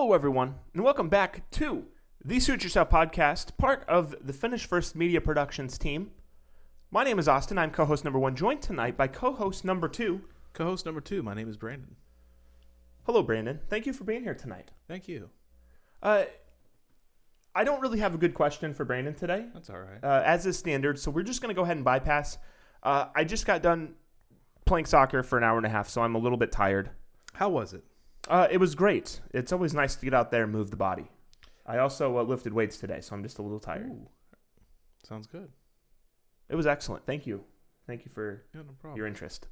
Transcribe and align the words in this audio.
Hello, 0.00 0.12
everyone, 0.12 0.54
and 0.72 0.84
welcome 0.84 1.08
back 1.08 1.50
to 1.50 1.86
the 2.24 2.38
Suit 2.38 2.62
Yourself 2.62 2.88
podcast, 2.88 3.56
part 3.58 3.84
of 3.88 4.14
the 4.24 4.32
Finish 4.32 4.64
First 4.64 4.94
Media 4.94 5.20
Productions 5.20 5.76
team. 5.76 6.12
My 6.92 7.02
name 7.02 7.18
is 7.18 7.26
Austin. 7.26 7.58
I'm 7.58 7.72
co 7.72 7.84
host 7.84 8.04
number 8.04 8.20
one, 8.20 8.36
joined 8.36 8.62
tonight 8.62 8.96
by 8.96 9.08
co 9.08 9.32
host 9.32 9.64
number 9.64 9.88
two. 9.88 10.20
Co 10.52 10.66
host 10.66 10.86
number 10.86 11.00
two, 11.00 11.24
my 11.24 11.34
name 11.34 11.48
is 11.50 11.56
Brandon. 11.56 11.96
Hello, 13.06 13.24
Brandon. 13.24 13.58
Thank 13.68 13.86
you 13.86 13.92
for 13.92 14.04
being 14.04 14.22
here 14.22 14.36
tonight. 14.36 14.70
Thank 14.86 15.08
you. 15.08 15.30
Uh, 16.00 16.26
I 17.52 17.64
don't 17.64 17.80
really 17.80 17.98
have 17.98 18.14
a 18.14 18.18
good 18.18 18.34
question 18.34 18.74
for 18.74 18.84
Brandon 18.84 19.16
today, 19.16 19.46
That's 19.52 19.68
all 19.68 19.80
right. 19.80 19.98
uh, 20.04 20.22
as 20.24 20.46
is 20.46 20.56
standard, 20.56 21.00
so 21.00 21.10
we're 21.10 21.24
just 21.24 21.42
going 21.42 21.52
to 21.52 21.58
go 21.58 21.64
ahead 21.64 21.76
and 21.76 21.84
bypass. 21.84 22.38
Uh, 22.84 23.06
I 23.16 23.24
just 23.24 23.46
got 23.46 23.62
done 23.62 23.96
playing 24.64 24.86
soccer 24.86 25.24
for 25.24 25.38
an 25.38 25.42
hour 25.42 25.56
and 25.56 25.66
a 25.66 25.70
half, 25.70 25.88
so 25.88 26.02
I'm 26.02 26.14
a 26.14 26.18
little 26.20 26.38
bit 26.38 26.52
tired. 26.52 26.90
How 27.32 27.48
was 27.48 27.74
it? 27.74 27.82
Uh, 28.28 28.46
it 28.50 28.58
was 28.58 28.74
great. 28.74 29.20
It's 29.32 29.52
always 29.52 29.72
nice 29.72 29.96
to 29.96 30.04
get 30.04 30.12
out 30.12 30.30
there 30.30 30.42
and 30.42 30.52
move 30.52 30.70
the 30.70 30.76
body. 30.76 31.06
I 31.64 31.78
also 31.78 32.18
uh, 32.18 32.22
lifted 32.22 32.52
weights 32.52 32.76
today, 32.76 33.00
so 33.00 33.14
I'm 33.14 33.22
just 33.22 33.38
a 33.38 33.42
little 33.42 33.58
tired. 33.58 33.90
Ooh, 33.90 34.06
sounds 35.02 35.26
good. 35.26 35.48
It 36.50 36.54
was 36.54 36.66
excellent. 36.66 37.06
Thank 37.06 37.26
you. 37.26 37.42
Thank 37.86 38.04
you 38.04 38.10
for 38.10 38.44
Yeah, 38.54 38.62
no 38.84 38.94
your 38.94 39.06
interest. 39.06 39.48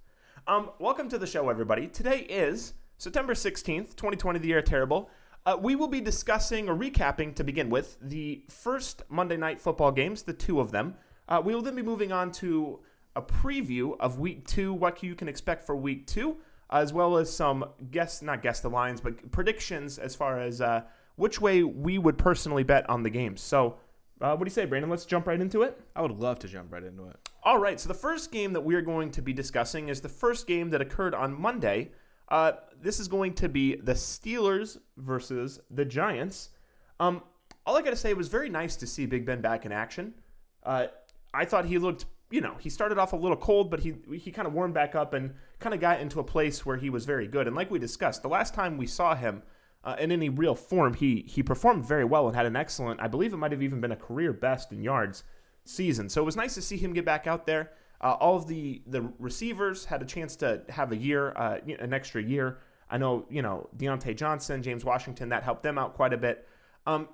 Um, 0.46 0.70
welcome 0.78 1.08
to 1.08 1.16
the 1.16 1.26
show, 1.26 1.48
everybody. 1.48 1.86
Today 1.86 2.20
is 2.20 2.74
September 2.98 3.32
16th, 3.32 3.96
2020, 3.96 4.40
the 4.40 4.48
year 4.48 4.60
terrible. 4.60 5.08
Uh, 5.46 5.56
we 5.58 5.74
will 5.74 5.88
be 5.88 6.02
discussing 6.02 6.68
or 6.68 6.76
recapping 6.76 7.34
to 7.34 7.44
begin 7.44 7.70
with 7.70 7.96
the 8.02 8.44
first 8.50 9.04
Monday 9.08 9.38
night 9.38 9.58
football 9.58 9.90
games, 9.90 10.22
the 10.22 10.34
two 10.34 10.60
of 10.60 10.70
them. 10.70 10.96
Uh, 11.30 11.40
we 11.42 11.54
will 11.54 11.62
then 11.62 11.76
be 11.76 11.82
moving 11.82 12.12
on 12.12 12.30
to 12.30 12.80
a 13.14 13.22
preview 13.22 13.96
of 14.00 14.18
week 14.18 14.46
two, 14.46 14.74
what 14.74 15.02
you 15.02 15.14
can 15.14 15.28
expect 15.28 15.64
for 15.64 15.74
week 15.74 16.06
two, 16.06 16.36
as 16.70 16.92
well 16.92 17.16
as 17.16 17.32
some 17.32 17.64
guess, 17.90 18.22
not 18.22 18.42
guess 18.42 18.60
the 18.60 18.70
lines, 18.70 19.00
but 19.00 19.30
predictions 19.30 19.98
as 19.98 20.14
far 20.14 20.40
as 20.40 20.60
uh, 20.60 20.82
which 21.16 21.40
way 21.40 21.62
we 21.62 21.98
would 21.98 22.18
personally 22.18 22.62
bet 22.62 22.88
on 22.90 23.02
the 23.02 23.10
games. 23.10 23.40
So, 23.40 23.76
uh, 24.20 24.34
what 24.34 24.40
do 24.40 24.44
you 24.46 24.50
say, 24.54 24.64
Brandon? 24.64 24.90
Let's 24.90 25.04
jump 25.04 25.26
right 25.26 25.40
into 25.40 25.62
it. 25.62 25.78
I 25.94 26.02
would 26.02 26.12
love 26.12 26.38
to 26.40 26.48
jump 26.48 26.72
right 26.72 26.82
into 26.82 27.06
it. 27.08 27.16
All 27.42 27.58
right, 27.58 27.78
so 27.78 27.88
the 27.88 27.94
first 27.94 28.32
game 28.32 28.52
that 28.54 28.62
we're 28.62 28.82
going 28.82 29.10
to 29.12 29.22
be 29.22 29.32
discussing 29.32 29.88
is 29.88 30.00
the 30.00 30.08
first 30.08 30.46
game 30.46 30.70
that 30.70 30.80
occurred 30.80 31.14
on 31.14 31.38
Monday. 31.38 31.92
Uh, 32.28 32.52
this 32.80 32.98
is 32.98 33.08
going 33.08 33.34
to 33.34 33.48
be 33.48 33.76
the 33.76 33.92
Steelers 33.92 34.78
versus 34.96 35.60
the 35.70 35.84
Giants. 35.84 36.50
Um, 36.98 37.22
all 37.64 37.76
I 37.76 37.82
got 37.82 37.90
to 37.90 37.96
say, 37.96 38.10
it 38.10 38.16
was 38.16 38.28
very 38.28 38.48
nice 38.48 38.74
to 38.76 38.86
see 38.86 39.06
Big 39.06 39.26
Ben 39.26 39.40
back 39.40 39.64
in 39.64 39.72
action. 39.72 40.14
Uh, 40.62 40.86
I 41.32 41.44
thought 41.44 41.66
he 41.66 41.78
looked, 41.78 42.06
you 42.30 42.40
know, 42.40 42.54
he 42.58 42.70
started 42.70 42.98
off 42.98 43.12
a 43.12 43.16
little 43.16 43.36
cold, 43.36 43.70
but 43.70 43.80
he 43.80 43.94
he 44.16 44.32
kind 44.32 44.48
of 44.48 44.54
warmed 44.54 44.74
back 44.74 44.94
up 44.94 45.14
and 45.14 45.34
kind 45.58 45.74
of 45.74 45.80
got 45.80 46.00
into 46.00 46.20
a 46.20 46.24
place 46.24 46.66
where 46.66 46.76
he 46.76 46.90
was 46.90 47.04
very 47.04 47.26
good. 47.26 47.46
And 47.46 47.56
like 47.56 47.70
we 47.70 47.78
discussed, 47.78 48.22
the 48.22 48.28
last 48.28 48.54
time 48.54 48.76
we 48.76 48.86
saw 48.86 49.14
him 49.14 49.42
uh, 49.84 49.96
in 49.98 50.12
any 50.12 50.28
real 50.28 50.54
form, 50.54 50.94
he 50.94 51.24
he 51.26 51.42
performed 51.42 51.84
very 51.84 52.04
well 52.04 52.26
and 52.26 52.36
had 52.36 52.46
an 52.46 52.56
excellent, 52.56 53.00
I 53.00 53.08
believe 53.08 53.32
it 53.32 53.38
might 53.38 53.52
have 53.52 53.62
even 53.62 53.80
been 53.80 53.92
a 53.92 53.96
career 53.96 54.32
best 54.32 54.72
in 54.72 54.82
yards 54.82 55.24
season. 55.64 56.08
So 56.08 56.22
it 56.22 56.24
was 56.24 56.36
nice 56.36 56.54
to 56.54 56.62
see 56.62 56.76
him 56.76 56.92
get 56.92 57.04
back 57.04 57.26
out 57.26 57.46
there. 57.46 57.72
Uh, 58.00 58.12
all 58.20 58.36
of 58.36 58.46
the 58.46 58.82
the 58.86 59.10
receivers 59.18 59.84
had 59.84 60.02
a 60.02 60.04
chance 60.04 60.36
to 60.36 60.62
have 60.68 60.92
a 60.92 60.96
year, 60.96 61.32
uh, 61.36 61.58
an 61.78 61.92
extra 61.92 62.22
year. 62.22 62.58
I 62.90 62.98
know, 62.98 63.26
you 63.30 63.42
know, 63.42 63.68
Diontae 63.76 64.16
Johnson, 64.16 64.62
James 64.62 64.84
Washington, 64.84 65.28
that 65.30 65.42
helped 65.42 65.62
them 65.62 65.78
out 65.78 65.94
quite 65.94 66.12
a 66.12 66.16
bit. 66.16 66.46
Um, 66.86 67.08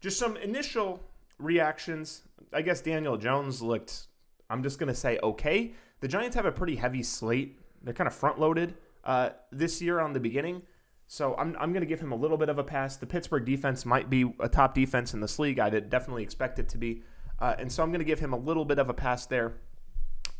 just 0.00 0.18
some 0.18 0.36
initial 0.36 1.00
reactions. 1.38 2.22
I 2.52 2.62
guess 2.62 2.80
Daniel 2.80 3.16
Jones 3.16 3.62
looked, 3.62 4.06
I'm 4.50 4.62
just 4.62 4.78
going 4.78 4.88
to 4.88 4.94
say, 4.94 5.18
okay. 5.22 5.72
The 6.00 6.08
Giants 6.08 6.36
have 6.36 6.46
a 6.46 6.52
pretty 6.52 6.76
heavy 6.76 7.02
slate. 7.02 7.58
They're 7.84 7.94
kind 7.94 8.08
of 8.08 8.14
front 8.14 8.40
loaded 8.40 8.74
uh, 9.04 9.30
this 9.52 9.80
year 9.80 10.00
on 10.00 10.12
the 10.12 10.20
beginning. 10.20 10.62
So 11.06 11.34
I'm, 11.36 11.56
I'm 11.60 11.72
going 11.72 11.82
to 11.82 11.86
give 11.86 12.00
him 12.00 12.12
a 12.12 12.16
little 12.16 12.38
bit 12.38 12.48
of 12.48 12.58
a 12.58 12.64
pass. 12.64 12.96
The 12.96 13.06
Pittsburgh 13.06 13.44
defense 13.44 13.84
might 13.84 14.08
be 14.08 14.34
a 14.40 14.48
top 14.48 14.74
defense 14.74 15.14
in 15.14 15.20
this 15.20 15.38
league. 15.38 15.58
I 15.58 15.70
did 15.70 15.90
definitely 15.90 16.22
expect 16.22 16.58
it 16.58 16.68
to 16.70 16.78
be. 16.78 17.02
Uh, 17.38 17.54
and 17.58 17.70
so 17.70 17.82
I'm 17.82 17.90
going 17.90 18.00
to 18.00 18.06
give 18.06 18.20
him 18.20 18.32
a 18.32 18.38
little 18.38 18.64
bit 18.64 18.78
of 18.78 18.88
a 18.88 18.94
pass 18.94 19.26
there. 19.26 19.54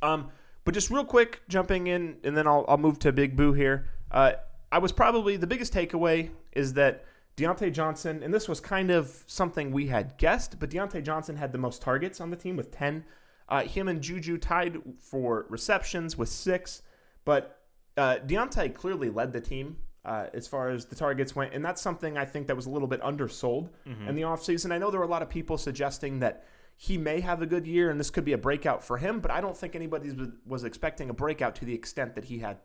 Um, 0.00 0.30
but 0.64 0.72
just 0.72 0.90
real 0.90 1.04
quick, 1.04 1.42
jumping 1.48 1.86
in, 1.88 2.16
and 2.24 2.36
then 2.36 2.46
I'll, 2.46 2.64
I'll 2.66 2.78
move 2.78 2.98
to 3.00 3.12
Big 3.12 3.36
Boo 3.36 3.52
here. 3.52 3.90
Uh, 4.10 4.32
I 4.72 4.78
was 4.78 4.92
probably 4.92 5.36
the 5.36 5.46
biggest 5.46 5.72
takeaway 5.72 6.30
is 6.52 6.72
that 6.74 7.04
Diontae 7.36 7.72
Johnson, 7.72 8.22
and 8.22 8.32
this 8.32 8.48
was 8.48 8.60
kind 8.60 8.90
of 8.90 9.24
something 9.26 9.72
we 9.72 9.88
had 9.88 10.16
guessed, 10.18 10.58
but 10.58 10.70
Diontae 10.70 11.04
Johnson 11.04 11.36
had 11.36 11.52
the 11.52 11.58
most 11.58 11.82
targets 11.82 12.20
on 12.20 12.30
the 12.30 12.36
team 12.36 12.56
with 12.56 12.70
10. 12.70 13.04
Uh, 13.48 13.62
him 13.62 13.88
and 13.88 14.00
Juju 14.00 14.38
tied 14.38 14.78
for 14.98 15.46
receptions 15.50 16.16
with 16.16 16.28
six, 16.28 16.82
but 17.24 17.60
uh, 17.96 18.16
Diontae 18.26 18.74
clearly 18.74 19.10
led 19.10 19.32
the 19.32 19.40
team 19.40 19.76
uh, 20.04 20.26
as 20.34 20.46
far 20.46 20.68
as 20.70 20.86
the 20.86 20.94
targets 20.96 21.34
went, 21.34 21.54
and 21.54 21.64
that's 21.64 21.80
something 21.80 22.18
I 22.18 22.24
think 22.24 22.46
that 22.48 22.56
was 22.56 22.66
a 22.66 22.70
little 22.70 22.88
bit 22.88 23.00
undersold 23.02 23.70
in 24.08 24.14
the 24.14 24.22
offseason. 24.22 24.72
I 24.72 24.78
know 24.78 24.90
there 24.90 25.00
were 25.00 25.06
a 25.06 25.10
lot 25.10 25.22
of 25.22 25.30
people 25.30 25.56
suggesting 25.58 26.20
that 26.20 26.44
he 26.76 26.98
may 26.98 27.20
have 27.20 27.40
a 27.40 27.46
good 27.46 27.66
year 27.66 27.90
and 27.90 28.00
this 28.00 28.10
could 28.10 28.24
be 28.24 28.32
a 28.32 28.38
breakout 28.38 28.82
for 28.82 28.98
him, 28.98 29.20
but 29.20 29.30
I 29.30 29.40
don't 29.40 29.56
think 29.56 29.76
anybody 29.76 30.10
was, 30.10 30.28
was 30.46 30.64
expecting 30.64 31.08
a 31.08 31.14
breakout 31.14 31.54
to 31.56 31.64
the 31.64 31.74
extent 31.74 32.16
that 32.16 32.24
he 32.24 32.38
had 32.40 32.58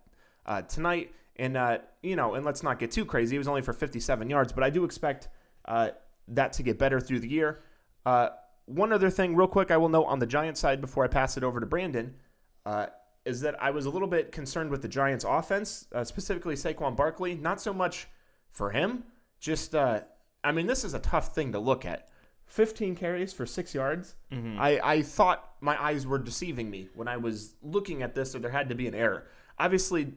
uh, 0.46 0.64
tonight. 0.64 1.14
And, 1.36 1.56
uh, 1.56 1.78
you 2.02 2.16
know, 2.16 2.34
and 2.34 2.44
let's 2.44 2.64
not 2.64 2.80
get 2.80 2.92
too 2.92 3.06
crazy. 3.06 3.36
He 3.36 3.38
was 3.38 3.48
only 3.48 3.62
for 3.62 3.72
57 3.72 4.30
yards, 4.30 4.52
but 4.52 4.64
I 4.64 4.69
do 4.69 4.84
expect 4.84 5.30
uh, 5.66 5.92
that 6.30 6.53
to 6.53 6.64
get 6.64 6.78
better 6.78 7.00
through 7.00 7.19
the 7.19 7.30
year. 7.30 7.62
Uh, 8.06 8.30
one 8.66 8.92
other 8.92 9.09
thing, 9.09 9.36
real 9.36 9.48
quick, 9.48 9.72
I 9.72 9.78
will 9.78 9.90
note 9.90 10.06
on 10.06 10.19
the 10.19 10.25
Giants 10.25 10.59
side 10.59 10.81
before 10.81 11.06
I 11.06 11.08
pass 11.08 11.38
it 11.38 11.44
over 11.44 11.59
to 11.59 11.66
Brandon, 11.66 12.16
uh, 12.66 12.88
is 13.25 13.41
that 13.41 13.62
I 13.62 13.72
was 13.72 13.85
a 13.85 13.90
little 13.90 14.07
bit 14.07 14.31
concerned 14.31 14.69
with 14.69 14.81
the 14.81 14.88
Giants' 14.88 15.25
offense, 15.28 15.88
uh, 15.94 16.03
specifically 16.03 16.56
Saquon 16.56 16.96
Barkley. 16.96 17.35
Not 17.35 17.62
so 17.62 17.74
much 17.74 18.07
for 18.52 18.72
him, 18.72 19.03
just, 19.40 19.75
uh, 19.75 20.02
I 20.44 20.52
mean, 20.52 20.68
this 20.68 20.84
is 20.84 20.94
a 20.94 21.00
tough 21.00 21.35
thing 21.35 21.52
to 21.52 21.59
look 21.59 21.85
at. 21.85 22.09
15 22.47 22.96
carries 22.96 23.31
for 23.31 23.46
six 23.46 23.75
yards. 23.75 24.16
I, 24.59 24.80
I 24.84 25.02
thought 25.03 25.52
my 25.62 25.81
eyes 25.81 26.07
were 26.07 26.18
deceiving 26.18 26.69
me 26.69 26.90
when 26.96 27.07
I 27.07 27.18
was 27.18 27.53
looking 27.62 28.02
at 28.02 28.16
this, 28.16 28.31
so 28.31 28.40
there 28.40 28.50
had 28.50 28.69
to 28.69 28.75
be 28.75 28.88
an 28.88 28.96
error. 28.96 29.28
Obviously, 29.59 30.13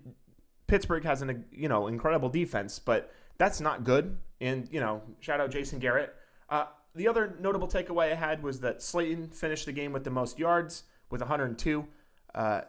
Pittsburgh 0.67 1.05
has 1.05 1.21
an 1.21 1.45
you 1.53 1.69
know 1.69 1.89
incredible 1.89 2.31
defense, 2.31 2.79
but 2.79 3.13
that's 3.37 3.61
not 3.61 3.85
good. 3.85 4.17
And 4.41 4.67
you 4.73 4.81
know, 4.81 5.03
shout 5.21 5.41
out 5.41 5.51
Jason 5.51 5.79
Garrett. 5.79 6.15
Uh, 6.49 6.67
the 6.95 7.09
other 7.09 7.37
notable 7.39 7.69
takeaway 7.69 8.13
I 8.13 8.15
had 8.15 8.43
was 8.43 8.61
that 8.61 8.83
Slayton 8.83 9.29
finished 9.29 9.67
the 9.67 9.73
game 9.73 9.93
with 9.93 10.05
the 10.05 10.11
most 10.11 10.39
yards 10.39 10.85
with 11.11 11.21
102. 11.21 11.87
Uh, 12.35 12.63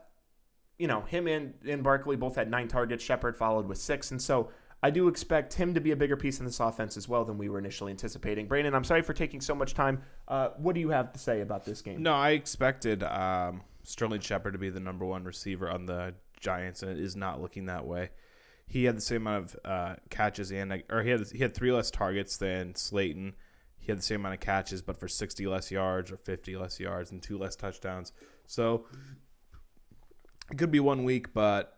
you 0.78 0.88
know, 0.88 1.02
him 1.02 1.28
and, 1.28 1.54
and 1.68 1.84
Barkley 1.84 2.16
both 2.16 2.36
had 2.36 2.50
nine 2.50 2.68
targets. 2.68 3.04
Shepard 3.04 3.36
followed 3.36 3.68
with 3.68 3.78
six, 3.78 4.12
and 4.12 4.22
so 4.22 4.50
I 4.84 4.90
do 4.90 5.08
expect 5.08 5.54
him 5.54 5.74
to 5.76 5.82
be 5.82 5.92
a 5.92 5.96
bigger 5.96 6.18
piece 6.18 6.40
in 6.40 6.46
this 6.46 6.60
offense 6.60 6.98
as 6.98 7.08
well 7.08 7.24
than 7.24 7.38
we 7.38 7.48
were 7.48 7.58
initially 7.58 7.92
anticipating. 7.92 8.48
Brandon, 8.48 8.76
I'm 8.76 8.84
sorry 8.84 9.02
for 9.02 9.14
taking 9.14 9.40
so 9.40 9.56
much 9.56 9.74
time. 9.74 10.02
Uh, 10.28 10.50
what 10.58 10.76
do 10.76 10.82
you 10.82 10.90
have 10.90 11.14
to 11.14 11.20
say 11.20 11.40
about 11.40 11.64
this 11.64 11.82
game? 11.82 12.04
No, 12.04 12.14
I 12.14 12.32
expected 12.32 13.02
um, 13.02 13.62
Sterling 13.84 14.20
Shepard 14.20 14.54
to 14.54 14.60
be 14.60 14.70
the 14.70 14.82
number 14.82 15.06
one 15.06 15.24
receiver 15.24 15.70
on 15.70 15.86
the 15.86 16.16
Giants, 16.40 16.84
and 16.84 16.92
it 16.92 17.00
is 17.00 17.16
not 17.16 17.42
looking 17.42 17.68
that 17.68 17.86
way. 17.86 18.10
He 18.68 18.84
had 18.84 18.98
the 18.98 19.02
same 19.02 19.28
amount 19.28 19.54
of 19.54 19.60
uh, 19.64 19.96
catches 20.10 20.52
and 20.52 20.84
or 20.90 21.02
he 21.04 21.10
had 21.12 21.30
he 21.32 21.40
had 21.40 21.54
three 21.54 21.72
less 21.72 21.90
targets 21.90 22.38
than 22.38 22.76
Slayton. 22.76 23.36
He 23.80 23.92
had 23.92 24.00
the 24.00 24.04
same 24.04 24.22
amount 24.22 24.36
of 24.36 24.40
catches, 24.42 24.82
but 24.82 24.98
for 24.98 25.08
60 25.08 25.46
less 25.48 25.70
yards 25.72 26.12
or 26.12 26.18
50 26.18 26.56
less 26.58 26.80
yards 26.80 27.12
and 27.12 27.22
two 27.22 27.38
less 27.38 27.56
touchdowns. 27.56 28.14
So 28.48 28.86
it 30.52 30.58
could 30.58 30.72
be 30.72 30.80
one 30.80 31.04
week, 31.04 31.34
but 31.34 31.78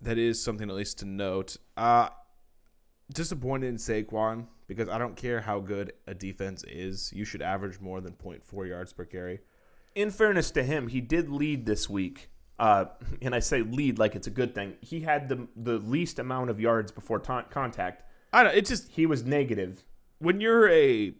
that 0.00 0.18
is 0.18 0.42
something 0.42 0.68
at 0.70 0.76
least 0.76 0.98
to 0.98 1.04
note. 1.06 1.56
Uh, 1.76 2.08
disappointed 3.12 3.68
in 3.68 3.76
Saquon 3.76 4.46
because 4.66 4.88
I 4.88 4.98
don't 4.98 5.16
care 5.16 5.40
how 5.40 5.60
good 5.60 5.92
a 6.06 6.14
defense 6.14 6.64
is. 6.66 7.12
You 7.12 7.24
should 7.24 7.42
average 7.42 7.80
more 7.80 8.00
than 8.00 8.12
0.4 8.14 8.68
yards 8.68 8.92
per 8.92 9.04
carry. 9.04 9.40
in 9.94 10.10
fairness 10.10 10.50
to 10.52 10.62
him, 10.62 10.88
he 10.88 11.00
did 11.00 11.30
lead 11.30 11.66
this 11.66 11.88
week. 11.88 12.30
Uh, 12.58 12.86
and 13.20 13.34
I 13.34 13.40
say 13.40 13.60
lead 13.62 13.98
like 13.98 14.16
it's 14.16 14.26
a 14.26 14.30
good 14.30 14.54
thing. 14.54 14.74
He 14.80 15.00
had 15.00 15.28
the 15.28 15.46
the 15.56 15.78
least 15.78 16.18
amount 16.18 16.48
of 16.48 16.58
yards 16.58 16.90
before 16.90 17.18
ta- 17.18 17.42
contact. 17.50 18.02
I 18.32 18.42
don't. 18.44 18.54
It's 18.56 18.70
just 18.70 18.88
He 18.90 19.04
was 19.04 19.24
negative. 19.26 19.84
when 20.20 20.40
you're 20.40 20.66
a 20.70 21.12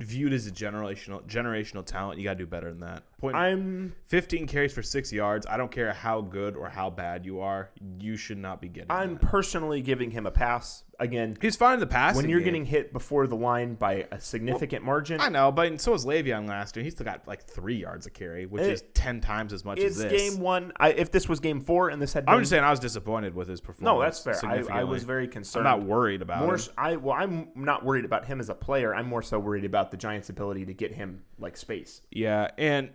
viewed 0.00 0.32
as 0.32 0.46
a 0.46 0.50
generational 0.50 1.22
generational 1.26 1.84
talent, 1.86 2.18
you 2.18 2.24
got 2.24 2.32
to 2.34 2.38
do 2.38 2.46
better 2.46 2.70
than 2.70 2.80
that. 2.80 3.04
Point 3.18 3.34
I'm 3.34 3.94
15 4.04 4.46
carries 4.46 4.74
for 4.74 4.82
six 4.82 5.10
yards. 5.10 5.46
I 5.46 5.56
don't 5.56 5.70
care 5.70 5.90
how 5.94 6.20
good 6.20 6.54
or 6.54 6.68
how 6.68 6.90
bad 6.90 7.24
you 7.24 7.40
are. 7.40 7.70
You 7.98 8.14
should 8.18 8.36
not 8.36 8.60
be 8.60 8.68
getting. 8.68 8.90
I'm 8.90 9.14
that. 9.14 9.22
personally 9.22 9.80
giving 9.80 10.10
him 10.10 10.26
a 10.26 10.30
pass. 10.30 10.82
Again, 10.98 11.36
He's 11.40 11.56
fine 11.56 11.74
in 11.74 11.80
the 11.80 11.86
passing. 11.86 12.22
when 12.22 12.30
you're 12.30 12.40
game. 12.40 12.44
getting 12.46 12.64
hit 12.66 12.92
before 12.92 13.26
the 13.26 13.36
line 13.36 13.74
by 13.74 14.06
a 14.10 14.20
significant 14.20 14.82
margin, 14.84 15.20
I 15.20 15.28
know, 15.30 15.50
but 15.52 15.78
so 15.80 15.92
was 15.92 16.04
Le'Veon 16.06 16.46
last 16.48 16.74
year. 16.76 16.84
He 16.84 16.90
still 16.90 17.04
got 17.04 17.26
like 17.26 17.44
three 17.44 17.76
yards 17.76 18.06
a 18.06 18.10
carry, 18.10 18.44
which 18.46 18.62
It- 18.62 18.70
is 18.72 18.84
ten 18.94 19.20
times 19.22 19.52
as 19.54 19.64
much 19.64 19.78
it's 19.78 19.96
as 19.98 20.10
this. 20.10 20.12
game 20.32 20.40
one. 20.40 20.72
I, 20.78 20.92
if 20.92 21.10
this 21.10 21.26
was 21.28 21.40
game 21.40 21.60
four 21.60 21.88
and 21.90 22.00
this 22.00 22.12
had 22.14 22.26
been, 22.26 22.34
I'm 22.34 22.40
just 22.40 22.50
saying 22.50 22.64
I 22.64 22.70
was 22.70 22.80
disappointed 22.80 23.34
with 23.34 23.48
his 23.48 23.60
performance. 23.62 23.84
no, 23.94 24.00
that's 24.00 24.20
fair. 24.22 24.38
I, 24.70 24.80
I 24.80 24.84
was 24.84 25.04
very 25.04 25.24
I'm 25.24 25.30
concerned. 25.30 25.64
not 25.64 25.82
worried 25.82 26.20
about 26.22 26.44
more, 26.44 26.56
him. 26.56 26.62
I 26.78 26.96
well, 26.96 27.14
I'm 27.14 27.48
not 27.54 27.82
worried 27.84 28.04
about 28.06 28.24
him 28.26 28.40
as 28.40 28.48
a 28.50 28.54
player. 28.54 28.94
I'm 28.94 29.06
more 29.06 29.22
so 29.22 29.38
worried 29.38 29.64
about 29.66 29.90
the 29.90 29.96
Giants' 29.98 30.28
ability 30.30 30.64
to 30.66 30.74
get 30.74 30.92
him 30.92 31.22
like 31.38 31.56
space. 31.58 32.00
Yeah, 32.10 32.50
and 32.58 32.90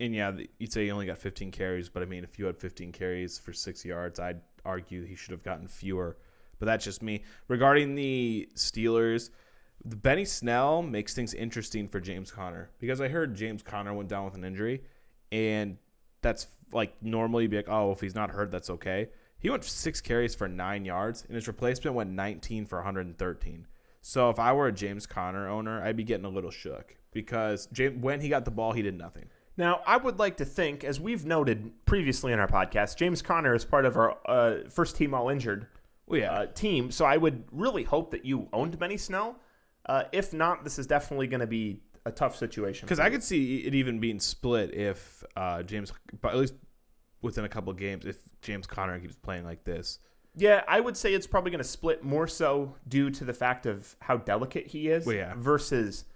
and 0.00 0.14
yeah, 0.14 0.32
you'd 0.58 0.72
say 0.72 0.84
he 0.84 0.90
only 0.90 1.06
got 1.06 1.18
15 1.18 1.50
carries, 1.50 1.88
but 1.88 2.02
I 2.02 2.06
mean, 2.06 2.24
if 2.24 2.38
you 2.38 2.46
had 2.46 2.56
15 2.56 2.90
carries 2.90 3.38
for 3.38 3.52
six 3.52 3.84
yards, 3.84 4.18
I'd 4.18 4.40
argue 4.64 5.04
he 5.04 5.14
should 5.14 5.32
have 5.32 5.42
gotten 5.42 5.68
fewer. 5.68 6.16
but 6.58 6.66
that's 6.66 6.84
just 6.84 7.02
me. 7.02 7.22
Regarding 7.48 7.94
the 7.94 8.48
Steelers, 8.54 9.30
the 9.84 9.96
Benny 9.96 10.24
Snell 10.24 10.82
makes 10.82 11.14
things 11.14 11.32
interesting 11.32 11.88
for 11.88 12.00
James 12.00 12.30
Conner 12.30 12.70
because 12.78 13.00
I 13.00 13.08
heard 13.08 13.34
James 13.34 13.62
Conner 13.62 13.94
went 13.94 14.08
down 14.08 14.24
with 14.24 14.34
an 14.34 14.44
injury, 14.44 14.82
and 15.32 15.78
that's 16.22 16.46
like 16.72 16.94
normally 17.02 17.44
you'd 17.44 17.50
be 17.50 17.56
like, 17.56 17.68
oh, 17.68 17.92
if 17.92 18.00
he's 18.00 18.14
not 18.14 18.30
hurt, 18.30 18.50
that's 18.50 18.70
okay. 18.70 19.08
He 19.38 19.48
went 19.48 19.64
six 19.64 20.00
carries 20.00 20.34
for 20.34 20.48
nine 20.48 20.84
yards, 20.84 21.24
and 21.26 21.34
his 21.34 21.46
replacement 21.48 21.96
went 21.96 22.10
19 22.10 22.66
for 22.66 22.76
113. 22.76 23.66
So 24.02 24.30
if 24.30 24.38
I 24.38 24.52
were 24.52 24.66
a 24.66 24.72
James 24.72 25.06
Conner 25.06 25.48
owner, 25.48 25.82
I'd 25.82 25.96
be 25.96 26.04
getting 26.04 26.26
a 26.26 26.30
little 26.30 26.50
shook 26.50 26.96
because 27.12 27.66
James, 27.72 28.02
when 28.02 28.20
he 28.20 28.28
got 28.28 28.44
the 28.44 28.50
ball, 28.50 28.72
he 28.72 28.82
did 28.82 28.96
nothing. 28.96 29.28
Now, 29.60 29.82
I 29.86 29.98
would 29.98 30.18
like 30.18 30.38
to 30.38 30.46
think, 30.46 30.84
as 30.84 30.98
we've 30.98 31.26
noted 31.26 31.70
previously 31.84 32.32
in 32.32 32.38
our 32.38 32.48
podcast, 32.48 32.96
James 32.96 33.20
Conner 33.20 33.54
is 33.54 33.62
part 33.62 33.84
of 33.84 33.94
our 33.98 34.16
uh, 34.24 34.70
first 34.70 34.96
team 34.96 35.12
all 35.12 35.28
injured 35.28 35.66
Well, 36.06 36.18
yeah, 36.18 36.32
uh, 36.32 36.46
team. 36.46 36.90
So 36.90 37.04
I 37.04 37.18
would 37.18 37.44
really 37.52 37.84
hope 37.84 38.10
that 38.12 38.24
you 38.24 38.48
owned 38.54 38.78
Benny 38.78 38.96
Snell. 38.96 39.36
Uh, 39.84 40.04
if 40.12 40.32
not, 40.32 40.64
this 40.64 40.78
is 40.78 40.86
definitely 40.86 41.26
going 41.26 41.40
to 41.40 41.46
be 41.46 41.82
a 42.06 42.10
tough 42.10 42.36
situation. 42.36 42.86
Because 42.86 43.00
I 43.00 43.10
could 43.10 43.22
see 43.22 43.58
it 43.58 43.74
even 43.74 44.00
being 44.00 44.18
split 44.18 44.72
if 44.72 45.22
uh, 45.36 45.62
James, 45.62 45.92
but 46.22 46.32
at 46.32 46.38
least 46.38 46.54
within 47.20 47.44
a 47.44 47.48
couple 47.50 47.70
of 47.70 47.76
games, 47.76 48.06
if 48.06 48.16
James 48.40 48.66
Conner 48.66 48.98
keeps 48.98 49.16
playing 49.16 49.44
like 49.44 49.62
this. 49.64 49.98
Yeah, 50.34 50.62
I 50.68 50.80
would 50.80 50.96
say 50.96 51.12
it's 51.12 51.26
probably 51.26 51.50
going 51.50 51.62
to 51.62 51.68
split 51.68 52.02
more 52.02 52.26
so 52.26 52.76
due 52.88 53.10
to 53.10 53.24
the 53.26 53.34
fact 53.34 53.66
of 53.66 53.94
how 54.00 54.16
delicate 54.16 54.68
he 54.68 54.88
is 54.88 55.04
Well, 55.04 55.16
yeah. 55.16 55.34
versus, 55.36 56.06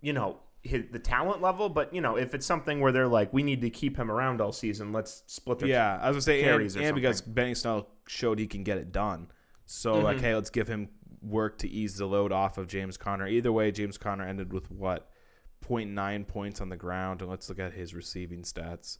you 0.00 0.14
know, 0.14 0.38
his, 0.64 0.84
the 0.90 0.98
talent 0.98 1.40
level. 1.42 1.68
But, 1.68 1.94
you 1.94 2.00
know, 2.00 2.16
if 2.16 2.34
it's 2.34 2.44
something 2.46 2.80
where 2.80 2.90
they're 2.90 3.06
like, 3.06 3.32
we 3.32 3.42
need 3.44 3.60
to 3.60 3.70
keep 3.70 3.96
him 3.96 4.10
around 4.10 4.40
all 4.40 4.50
season, 4.52 4.92
let's 4.92 5.22
split 5.26 5.60
the 5.60 5.68
Yeah, 5.68 5.98
I 6.02 6.08
was 6.08 6.16
gonna 6.16 6.22
say, 6.22 6.40
and, 6.40 6.48
carries 6.48 6.76
or 6.76 6.80
and 6.82 6.94
because. 6.94 7.20
Benny 7.20 7.54
Snell 7.54 7.88
showed 8.08 8.38
he 8.38 8.46
can 8.46 8.64
get 8.64 8.78
it 8.78 8.90
done, 8.90 9.28
so 9.66 9.98
like, 10.00 10.16
Mm-hmm. 10.16 10.24
hey, 10.26 10.34
let's 10.34 10.50
give 10.50 10.66
him 10.68 10.88
work 11.22 11.58
to 11.58 11.68
ease 11.68 11.96
the 11.96 12.06
load 12.06 12.32
off 12.32 12.58
of 12.58 12.66
James 12.66 12.96
Conner. 12.96 13.26
Either 13.28 13.52
way, 13.52 13.70
James 13.70 13.96
Conner 13.96 14.24
ended 14.26 14.52
with 14.52 14.70
what 14.70 15.08
0.9 15.66 16.26
points 16.26 16.60
on 16.60 16.68
the 16.68 16.76
ground, 16.76 17.20
and 17.22 17.30
let's 17.30 17.48
look 17.48 17.58
at 17.58 17.72
his 17.72 17.94
receiving 17.94 18.42
stats. 18.42 18.98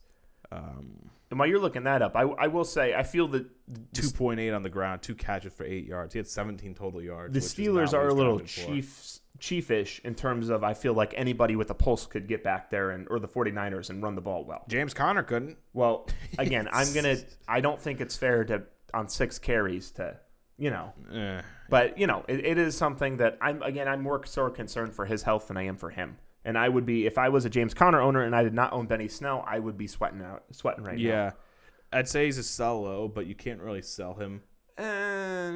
Um, 0.51 1.09
And 1.31 1.39
while 1.39 1.47
you're 1.47 1.59
looking 1.59 1.83
that 1.83 2.01
up, 2.01 2.15
I, 2.15 2.21
I 2.21 2.47
will 2.47 2.63
say 2.65 2.93
I 2.93 3.03
feel 3.03 3.27
that 3.29 3.45
the, 3.67 4.01
2.8 4.01 4.55
on 4.55 4.61
the 4.63 4.69
ground, 4.69 5.01
two 5.01 5.15
catches 5.15 5.53
for 5.53 5.65
eight 5.65 5.85
yards. 5.85 6.13
He 6.13 6.19
had 6.19 6.27
17 6.27 6.75
total 6.75 7.01
yards. 7.01 7.33
the 7.33 7.39
Steelers 7.39 7.93
are 7.93 8.07
a 8.07 8.13
little 8.13 8.39
chiefs 8.39 9.21
chiefish 9.39 9.99
in 10.03 10.15
terms 10.15 10.49
of 10.49 10.63
I 10.63 10.73
feel 10.73 10.93
like 10.93 11.13
anybody 11.15 11.55
with 11.55 11.69
a 11.69 11.73
pulse 11.73 12.05
could 12.05 12.27
get 12.27 12.43
back 12.43 12.69
there 12.69 12.91
and 12.91 13.07
or 13.09 13.19
the 13.19 13.27
49ers 13.27 13.89
and 13.89 14.01
run 14.01 14.15
the 14.15 14.21
ball 14.21 14.43
well. 14.45 14.63
James 14.67 14.93
Conner 14.93 15.23
couldn't. 15.23 15.57
Well, 15.73 16.07
again, 16.37 16.67
I'm 16.71 16.91
gonna. 16.93 17.17
I 17.47 17.61
don't 17.61 17.81
think 17.81 18.01
it's 18.01 18.15
fair 18.15 18.43
to 18.45 18.63
on 18.93 19.07
six 19.09 19.39
carries 19.39 19.91
to, 19.91 20.17
you 20.57 20.69
know. 20.69 20.93
Eh. 21.13 21.41
But 21.69 21.97
you 21.97 22.07
know, 22.07 22.23
it, 22.27 22.45
it 22.45 22.57
is 22.57 22.77
something 22.77 23.17
that 23.17 23.37
I'm 23.41 23.61
again. 23.61 23.87
I'm 23.87 24.01
more 24.01 24.25
so 24.25 24.49
concerned 24.49 24.93
for 24.93 25.05
his 25.05 25.23
health 25.23 25.47
than 25.47 25.57
I 25.57 25.63
am 25.63 25.77
for 25.77 25.89
him. 25.89 26.17
And 26.43 26.57
I 26.57 26.69
would 26.69 26.85
be 26.85 27.07
if 27.07 27.17
I 27.17 27.29
was 27.29 27.45
a 27.45 27.49
James 27.49 27.73
Conner 27.73 27.99
owner 27.99 28.21
and 28.21 28.35
I 28.35 28.43
did 28.43 28.53
not 28.53 28.71
own 28.71 28.85
Benny 28.85 29.07
Snell, 29.07 29.43
I 29.47 29.57
would 29.57 29.77
be 29.77 29.87
sweating 29.87 30.21
out, 30.21 30.43
sweating 30.51 30.83
right 30.83 30.97
now. 30.97 31.03
Yeah, 31.03 31.31
I'd 31.91 32.07
say 32.07 32.25
he's 32.25 32.37
a 32.37 32.43
sell 32.43 32.83
low, 32.83 33.07
but 33.07 33.25
you 33.25 33.33
can't 33.33 33.61
really 33.61 33.81
sell 33.81 34.13
him. 34.13 34.43
Now. 34.77 34.83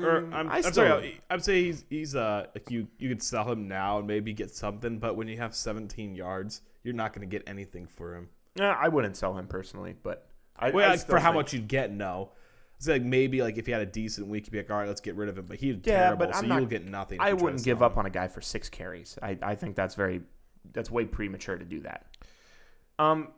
Or 0.08 0.18
Um, 0.18 0.34
I'm, 0.34 0.50
I 0.50 0.56
I'm 0.58 0.62
still, 0.64 0.74
sorry, 0.74 1.22
I'm 1.30 1.40
saying 1.40 1.66
he's 1.66 1.86
he's 1.90 2.16
uh 2.16 2.48
like 2.56 2.70
you 2.72 2.88
you 2.98 3.10
could 3.10 3.22
sell 3.24 3.50
him 3.52 3.68
now 3.68 3.98
and 4.00 4.08
maybe 4.08 4.34
get 4.34 4.52
something, 4.52 5.00
but 5.00 5.16
when 5.16 5.28
you 5.28 5.38
have 5.38 5.56
17 5.56 6.16
yards, 6.16 6.62
you're 6.84 6.94
not 6.94 7.14
going 7.14 7.28
to 7.28 7.38
get 7.38 7.48
anything 7.48 7.86
for 7.88 8.16
him. 8.16 8.30
Uh, 8.60 8.64
I 8.66 8.88
wouldn't 8.88 9.18
sell 9.18 9.38
him 9.38 9.48
personally, 9.48 9.96
but 10.02 10.28
I, 10.58 10.72
Well, 10.72 10.86
I 10.88 10.96
like, 10.96 11.08
for 11.08 11.20
how 11.20 11.32
much 11.32 11.54
you'd 11.54 11.68
get, 11.68 11.92
no. 11.92 12.32
It's 12.78 12.88
like 12.88 13.02
maybe 13.04 13.42
like 13.42 13.58
if 13.58 13.66
he 13.66 13.72
had 13.74 13.82
a 13.82 13.86
decent 13.86 14.28
week, 14.28 14.46
you'd 14.48 14.52
be 14.52 14.58
like, 14.60 14.72
all 14.72 14.78
right, 14.78 14.88
let's 14.88 15.02
get 15.02 15.16
rid 15.16 15.28
of 15.30 15.38
him. 15.38 15.46
But 15.48 15.58
he's 15.60 15.76
Yeah, 15.84 15.98
terrible, 16.06 16.26
but 16.28 16.36
so 16.36 16.42
I'm 16.42 16.48
not- 16.50 16.58
you'll 16.60 16.66
get 16.70 16.86
nothing. 16.86 17.20
I 17.20 17.26
you 17.26 17.32
try 17.32 17.38
to 17.40 17.44
wouldn't 17.44 17.64
give 17.66 17.78
him. 17.80 17.84
up 17.84 17.98
on 17.98 18.06
a 18.06 18.10
guy 18.10 18.28
for 18.30 18.40
six 18.42 18.70
carries. 18.70 19.18
I, 19.22 19.38
I 19.42 19.56
think 19.56 19.76
that's 19.76 19.96
very 19.96 20.22
that's 20.74 20.90
way 20.90 21.06
premature 21.06 21.58
to 21.58 21.66
do 21.66 21.82
that. 21.82 22.06
Um, 22.98 23.30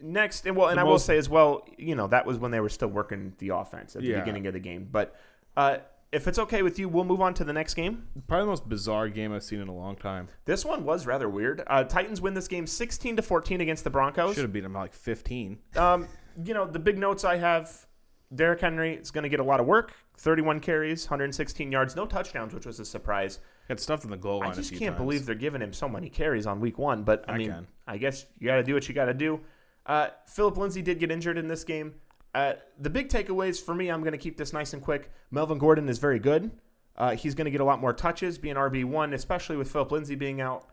next, 0.00 0.46
and 0.46 0.56
well, 0.56 0.68
and 0.68 0.78
The 0.78 0.82
I 0.82 0.84
will 0.84 0.98
say 0.98 1.16
as 1.18 1.28
well, 1.28 1.66
you 1.78 1.94
know, 1.94 2.06
that 2.08 2.26
was 2.26 2.38
when 2.38 2.50
they 2.50 2.60
were 2.60 2.68
still 2.68 2.88
working 2.88 3.34
the 3.38 3.50
offense 3.50 3.96
at 3.96 4.02
the 4.02 4.08
Yeah. 4.08 4.20
beginning 4.20 4.46
of 4.46 4.52
the 4.52 4.60
game. 4.60 4.88
But 4.90 5.14
uh, 5.56 5.78
if 6.12 6.26
it's 6.28 6.38
okay 6.38 6.62
with 6.62 6.78
you, 6.78 6.88
we'll 6.88 7.04
move 7.04 7.20
on 7.20 7.34
to 7.34 7.44
the 7.44 7.52
next 7.52 7.74
game. 7.74 8.06
Probably 8.28 8.44
the 8.44 8.50
most 8.50 8.68
bizarre 8.68 9.08
game 9.08 9.32
I've 9.32 9.42
seen 9.42 9.60
in 9.60 9.68
a 9.68 9.74
long 9.74 9.96
time. 9.96 10.28
This 10.44 10.64
one 10.64 10.84
was 10.84 11.06
rather 11.06 11.28
weird. 11.28 11.62
Uh, 11.66 11.84
Titans 11.84 12.20
win 12.20 12.34
this 12.34 12.48
game 12.48 12.66
sixteen 12.66 13.16
to 13.16 13.22
fourteen 13.22 13.60
against 13.60 13.84
the 13.84 13.90
Broncos. 13.90 14.34
Should 14.34 14.42
have 14.44 14.52
beat 14.52 14.62
by 14.64 14.80
like 14.80 14.94
15. 14.94 15.58
Um, 15.76 16.06
you 16.44 16.54
know, 16.54 16.66
the 16.66 16.78
big 16.78 16.98
notes 16.98 17.24
I 17.24 17.36
have 17.36 17.86
Derrick 18.34 18.60
Henry 18.60 18.94
is 18.94 19.10
going 19.10 19.22
to 19.22 19.28
get 19.28 19.40
a 19.40 19.44
lot 19.44 19.60
of 19.60 19.66
work 19.66 19.92
31 20.18 20.60
carries, 20.60 21.04
116 21.06 21.70
yards, 21.70 21.94
no 21.94 22.06
touchdowns, 22.06 22.54
which 22.54 22.66
was 22.66 22.80
a 22.80 22.84
surprise. 22.84 23.38
Got 23.68 23.80
stuffed 23.80 24.04
in 24.04 24.10
the 24.10 24.16
goal 24.16 24.40
line. 24.40 24.50
I 24.50 24.54
just 24.54 24.70
can't 24.70 24.96
times. 24.96 24.98
believe 24.98 25.26
they're 25.26 25.34
giving 25.34 25.60
him 25.60 25.72
so 25.72 25.88
many 25.88 26.08
carries 26.08 26.46
on 26.46 26.60
week 26.60 26.78
one. 26.78 27.02
But 27.02 27.24
I, 27.28 27.32
I 27.34 27.38
mean, 27.38 27.50
can. 27.50 27.66
I 27.86 27.96
guess 27.98 28.26
you 28.38 28.46
got 28.46 28.56
to 28.56 28.62
do 28.62 28.74
what 28.74 28.88
you 28.88 28.94
got 28.94 29.06
to 29.06 29.14
do. 29.14 29.40
Uh, 29.86 30.08
Phillip 30.26 30.56
Lindsay 30.56 30.82
did 30.82 30.98
get 30.98 31.10
injured 31.10 31.38
in 31.38 31.48
this 31.48 31.64
game. 31.64 31.94
Uh, 32.34 32.54
the 32.78 32.90
big 32.90 33.08
takeaways 33.08 33.62
for 33.62 33.74
me, 33.74 33.88
I'm 33.88 34.00
going 34.00 34.12
to 34.12 34.18
keep 34.18 34.36
this 34.36 34.52
nice 34.52 34.72
and 34.74 34.82
quick. 34.82 35.10
Melvin 35.30 35.58
Gordon 35.58 35.88
is 35.88 35.98
very 35.98 36.18
good. 36.18 36.50
Uh, 36.96 37.14
he's 37.14 37.34
going 37.34 37.44
to 37.46 37.50
get 37.50 37.60
a 37.60 37.64
lot 37.64 37.80
more 37.80 37.92
touches, 37.92 38.36
being 38.38 38.56
RB 38.56 38.84
one, 38.84 39.14
especially 39.14 39.56
with 39.56 39.70
Phillip 39.70 39.92
Lindsay 39.92 40.14
being 40.16 40.40
out. 40.40 40.66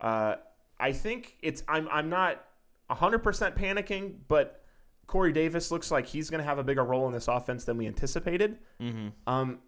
Uh, 0.00 0.36
I 0.78 0.92
think 0.92 1.36
it's. 1.42 1.62
I'm. 1.66 1.88
I'm 1.90 2.08
not 2.08 2.44
100 2.88 3.18
percent 3.20 3.56
panicking, 3.56 4.14
but 4.28 4.62
Corey 5.06 5.32
Davis 5.32 5.70
looks 5.72 5.90
like 5.90 6.06
he's 6.06 6.30
going 6.30 6.38
to 6.38 6.44
have 6.44 6.58
a 6.58 6.64
bigger 6.64 6.84
role 6.84 7.06
in 7.06 7.12
this 7.12 7.26
offense 7.28 7.64
than 7.64 7.76
we 7.78 7.86
anticipated. 7.86 8.58
Mhm. 8.80 9.12
Um, 9.26 9.58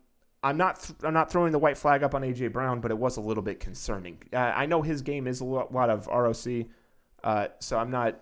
I'm 0.42 0.56
not 0.56 0.80
th- 0.80 0.98
I'm 1.02 1.14
not 1.14 1.30
throwing 1.32 1.52
the 1.52 1.58
white 1.58 1.76
flag 1.78 2.02
up 2.02 2.14
on 2.14 2.22
AJ 2.22 2.52
Brown, 2.52 2.80
but 2.80 2.90
it 2.90 2.98
was 2.98 3.16
a 3.16 3.20
little 3.20 3.42
bit 3.42 3.58
concerning. 3.60 4.18
Uh, 4.32 4.36
I 4.38 4.66
know 4.66 4.82
his 4.82 5.02
game 5.02 5.26
is 5.26 5.40
a 5.40 5.44
lot 5.44 5.90
of 5.90 6.06
ROC, 6.06 6.66
uh, 7.24 7.48
so 7.58 7.78
I'm 7.78 7.90
not 7.90 8.20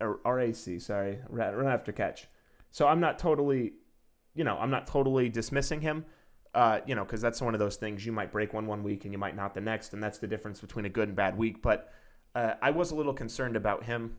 RAC. 0.00 0.80
Sorry, 0.80 1.18
run 1.28 1.66
after 1.66 1.92
catch. 1.92 2.26
So 2.70 2.86
I'm 2.86 3.00
not 3.00 3.18
totally, 3.18 3.72
you 4.34 4.44
know, 4.44 4.56
I'm 4.56 4.70
not 4.70 4.86
totally 4.86 5.28
dismissing 5.28 5.80
him. 5.80 6.04
Uh, 6.52 6.80
you 6.84 6.96
know, 6.96 7.04
because 7.04 7.20
that's 7.20 7.40
one 7.40 7.54
of 7.54 7.60
those 7.60 7.76
things 7.76 8.04
you 8.04 8.10
might 8.10 8.32
break 8.32 8.52
one 8.52 8.66
one 8.66 8.82
week 8.82 9.04
and 9.04 9.12
you 9.12 9.18
might 9.18 9.36
not 9.36 9.54
the 9.54 9.60
next, 9.60 9.92
and 9.92 10.02
that's 10.02 10.18
the 10.18 10.26
difference 10.26 10.60
between 10.60 10.84
a 10.84 10.88
good 10.88 11.06
and 11.08 11.16
bad 11.16 11.38
week. 11.38 11.62
But 11.62 11.92
uh, 12.34 12.54
I 12.60 12.70
was 12.72 12.90
a 12.90 12.96
little 12.96 13.14
concerned 13.14 13.54
about 13.56 13.84
him. 13.84 14.16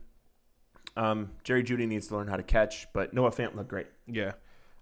Um, 0.96 1.30
Jerry 1.44 1.62
Jeudy 1.62 1.86
needs 1.86 2.08
to 2.08 2.16
learn 2.16 2.28
how 2.28 2.36
to 2.36 2.42
catch, 2.42 2.86
but 2.92 3.12
Noah 3.12 3.30
Fant 3.32 3.54
looked 3.54 3.68
great. 3.68 3.86
Yeah. 4.06 4.32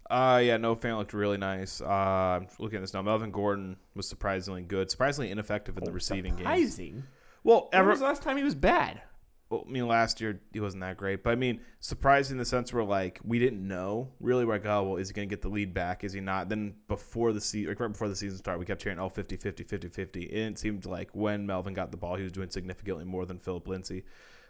Uh, 0.08 0.40
yeah, 0.42 0.56
Noah 0.56 0.76
Fant 0.76 0.96
looked 0.98 1.12
really 1.12 1.38
nice. 1.38 1.80
Uh, 1.80 1.86
I'm 1.86 2.48
looking 2.58 2.78
at 2.78 2.80
this 2.82 2.94
now. 2.94 3.02
Melvin 3.02 3.30
Gordon 3.30 3.76
was 3.94 4.08
surprisingly 4.08 4.62
good, 4.62 4.90
surprisingly 4.90 5.30
ineffective 5.30 5.76
in 5.78 5.84
the 5.84 5.92
receiving 5.92 6.32
game. 6.34 6.38
Surprising. 6.46 7.04
Well, 7.44 7.68
When 7.72 7.80
ever, 7.80 7.90
was 7.90 8.00
the 8.00 8.06
last 8.06 8.22
time 8.22 8.36
he 8.36 8.42
was 8.42 8.54
bad? 8.56 9.02
Well, 9.50 9.64
I 9.66 9.70
mean, 9.70 9.88
last 9.88 10.20
year 10.20 10.40
he 10.52 10.60
wasn't 10.60 10.82
that 10.82 10.96
great, 10.96 11.24
but 11.24 11.30
I 11.30 11.34
mean, 11.34 11.60
surprising 11.80 12.34
in 12.34 12.38
the 12.38 12.44
sense 12.44 12.72
where 12.72 12.84
like 12.84 13.18
we 13.24 13.40
didn't 13.40 13.66
know 13.66 14.12
really. 14.20 14.44
Like, 14.44 14.64
oh, 14.64 14.84
well, 14.84 14.96
is 14.96 15.08
he 15.08 15.14
going 15.14 15.28
to 15.28 15.32
get 15.32 15.42
the 15.42 15.48
lead 15.48 15.74
back? 15.74 16.04
Is 16.04 16.12
he 16.12 16.20
not? 16.20 16.48
Then 16.48 16.76
before 16.86 17.32
the 17.32 17.40
season, 17.40 17.68
like 17.68 17.80
right 17.80 17.90
before 17.90 18.08
the 18.08 18.14
season 18.14 18.38
started, 18.38 18.60
we 18.60 18.64
kept 18.64 18.82
hearing, 18.82 19.00
oh, 19.00 19.08
50, 19.08 19.36
50, 19.36 19.64
50, 19.64 19.88
50. 19.88 20.30
And 20.30 20.54
it 20.54 20.58
seemed 20.58 20.86
like 20.86 21.10
when 21.14 21.46
Melvin 21.46 21.74
got 21.74 21.90
the 21.90 21.96
ball, 21.96 22.14
he 22.14 22.22
was 22.22 22.30
doing 22.30 22.48
significantly 22.48 23.04
more 23.04 23.26
than 23.26 23.40
Phillip 23.40 23.66
Lindsay. 23.66 24.04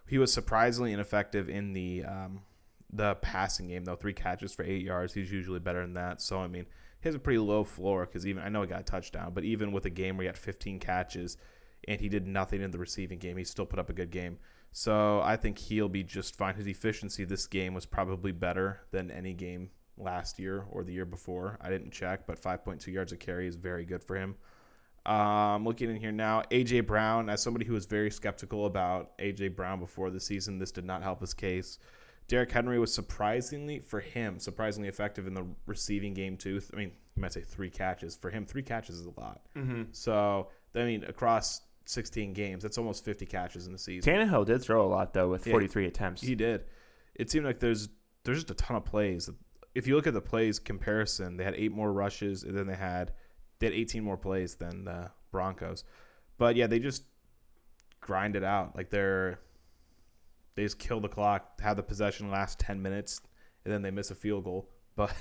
He 0.06 0.18
was 0.18 0.32
surprisingly 0.32 0.92
ineffective 0.92 1.48
in 1.48 1.72
the 1.72 2.04
um, 2.04 2.42
the 2.92 3.14
passing 3.16 3.68
game 3.68 3.84
though. 3.84 3.96
Three 3.96 4.12
catches 4.12 4.52
for 4.52 4.64
eight 4.64 4.82
yards. 4.82 5.14
He's 5.14 5.32
usually 5.32 5.60
better 5.60 5.80
than 5.80 5.94
that. 5.94 6.20
So 6.20 6.40
I 6.40 6.46
mean, 6.46 6.66
he 7.00 7.08
has 7.08 7.14
a 7.14 7.18
pretty 7.18 7.38
low 7.38 7.64
floor 7.64 8.04
because 8.04 8.26
even 8.26 8.42
I 8.42 8.50
know 8.50 8.60
he 8.60 8.68
got 8.68 8.80
a 8.80 8.84
touchdown, 8.84 9.32
but 9.32 9.44
even 9.44 9.72
with 9.72 9.86
a 9.86 9.90
game 9.90 10.16
where 10.16 10.24
he 10.24 10.26
had 10.26 10.36
15 10.36 10.78
catches 10.78 11.38
and 11.88 12.00
he 12.00 12.10
did 12.10 12.26
nothing 12.26 12.60
in 12.60 12.70
the 12.70 12.78
receiving 12.78 13.18
game, 13.18 13.38
he 13.38 13.44
still 13.44 13.64
put 13.64 13.78
up 13.78 13.88
a 13.88 13.94
good 13.94 14.10
game. 14.10 14.38
So 14.72 15.20
I 15.22 15.36
think 15.36 15.58
he'll 15.58 15.88
be 15.88 16.02
just 16.02 16.36
fine. 16.36 16.54
His 16.54 16.66
efficiency 16.66 17.24
this 17.24 17.46
game 17.46 17.74
was 17.74 17.86
probably 17.86 18.32
better 18.32 18.80
than 18.90 19.10
any 19.10 19.34
game 19.34 19.70
last 19.96 20.38
year 20.38 20.64
or 20.70 20.84
the 20.84 20.92
year 20.92 21.04
before. 21.04 21.58
I 21.60 21.70
didn't 21.70 21.90
check, 21.90 22.26
but 22.26 22.40
5.2 22.40 22.86
yards 22.88 23.12
a 23.12 23.16
carry 23.16 23.46
is 23.46 23.56
very 23.56 23.84
good 23.84 24.02
for 24.02 24.16
him. 24.16 24.36
Um, 25.06 25.64
looking 25.64 25.90
in 25.90 25.96
here 25.96 26.12
now, 26.12 26.42
AJ 26.50 26.86
Brown. 26.86 27.28
As 27.28 27.42
somebody 27.42 27.64
who 27.64 27.72
was 27.72 27.86
very 27.86 28.10
skeptical 28.10 28.66
about 28.66 29.16
AJ 29.18 29.56
Brown 29.56 29.80
before 29.80 30.10
the 30.10 30.20
season, 30.20 30.58
this 30.58 30.70
did 30.70 30.84
not 30.84 31.02
help 31.02 31.20
his 31.20 31.34
case. 31.34 31.78
Derrick 32.28 32.52
Henry 32.52 32.78
was 32.78 32.94
surprisingly 32.94 33.80
for 33.80 33.98
him 33.98 34.38
surprisingly 34.38 34.88
effective 34.88 35.26
in 35.26 35.34
the 35.34 35.44
receiving 35.66 36.14
game 36.14 36.36
too. 36.36 36.60
I 36.72 36.76
mean, 36.76 36.92
you 37.16 37.22
might 37.22 37.32
say 37.32 37.40
three 37.40 37.70
catches 37.70 38.14
for 38.14 38.30
him. 38.30 38.46
Three 38.46 38.62
catches 38.62 39.00
is 39.00 39.06
a 39.06 39.20
lot. 39.20 39.40
Mm-hmm. 39.56 39.84
So 39.90 40.48
I 40.76 40.84
mean, 40.84 41.02
across 41.04 41.62
16 41.90 42.32
games, 42.32 42.62
that's 42.62 42.78
almost 42.78 43.04
50 43.04 43.26
catches 43.26 43.66
in 43.66 43.72
the 43.72 43.78
season. 43.78 44.12
Tannehill 44.12 44.46
did 44.46 44.62
throw 44.62 44.84
a 44.84 44.88
lot 44.88 45.12
though 45.12 45.28
with 45.28 45.46
Yeah. 45.46 45.52
43 45.52 45.86
attempts. 45.86 46.22
He 46.22 46.34
did. 46.34 46.64
It 47.14 47.30
seemed 47.30 47.44
like 47.44 47.60
there's 47.60 47.88
there's 48.24 48.38
just 48.38 48.50
a 48.50 48.54
ton 48.54 48.76
of 48.76 48.84
plays. 48.84 49.28
If 49.74 49.86
you 49.86 49.96
look 49.96 50.06
at 50.06 50.14
the 50.14 50.20
plays 50.20 50.58
comparison, 50.58 51.36
they 51.36 51.44
had 51.44 51.54
eight 51.54 51.72
more 51.72 51.92
rushes, 51.92 52.42
and 52.44 52.56
then 52.56 52.66
they 52.66 52.74
had 52.76 53.12
they 53.58 53.66
had 53.66 53.74
18 53.74 54.02
more 54.02 54.16
plays 54.16 54.54
than 54.56 54.84
the 54.84 55.10
Broncos. 55.30 55.84
But 56.38 56.56
yeah, 56.56 56.66
they 56.66 56.78
just 56.78 57.04
grind 58.00 58.36
it 58.36 58.44
out. 58.44 58.74
Like 58.76 58.90
they're 58.90 59.40
they 60.54 60.62
just 60.64 60.78
kill 60.78 61.00
the 61.00 61.08
clock, 61.08 61.60
have 61.60 61.76
the 61.76 61.82
possession 61.82 62.30
last 62.30 62.58
10 62.58 62.82
minutes, 62.82 63.20
and 63.64 63.72
then 63.72 63.82
they 63.82 63.90
miss 63.90 64.10
a 64.10 64.14
field 64.14 64.44
goal. 64.44 64.70
But 64.96 65.14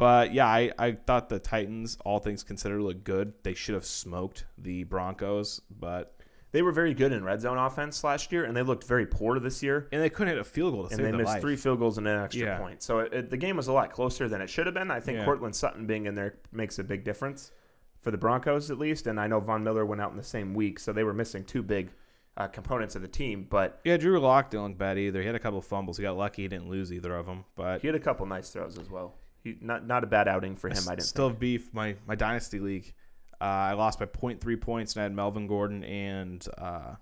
But 0.00 0.32
yeah, 0.34 0.46
I, 0.46 0.72
I 0.78 0.92
thought 0.92 1.28
the 1.28 1.38
Titans, 1.38 1.96
all 2.04 2.18
things 2.18 2.42
considered, 2.42 2.80
looked 2.82 3.04
good. 3.04 3.32
They 3.42 3.54
should 3.54 3.74
have 3.74 3.84
smoked 3.84 4.46
the 4.58 4.84
Broncos, 4.84 5.60
but 5.70 6.16
They 6.52 6.62
were 6.62 6.72
very 6.72 6.94
good 6.94 7.12
in 7.12 7.22
red 7.22 7.40
zone 7.40 7.58
offense 7.58 8.02
last 8.02 8.32
year, 8.32 8.44
and 8.44 8.56
they 8.56 8.62
looked 8.62 8.84
very 8.84 9.06
poor 9.06 9.38
this 9.38 9.62
year. 9.62 9.88
and 9.92 10.02
they 10.02 10.10
couldn't 10.10 10.32
hit 10.34 10.40
a 10.40 10.44
field 10.44 10.72
goal 10.74 10.82
to 10.84 10.88
And 10.88 10.96
save 10.96 11.06
they 11.12 11.12
missed 11.16 11.26
life. 11.28 11.40
three 11.40 11.54
field 11.56 11.78
goals 11.78 11.96
and 11.98 12.08
an 12.08 12.18
extra 12.24 12.46
Yeah. 12.46 12.58
point. 12.58 12.82
So 12.82 12.98
it, 13.00 13.12
it- 13.12 13.30
the 13.30 13.36
game 13.36 13.56
was 13.56 13.68
a 13.68 13.72
lot 13.72 13.92
closer 13.92 14.28
than 14.28 14.40
it 14.40 14.50
should 14.50 14.66
have 14.66 14.74
been. 14.74 14.90
I 14.90 14.98
think 15.00 15.18
Yeah. 15.18 15.24
Courtland 15.26 15.54
Sutton 15.54 15.86
being 15.86 16.06
in 16.06 16.14
there 16.16 16.34
makes 16.50 16.78
a 16.80 16.84
big 16.84 17.04
difference 17.04 17.52
for 18.00 18.10
the 18.10 18.18
Broncos, 18.18 18.70
at 18.70 18.78
least. 18.78 19.06
And 19.06 19.20
I 19.20 19.26
know 19.28 19.38
Von 19.38 19.62
Miller 19.62 19.84
went 19.86 20.00
out 20.00 20.10
in 20.10 20.16
the 20.16 20.22
same 20.24 20.54
week, 20.54 20.78
so 20.80 20.92
they 20.92 21.04
were 21.04 21.14
missing 21.14 21.44
two 21.44 21.62
big 21.62 21.90
uh, 22.36 22.46
components 22.48 22.96
of 22.96 23.02
the 23.02 23.08
team. 23.08 23.46
But 23.50 23.80
Yeah, 23.84 23.96
Drew 23.98 24.18
Lock 24.18 24.50
didn't 24.50 24.66
look 24.68 24.78
bad 24.78 24.98
either. 24.98 25.20
He 25.20 25.26
had 25.26 25.34
a 25.36 25.40
couple 25.40 25.60
fumbles. 25.60 25.98
He 25.98 26.02
got 26.02 26.16
lucky. 26.16 26.42
He 26.42 26.48
didn't 26.48 26.68
lose 26.70 26.92
either 26.92 27.14
of 27.14 27.26
them. 27.26 27.44
But 27.54 27.80
he 27.82 27.86
had 27.88 27.94
a 27.96 28.00
couple 28.00 28.24
nice 28.26 28.50
throws 28.50 28.78
as 28.78 28.88
well. 28.90 29.14
He, 29.42 29.56
not 29.60 29.86
not 29.86 30.04
a 30.04 30.06
bad 30.06 30.28
outing 30.28 30.56
for 30.56 30.68
him. 30.68 30.76
I 30.88 30.94
didn't 30.94 31.06
still 31.06 31.26
think. 31.28 31.34
have 31.34 31.40
beef. 31.40 31.74
My 31.74 31.96
my 32.06 32.14
dynasty 32.14 32.58
league, 32.58 32.92
uh, 33.40 33.44
I 33.44 33.72
lost 33.72 33.98
by 33.98 34.06
0.3 34.06 34.60
points, 34.60 34.94
and 34.94 35.00
I 35.00 35.04
had 35.04 35.14
Melvin 35.14 35.46
Gordon 35.46 35.82
and 35.84 36.46
uh, 36.58 36.94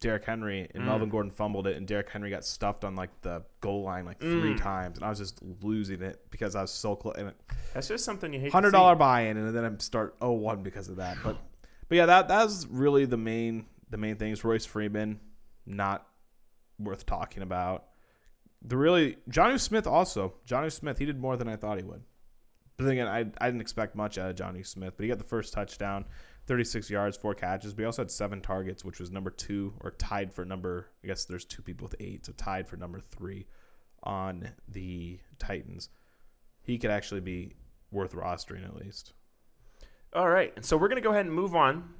Derrick 0.00 0.24
Henry, 0.24 0.68
and 0.74 0.82
Mm. 0.84 0.86
Melvin 0.86 1.08
Gordon 1.10 1.30
fumbled 1.30 1.66
it, 1.66 1.76
and 1.76 1.86
Derrick 1.86 2.08
Henry 2.08 2.30
got 2.30 2.44
stuffed 2.44 2.84
on 2.84 2.94
like 2.94 3.10
the 3.22 3.42
goal 3.60 3.82
line 3.82 4.04
like 4.06 4.18
three 4.20 4.54
Mm. 4.54 4.60
times, 4.62 4.96
and 4.98 5.04
I 5.04 5.08
was 5.10 5.18
just 5.18 5.40
losing 5.62 6.00
it 6.02 6.24
because 6.30 6.54
I 6.54 6.62
was 6.62 6.70
so 6.70 6.94
close. 6.96 7.16
And 7.18 7.32
That's 7.74 7.88
just 7.88 8.04
something 8.04 8.32
you 8.32 8.40
hate. 8.40 8.52
hundred 8.52 8.70
dollar 8.70 8.94
buy-in, 8.94 9.36
and 9.36 9.54
then 9.54 9.64
I 9.64 9.70
start 9.78 10.18
0-1 10.20 10.62
because 10.62 10.88
of 10.88 10.96
that. 10.96 11.18
But 11.22 11.36
but 11.88 11.96
yeah, 11.96 12.06
that 12.06 12.28
that 12.28 12.44
was 12.44 12.66
really 12.68 13.04
the 13.06 13.16
main 13.16 13.66
the 13.90 13.96
main 13.96 14.16
things. 14.16 14.44
Royce 14.44 14.64
Freeman, 14.64 15.18
not 15.66 16.06
worth 16.78 17.04
talking 17.04 17.42
about. 17.42 17.84
The 18.62 18.76
really 18.76 19.16
Jonnu 19.30 19.60
Smith 19.60 19.86
also 19.86 20.34
Jonnu 20.46 20.72
Smith 20.72 20.98
he 20.98 21.04
did 21.04 21.20
more 21.20 21.36
than 21.36 21.48
I 21.48 21.56
thought 21.56 21.78
he 21.78 21.84
would. 21.84 22.02
But 22.76 22.84
then 22.84 22.92
again, 22.92 23.08
I 23.08 23.18
I 23.44 23.46
didn't 23.48 23.60
expect 23.60 23.94
much 23.94 24.18
out 24.18 24.30
of 24.30 24.36
Jonnu 24.36 24.66
Smith, 24.66 24.94
but 24.96 25.04
he 25.04 25.08
got 25.08 25.18
the 25.18 25.24
first 25.24 25.52
touchdown, 25.52 26.04
36 26.46 26.90
yards, 26.90 27.16
four 27.16 27.34
catches. 27.34 27.74
But 27.74 27.82
he 27.82 27.86
also 27.86 28.02
had 28.02 28.10
seven 28.10 28.40
targets, 28.40 28.84
which 28.84 29.00
was 29.00 29.10
number 29.10 29.30
two 29.30 29.74
or 29.80 29.92
tied 29.92 30.32
for 30.32 30.44
number. 30.44 30.88
I 31.02 31.06
guess 31.06 31.24
there's 31.24 31.44
two 31.44 31.62
people 31.62 31.86
with 31.86 31.96
eight, 32.00 32.26
so 32.26 32.32
tied 32.32 32.68
for 32.68 32.76
number 32.76 33.00
three 33.00 33.46
on 34.02 34.48
the 34.68 35.18
Titans. 35.38 35.88
He 36.62 36.78
could 36.78 36.90
actually 36.90 37.20
be 37.20 37.54
worth 37.90 38.12
rostering 38.12 38.64
at 38.64 38.76
least. 38.76 39.12
All 40.12 40.28
right, 40.28 40.52
and 40.56 40.64
so 40.64 40.76
we're 40.76 40.88
to 40.88 41.00
go 41.00 41.10
ahead 41.10 41.26
and 41.26 41.34
move 41.34 41.54
on 41.54 41.90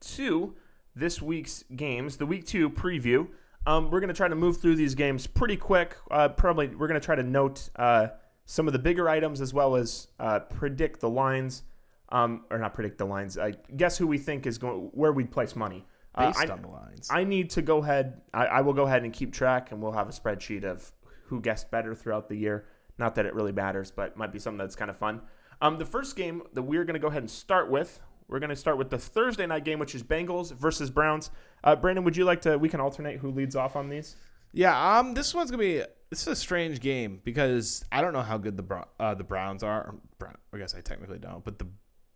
to 0.00 0.54
this 0.94 1.20
week's 1.20 1.64
games, 1.74 2.16
the 2.16 2.26
week 2.26 2.46
two 2.46 2.70
preview. 2.70 3.28
Um, 3.66 3.90
we're 3.90 4.00
going 4.00 4.08
to 4.08 4.14
try 4.14 4.28
to 4.28 4.34
move 4.34 4.60
through 4.60 4.76
these 4.76 4.94
games 4.94 5.26
pretty 5.26 5.56
quick. 5.56 5.96
Uh, 6.10 6.28
probably 6.28 6.68
we're 6.68 6.88
going 6.88 7.00
to 7.00 7.04
try 7.04 7.14
to 7.14 7.22
note 7.22 7.68
uh, 7.76 8.08
some 8.44 8.66
of 8.66 8.72
the 8.72 8.78
bigger 8.78 9.08
items 9.08 9.40
as 9.40 9.54
well 9.54 9.76
as 9.76 10.08
uh, 10.18 10.40
predict 10.40 11.00
the 11.00 11.08
lines, 11.08 11.62
um, 12.08 12.44
or 12.50 12.58
not 12.58 12.74
predict 12.74 12.98
the 12.98 13.04
lines. 13.04 13.38
I 13.38 13.54
guess 13.76 13.96
who 13.96 14.06
we 14.06 14.18
think 14.18 14.46
is 14.46 14.58
going, 14.58 14.90
where 14.92 15.12
we'd 15.12 15.30
place 15.30 15.54
money. 15.54 15.86
Uh, 16.14 16.26
Based 16.26 16.50
I, 16.50 16.52
on 16.52 16.60
the 16.60 16.68
lines. 16.68 17.08
I 17.10 17.24
need 17.24 17.50
to 17.50 17.62
go 17.62 17.78
ahead. 17.78 18.20
I, 18.34 18.46
I 18.46 18.60
will 18.60 18.74
go 18.74 18.84
ahead 18.84 19.02
and 19.02 19.12
keep 19.12 19.32
track, 19.32 19.72
and 19.72 19.80
we'll 19.80 19.92
have 19.92 20.08
a 20.08 20.12
spreadsheet 20.12 20.64
of 20.64 20.92
who 21.26 21.40
guessed 21.40 21.70
better 21.70 21.94
throughout 21.94 22.28
the 22.28 22.36
year. 22.36 22.66
Not 22.98 23.14
that 23.14 23.24
it 23.24 23.34
really 23.34 23.52
matters, 23.52 23.90
but 23.90 24.16
might 24.16 24.30
be 24.30 24.38
something 24.38 24.58
that's 24.58 24.76
kind 24.76 24.90
of 24.90 24.98
fun. 24.98 25.22
Um, 25.62 25.78
the 25.78 25.86
first 25.86 26.16
game 26.16 26.42
that 26.52 26.62
we're 26.62 26.84
going 26.84 26.94
to 26.94 27.00
go 27.00 27.06
ahead 27.06 27.22
and 27.22 27.30
start 27.30 27.70
with, 27.70 28.00
we're 28.32 28.40
going 28.40 28.50
to 28.50 28.56
start 28.56 28.78
with 28.78 28.90
the 28.90 28.98
Thursday 28.98 29.46
night 29.46 29.64
game, 29.64 29.78
which 29.78 29.94
is 29.94 30.02
Bengals 30.02 30.52
versus 30.52 30.90
Browns. 30.90 31.30
Uh, 31.62 31.76
Brandon, 31.76 32.02
would 32.04 32.16
you 32.16 32.24
like 32.24 32.40
to? 32.42 32.56
We 32.56 32.68
can 32.68 32.80
alternate 32.80 33.18
who 33.18 33.30
leads 33.30 33.54
off 33.54 33.76
on 33.76 33.88
these. 33.88 34.16
Yeah, 34.52 34.98
um, 34.98 35.14
this 35.14 35.34
one's 35.34 35.50
gonna 35.50 35.62
be 35.62 35.82
this 36.10 36.22
is 36.22 36.26
a 36.28 36.36
strange 36.36 36.80
game 36.80 37.20
because 37.24 37.84
I 37.90 38.02
don't 38.02 38.12
know 38.12 38.22
how 38.22 38.36
good 38.36 38.56
the 38.56 38.62
Brow- 38.62 38.88
uh, 39.00 39.14
the 39.14 39.24
Browns 39.24 39.62
are. 39.62 39.94
Brown, 40.18 40.36
I 40.52 40.58
guess 40.58 40.74
I 40.74 40.80
technically 40.80 41.18
don't, 41.18 41.44
but 41.44 41.58
the 41.58 41.66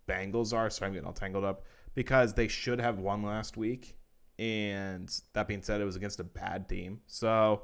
Bengals 0.08 0.54
are. 0.54 0.68
So 0.68 0.84
I'm 0.84 0.92
getting 0.92 1.06
all 1.06 1.14
tangled 1.14 1.44
up 1.44 1.64
because 1.94 2.34
they 2.34 2.48
should 2.48 2.80
have 2.80 2.98
won 2.98 3.22
last 3.22 3.56
week, 3.56 3.96
and 4.38 5.10
that 5.32 5.48
being 5.48 5.62
said, 5.62 5.80
it 5.80 5.84
was 5.84 5.96
against 5.96 6.20
a 6.20 6.24
bad 6.24 6.68
team. 6.68 7.00
So 7.06 7.62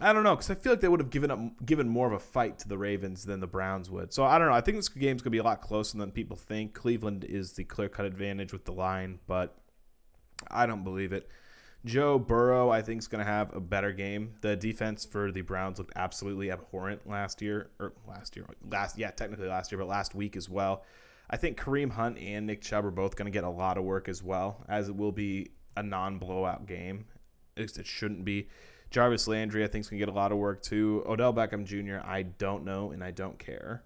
I 0.00 0.12
don't 0.12 0.24
know 0.24 0.34
because 0.34 0.50
I 0.50 0.54
feel 0.54 0.72
like 0.72 0.80
they 0.80 0.88
would 0.88 1.00
have 1.00 1.10
given 1.10 1.30
up 1.30 1.38
given 1.64 1.88
more 1.88 2.06
of 2.06 2.12
a 2.12 2.18
fight 2.18 2.58
to 2.60 2.68
the 2.68 2.76
Ravens 2.76 3.24
than 3.24 3.40
the 3.40 3.46
Browns 3.46 3.90
would. 3.90 4.12
So 4.12 4.24
I 4.24 4.38
don't 4.38 4.48
know. 4.48 4.54
I 4.54 4.60
think 4.60 4.76
this 4.76 4.88
game's 4.88 5.22
gonna 5.22 5.30
be 5.30 5.38
a 5.38 5.44
lot 5.44 5.60
closer 5.60 5.98
than 5.98 6.10
people 6.10 6.36
think. 6.36 6.74
Cleveland 6.74 7.24
is 7.24 7.52
the 7.52 7.64
clear 7.64 7.88
cut 7.88 8.04
advantage 8.04 8.52
with 8.52 8.64
the 8.64 8.72
line, 8.72 9.20
but 9.26 9.56
I 10.50 10.66
don't 10.66 10.84
believe 10.84 11.12
it. 11.12 11.28
Joe 11.84 12.18
Burrow, 12.18 12.70
I 12.70 12.80
think, 12.80 13.00
is 13.00 13.08
going 13.08 13.24
to 13.24 13.30
have 13.30 13.54
a 13.54 13.60
better 13.60 13.92
game. 13.92 14.34
The 14.40 14.56
defense 14.56 15.04
for 15.04 15.30
the 15.30 15.42
Browns 15.42 15.78
looked 15.78 15.92
absolutely 15.96 16.50
abhorrent 16.50 17.06
last 17.06 17.42
year, 17.42 17.70
or 17.78 17.92
last 18.08 18.36
year, 18.36 18.46
last 18.70 18.98
yeah, 18.98 19.10
technically 19.10 19.48
last 19.48 19.70
year, 19.70 19.78
but 19.78 19.88
last 19.88 20.14
week 20.14 20.34
as 20.34 20.48
well. 20.48 20.84
I 21.28 21.36
think 21.36 21.58
Kareem 21.58 21.90
Hunt 21.90 22.18
and 22.18 22.46
Nick 22.46 22.62
Chubb 22.62 22.86
are 22.86 22.90
both 22.90 23.16
going 23.16 23.26
to 23.26 23.30
get 23.30 23.44
a 23.44 23.50
lot 23.50 23.76
of 23.76 23.84
work 23.84 24.08
as 24.08 24.22
well, 24.22 24.64
as 24.68 24.88
it 24.88 24.96
will 24.96 25.12
be 25.12 25.50
a 25.76 25.82
non-blowout 25.82 26.66
game. 26.66 27.06
At 27.56 27.62
least 27.62 27.78
it 27.78 27.86
shouldn't 27.86 28.24
be. 28.24 28.48
Jarvis 28.94 29.26
Landry, 29.26 29.64
I 29.64 29.66
think, 29.66 29.82
is 29.82 29.90
going 29.90 29.98
to 29.98 30.06
get 30.06 30.12
a 30.12 30.16
lot 30.16 30.30
of 30.30 30.38
work 30.38 30.62
too. 30.62 31.02
Odell 31.04 31.34
Beckham 31.34 31.64
Jr., 31.64 31.96
I 32.08 32.22
don't 32.22 32.64
know 32.64 32.92
and 32.92 33.02
I 33.02 33.10
don't 33.10 33.36
care, 33.40 33.82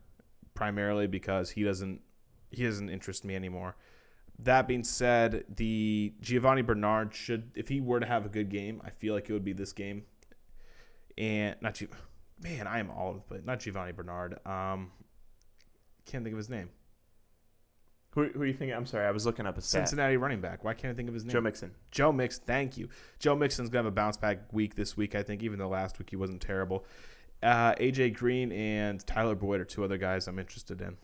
primarily 0.52 1.06
because 1.06 1.48
he 1.48 1.62
doesn't 1.62 2.02
he 2.50 2.64
doesn't 2.64 2.90
interest 2.90 3.24
me 3.24 3.34
anymore. 3.34 3.74
That 4.38 4.68
being 4.68 4.84
said, 4.84 5.46
the 5.48 6.12
Giovani 6.20 6.60
Bernard 6.60 7.14
should, 7.14 7.52
if 7.54 7.68
he 7.68 7.80
were 7.80 8.00
to 8.00 8.06
have 8.06 8.26
a 8.26 8.28
good 8.28 8.50
game, 8.50 8.82
I 8.84 8.90
feel 8.90 9.14
like 9.14 9.30
it 9.30 9.32
would 9.32 9.46
be 9.46 9.54
this 9.54 9.72
game. 9.72 10.04
And 11.16 11.56
not 11.62 11.74
G, 11.74 11.88
man, 12.42 12.66
I 12.66 12.78
am 12.78 12.90
all 12.90 13.08
over 13.08 13.18
the 13.18 13.24
place. 13.24 13.40
Not 13.46 13.60
Giovani 13.60 13.92
Bernard. 13.92 14.46
Um, 14.46 14.90
can't 16.04 16.22
think 16.22 16.34
of 16.34 16.38
his 16.38 16.50
name. 16.50 16.68
Who, 18.12 18.24
who 18.24 18.42
are 18.42 18.46
you 18.46 18.54
thinking? 18.54 18.74
I'm 18.74 18.86
sorry, 18.86 19.06
I 19.06 19.10
was 19.10 19.26
looking 19.26 19.46
up 19.46 19.58
a 19.58 19.60
stat. 19.60 19.88
Cincinnati 19.88 20.16
running 20.16 20.40
back. 20.40 20.64
Why 20.64 20.74
can't 20.74 20.92
I 20.92 20.96
think 20.96 21.08
of 21.08 21.14
his 21.14 21.24
name? 21.24 21.32
Joe 21.32 21.40
Mixon. 21.40 21.72
Joe 21.90 22.10
Mixon. 22.10 22.42
Thank 22.46 22.76
you. 22.76 22.88
Joe 23.18 23.36
Mixon's 23.36 23.68
gonna 23.68 23.84
have 23.84 23.92
a 23.92 23.94
bounce 23.94 24.16
back 24.16 24.52
week 24.52 24.74
this 24.74 24.96
week. 24.96 25.14
I 25.14 25.22
think, 25.22 25.42
even 25.42 25.58
though 25.58 25.68
last 25.68 25.98
week 25.98 26.10
he 26.10 26.16
wasn't 26.16 26.40
terrible. 26.40 26.84
Uh, 27.42 27.74
AJ 27.74 28.14
Green 28.14 28.50
and 28.52 29.06
Tyler 29.06 29.34
Boyd 29.34 29.60
are 29.60 29.64
two 29.64 29.84
other 29.84 29.96
guys 29.98 30.26
I'm 30.26 30.38
interested 30.38 30.80
in. 30.80 30.96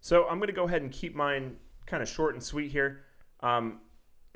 So 0.00 0.26
I'm 0.28 0.38
going 0.38 0.48
to 0.48 0.54
go 0.54 0.64
ahead 0.64 0.82
and 0.82 0.90
keep 0.90 1.14
mine 1.14 1.56
kind 1.86 2.02
of 2.02 2.08
short 2.08 2.34
and 2.34 2.42
sweet 2.42 2.70
here. 2.70 3.04
Um, 3.40 3.80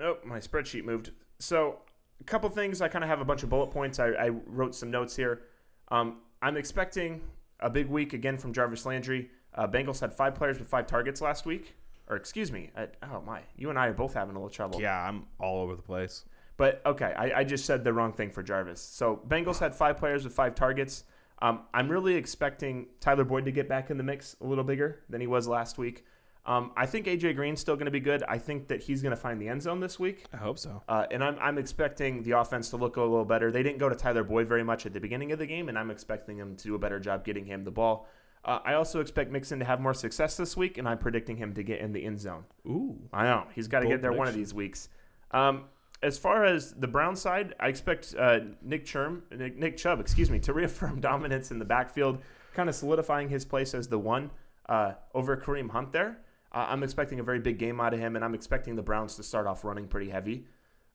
oh, 0.01 0.19
my 0.25 0.39
spreadsheet 0.39 0.85
moved. 0.85 1.13
So 1.39 1.79
a 2.21 2.25
couple 2.25 2.49
things. 2.51 2.83
I 2.83 2.89
kind 2.89 3.05
of 3.05 3.09
have 3.09 3.21
a 3.21 3.25
bunch 3.25 3.43
of 3.43 3.49
bullet 3.49 3.71
points. 3.71 3.99
I, 3.99 4.09
I 4.09 4.29
wrote 4.29 4.75
some 4.75 4.91
notes 4.91 5.17
here. 5.17 5.43
Um, 5.89 6.19
I'm 6.43 6.57
expecting 6.57 7.23
a 7.61 7.71
big 7.71 7.89
week 7.89 8.13
again 8.13 8.37
from 8.37 8.53
Jarvis 8.53 8.85
Landry. 8.85 9.31
Uh, 9.55 9.67
Bengals 9.67 10.01
had 10.01 10.13
five 10.13 10.35
players 10.35 10.59
with 10.59 10.69
five 10.69 10.87
targets 10.87 11.21
last 11.21 11.47
week. 11.47 11.75
Or 12.09 12.17
excuse 12.17 12.53
me. 12.53 12.71
Oh 13.03 13.23
my, 13.25 13.41
you 13.57 13.71
and 13.71 13.79
I 13.79 13.87
are 13.87 13.93
both 13.93 14.15
having 14.15 14.35
a 14.35 14.39
little 14.39 14.51
trouble. 14.51 14.81
Yeah, 14.81 14.97
I'm 14.97 15.27
all 15.39 15.63
over 15.63 15.77
the 15.77 15.83
place. 15.83 16.25
But 16.57 16.83
okay, 16.85 17.15
I, 17.17 17.41
I 17.41 17.45
just 17.45 17.65
said 17.65 17.85
the 17.85 17.93
wrong 17.93 18.13
thing 18.13 18.31
for 18.31 18.43
Jarvis. 18.43 18.81
So 18.81 19.21
Bengals 19.29 19.59
had 19.59 19.75
five 19.75 19.97
players 19.97 20.25
with 20.25 20.35
five 20.35 20.55
targets. 20.55 21.05
Um, 21.41 21.63
I'm 21.75 21.89
really 21.89 22.15
expecting 22.15 22.87
Tyler 23.01 23.25
Boyd 23.25 23.47
to 23.47 23.53
get 23.53 23.69
back 23.69 23.91
in 23.91 23.97
the 23.97 24.05
mix 24.05 24.37
a 24.41 24.47
little 24.47 24.65
bigger 24.65 25.01
than 25.09 25.21
he 25.21 25.27
was 25.27 25.49
last 25.49 25.79
week. 25.79 26.05
Um, 26.45 26.73
I 26.77 26.87
think 26.87 27.07
AJ 27.07 27.37
Green's 27.37 27.61
still 27.61 27.77
going 27.77 27.87
to 27.87 27.93
be 27.93 28.01
good. 28.01 28.25
I 28.29 28.39
think 28.39 28.69
that 28.69 28.83
he's 28.83 29.01
going 29.01 29.11
to 29.11 29.21
find 29.21 29.41
the 29.41 29.49
end 29.49 29.63
zone 29.63 29.81
this 29.81 29.99
week. 29.99 30.25
I 30.33 30.37
hope 30.37 30.59
so. 30.59 30.83
Uh, 30.89 31.07
and 31.11 31.23
I'm, 31.23 31.37
I'm 31.41 31.57
expecting 31.59 32.23
the 32.25 32.33
offense 32.33 32.71
to 32.71 32.77
look 32.77 32.97
a 32.97 33.01
little 33.01 33.25
better. 33.25 33.53
They 33.53 33.63
didn't 33.63 33.79
go 33.79 33.89
to 33.89 33.95
Tyler 33.95 34.25
Boyd 34.25 34.49
very 34.49 34.65
much 34.65 34.85
at 34.85 34.93
the 34.93 35.01
beginning 35.01 35.31
of 35.33 35.39
the 35.39 35.47
game, 35.47 35.69
and 35.69 35.79
I'm 35.79 35.91
expecting 35.91 36.39
them 36.39 36.57
to 36.57 36.65
do 36.65 36.75
a 36.75 36.79
better 36.79 36.99
job 36.99 37.25
getting 37.25 37.45
him 37.45 37.65
the 37.65 37.71
ball. 37.71 38.09
Uh, 38.45 38.59
I 38.65 38.75
also 38.75 39.01
expect 39.01 39.31
Mixon 39.31 39.59
to 39.61 39.65
have 39.65 39.81
more 39.81 39.95
success 39.95 40.37
this 40.37 40.57
week, 40.57 40.79
and 40.79 40.89
I'm 40.89 40.99
predicting 40.99 41.37
him 41.37 41.55
to 41.55 41.63
get 41.63 41.81
in 41.81 41.93
the 41.93 42.05
end 42.05 42.21
zone. 42.21 42.45
Ooh. 42.67 42.99
I 43.13 43.25
know 43.25 43.47
he's 43.55 43.69
got 43.69 43.81
to 43.81 43.89
get 43.89 44.03
there 44.03 44.13
one 44.13 44.27
of 44.27 44.35
these 44.35 44.53
weeks. 44.53 44.89
Um, 45.31 45.65
as 46.03 46.19
far 46.19 46.45
as 46.45 46.73
the 46.73 46.89
Brown 46.89 47.15
side, 47.15 47.55
I 47.61 47.69
expect 47.69 48.15
uh, 48.19 48.41
Nick 48.61 48.85
Churm, 48.85 49.23
Nick, 49.31 49.57
Nick 49.57 49.77
Chubb, 49.77 50.01
excuse 50.01 50.31
me, 50.31 50.41
to 50.41 50.53
reaffirm 50.53 51.01
dominance 51.01 51.53
in 51.53 51.59
the 51.59 51.65
backfield, 51.65 52.19
kind 52.55 52.69
of 52.69 52.75
solidifying 52.75 53.29
his 53.29 53.45
place 53.45 53.75
as 53.75 53.87
the 53.87 53.99
one 53.99 54.31
uh, 54.69 54.95
over 55.15 55.37
Kareem 55.37 55.71
Hunt. 55.71 55.93
There, 55.93 56.19
uh, 56.51 56.67
I'm 56.69 56.83
expecting 56.83 57.21
a 57.21 57.23
very 57.23 57.39
big 57.39 57.59
game 57.59 57.81
out 57.81 57.95
of 57.95 58.01
him, 58.01 58.17
and 58.17 58.25
I'm 58.25 58.35
expecting 58.35 58.75
the 58.75 58.83
Browns 58.83 59.15
to 59.17 59.23
start 59.23 59.47
off 59.47 59.65
running 59.65 59.87
pretty 59.87 60.11
heavy. 60.11 60.47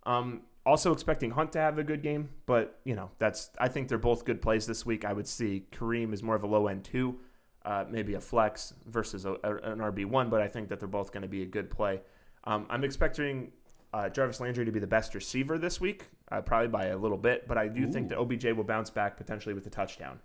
Um, 0.06 0.42
also 0.66 0.92
expecting 0.92 1.32
Hunt 1.32 1.54
to 1.54 1.60
have 1.60 1.80
a 1.80 1.84
good 1.84 2.04
game, 2.04 2.30
but 2.46 2.80
you 2.84 2.96
know 2.96 3.10
that's 3.20 3.50
I 3.58 3.70
think 3.70 3.88
they're 3.88 3.98
both 3.98 4.25
good 4.25 4.42
plays 4.42 4.68
this 4.68 4.86
week. 4.86 5.06
I 5.06 5.13
would 5.13 5.27
see 5.27 5.66
Kareem 5.72 6.13
is 6.13 6.22
more 6.22 6.36
of 6.36 6.44
a 6.44 6.48
low 6.48 6.68
end 6.68 6.84
two, 6.84 7.20
uh, 7.68 7.84
maybe 7.90 8.14
a 8.14 8.22
flex 8.22 8.74
versus 8.86 9.26
a, 9.26 9.34
an 9.44 9.80
RB 9.80 10.06
one, 10.06 10.30
but 10.30 10.42
I 10.42 10.48
think 10.48 10.70
that 10.70 10.80
they're 10.80 10.88
both 10.88 11.12
going 11.12 11.24
to 11.24 11.28
be 11.28 11.44
a 11.44 11.46
good 11.46 11.70
play. 11.70 12.00
Um, 12.46 12.66
I'm 12.70 12.86
expecting 12.86 13.52
uh, 13.94 14.08
Jarvis 14.08 14.40
Landry 14.40 14.64
to 14.64 14.72
be 14.72 14.80
the 14.80 14.88
best 14.88 15.14
receiver 15.14 15.58
this 15.58 15.82
week, 15.82 16.06
uh, 16.32 16.42
probably 16.42 16.70
by 16.70 16.86
a 16.86 16.98
little 16.98 17.18
bit, 17.18 17.46
but 17.46 17.58
I 17.58 17.68
do 17.68 17.86
think 17.92 18.08
that 18.08 18.18
OBJ 18.18 18.46
will 18.56 18.64
bounce 18.64 18.90
back 18.90 19.18
potentially 19.18 19.54
with 19.54 19.68
a 19.68 19.70
touchdown. 19.70 20.20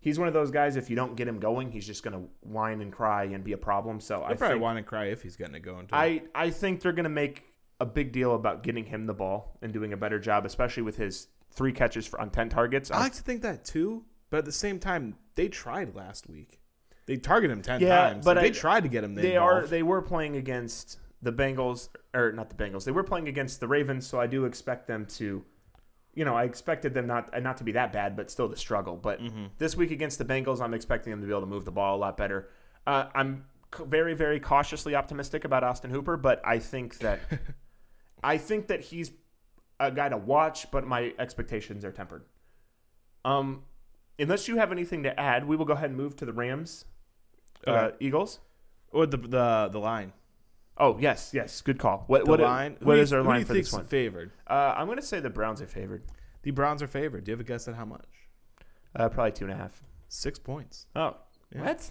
He's 0.00 0.18
one 0.18 0.28
of 0.28 0.34
those 0.34 0.50
guys. 0.50 0.76
If 0.76 0.88
you 0.88 0.96
don't 0.96 1.14
get 1.14 1.28
him 1.28 1.38
going, 1.38 1.70
he's 1.70 1.86
just 1.86 2.02
going 2.02 2.14
to 2.18 2.30
whine 2.40 2.80
and 2.80 2.90
cry 2.90 3.24
and 3.24 3.44
be 3.44 3.52
a 3.52 3.58
problem. 3.58 4.00
So 4.00 4.22
I 4.22 4.30
I 4.30 4.34
probably 4.34 4.54
think, 4.54 4.62
want 4.62 4.78
to 4.78 4.82
cry 4.82 5.06
if 5.06 5.22
he's 5.22 5.36
getting 5.36 5.56
it 5.56 5.60
going. 5.60 5.88
Too. 5.88 5.94
I 5.94 6.22
I 6.34 6.50
think 6.50 6.80
they're 6.80 6.92
going 6.92 7.04
to 7.04 7.10
make 7.10 7.44
a 7.80 7.86
big 7.86 8.12
deal 8.12 8.34
about 8.34 8.62
getting 8.62 8.86
him 8.86 9.06
the 9.06 9.14
ball 9.14 9.58
and 9.60 9.72
doing 9.72 9.92
a 9.92 9.96
better 9.96 10.18
job, 10.18 10.46
especially 10.46 10.84
with 10.84 10.96
his 10.96 11.26
three 11.50 11.72
catches 11.72 12.06
for 12.06 12.20
on 12.20 12.30
ten 12.30 12.48
targets. 12.48 12.90
I 12.90 13.00
like 13.00 13.14
to 13.14 13.22
think 13.22 13.42
that 13.42 13.64
too, 13.64 14.04
But 14.30 14.38
at 14.38 14.44
the 14.44 14.52
same 14.52 14.78
time, 14.78 15.16
they 15.34 15.48
tried 15.48 15.94
last 15.94 16.28
week. 16.28 16.60
They 17.08 17.16
target 17.16 17.50
him 17.50 17.62
ten 17.62 17.80
Yeah, 17.80 18.10
times. 18.10 18.24
but 18.24 18.36
Like, 18.36 18.44
they 18.52 18.58
tried 18.58 18.82
to 18.84 18.88
get 18.88 19.02
him. 19.02 19.14
They 19.16 19.36
are 19.36 19.66
they 19.66 19.82
were 19.82 20.00
playing 20.02 20.36
against 20.36 20.98
the 21.22 21.32
Bengals 21.32 21.88
or 22.14 22.30
not 22.32 22.48
the 22.50 22.54
Bengals. 22.54 22.84
They 22.84 22.92
were 22.92 23.02
playing 23.02 23.26
against 23.26 23.58
the 23.58 23.66
Ravens, 23.66 24.06
so 24.06 24.20
I 24.20 24.26
do 24.28 24.44
expect 24.44 24.86
them 24.86 25.04
to 25.16 25.44
you 26.14 26.24
know, 26.24 26.34
I 26.34 26.44
expected 26.44 26.94
them 26.94 27.06
not 27.06 27.42
not 27.42 27.56
to 27.58 27.64
be 27.64 27.72
that 27.72 27.92
bad, 27.92 28.14
but 28.16 28.30
still 28.30 28.48
to 28.48 28.56
struggle. 28.56 28.96
But 28.96 29.20
Mm-hmm. 29.20 29.46
this 29.58 29.76
week 29.76 29.90
against 29.90 30.18
the 30.18 30.24
Bengals, 30.24 30.60
I'm 30.60 30.74
expecting 30.74 31.10
them 31.10 31.20
to 31.20 31.26
be 31.26 31.32
able 31.32 31.40
to 31.42 31.46
move 31.46 31.64
the 31.64 31.70
ball 31.72 31.96
a 31.96 32.00
lot 32.00 32.16
better. 32.16 32.48
Uh, 32.86 33.06
I'm 33.14 33.44
very, 33.86 34.14
very 34.14 34.38
cautiously 34.40 34.94
optimistic 34.94 35.44
about 35.44 35.64
Austin 35.64 35.90
Hooper, 35.90 36.16
but 36.16 36.40
I 36.44 36.58
think 36.58 36.98
that 36.98 37.20
I 38.22 38.36
think 38.38 38.66
that 38.66 38.80
he's 38.80 39.12
a 39.80 39.90
guy 39.90 40.08
to 40.08 40.16
watch, 40.16 40.70
but 40.70 40.86
my 40.86 41.14
expectations 41.18 41.84
are 41.84 41.92
tempered. 41.92 42.24
Um, 43.24 43.62
unless 44.18 44.48
you 44.48 44.56
have 44.56 44.72
anything 44.72 45.02
to 45.04 45.18
add, 45.20 45.46
we 45.46 45.54
will 45.56 45.64
go 45.64 45.74
ahead 45.74 45.90
and 45.90 45.96
move 45.96 46.16
to 46.16 46.24
the 46.26 46.32
Rams, 46.32 46.84
uh, 47.66 47.90
Eagles. 48.00 48.40
or 48.92 49.06
the 49.06 49.16
the 49.16 49.68
the 49.72 49.78
line. 49.80 50.12
Oh 50.76 50.96
yes, 51.00 51.30
yes, 51.34 51.60
good 51.60 51.78
call. 51.78 52.04
What 52.06 52.24
The 52.24 52.30
what 52.30 52.40
line. 52.40 52.76
what 52.80 52.96
who 52.96 53.02
is 53.02 53.12
our 53.12 53.22
line 53.22 53.44
for 53.44 53.52
this 53.54 53.72
one? 53.72 53.84
Favored. 53.84 54.30
Uh, 54.46 54.74
I'm 54.76 54.86
going 54.86 54.98
to 54.98 55.02
say 55.04 55.18
the 55.20 55.30
Browns 55.30 55.60
are 55.60 55.66
favored. 55.66 56.04
The 56.42 56.52
Browns 56.52 56.82
are 56.82 56.86
favored. 56.86 57.24
Do 57.24 57.30
you 57.30 57.36
have 57.36 57.40
a 57.40 57.48
guess 57.48 57.66
at 57.68 57.74
how 57.74 57.84
much? 57.84 58.06
Uh, 58.94 59.08
probably 59.08 59.32
two 59.32 59.44
and 59.44 59.52
a 59.52 59.56
half. 59.56 59.82
Six 60.08 60.38
points. 60.38 60.86
Oh, 60.94 61.16
Yeah. 61.54 61.62
what? 61.62 61.90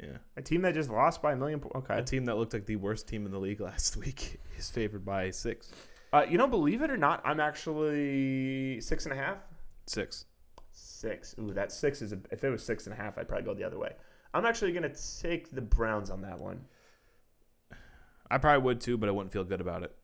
Yeah. 0.00 0.16
A 0.36 0.42
team 0.42 0.62
that 0.62 0.74
just 0.74 0.90
lost 0.90 1.22
by 1.22 1.32
a 1.32 1.36
million. 1.36 1.60
Po- 1.60 1.70
okay. 1.76 1.96
A 1.98 2.02
team 2.02 2.24
that 2.24 2.36
looked 2.36 2.52
like 2.52 2.66
the 2.66 2.74
worst 2.76 3.06
team 3.06 3.24
in 3.24 3.30
the 3.30 3.38
league 3.38 3.60
last 3.70 3.96
week 3.96 4.40
is 4.58 4.68
favored 4.68 5.04
by 5.04 5.30
six. 5.30 5.70
Uh, 6.12 6.26
you 6.28 6.36
know, 6.36 6.48
believe 6.48 6.82
it 6.82 6.90
or 6.90 6.96
not, 6.96 7.22
I'm 7.24 7.38
actually 7.40 8.80
six 8.80 9.04
and 9.06 9.12
a 9.12 9.16
half. 9.16 9.38
Six. 9.86 10.26
Six. 10.72 11.34
Ooh, 11.40 11.52
that 11.54 11.70
six 11.72 12.02
is. 12.02 12.12
A, 12.12 12.18
if 12.32 12.42
it 12.44 12.50
was 12.50 12.64
six 12.64 12.86
and 12.86 12.92
a 12.92 12.96
half, 12.96 13.16
I'd 13.18 13.28
probably 13.28 13.44
go 13.44 13.54
the 13.54 13.64
other 13.64 13.78
way. 13.78 13.92
I'm 14.34 14.44
actually 14.44 14.72
going 14.72 14.90
to 14.90 15.22
take 15.22 15.50
the 15.50 15.62
Browns 15.62 16.10
on 16.10 16.22
that 16.22 16.38
one. 16.38 16.60
I 18.30 18.38
probably 18.38 18.62
would 18.64 18.80
too, 18.80 18.98
but 18.98 19.08
I 19.08 19.12
wouldn't 19.12 19.32
feel 19.32 19.44
good 19.44 19.60
about 19.60 19.84
it. 19.84 19.94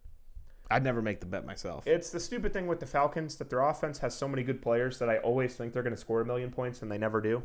I'd 0.71 0.85
never 0.85 1.03
make 1.03 1.19
the 1.19 1.27
bet 1.27 1.45
myself. 1.45 1.85
It's 1.87 2.11
the 2.11 2.21
stupid 2.21 2.53
thing 2.53 2.69
with 2.69 2.79
the 2.79 2.87
Falcons 2.87 3.35
that 3.37 3.51
their 3.51 3.61
offense 3.61 3.99
has 3.99 4.15
so 4.15 4.29
many 4.29 4.45
good 4.45 4.63
players 4.63 5.01
that 5.01 5.11
I 5.11 5.19
always 5.19 5.55
think 5.57 5.73
they're 5.73 5.83
going 5.83 5.95
to 5.97 6.01
score 6.01 6.21
a 6.21 6.25
million 6.25 6.51
points 6.53 6.81
and 6.83 6.91
they 6.91 6.99
never 6.99 7.21
do. 7.21 7.43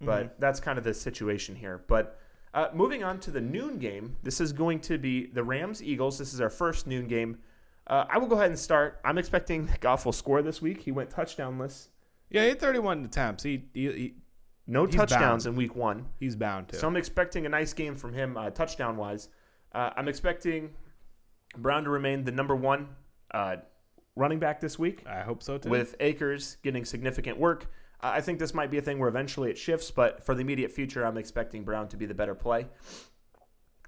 But 0.00 0.38
that's 0.40 0.60
kind 0.60 0.78
of 0.78 0.84
the 0.84 0.94
situation 0.94 1.54
here. 1.54 1.82
But 1.86 2.18
uh, 2.54 2.68
moving 2.72 3.04
on 3.04 3.18
to 3.20 3.30
the 3.30 3.40
noon 3.40 3.78
game, 3.78 4.16
this 4.22 4.40
is 4.40 4.52
going 4.52 4.80
to 4.80 4.98
be 4.98 5.26
the 5.26 5.42
Rams 5.42 5.82
Eagles. 5.82 6.18
This 6.18 6.32
is 6.32 6.40
our 6.40 6.50
first 6.50 6.86
noon 6.86 7.08
game. 7.08 7.38
Uh, 7.86 8.04
I 8.08 8.18
will 8.18 8.26
go 8.26 8.36
ahead 8.36 8.50
and 8.50 8.58
start. 8.58 9.00
I'm 9.04 9.18
expecting 9.18 9.68
Goff 9.80 10.04
will 10.04 10.12
score 10.12 10.42
this 10.42 10.60
week. 10.60 10.82
He 10.82 10.92
went 10.92 11.10
touchdownless. 11.10 11.88
yeah, 12.30 12.42
he 12.42 12.48
had 12.48 12.60
31 12.60 13.04
attempts. 13.04 13.42
He, 13.42 13.64
he, 13.72 13.92
he 13.92 14.14
No 14.66 14.86
He's 14.86 14.94
touchdowns 14.96 15.44
bound. 15.44 15.54
in 15.54 15.56
week 15.56 15.76
one. 15.76 16.06
he's 16.18 16.34
bound 16.36 16.68
to. 16.68 16.76
So 16.76 16.88
I'm 16.88 16.96
expecting 16.96 17.46
a 17.46 17.48
nice 17.48 17.72
game 17.72 17.94
from 17.94 18.12
him, 18.12 18.36
uh, 18.36 18.50
touchdown 18.50 18.96
wise. 18.96 19.28
Uh, 19.72 19.90
I'm 19.96 20.08
expecting 20.08 20.70
Brown 21.56 21.84
to 21.84 21.90
remain 21.90 22.24
the 22.24 22.32
number 22.32 22.56
one 22.56 22.88
uh, 23.32 23.56
running 24.16 24.38
back 24.38 24.60
this 24.60 24.78
week, 24.78 25.04
I 25.06 25.20
hope 25.20 25.42
so 25.42 25.58
too. 25.58 25.68
with 25.68 25.94
Akers 26.00 26.56
getting 26.62 26.84
significant 26.84 27.38
work. 27.38 27.66
Uh, 28.00 28.10
I 28.14 28.20
think 28.20 28.38
this 28.38 28.54
might 28.54 28.70
be 28.70 28.78
a 28.78 28.82
thing 28.82 28.98
where 28.98 29.08
eventually 29.08 29.50
it 29.50 29.56
shifts, 29.58 29.90
but 29.90 30.24
for 30.24 30.34
the 30.34 30.40
immediate 30.40 30.72
future, 30.72 31.04
I'm 31.06 31.16
expecting 31.16 31.62
Brown 31.64 31.88
to 31.88 31.96
be 31.96 32.06
the 32.06 32.14
better 32.14 32.34
play. 32.34 32.66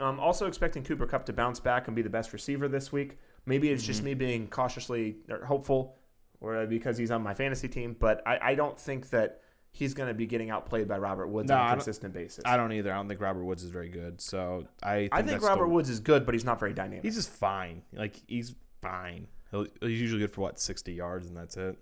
I'm 0.00 0.20
also 0.20 0.46
expecting 0.46 0.84
Cooper 0.84 1.06
Kupp 1.06 1.26
to 1.26 1.32
bounce 1.32 1.58
back 1.58 1.88
and 1.88 1.96
be 1.96 2.02
the 2.02 2.10
best 2.10 2.32
receiver 2.32 2.68
this 2.68 2.92
week. 2.92 3.18
Maybe 3.46 3.70
it's 3.70 3.82
just 3.82 4.02
me 4.02 4.14
being 4.14 4.46
cautiously 4.46 5.16
hopeful, 5.44 5.96
or 6.40 6.66
because 6.66 6.96
he's 6.96 7.10
on 7.10 7.22
my 7.22 7.34
fantasy 7.34 7.66
team, 7.68 7.96
but 7.98 8.22
I, 8.26 8.38
I 8.50 8.54
don't 8.54 8.78
think 8.78 9.10
that 9.10 9.40
he's 9.72 9.94
going 9.94 10.08
to 10.08 10.14
be 10.14 10.26
getting 10.26 10.50
outplayed 10.50 10.88
by 10.88 10.98
Robert 10.98 11.28
Woods 11.28 11.48
No, 11.48 11.56
on 11.56 11.68
a 11.68 11.74
consistent 11.74 12.12
basis. 12.14 12.42
I 12.44 12.56
don't 12.56 12.72
either. 12.72 12.92
I 12.92 12.96
don't 12.96 13.08
think 13.08 13.20
Robert 13.20 13.44
Woods 13.44 13.62
is 13.62 13.70
very 13.70 13.88
good. 13.88 14.20
So 14.20 14.66
I 14.82 14.96
think, 15.00 15.14
I 15.14 15.22
think 15.22 15.42
Robert 15.42 15.64
the- 15.66 15.72
Woods 15.74 15.88
is 15.90 16.00
good, 16.00 16.24
but 16.26 16.34
he's 16.34 16.44
not 16.44 16.58
very 16.58 16.72
dynamic. 16.74 17.04
He's 17.04 17.16
just 17.16 17.30
fine. 17.30 17.82
Like 17.92 18.20
he's 18.26 18.54
fine. 18.82 19.26
He'll, 19.50 19.66
he's 19.80 20.00
usually 20.00 20.20
good 20.20 20.30
for 20.32 20.42
what 20.42 20.58
60 20.60 20.92
yards 20.92 21.26
and 21.28 21.36
that's 21.36 21.56
it. 21.56 21.76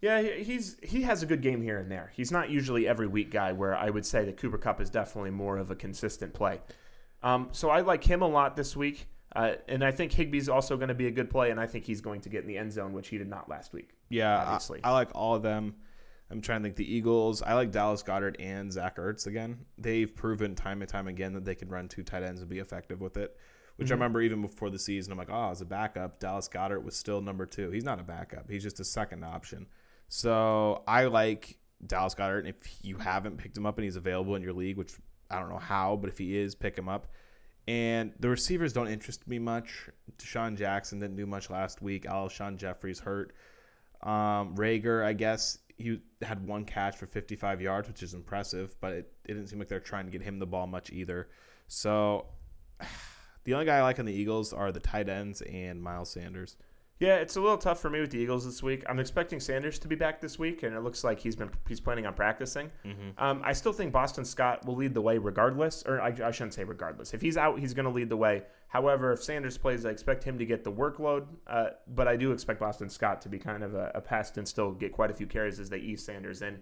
yeah, 0.00 0.20
he- 0.22 0.44
he's 0.44 0.76
he 0.82 1.02
has 1.02 1.22
a 1.22 1.26
good 1.26 1.40
game 1.42 1.62
here 1.62 1.78
and 1.78 1.90
there. 1.90 2.12
He's 2.14 2.30
not 2.30 2.50
usually 2.50 2.86
every 2.86 3.06
week 3.06 3.30
guy. 3.30 3.52
Where 3.52 3.74
I 3.76 3.90
would 3.90 4.06
say 4.06 4.24
that 4.26 4.36
Cooper 4.36 4.58
Kupp 4.58 4.80
is 4.80 4.90
definitely 4.90 5.30
more 5.30 5.56
of 5.58 5.70
a 5.70 5.74
consistent 5.74 6.34
play. 6.34 6.60
Um, 7.22 7.48
so 7.52 7.68
I 7.70 7.80
like 7.80 8.04
him 8.04 8.22
a 8.22 8.28
lot 8.28 8.54
this 8.54 8.76
week, 8.76 9.08
uh, 9.34 9.54
and 9.66 9.82
I 9.82 9.90
think 9.90 10.12
Higbee's 10.12 10.48
also 10.48 10.76
going 10.76 10.86
to 10.88 10.94
be 10.94 11.08
a 11.08 11.10
good 11.10 11.30
play, 11.30 11.50
and 11.50 11.58
I 11.58 11.66
think 11.66 11.84
he's 11.84 12.00
going 12.00 12.20
to 12.20 12.28
get 12.28 12.42
in 12.42 12.46
the 12.46 12.56
end 12.56 12.72
zone, 12.72 12.92
which 12.92 13.08
he 13.08 13.18
did 13.18 13.28
not 13.28 13.48
last 13.48 13.72
week. 13.72 13.90
Yeah, 14.08 14.38
I- 14.38 14.44
Obviously. 14.44 14.80
I, 14.84 14.92
like 14.92 15.10
all 15.16 15.34
of 15.34 15.42
them. 15.42 15.74
I'm 16.30 16.40
trying 16.40 16.60
to 16.60 16.66
think 16.66 16.76
the 16.76 16.94
Eagles. 16.94 17.42
I 17.42 17.54
like 17.54 17.70
Dallas 17.70 18.02
Goedert 18.02 18.36
and 18.38 18.70
Zach 18.70 18.96
Ertz 18.96 19.26
again. 19.26 19.64
They've 19.78 20.14
proven 20.14 20.54
time 20.54 20.82
and 20.82 20.88
time 20.88 21.08
again 21.08 21.32
that 21.32 21.44
they 21.44 21.54
can 21.54 21.68
run 21.68 21.88
two 21.88 22.02
tight 22.02 22.22
ends 22.22 22.40
and 22.40 22.50
be 22.50 22.58
effective 22.58 23.00
with 23.00 23.16
it. 23.16 23.36
Which 23.76 23.92
I 23.92 23.94
remember 23.94 24.20
even 24.20 24.42
before 24.42 24.70
the 24.70 24.78
season, 24.78 25.12
I'm 25.12 25.18
like, 25.18 25.30
oh, 25.30 25.50
as 25.50 25.60
a 25.60 25.64
backup, 25.64 26.18
Dallas 26.18 26.48
Goedert 26.48 26.82
was 26.82 26.96
still 26.96 27.20
number 27.20 27.46
two. 27.46 27.70
He's 27.70 27.84
not 27.84 28.00
a 28.00 28.02
backup. 28.02 28.50
He's 28.50 28.64
just 28.64 28.80
a 28.80 28.84
second 28.84 29.24
option. 29.24 29.66
So 30.08 30.82
I 30.88 31.04
like 31.04 31.56
Dallas 31.86 32.14
Goedert. 32.14 32.40
And 32.40 32.48
if 32.48 32.56
you 32.82 32.96
haven't 32.96 33.36
picked 33.36 33.56
him 33.56 33.66
up 33.66 33.78
and 33.78 33.84
he's 33.84 33.94
available 33.94 34.34
in 34.34 34.42
your 34.42 34.52
league, 34.52 34.78
which 34.78 34.94
I 35.30 35.38
don't 35.38 35.48
know 35.48 35.58
how, 35.58 35.94
but 35.94 36.10
if 36.10 36.18
he 36.18 36.36
is, 36.36 36.56
pick 36.56 36.76
him 36.76 36.88
up. 36.88 37.06
And 37.68 38.12
the 38.18 38.28
receivers 38.28 38.72
don't 38.72 38.88
interest 38.88 39.28
me 39.28 39.38
much. 39.38 39.88
DeSean 40.18 40.56
Jackson 40.56 40.98
didn't 40.98 41.16
do 41.16 41.26
much 41.26 41.48
last 41.48 41.80
week. 41.80 42.04
Alshon 42.04 42.56
Jeffery's 42.56 42.98
hurt. 42.98 43.32
Um, 44.02 44.56
Reagor, 44.56 45.04
I 45.04 45.12
guess 45.12 45.58
he 45.78 46.00
had 46.22 46.46
one 46.46 46.64
catch 46.64 46.96
for 46.96 47.06
55 47.06 47.60
yards, 47.60 47.88
which 47.88 48.02
is 48.02 48.12
impressive, 48.12 48.74
but 48.80 48.92
it, 48.92 49.12
it 49.24 49.34
didn't 49.34 49.46
seem 49.46 49.58
like 49.60 49.68
they're 49.68 49.80
trying 49.80 50.06
to 50.06 50.10
get 50.10 50.22
him 50.22 50.38
the 50.38 50.46
ball 50.46 50.66
much 50.66 50.90
either. 50.90 51.28
So 51.68 52.26
the 53.44 53.54
only 53.54 53.64
guy 53.64 53.78
I 53.78 53.82
like 53.82 53.98
on 53.98 54.04
the 54.04 54.12
Eagles 54.12 54.52
are 54.52 54.72
the 54.72 54.80
tight 54.80 55.08
ends 55.08 55.40
and 55.42 55.80
Miles 55.80 56.10
Sanders. 56.10 56.56
Yeah, 57.00 57.16
it's 57.16 57.36
a 57.36 57.40
little 57.40 57.58
tough 57.58 57.80
for 57.80 57.90
me 57.90 58.00
with 58.00 58.10
the 58.10 58.18
Eagles 58.18 58.44
this 58.44 58.60
week. 58.60 58.82
I'm 58.88 58.98
expecting 58.98 59.38
Sanders 59.38 59.78
to 59.78 59.88
be 59.88 59.94
back 59.94 60.20
this 60.20 60.36
week, 60.36 60.64
and 60.64 60.74
it 60.74 60.80
looks 60.80 61.04
like 61.04 61.20
he's 61.20 61.36
been 61.36 61.50
he's 61.68 61.78
planning 61.78 62.06
on 62.06 62.14
practicing. 62.14 62.72
Um, 63.18 63.40
I 63.44 63.52
still 63.52 63.72
think 63.72 63.92
Boston 63.92 64.24
Scott 64.24 64.66
will 64.66 64.74
lead 64.74 64.94
the 64.94 65.00
way 65.00 65.16
regardless, 65.16 65.84
or 65.86 66.00
I, 66.00 66.08
I 66.24 66.32
shouldn't 66.32 66.54
say 66.54 66.64
regardless. 66.64 67.14
If 67.14 67.20
he's 67.20 67.36
out, 67.36 67.60
he's 67.60 67.72
going 67.72 67.84
to 67.84 67.92
lead 67.92 68.08
the 68.08 68.16
way. 68.16 68.42
However, 68.66 69.12
if 69.12 69.22
Sanders 69.22 69.56
plays, 69.56 69.86
I 69.86 69.90
expect 69.90 70.24
him 70.24 70.38
to 70.38 70.44
get 70.44 70.64
the 70.64 70.72
workload, 70.72 71.26
uh, 71.46 71.68
but 71.94 72.08
I 72.08 72.16
do 72.16 72.32
expect 72.32 72.58
Boston 72.58 72.88
Scott 72.88 73.22
to 73.22 73.28
be 73.28 73.38
kind 73.38 73.62
of 73.62 73.74
a, 73.74 73.92
a 73.94 74.00
pest 74.00 74.36
and 74.36 74.46
still 74.46 74.72
get 74.72 74.92
quite 74.92 75.10
a 75.10 75.14
few 75.14 75.26
carries 75.26 75.60
as 75.60 75.70
they 75.70 75.78
ease 75.78 76.04
Sanders 76.04 76.42
in. 76.42 76.58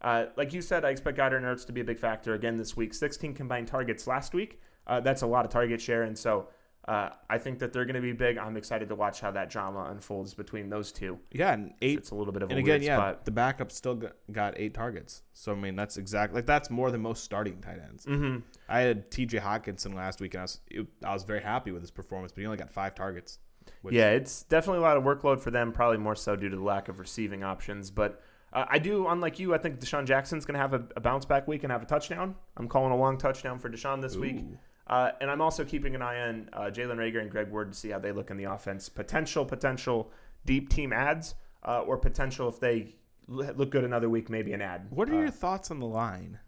Uh, 0.00 0.26
like 0.36 0.52
you 0.52 0.62
said, 0.62 0.84
I 0.84 0.90
expect 0.90 1.18
Goedert 1.18 1.38
and 1.38 1.44
Ertz 1.44 1.66
to 1.66 1.72
be 1.72 1.80
a 1.80 1.84
big 1.84 1.98
factor 1.98 2.34
again 2.34 2.56
this 2.56 2.76
week. 2.76 2.94
16 2.94 3.34
combined 3.34 3.68
targets 3.68 4.06
last 4.06 4.32
week. 4.32 4.60
Uh, 4.86 5.00
that's 5.00 5.22
a 5.22 5.26
lot 5.26 5.44
of 5.44 5.50
target 5.50 5.80
share, 5.80 6.02
and 6.02 6.16
so 6.16 6.48
uh, 6.88 7.10
I 7.30 7.38
think 7.38 7.60
that 7.60 7.72
they're 7.72 7.84
going 7.84 7.94
to 7.94 8.00
be 8.00 8.12
big. 8.12 8.38
I'm 8.38 8.56
excited 8.56 8.88
to 8.88 8.96
watch 8.96 9.20
how 9.20 9.30
that 9.30 9.50
drama 9.50 9.86
unfolds 9.90 10.34
between 10.34 10.68
those 10.68 10.90
two. 10.90 11.18
Yeah, 11.30 11.52
and 11.52 11.74
eight. 11.80 11.98
It's 11.98 12.10
a 12.10 12.14
little 12.16 12.32
bit 12.32 12.42
of 12.42 12.50
a 12.50 12.52
and 12.52 12.58
again, 12.58 12.72
weird 12.72 12.82
yeah, 12.82 12.96
spot. 12.96 13.24
the 13.24 13.30
backup 13.30 13.70
still 13.70 14.02
got, 14.32 14.54
eight 14.56 14.74
targets. 14.74 15.22
So 15.32 15.52
I 15.52 15.54
mean, 15.54 15.76
that's 15.76 15.96
exactly 15.96 16.38
like 16.38 16.46
that's 16.46 16.70
more 16.70 16.90
than 16.90 17.00
most 17.00 17.22
starting 17.22 17.60
tight 17.60 17.78
ends. 17.88 18.04
Mm-hmm. 18.06 18.38
I 18.68 18.80
had 18.80 19.10
T.J. 19.12 19.38
Hockenson 19.38 19.94
last 19.94 20.20
week, 20.20 20.34
and 20.34 20.40
I 20.40 20.44
was 20.44 20.60
it, 20.68 20.86
I 21.04 21.12
was 21.12 21.22
very 21.22 21.40
happy 21.42 21.70
with 21.70 21.82
his 21.82 21.92
performance, 21.92 22.32
but 22.32 22.40
he 22.40 22.46
only 22.46 22.58
got 22.58 22.70
five 22.70 22.94
targets. 22.96 23.38
Which- 23.82 23.94
Yeah, 23.94 24.10
it's 24.10 24.42
definitely 24.42 24.78
a 24.78 24.82
lot 24.82 24.96
of 24.96 25.04
workload 25.04 25.40
for 25.40 25.52
them. 25.52 25.70
Probably 25.70 25.98
more 25.98 26.16
so 26.16 26.34
due 26.34 26.48
to 26.48 26.56
the 26.56 26.62
lack 26.62 26.88
of 26.88 26.98
receiving 26.98 27.44
options. 27.44 27.92
But 27.92 28.20
uh, 28.52 28.64
I 28.68 28.78
do, 28.80 29.06
unlike 29.06 29.38
you, 29.38 29.54
I 29.54 29.58
think 29.58 29.78
DeSean 29.78 30.04
Jackson's 30.04 30.44
going 30.44 30.54
to 30.54 30.60
have 30.60 30.74
a, 30.74 30.82
a 30.96 31.00
bounce 31.00 31.24
back 31.24 31.46
week 31.46 31.62
and 31.62 31.70
have 31.70 31.82
a 31.82 31.86
touchdown. 31.86 32.34
I'm 32.56 32.66
calling 32.68 32.92
a 32.92 32.96
long 32.96 33.18
touchdown 33.18 33.60
for 33.60 33.70
DeSean 33.70 34.02
this 34.02 34.16
week. 34.16 34.44
Uh, 34.86 35.12
and 35.20 35.30
I'm 35.30 35.40
also 35.40 35.64
keeping 35.64 35.94
an 35.94 36.02
eye 36.02 36.28
on 36.28 36.48
uh, 36.52 36.60
Jalen 36.62 36.96
Reagor 36.96 37.20
and 37.20 37.30
Greg 37.30 37.50
Ward 37.50 37.72
to 37.72 37.78
see 37.78 37.90
how 37.90 37.98
they 37.98 38.12
look 38.12 38.30
in 38.30 38.36
the 38.36 38.44
offense. 38.44 38.88
Potential, 38.88 39.44
potential 39.44 40.10
deep 40.44 40.68
team 40.68 40.92
ads, 40.92 41.34
uh, 41.64 41.80
or 41.82 41.96
potential 41.96 42.48
if 42.48 42.58
they 42.58 42.94
look 43.28 43.70
good 43.70 43.84
another 43.84 44.08
week, 44.10 44.28
maybe 44.28 44.52
an 44.52 44.60
ad. 44.60 44.88
What 44.90 45.08
are 45.08 45.14
uh, 45.16 45.20
your 45.20 45.30
thoughts 45.30 45.70
on 45.70 45.78
the 45.78 45.86
line? 45.86 46.38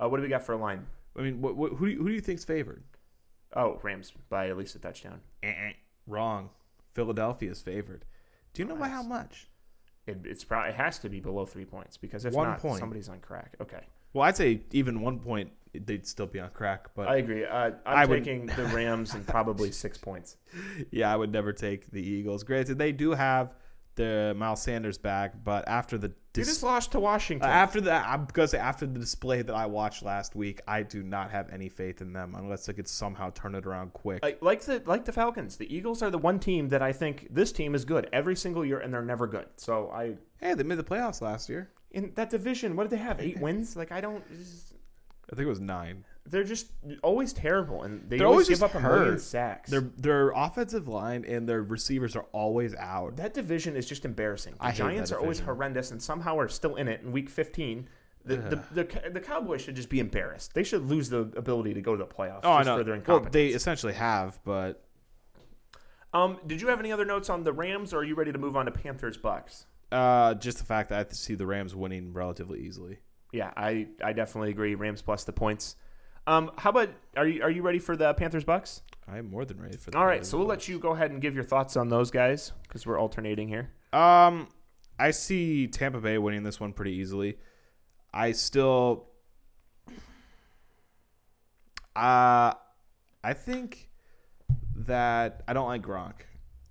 uh, 0.00 0.08
what 0.08 0.16
do 0.16 0.22
we 0.22 0.28
got 0.28 0.42
for 0.42 0.52
a 0.54 0.58
line? 0.58 0.86
I 1.16 1.22
mean, 1.22 1.40
what, 1.40 1.56
what, 1.56 1.72
who, 1.74 1.86
do 1.86 1.92
you, 1.92 1.98
who 1.98 2.08
do 2.08 2.14
you 2.14 2.20
think's 2.20 2.44
favored? 2.44 2.82
Oh, 3.54 3.78
Rams 3.82 4.12
by 4.28 4.48
at 4.48 4.56
least 4.56 4.74
a 4.74 4.78
touchdown. 4.78 5.20
Eh-eh. 5.42 5.72
Wrong. 6.06 6.50
Philadelphia's 6.92 7.60
favored. 7.62 8.04
Do 8.54 8.62
you 8.62 8.68
know 8.68 8.76
by 8.76 8.88
how 8.88 9.02
much? 9.02 9.48
It, 10.06 10.18
it's 10.24 10.42
probably 10.42 10.70
it 10.70 10.74
has 10.76 10.98
to 11.00 11.08
be 11.08 11.20
below 11.20 11.44
three 11.46 11.64
points 11.64 11.96
because 11.96 12.24
if 12.24 12.34
One 12.34 12.48
not, 12.48 12.58
point. 12.60 12.80
somebody's 12.80 13.08
on 13.08 13.20
crack. 13.20 13.54
Okay, 13.60 13.80
Well, 14.12 14.24
I'd 14.24 14.36
say 14.36 14.60
even 14.72 15.00
one 15.00 15.20
point 15.20 15.52
they'd 15.74 16.06
still 16.06 16.26
be 16.26 16.38
on 16.40 16.50
crack, 16.50 16.88
but 16.94 17.08
I 17.08 17.16
agree. 17.16 17.44
Uh, 17.44 17.70
I'm 17.86 17.96
I 17.98 18.04
would- 18.06 18.24
taking 18.24 18.46
the 18.56 18.64
Rams 18.66 19.14
and 19.14 19.26
probably 19.26 19.70
six 19.72 19.98
points. 19.98 20.36
yeah, 20.90 21.12
I 21.12 21.16
would 21.16 21.32
never 21.32 21.52
take 21.52 21.90
the 21.90 22.02
Eagles. 22.02 22.44
Granted, 22.44 22.78
they 22.78 22.92
do 22.92 23.12
have 23.12 23.54
the 23.94 24.34
Miles 24.38 24.62
Sanders 24.62 24.96
back, 24.96 25.34
but 25.44 25.68
after 25.68 25.98
the 25.98 26.12
dis- 26.32 26.48
just 26.48 26.62
lost 26.62 26.92
to 26.92 27.00
Washington. 27.00 27.46
Uh, 27.46 27.52
after 27.52 27.78
that, 27.82 28.06
I'm 28.08 28.26
gonna 28.32 28.48
say 28.48 28.56
after 28.58 28.86
the 28.86 28.98
display 28.98 29.42
that 29.42 29.54
I 29.54 29.66
watched 29.66 30.02
last 30.02 30.34
week, 30.34 30.62
I 30.66 30.82
do 30.82 31.02
not 31.02 31.30
have 31.30 31.50
any 31.52 31.68
faith 31.68 32.00
in 32.00 32.14
them 32.14 32.34
unless 32.34 32.64
they 32.64 32.72
could 32.72 32.88
somehow 32.88 33.30
turn 33.34 33.54
it 33.54 33.66
around 33.66 33.92
quick. 33.92 34.22
like, 34.22 34.40
like 34.40 34.62
the 34.62 34.82
like 34.86 35.04
the 35.04 35.12
Falcons, 35.12 35.58
the 35.58 35.74
Eagles 35.74 36.00
are 36.02 36.10
the 36.10 36.16
one 36.16 36.38
team 36.38 36.70
that 36.70 36.80
I 36.80 36.90
think 36.92 37.28
this 37.30 37.52
team 37.52 37.74
is 37.74 37.84
good 37.84 38.08
every 38.14 38.34
single 38.34 38.64
year, 38.64 38.78
and 38.78 38.92
they're 38.94 39.02
never 39.02 39.26
good. 39.26 39.46
So 39.56 39.90
I, 39.90 40.14
hey, 40.40 40.54
they 40.54 40.62
made 40.62 40.78
the 40.78 40.84
playoffs 40.84 41.20
last 41.20 41.50
year. 41.50 41.68
in 41.90 42.12
that 42.14 42.30
division. 42.30 42.76
What 42.76 42.84
did 42.88 42.98
they 42.98 43.02
have? 43.02 43.20
Eight 43.20 43.38
wins? 43.40 43.76
Like 43.76 43.92
I 43.92 44.00
don't. 44.00 44.24
it's- 44.32 44.71
I 45.32 45.34
think 45.34 45.46
it 45.46 45.50
was 45.50 45.60
nine. 45.60 46.04
They're 46.26 46.44
just 46.44 46.66
always 47.02 47.32
terrible, 47.32 47.82
and 47.82 48.08
they 48.08 48.18
They're 48.18 48.26
always, 48.26 48.46
always 48.46 48.60
give 48.60 48.60
just 48.60 48.74
up 48.76 48.80
a 48.80 48.86
million 48.86 49.12
hurt. 49.14 49.20
sacks. 49.22 49.70
Their 49.70 49.80
their 49.96 50.30
offensive 50.30 50.86
line 50.86 51.24
and 51.26 51.48
their 51.48 51.62
receivers 51.62 52.14
are 52.14 52.26
always 52.32 52.74
out. 52.76 53.16
that 53.16 53.34
division 53.34 53.74
is 53.74 53.86
just 53.88 54.04
embarrassing. 54.04 54.54
The 54.54 54.64
I 54.64 54.70
hate 54.70 54.78
that 54.78 54.84
Giants 54.84 55.12
are 55.12 55.18
always 55.18 55.38
division. 55.38 55.54
horrendous, 55.56 55.90
and 55.90 56.00
somehow 56.02 56.38
are 56.38 56.48
still 56.48 56.76
in 56.76 56.86
it 56.86 57.00
in 57.02 57.10
Week 57.12 57.28
15. 57.30 57.88
The, 58.24 58.36
the, 58.36 58.62
the, 58.84 59.10
the 59.10 59.20
Cowboys 59.20 59.62
should 59.62 59.74
just 59.74 59.88
be 59.88 59.98
embarrassed. 59.98 60.54
They 60.54 60.62
should 60.62 60.82
lose 60.88 61.08
the 61.08 61.20
ability 61.36 61.74
to 61.74 61.80
go 61.80 61.96
to 61.96 62.04
the 62.04 62.08
playoffs 62.08 62.40
Oh, 62.44 62.52
I 62.52 62.58
just 62.60 62.66
know. 62.68 62.76
for 62.78 62.84
their 62.84 62.92
Well, 62.94 63.00
incompetence. 63.00 63.32
they 63.32 63.46
essentially 63.48 63.94
have, 63.94 64.38
but 64.44 64.84
um, 66.14 66.38
did 66.46 66.60
you 66.60 66.68
have 66.68 66.78
any 66.78 66.92
other 66.92 67.04
notes 67.04 67.30
on 67.30 67.42
the 67.42 67.52
Rams, 67.52 67.92
or 67.94 67.98
are 67.98 68.04
you 68.04 68.14
ready 68.14 68.32
to 68.32 68.38
move 68.38 68.56
on 68.56 68.66
to 68.66 68.70
Panthers 68.70 69.16
Bucks? 69.16 69.66
uh, 69.90 70.34
just 70.34 70.58
the 70.58 70.64
fact 70.64 70.88
that 70.90 71.06
I 71.10 71.12
see 71.12 71.34
the 71.34 71.46
Rams 71.46 71.74
winning 71.74 72.12
relatively 72.12 72.60
easily. 72.60 72.98
Yeah, 73.32 73.50
I, 73.56 73.88
I 74.04 74.12
definitely 74.12 74.50
agree. 74.50 74.74
Rams 74.74 75.02
plus 75.02 75.24
the 75.24 75.32
points. 75.32 75.76
Um, 76.26 76.52
how 76.56 76.70
about 76.70 76.90
are 77.16 77.26
you 77.26 77.42
are 77.42 77.50
you 77.50 77.62
ready 77.62 77.78
for 77.80 77.96
the 77.96 78.14
Panthers 78.14 78.44
Bucks? 78.44 78.82
I 79.08 79.18
am 79.18 79.28
more 79.30 79.44
than 79.44 79.60
ready 79.60 79.76
for. 79.76 79.90
The 79.90 79.98
All 79.98 80.06
right, 80.06 80.24
so 80.24 80.38
we'll 80.38 80.46
let 80.46 80.68
you 80.68 80.78
go 80.78 80.90
ahead 80.92 81.10
and 81.10 81.20
give 81.20 81.34
your 81.34 81.42
thoughts 81.42 81.76
on 81.76 81.88
those 81.88 82.10
guys 82.12 82.52
because 82.62 82.86
we're 82.86 82.98
alternating 83.00 83.48
here. 83.48 83.70
Um, 83.92 84.48
I 84.98 85.10
see 85.10 85.66
Tampa 85.66 86.00
Bay 86.00 86.18
winning 86.18 86.44
this 86.44 86.60
one 86.60 86.72
pretty 86.72 86.92
easily. 86.92 87.38
I 88.14 88.32
still, 88.32 89.08
uh, 91.96 92.52
I 93.24 93.32
think 93.34 93.88
that 94.76 95.42
I 95.48 95.52
don't 95.52 95.66
like 95.66 95.82
Gronk. 95.82 96.14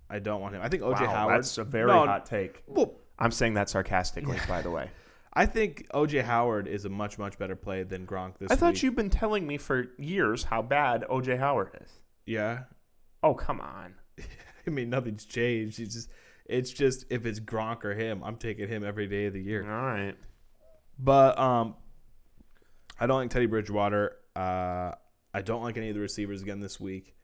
I 0.08 0.18
don't 0.18 0.40
want 0.40 0.54
him. 0.54 0.62
I 0.62 0.68
think 0.68 0.82
OJ 0.82 1.00
Wow, 1.02 1.06
Howard. 1.08 1.34
that's 1.36 1.58
a 1.58 1.64
very 1.64 1.86
No, 1.90 2.06
hot 2.06 2.26
take. 2.26 2.62
Well, 2.66 2.94
I'm 3.18 3.30
saying 3.30 3.54
that 3.54 3.68
sarcastically, 3.68 4.38
by 4.48 4.62
the 4.62 4.70
way. 4.70 4.88
I 5.34 5.46
think 5.46 5.86
OJ 5.94 6.24
Howard 6.24 6.68
is 6.68 6.84
a 6.84 6.90
much 6.90 7.18
much 7.18 7.38
better 7.38 7.56
play 7.56 7.82
than 7.84 8.06
Gronk 8.06 8.38
this 8.38 8.50
week. 8.50 8.52
I 8.52 8.56
thought 8.56 8.74
week. 8.74 8.82
you've 8.82 8.96
been 8.96 9.10
telling 9.10 9.46
me 9.46 9.56
for 9.56 9.86
years 9.98 10.44
how 10.44 10.62
bad 10.62 11.04
OJ 11.08 11.38
Howard 11.38 11.70
is. 11.82 11.90
Yeah, 12.26 12.64
Oh 13.22 13.34
come 13.34 13.60
on. 13.60 13.94
I 14.66 14.70
mean 14.70 14.90
nothing's 14.90 15.24
changed. 15.24 15.78
It's 15.80 15.94
just, 15.94 16.08
it's 16.46 16.72
just 16.72 17.06
if 17.10 17.24
it's 17.24 17.40
Gronk 17.40 17.84
or 17.84 17.94
him, 17.94 18.22
I'm 18.24 18.36
taking 18.36 18.68
him 18.68 18.84
every 18.84 19.06
day 19.06 19.26
of 19.26 19.32
the 19.32 19.42
year. 19.42 19.64
All 19.64 19.86
right. 19.86 20.14
But 20.98 21.38
um, 21.38 21.76
I 22.98 23.06
don't 23.06 23.18
like 23.18 23.30
Teddy 23.30 23.46
Bridgewater. 23.46 24.16
Uh, 24.34 24.92
I 25.34 25.42
don't 25.42 25.62
like 25.62 25.76
any 25.76 25.88
of 25.88 25.94
the 25.94 26.00
receivers 26.00 26.42
again 26.42 26.60
this 26.60 26.78
week. 26.78 27.14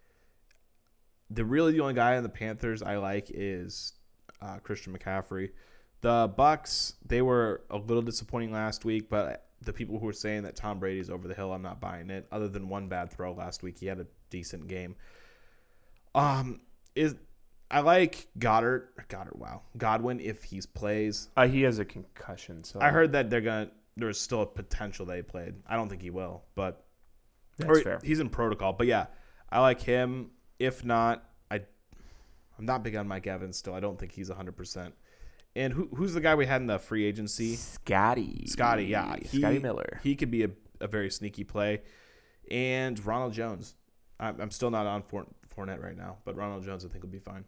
The 1.31 1.45
really 1.45 1.73
the 1.73 1.81
only 1.81 1.95
guy 1.95 2.17
on 2.17 2.23
the 2.23 2.29
Panthers 2.29 2.83
I 2.83 2.97
like 2.97 3.31
is 3.33 3.93
uh, 4.41 4.59
Christian 4.59 4.97
McCaffrey. 4.97 5.51
The 6.01 6.33
Bucks 6.37 6.95
they 7.05 7.23
were 7.23 7.63
a 7.71 7.79
little 7.79 8.03
disappointing 8.03 8.53
last 8.53 8.85
week, 8.85 9.09
but 9.09 9.49
the 9.63 9.73
people 9.73 9.99
who 9.99 10.07
were 10.07 10.13
saying 10.13 10.45
that 10.45 10.55
Tom 10.55 10.79
Brady's 10.79 11.11
over 11.11 11.27
the 11.27 11.35
hill, 11.35 11.53
I'm 11.53 11.63
not 11.63 11.81
buying 11.81 12.11
it. 12.11 12.27
Other 12.31 12.49
than 12.49 12.69
one 12.69 12.89
bad 12.89 13.13
throw 13.13 13.33
last 13.33 13.63
week, 13.63 13.79
he 13.79 13.87
had 13.87 13.99
a 13.99 14.07
decent 14.31 14.69
game. 14.69 14.95
Um, 16.15 16.61
is 16.95 17.17
I 17.71 17.81
like 17.81 18.29
Goddard. 18.39 18.89
Goddard, 19.09 19.39
wow, 19.39 19.63
Godwin 19.77 20.21
if 20.21 20.45
he 20.45 20.61
plays. 20.75 21.29
Uh, 21.37 21.47
he 21.47 21.63
has 21.63 21.79
a 21.79 21.85
concussion, 21.85 22.65
so 22.65 22.81
I 22.81 22.91
heard 22.91 23.13
that 23.13 23.31
they're 23.31 23.41
gonna. 23.41 23.71
There's 23.97 24.21
still 24.21 24.43
a 24.43 24.47
potential 24.47 25.05
they 25.05 25.23
played. 25.23 25.55
I 25.67 25.77
don't 25.77 25.89
think 25.89 26.03
he 26.03 26.11
will, 26.11 26.45
but 26.55 26.85
that's 27.59 27.83
fair. 27.83 27.99
he's 28.03 28.21
in 28.21 28.31
protocol. 28.31 28.73
But 28.73 28.87
yeah, 28.87 29.07
I 29.51 29.61
like 29.61 29.81
him. 29.81 30.31
If 30.59 30.85
not, 30.85 31.25
I 31.51 31.61
I'm 32.59 32.65
not 32.65 32.83
big 32.85 32.97
on 32.97 33.07
Mike 33.07 33.27
Evans. 33.27 33.57
Still, 33.59 33.75
I 33.75 33.81
don't 33.81 33.99
think 33.99 34.13
he's 34.13 34.29
100. 34.29 34.57
percent 34.57 34.95
And 35.57 35.73
who 35.73 35.89
who's 35.95 36.15
the 36.15 36.21
guy 36.21 36.35
we 36.35 36.47
had 36.47 36.61
in 36.61 36.67
the 36.67 36.79
free 36.79 37.05
agency? 37.05 37.57
Scotty. 37.57 38.47
Scotty. 38.47 38.85
Yeah, 38.85 39.17
he, 39.21 39.39
Scotty 39.39 39.59
Miller. 39.59 40.01
He 40.03 40.15
could 40.15 40.31
be 40.31 40.45
a, 40.45 40.51
a 40.81 40.87
very 40.87 41.11
sneaky 41.11 41.45
play. 41.45 41.83
And 42.51 43.05
Ronald 43.05 43.33
Jones. 43.33 43.75
I'm, 44.21 44.41
I'm 44.41 44.51
still 44.51 44.71
not 44.71 44.87
on 44.87 45.03
Four, 45.03 45.27
Fournette 45.55 45.83
right 45.83 45.97
now, 45.97 46.19
but 46.25 46.37
Ronald 46.37 46.65
Jones 46.65 46.85
I 46.85 46.89
think 46.89 47.03
will 47.03 47.11
be 47.11 47.19
fine. 47.19 47.45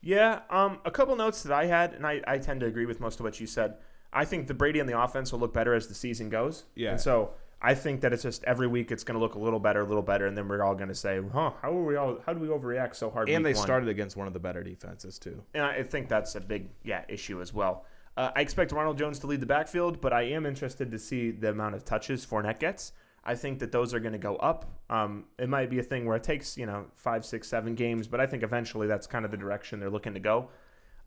Yeah, 0.00 0.40
um, 0.50 0.78
a 0.84 0.90
couple 0.90 1.16
notes 1.16 1.42
that 1.42 1.52
I 1.52 1.66
had, 1.66 1.94
and 1.94 2.06
I, 2.06 2.20
I 2.26 2.38
tend 2.38 2.60
to 2.60 2.66
agree 2.66 2.86
with 2.86 3.00
most 3.00 3.18
of 3.18 3.24
what 3.24 3.40
you 3.40 3.46
said. 3.46 3.76
I 4.12 4.24
think 4.24 4.46
the 4.46 4.54
Brady 4.54 4.78
and 4.78 4.88
the 4.88 4.98
offense 4.98 5.32
will 5.32 5.40
look 5.40 5.52
better 5.52 5.74
as 5.74 5.88
the 5.88 5.94
season 5.94 6.28
goes. 6.28 6.64
Yeah. 6.74 6.92
And 6.92 7.00
so 7.00 7.32
I 7.66 7.74
think 7.74 8.00
that 8.02 8.12
it's 8.12 8.22
just 8.22 8.44
every 8.44 8.68
week 8.68 8.92
it's 8.92 9.02
going 9.02 9.16
to 9.16 9.20
look 9.20 9.34
a 9.34 9.40
little 9.40 9.58
better, 9.58 9.80
a 9.80 9.84
little 9.84 10.00
better, 10.00 10.28
and 10.28 10.38
then 10.38 10.46
we're 10.46 10.62
all 10.62 10.76
going 10.76 10.88
to 10.88 10.94
say, 10.94 11.20
"Huh? 11.32 11.50
How 11.60 11.76
are 11.76 11.84
we 11.84 11.96
all? 11.96 12.18
How 12.24 12.32
do 12.32 12.38
we 12.38 12.46
overreact 12.46 12.94
so 12.94 13.10
hard?" 13.10 13.28
And 13.28 13.44
they 13.44 13.54
one?" 13.54 13.62
started 13.62 13.88
against 13.88 14.16
one 14.16 14.28
of 14.28 14.32
the 14.32 14.38
better 14.38 14.62
defenses 14.62 15.18
too. 15.18 15.42
and 15.52 15.64
I 15.64 15.82
think 15.82 16.08
that's 16.08 16.36
a 16.36 16.40
big 16.40 16.68
yeah 16.84 17.02
issue 17.08 17.40
as 17.40 17.52
well. 17.52 17.84
Uh, 18.16 18.30
I 18.36 18.40
expect 18.40 18.70
Ronald 18.70 18.98
Jones 18.98 19.18
to 19.18 19.26
lead 19.26 19.40
the 19.40 19.46
backfield, 19.46 20.00
but 20.00 20.12
I 20.12 20.22
am 20.22 20.46
interested 20.46 20.92
to 20.92 20.98
see 20.98 21.32
the 21.32 21.50
amount 21.50 21.74
of 21.74 21.84
touches 21.84 22.24
Fournette 22.24 22.60
gets. 22.60 22.92
I 23.24 23.34
think 23.34 23.58
that 23.58 23.72
those 23.72 23.92
are 23.92 23.98
going 23.98 24.12
to 24.12 24.18
go 24.18 24.36
up. 24.36 24.66
Um, 24.88 25.24
it 25.36 25.48
might 25.48 25.68
be 25.68 25.80
a 25.80 25.82
thing 25.82 26.06
where 26.06 26.16
it 26.16 26.22
takes 26.22 26.56
you 26.56 26.66
know 26.66 26.86
five, 26.94 27.24
six, 27.24 27.48
seven 27.48 27.74
games, 27.74 28.06
but 28.06 28.20
I 28.20 28.26
think 28.26 28.44
eventually 28.44 28.86
that's 28.86 29.08
kind 29.08 29.24
of 29.24 29.32
the 29.32 29.36
direction 29.36 29.80
they're 29.80 29.90
looking 29.90 30.14
to 30.14 30.20
go. 30.20 30.50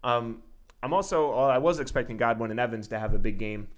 Um, 0.04 0.44
I'm 0.84 0.94
also 0.94 1.30
well, 1.30 1.46
I 1.46 1.58
was 1.58 1.80
expecting 1.80 2.18
Godwin 2.18 2.52
and 2.52 2.60
Evans 2.60 2.90
to 2.90 3.00
have 3.00 3.14
a 3.14 3.20
big 3.20 3.38
game. 3.40 3.70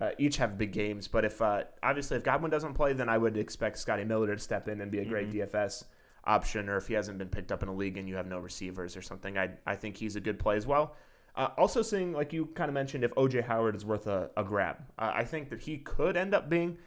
Uh, 0.00 0.12
each 0.16 0.38
have 0.38 0.56
big 0.56 0.72
games, 0.72 1.06
but 1.06 1.26
if 1.26 1.42
uh, 1.42 1.62
obviously 1.82 2.16
if 2.16 2.24
Godwin 2.24 2.50
doesn't 2.50 2.72
play, 2.72 2.94
then 2.94 3.10
I 3.10 3.18
would 3.18 3.36
expect 3.36 3.76
Scotty 3.76 4.04
Miller 4.04 4.34
to 4.34 4.38
step 4.38 4.66
in 4.66 4.80
and 4.80 4.90
be 4.90 5.00
a 5.00 5.04
great 5.04 5.30
DFS 5.30 5.84
option. 6.24 6.70
Or 6.70 6.78
if 6.78 6.88
he 6.88 6.94
hasn't 6.94 7.18
been 7.18 7.28
picked 7.28 7.52
up 7.52 7.62
in 7.62 7.68
a 7.68 7.74
league 7.74 7.98
and 7.98 8.08
you 8.08 8.16
have 8.16 8.26
no 8.26 8.38
receivers 8.38 8.96
or 8.96 9.02
something, 9.02 9.36
I 9.36 9.50
I 9.66 9.76
think 9.76 9.98
he's 9.98 10.16
a 10.16 10.20
good 10.20 10.38
play 10.38 10.56
as 10.56 10.66
well. 10.66 10.96
Uh, 11.36 11.48
also, 11.56 11.82
seeing 11.82 12.12
like 12.12 12.32
you 12.32 12.46
kind 12.46 12.68
of 12.68 12.74
mentioned, 12.74 13.04
if 13.04 13.14
OJ 13.14 13.44
Howard 13.44 13.76
is 13.76 13.84
worth 13.84 14.06
a, 14.06 14.30
a 14.36 14.42
grab, 14.42 14.78
uh, 14.98 15.12
I 15.14 15.24
think 15.24 15.50
that 15.50 15.60
he 15.60 15.78
could 15.78 16.16
end 16.16 16.34
up 16.34 16.48
being 16.48 16.78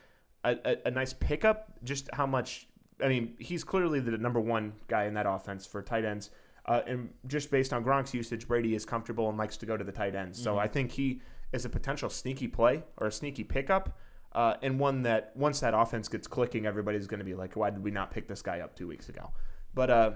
a, 0.44 0.58
a, 0.66 0.78
a 0.88 0.92
nice 0.92 1.14
pickup. 1.14 1.72
Just 1.84 2.10
how 2.14 2.26
much? 2.26 2.68
I 3.02 3.08
mean, 3.08 3.36
he's 3.40 3.64
clearly 3.64 4.00
the 4.00 4.18
number 4.18 4.40
one 4.40 4.74
guy 4.88 5.06
in 5.06 5.14
that 5.14 5.26
offense 5.28 5.66
for 5.66 5.82
tight 5.82 6.06
ends. 6.06 6.32
Uh, 6.66 6.82
and 6.88 7.10
just 7.28 7.52
based 7.52 7.74
on 7.74 7.84
Gronk's 7.84 8.14
usage, 8.14 8.48
Brady 8.48 8.74
is 8.74 8.86
comfortable 8.86 9.28
and 9.30 9.38
likes 9.38 9.58
to 9.58 9.66
go 9.66 9.76
to 9.76 9.84
the 9.84 9.92
tight 9.92 10.16
ends. 10.16 10.42
So 10.42 10.58
I 10.58 10.68
think 10.68 10.92
he 10.92 11.22
is 11.54 11.66
a 11.66 11.70
potential 11.70 12.10
sneaky 12.10 12.48
play 12.48 12.84
or 12.98 13.08
a 13.08 13.12
sneaky 13.12 13.44
pickup, 13.44 13.98
uh, 14.34 14.56
and 14.62 14.80
one 14.80 15.04
that 15.04 15.32
once 15.36 15.60
that 15.60 15.74
offense 15.74 16.08
gets 16.08 16.28
clicking, 16.28 16.66
everybody's 16.66 17.08
going 17.08 17.20
to 17.20 17.26
be 17.26 17.36
like, 17.36 17.56
"Why 17.56 17.70
did 17.70 17.84
we 17.84 17.92
not 17.92 18.12
pick 18.12 18.28
this 18.28 18.42
guy 18.42 18.60
up 18.60 18.76
two 18.76 18.88
weeks 18.88 19.10
ago?" 19.10 19.32
But 19.74 19.90
uh, 19.90 20.12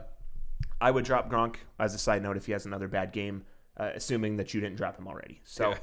I 0.81 0.91
would 0.91 1.05
drop 1.05 1.29
Gronk 1.29 1.55
as 1.79 1.93
a 1.93 1.97
side 1.97 2.23
note 2.23 2.37
if 2.37 2.45
he 2.45 2.51
has 2.51 2.65
another 2.65 2.87
bad 2.87 3.11
game, 3.11 3.45
uh, 3.77 3.91
assuming 3.95 4.37
that 4.37 4.53
you 4.53 4.61
didn't 4.61 4.77
drop 4.77 4.97
him 4.97 5.07
already. 5.07 5.41
So, 5.43 5.73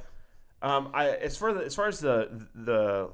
um, 0.61 0.91
I, 0.93 1.09
as 1.09 1.37
far 1.37 1.53
the, 1.53 1.63
as 1.63 1.73
far 1.73 1.87
as 1.87 1.99
the 1.99 2.47
the 2.53 3.09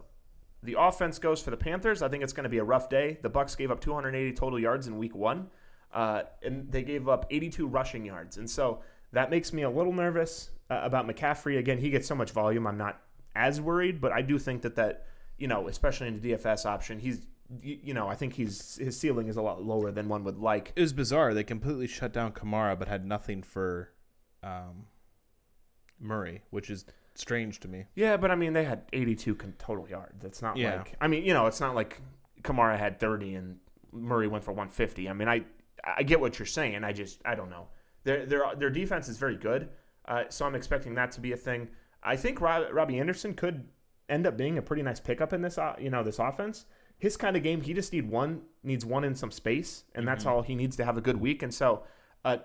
the 0.64 0.76
offense 0.80 1.20
goes 1.20 1.42
for 1.42 1.52
the 1.52 1.58
Panthers, 1.58 2.02
I 2.02 2.10
think 2.10 2.24
it's 2.24 2.34
going 2.34 2.44
to 2.44 2.50
be 2.50 2.60
a 2.60 2.64
rough 2.64 2.90
day. 2.90 3.18
The 3.22 3.30
Bucks 3.30 3.56
gave 3.56 3.72
up 3.72 3.80
280 3.80 4.34
total 4.34 4.60
yards 4.60 4.88
in 4.88 4.98
Week 4.98 5.16
One, 5.16 5.50
uh, 5.94 6.24
and 6.44 6.72
they 6.72 6.84
gave 6.84 7.08
up 7.08 7.26
82 7.30 7.68
rushing 7.68 8.06
yards, 8.06 8.38
and 8.38 8.50
so 8.50 8.82
that 9.12 9.30
makes 9.30 9.54
me 9.54 9.64
a 9.64 9.70
little 9.70 9.94
nervous 9.94 10.52
uh, 10.72 10.80
about 10.84 11.08
McCaffrey. 11.08 11.58
Again, 11.60 11.78
he 11.78 11.90
gets 11.90 12.08
so 12.08 12.16
much 12.16 12.32
volume. 12.32 12.66
I'm 12.66 12.78
not 12.78 13.00
as 13.36 13.60
worried, 13.62 14.02
but 14.02 14.12
I 14.12 14.22
do 14.22 14.40
think 14.40 14.62
that 14.64 14.76
that 14.76 15.06
you 15.38 15.48
know, 15.48 15.68
especially 15.68 16.08
in 16.08 16.20
the 16.22 16.32
DFS 16.32 16.66
option, 16.66 17.00
he's 17.00 17.22
you, 17.62 17.78
you 17.84 17.94
know, 17.94 18.08
I 18.08 18.16
think 18.16 18.34
he's 18.34 18.78
his 18.78 18.98
ceiling 18.98 19.28
is 19.28 19.38
a 19.38 19.42
lot 19.42 19.64
lower 19.64 19.92
than 19.92 20.08
one 20.08 20.24
would 20.24 20.38
like. 20.40 20.72
It 20.76 20.82
was 20.82 20.94
bizarre. 20.94 21.34
They 21.34 21.44
completely 21.44 21.88
shut 21.88 22.14
down 22.14 22.32
Kamara, 22.32 22.78
but 22.80 22.88
had 22.88 23.06
nothing 23.06 23.44
for 23.44 23.92
um, 24.44 24.86
Murray, 26.00 26.44
which 26.52 26.70
is 26.70 26.86
strange 27.16 27.60
to 27.62 27.68
me. 27.68 27.86
Yeah, 27.96 28.18
but 28.18 28.32
I 28.32 28.36
mean, 28.36 28.54
they 28.54 28.64
had 28.64 28.84
82 28.94 29.36
con- 29.36 29.54
total 29.60 29.88
yards. 29.90 30.24
It's 30.24 30.42
not 30.42 30.58
Yeah. 30.58 30.78
like 30.78 30.96
I 31.02 31.08
mean, 31.08 31.26
you 31.26 31.34
know, 31.34 31.48
it's 31.48 31.60
not 31.60 31.76
like 31.76 32.00
Kamara 32.44 32.78
had 32.78 33.00
30 33.00 33.36
and 33.36 33.58
Murray 33.92 34.28
went 34.28 34.44
for 34.44 34.52
150. 34.52 35.10
I 35.10 35.14
mean, 35.14 35.28
I 35.28 35.44
I 35.84 36.04
get 36.04 36.20
what 36.20 36.40
you're 36.40 36.46
saying. 36.46 36.84
I 36.84 36.94
just 36.94 37.22
I 37.26 37.36
don't 37.36 37.50
know. 37.50 37.68
Their 38.04 38.26
their 38.26 38.44
their 38.56 38.70
defense 38.70 39.10
is 39.10 39.18
very 39.18 39.36
good, 39.36 39.70
uh, 40.08 40.24
so 40.30 40.46
I'm 40.46 40.56
expecting 40.56 40.96
that 40.96 41.12
to 41.14 41.22
be 41.22 41.32
a 41.32 41.38
thing. 41.38 41.70
I 42.04 42.16
think 42.16 42.42
Rob, 42.42 42.66
Robbie 42.72 43.00
Anderson 43.00 43.34
could 43.34 43.68
end 44.10 44.28
up 44.28 44.38
being 44.38 44.58
a 44.58 44.62
pretty 44.62 44.82
nice 44.82 45.00
pickup 45.00 45.34
in 45.34 45.42
this 45.42 45.58
uh, 45.58 45.76
you 45.80 45.90
know 45.90 46.04
this 46.04 46.20
offense. 46.20 46.66
His 46.98 47.18
kind 47.18 47.36
of 47.36 47.42
game, 47.42 47.62
he 47.62 47.74
just 47.74 47.94
need 47.94 48.10
one 48.10 48.42
needs 48.64 48.86
one 48.86 49.04
in 49.04 49.16
some 49.16 49.32
space, 49.32 49.86
and 49.96 50.08
that's 50.08 50.26
all 50.26 50.42
he 50.42 50.56
needs 50.56 50.76
to 50.78 50.86
have 50.86 50.98
a 50.98 51.02
good 51.02 51.18
week. 51.18 51.42
And 51.42 51.54
so, 51.54 51.84
uh, 52.24 52.38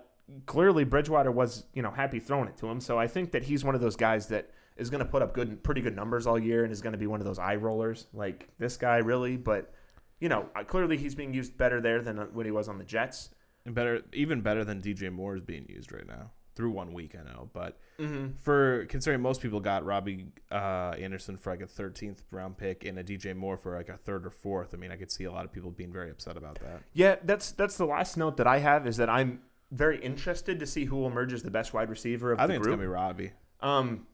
clearly 0.46 0.84
Bridgewater 0.84 1.30
was 1.30 1.64
you 1.74 1.82
know 1.82 1.90
happy 1.90 2.20
throwing 2.20 2.48
it 2.48 2.56
to 2.58 2.66
him. 2.66 2.80
So 2.80 2.98
I 2.98 3.06
think 3.06 3.32
that 3.32 3.44
he's 3.44 3.64
one 3.64 3.74
of 3.74 3.80
those 3.80 3.96
guys 3.96 4.28
that 4.28 4.50
is 4.76 4.90
going 4.90 5.02
to 5.02 5.10
put 5.10 5.22
up 5.22 5.32
good, 5.34 5.62
pretty 5.62 5.80
good 5.80 5.96
numbers 5.96 6.26
all 6.26 6.38
year, 6.38 6.64
and 6.64 6.72
is 6.72 6.82
going 6.82 6.92
to 6.92 6.98
be 6.98 7.06
one 7.06 7.20
of 7.20 7.26
those 7.26 7.38
eye 7.38 7.56
rollers 7.56 8.06
like 8.12 8.48
this 8.58 8.76
guy 8.76 8.98
really. 8.98 9.36
But 9.36 9.72
you 10.20 10.28
know, 10.28 10.48
uh, 10.54 10.64
clearly 10.64 10.96
he's 10.96 11.14
being 11.14 11.34
used 11.34 11.56
better 11.56 11.80
there 11.80 12.02
than 12.02 12.18
uh, 12.18 12.26
when 12.26 12.46
he 12.46 12.52
was 12.52 12.68
on 12.68 12.78
the 12.78 12.84
Jets. 12.84 13.30
And 13.64 13.74
better, 13.74 14.02
even 14.12 14.42
better 14.42 14.64
than 14.64 14.80
DJ 14.80 15.12
Moore 15.12 15.34
is 15.34 15.42
being 15.42 15.66
used 15.68 15.90
right 15.90 16.06
now 16.06 16.30
through 16.56 16.70
one 16.70 16.92
week. 16.92 17.14
I 17.18 17.22
know, 17.22 17.48
but 17.52 17.78
Mm-hmm. 17.98 18.36
for 18.36 18.84
considering 18.90 19.22
most 19.22 19.40
people 19.40 19.58
got 19.58 19.82
Robbie 19.86 20.26
uh, 20.52 20.94
Anderson 21.00 21.38
for 21.38 21.50
like 21.50 21.62
a 21.62 21.66
13th 21.66 22.18
round 22.30 22.58
pick 22.58 22.84
and 22.84 22.98
a 22.98 23.02
DJ 23.02 23.34
Moore 23.34 23.56
for 23.56 23.74
like 23.74 23.88
a 23.88 23.96
third 23.96 24.26
or 24.26 24.30
fourth. 24.30 24.74
I 24.74 24.76
mean, 24.76 24.90
I 24.90 24.96
could 24.96 25.10
see 25.10 25.24
a 25.24 25.32
lot 25.32 25.46
of 25.46 25.52
people 25.52 25.70
being 25.70 25.90
very 25.94 26.10
upset 26.10 26.36
about 26.36 26.58
that. 26.60 26.82
Yeah, 26.92 27.16
that's 27.24 27.52
that's 27.52 27.78
the 27.78 27.86
last 27.86 28.18
note 28.18 28.36
that 28.36 28.46
I 28.46 28.58
have 28.58 28.86
is 28.86 28.98
that 28.98 29.08
I'm 29.08 29.40
very 29.70 29.98
interested 30.04 30.60
to 30.60 30.66
see 30.66 30.84
who 30.84 30.96
will 30.96 31.06
emerge 31.06 31.32
as 31.32 31.42
the 31.42 31.50
best 31.50 31.72
wide 31.72 31.88
receiver 31.88 32.32
of. 32.32 32.38
I 32.38 32.46
the 32.46 32.52
think 32.52 32.60
it's 32.60 32.66
gonna 32.68 32.82
be 32.82 32.86
Robbie. 32.86 33.32
Um, 33.60 34.06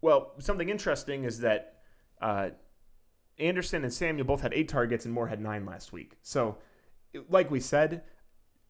well, 0.00 0.34
something 0.38 0.68
interesting 0.68 1.24
is 1.24 1.40
that 1.40 1.80
uh, 2.22 2.50
Anderson 3.38 3.82
and 3.82 3.92
Samuel 3.92 4.24
both 4.26 4.40
had 4.42 4.54
eight 4.54 4.68
targets, 4.68 5.04
and 5.04 5.12
Moore 5.12 5.26
had 5.28 5.40
nine 5.40 5.66
last 5.66 5.92
week. 5.92 6.16
So, 6.22 6.58
like 7.28 7.50
we 7.50 7.58
said, 7.60 8.02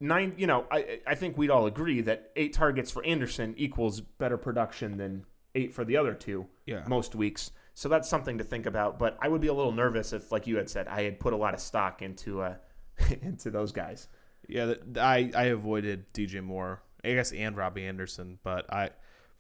nine. 0.01 0.35
You 0.37 0.47
know, 0.47 0.67
I 0.71 1.01
I 1.07 1.15
think 1.15 1.37
we'd 1.39 1.51
all 1.51 1.67
agree 1.67 2.01
that 2.03 2.31
eight 2.37 2.53
targets 2.53 2.91
for 2.91 3.05
Anderson 3.05 3.55
equals 3.57 4.01
better 4.01 4.37
production 4.37 4.97
than 4.97 5.25
eight 5.55 5.73
for 5.75 5.85
the 5.85 5.97
other 5.97 6.15
two 6.15 6.47
Yeah. 6.67 6.85
most 6.87 7.15
weeks. 7.15 7.51
So 7.75 7.89
that's 7.89 8.09
something 8.09 8.39
to 8.39 8.45
think 8.45 8.67
about. 8.67 8.99
But 8.99 9.17
I 9.21 9.29
would 9.29 9.41
be 9.41 9.47
a 9.49 9.55
little 9.55 9.73
nervous 9.73 10.13
if, 10.13 10.33
like 10.33 10.47
you 10.49 10.57
had 10.57 10.69
said, 10.69 10.89
I 10.89 11.03
had 11.05 11.21
put 11.21 11.33
a 11.33 11.37
lot 11.37 11.55
of 11.55 11.61
stock 11.61 12.03
into 12.03 12.41
uh, 12.43 12.55
into 13.23 13.51
those 13.51 13.73
guys. 13.73 14.09
Yeah, 14.49 14.75
I 14.97 15.31
I 15.35 15.45
avoided 15.45 16.13
DJ 16.13 16.43
Moore, 16.43 16.83
I 17.05 17.13
guess, 17.15 17.33
and 17.33 17.57
Robbie 17.57 17.85
Anderson, 17.87 18.39
but 18.43 18.73
I 18.73 18.91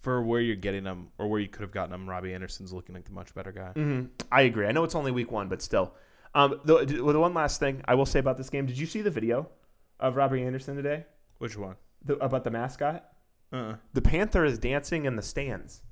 for 0.00 0.22
where 0.22 0.40
you're 0.40 0.54
getting 0.54 0.84
them 0.84 1.08
or 1.18 1.26
where 1.28 1.40
you 1.40 1.48
could 1.48 1.62
have 1.62 1.72
gotten 1.72 1.90
them, 1.90 2.08
Robbie 2.08 2.32
Anderson's 2.32 2.72
looking 2.72 2.94
like 2.94 3.04
the 3.04 3.10
much 3.12 3.34
better 3.34 3.50
guy. 3.50 3.70
hmm 3.72 4.04
I 4.30 4.42
agree. 4.42 4.66
I 4.66 4.72
know 4.72 4.84
it's 4.84 4.94
only 4.94 5.10
week 5.10 5.32
one, 5.32 5.48
but 5.48 5.60
still. 5.60 5.94
Um, 6.34 6.60
the, 6.64 6.84
the 6.84 7.18
one 7.18 7.34
last 7.34 7.58
thing 7.58 7.80
I 7.86 7.94
will 7.96 8.06
say 8.06 8.18
about 8.20 8.36
this 8.36 8.50
game: 8.50 8.66
Did 8.66 8.78
you 8.78 8.86
see 8.86 9.00
the 9.02 9.10
video 9.10 9.48
of 10.00 10.16
Robbie 10.16 10.42
Anderson 10.42 10.76
today 10.76 11.04
Which 11.38 11.56
one? 11.56 11.76
the, 12.04 12.16
about 12.16 12.44
the 12.44 12.50
mascot? 12.50 13.04
Uh. 13.52 13.74
The 13.94 14.02
panther 14.02 14.44
is 14.44 14.58
dancing 14.58 15.06
in 15.06 15.16
the 15.16 15.22
stands, 15.22 15.82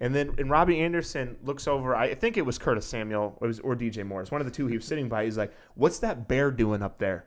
and 0.00 0.14
then 0.14 0.34
and 0.38 0.48
Robbie 0.50 0.80
Anderson 0.80 1.36
looks 1.42 1.66
over. 1.66 1.96
I 1.96 2.14
think 2.14 2.36
it 2.36 2.46
was 2.46 2.58
Curtis 2.58 2.86
Samuel 2.86 3.36
or, 3.40 3.46
it 3.46 3.48
was, 3.48 3.60
or 3.60 3.74
DJ 3.74 4.06
Morris, 4.06 4.30
one 4.30 4.40
of 4.40 4.46
the 4.46 4.52
two. 4.52 4.68
He 4.68 4.76
was 4.76 4.84
sitting 4.84 5.08
by. 5.08 5.24
He's 5.24 5.36
like, 5.36 5.52
"What's 5.74 5.98
that 5.98 6.28
bear 6.28 6.52
doing 6.52 6.80
up 6.80 6.98
there?" 6.98 7.26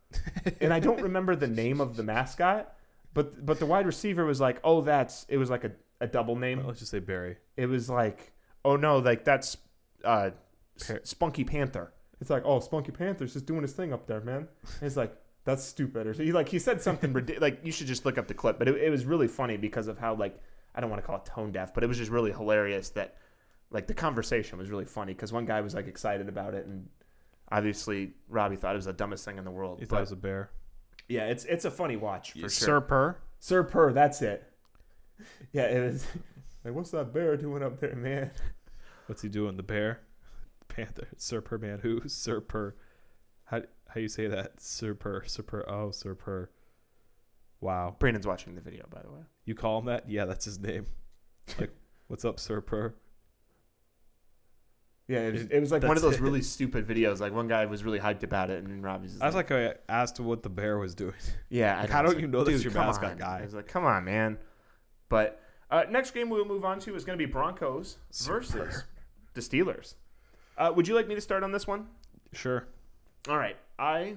and 0.60 0.74
I 0.74 0.80
don't 0.80 1.00
remember 1.00 1.36
the 1.36 1.46
name 1.46 1.80
of 1.80 1.96
the 1.96 2.02
mascot, 2.02 2.74
but 3.14 3.46
but 3.46 3.60
the 3.60 3.66
wide 3.66 3.86
receiver 3.86 4.24
was 4.24 4.40
like, 4.40 4.58
"Oh, 4.64 4.80
that's." 4.80 5.24
It 5.28 5.36
was 5.36 5.50
like 5.50 5.62
a, 5.62 5.70
a 6.00 6.06
double 6.08 6.34
name. 6.34 6.66
Let's 6.66 6.80
just 6.80 6.90
say 6.90 6.98
Barry. 6.98 7.36
It 7.56 7.66
was 7.66 7.88
like, 7.88 8.32
"Oh 8.64 8.74
no, 8.74 8.98
like 8.98 9.24
that's 9.24 9.56
uh, 10.04 10.30
Par- 10.84 11.00
Spunky 11.04 11.44
Panther." 11.44 11.92
It's 12.20 12.28
like, 12.30 12.42
"Oh, 12.44 12.58
Spunky 12.58 12.90
Panther's 12.90 13.32
just 13.34 13.46
doing 13.46 13.62
his 13.62 13.72
thing 13.72 13.92
up 13.92 14.06
there, 14.08 14.20
man." 14.20 14.48
And 14.80 14.82
it's 14.82 14.96
like. 14.96 15.16
That's 15.44 15.64
stupid, 15.64 16.06
or 16.06 16.14
so 16.14 16.22
he 16.22 16.32
like 16.32 16.48
he 16.48 16.58
said 16.58 16.80
something. 16.80 17.12
Like 17.40 17.60
you 17.64 17.72
should 17.72 17.86
just 17.88 18.04
look 18.04 18.16
up 18.18 18.28
the 18.28 18.34
clip, 18.34 18.58
but 18.58 18.68
it, 18.68 18.76
it 18.76 18.90
was 18.90 19.04
really 19.04 19.28
funny 19.28 19.56
because 19.56 19.88
of 19.88 19.98
how 19.98 20.14
like 20.14 20.40
I 20.74 20.80
don't 20.80 20.88
want 20.90 21.02
to 21.02 21.06
call 21.06 21.16
it 21.16 21.24
tone 21.24 21.50
deaf, 21.52 21.74
but 21.74 21.82
it 21.82 21.88
was 21.88 21.98
just 21.98 22.10
really 22.10 22.30
hilarious 22.32 22.90
that 22.90 23.16
like 23.70 23.86
the 23.86 23.94
conversation 23.94 24.58
was 24.58 24.70
really 24.70 24.84
funny 24.84 25.12
because 25.14 25.32
one 25.32 25.44
guy 25.44 25.60
was 25.60 25.74
like 25.74 25.86
excited 25.88 26.28
about 26.28 26.54
it, 26.54 26.66
and 26.66 26.88
obviously 27.50 28.12
Robbie 28.28 28.56
thought 28.56 28.74
it 28.74 28.78
was 28.78 28.84
the 28.84 28.92
dumbest 28.92 29.24
thing 29.24 29.38
in 29.38 29.44
the 29.44 29.50
world. 29.50 29.80
He 29.80 29.84
thought 29.86 29.96
But, 29.96 29.98
it 29.98 30.00
was 30.02 30.12
a 30.12 30.16
bear. 30.16 30.50
yeah, 31.08 31.24
it's 31.26 31.44
it's 31.46 31.64
a 31.64 31.70
funny 31.70 31.96
watch 31.96 32.32
for 32.32 32.38
sure. 32.38 32.48
Sir 32.48 32.80
Purr. 32.80 33.16
Sir 33.40 33.64
Purr, 33.64 33.92
that's 33.92 34.22
it. 34.22 34.44
Yeah, 35.52 35.64
it 35.64 35.80
was 35.92 36.06
like, 36.64 36.74
what's 36.74 36.90
that 36.92 37.12
bear 37.12 37.36
doing 37.36 37.62
up 37.62 37.78
there, 37.78 37.94
man? 37.94 38.30
What's 39.06 39.22
he 39.22 39.28
doing? 39.28 39.56
The 39.56 39.62
bear? 39.62 40.00
Panther. 40.68 41.06
Sir 41.16 41.40
Purr 41.40 41.58
man. 41.58 41.78
Who? 41.80 42.00
Sir 42.08 42.40
Purr. 42.40 42.74
How 43.52 43.60
how 43.88 44.00
you 44.00 44.08
say 44.08 44.26
that? 44.26 44.60
Sir 44.60 44.94
Purr. 44.94 45.22
Oh, 45.68 45.90
Sir 45.92 46.14
Purr. 46.14 46.48
Wow. 47.60 47.94
Brandon's 47.98 48.26
watching 48.26 48.54
the 48.54 48.60
video, 48.62 48.86
by 48.90 49.02
the 49.02 49.10
way. 49.12 49.20
You 49.44 49.54
call 49.54 49.78
him 49.78 49.84
that? 49.86 50.08
Yeah, 50.10 50.24
that's 50.24 50.44
his 50.44 50.58
name. 50.58 50.86
Like, 51.58 51.70
what's 52.06 52.24
up, 52.24 52.38
Sir 52.40 52.60
Purr? 52.60 52.94
Yeah, 55.08 55.18
it 55.26 55.32
was, 55.32 55.42
It- 55.42 55.60
was 55.60 55.72
like 55.72 55.82
one 55.82 55.96
of 55.96 56.02
those 56.02 56.14
it. 56.14 56.20
really 56.20 56.40
stupid 56.40 56.86
videos. 56.86 57.20
Like 57.20 57.32
one 57.34 57.48
guy 57.48 57.66
was 57.66 57.84
really 57.84 57.98
hyped 57.98 58.22
about 58.22 58.48
it, 58.48 58.58
and 58.62 58.68
then 58.68 58.80
Robbie's. 58.80 59.20
I 59.20 59.26
was 59.26 59.34
like, 59.34 59.50
I 59.50 59.74
asked 59.88 60.18
what 60.20 60.42
the 60.42 60.48
bear 60.48 60.78
was 60.78 60.94
doing. 60.94 61.14
yeah, 61.50 61.80
like, 61.80 61.90
I 61.90 61.92
how 61.92 62.02
don't 62.02 62.14
you 62.16 62.22
like, 62.22 62.30
know 62.30 62.44
that's 62.44 62.62
dude, 62.62 62.72
your 62.72 62.82
mascot 62.82 63.12
on. 63.12 63.18
guy? 63.18 63.40
I 63.40 63.44
was 63.44 63.54
like, 63.54 63.66
come 63.66 63.84
on, 63.84 64.04
man. 64.04 64.38
But 65.08 65.40
uh, 65.70 65.84
next 65.90 66.12
game 66.12 66.30
we'll 66.30 66.44
move 66.46 66.64
on 66.64 66.78
to 66.80 66.94
is 66.94 67.04
going 67.04 67.18
to 67.18 67.26
be 67.26 67.30
Broncos 67.30 67.98
versus 68.22 68.84
the 69.34 69.40
Steelers. 69.40 69.94
Uh, 70.56 70.72
would 70.74 70.86
you 70.88 70.94
like 70.94 71.08
me 71.08 71.14
to 71.16 71.20
start 71.20 71.42
on 71.42 71.52
this 71.52 71.66
one? 71.66 71.86
Sure. 72.32 72.66
All 73.28 73.36
right, 73.36 73.56
I 73.78 74.16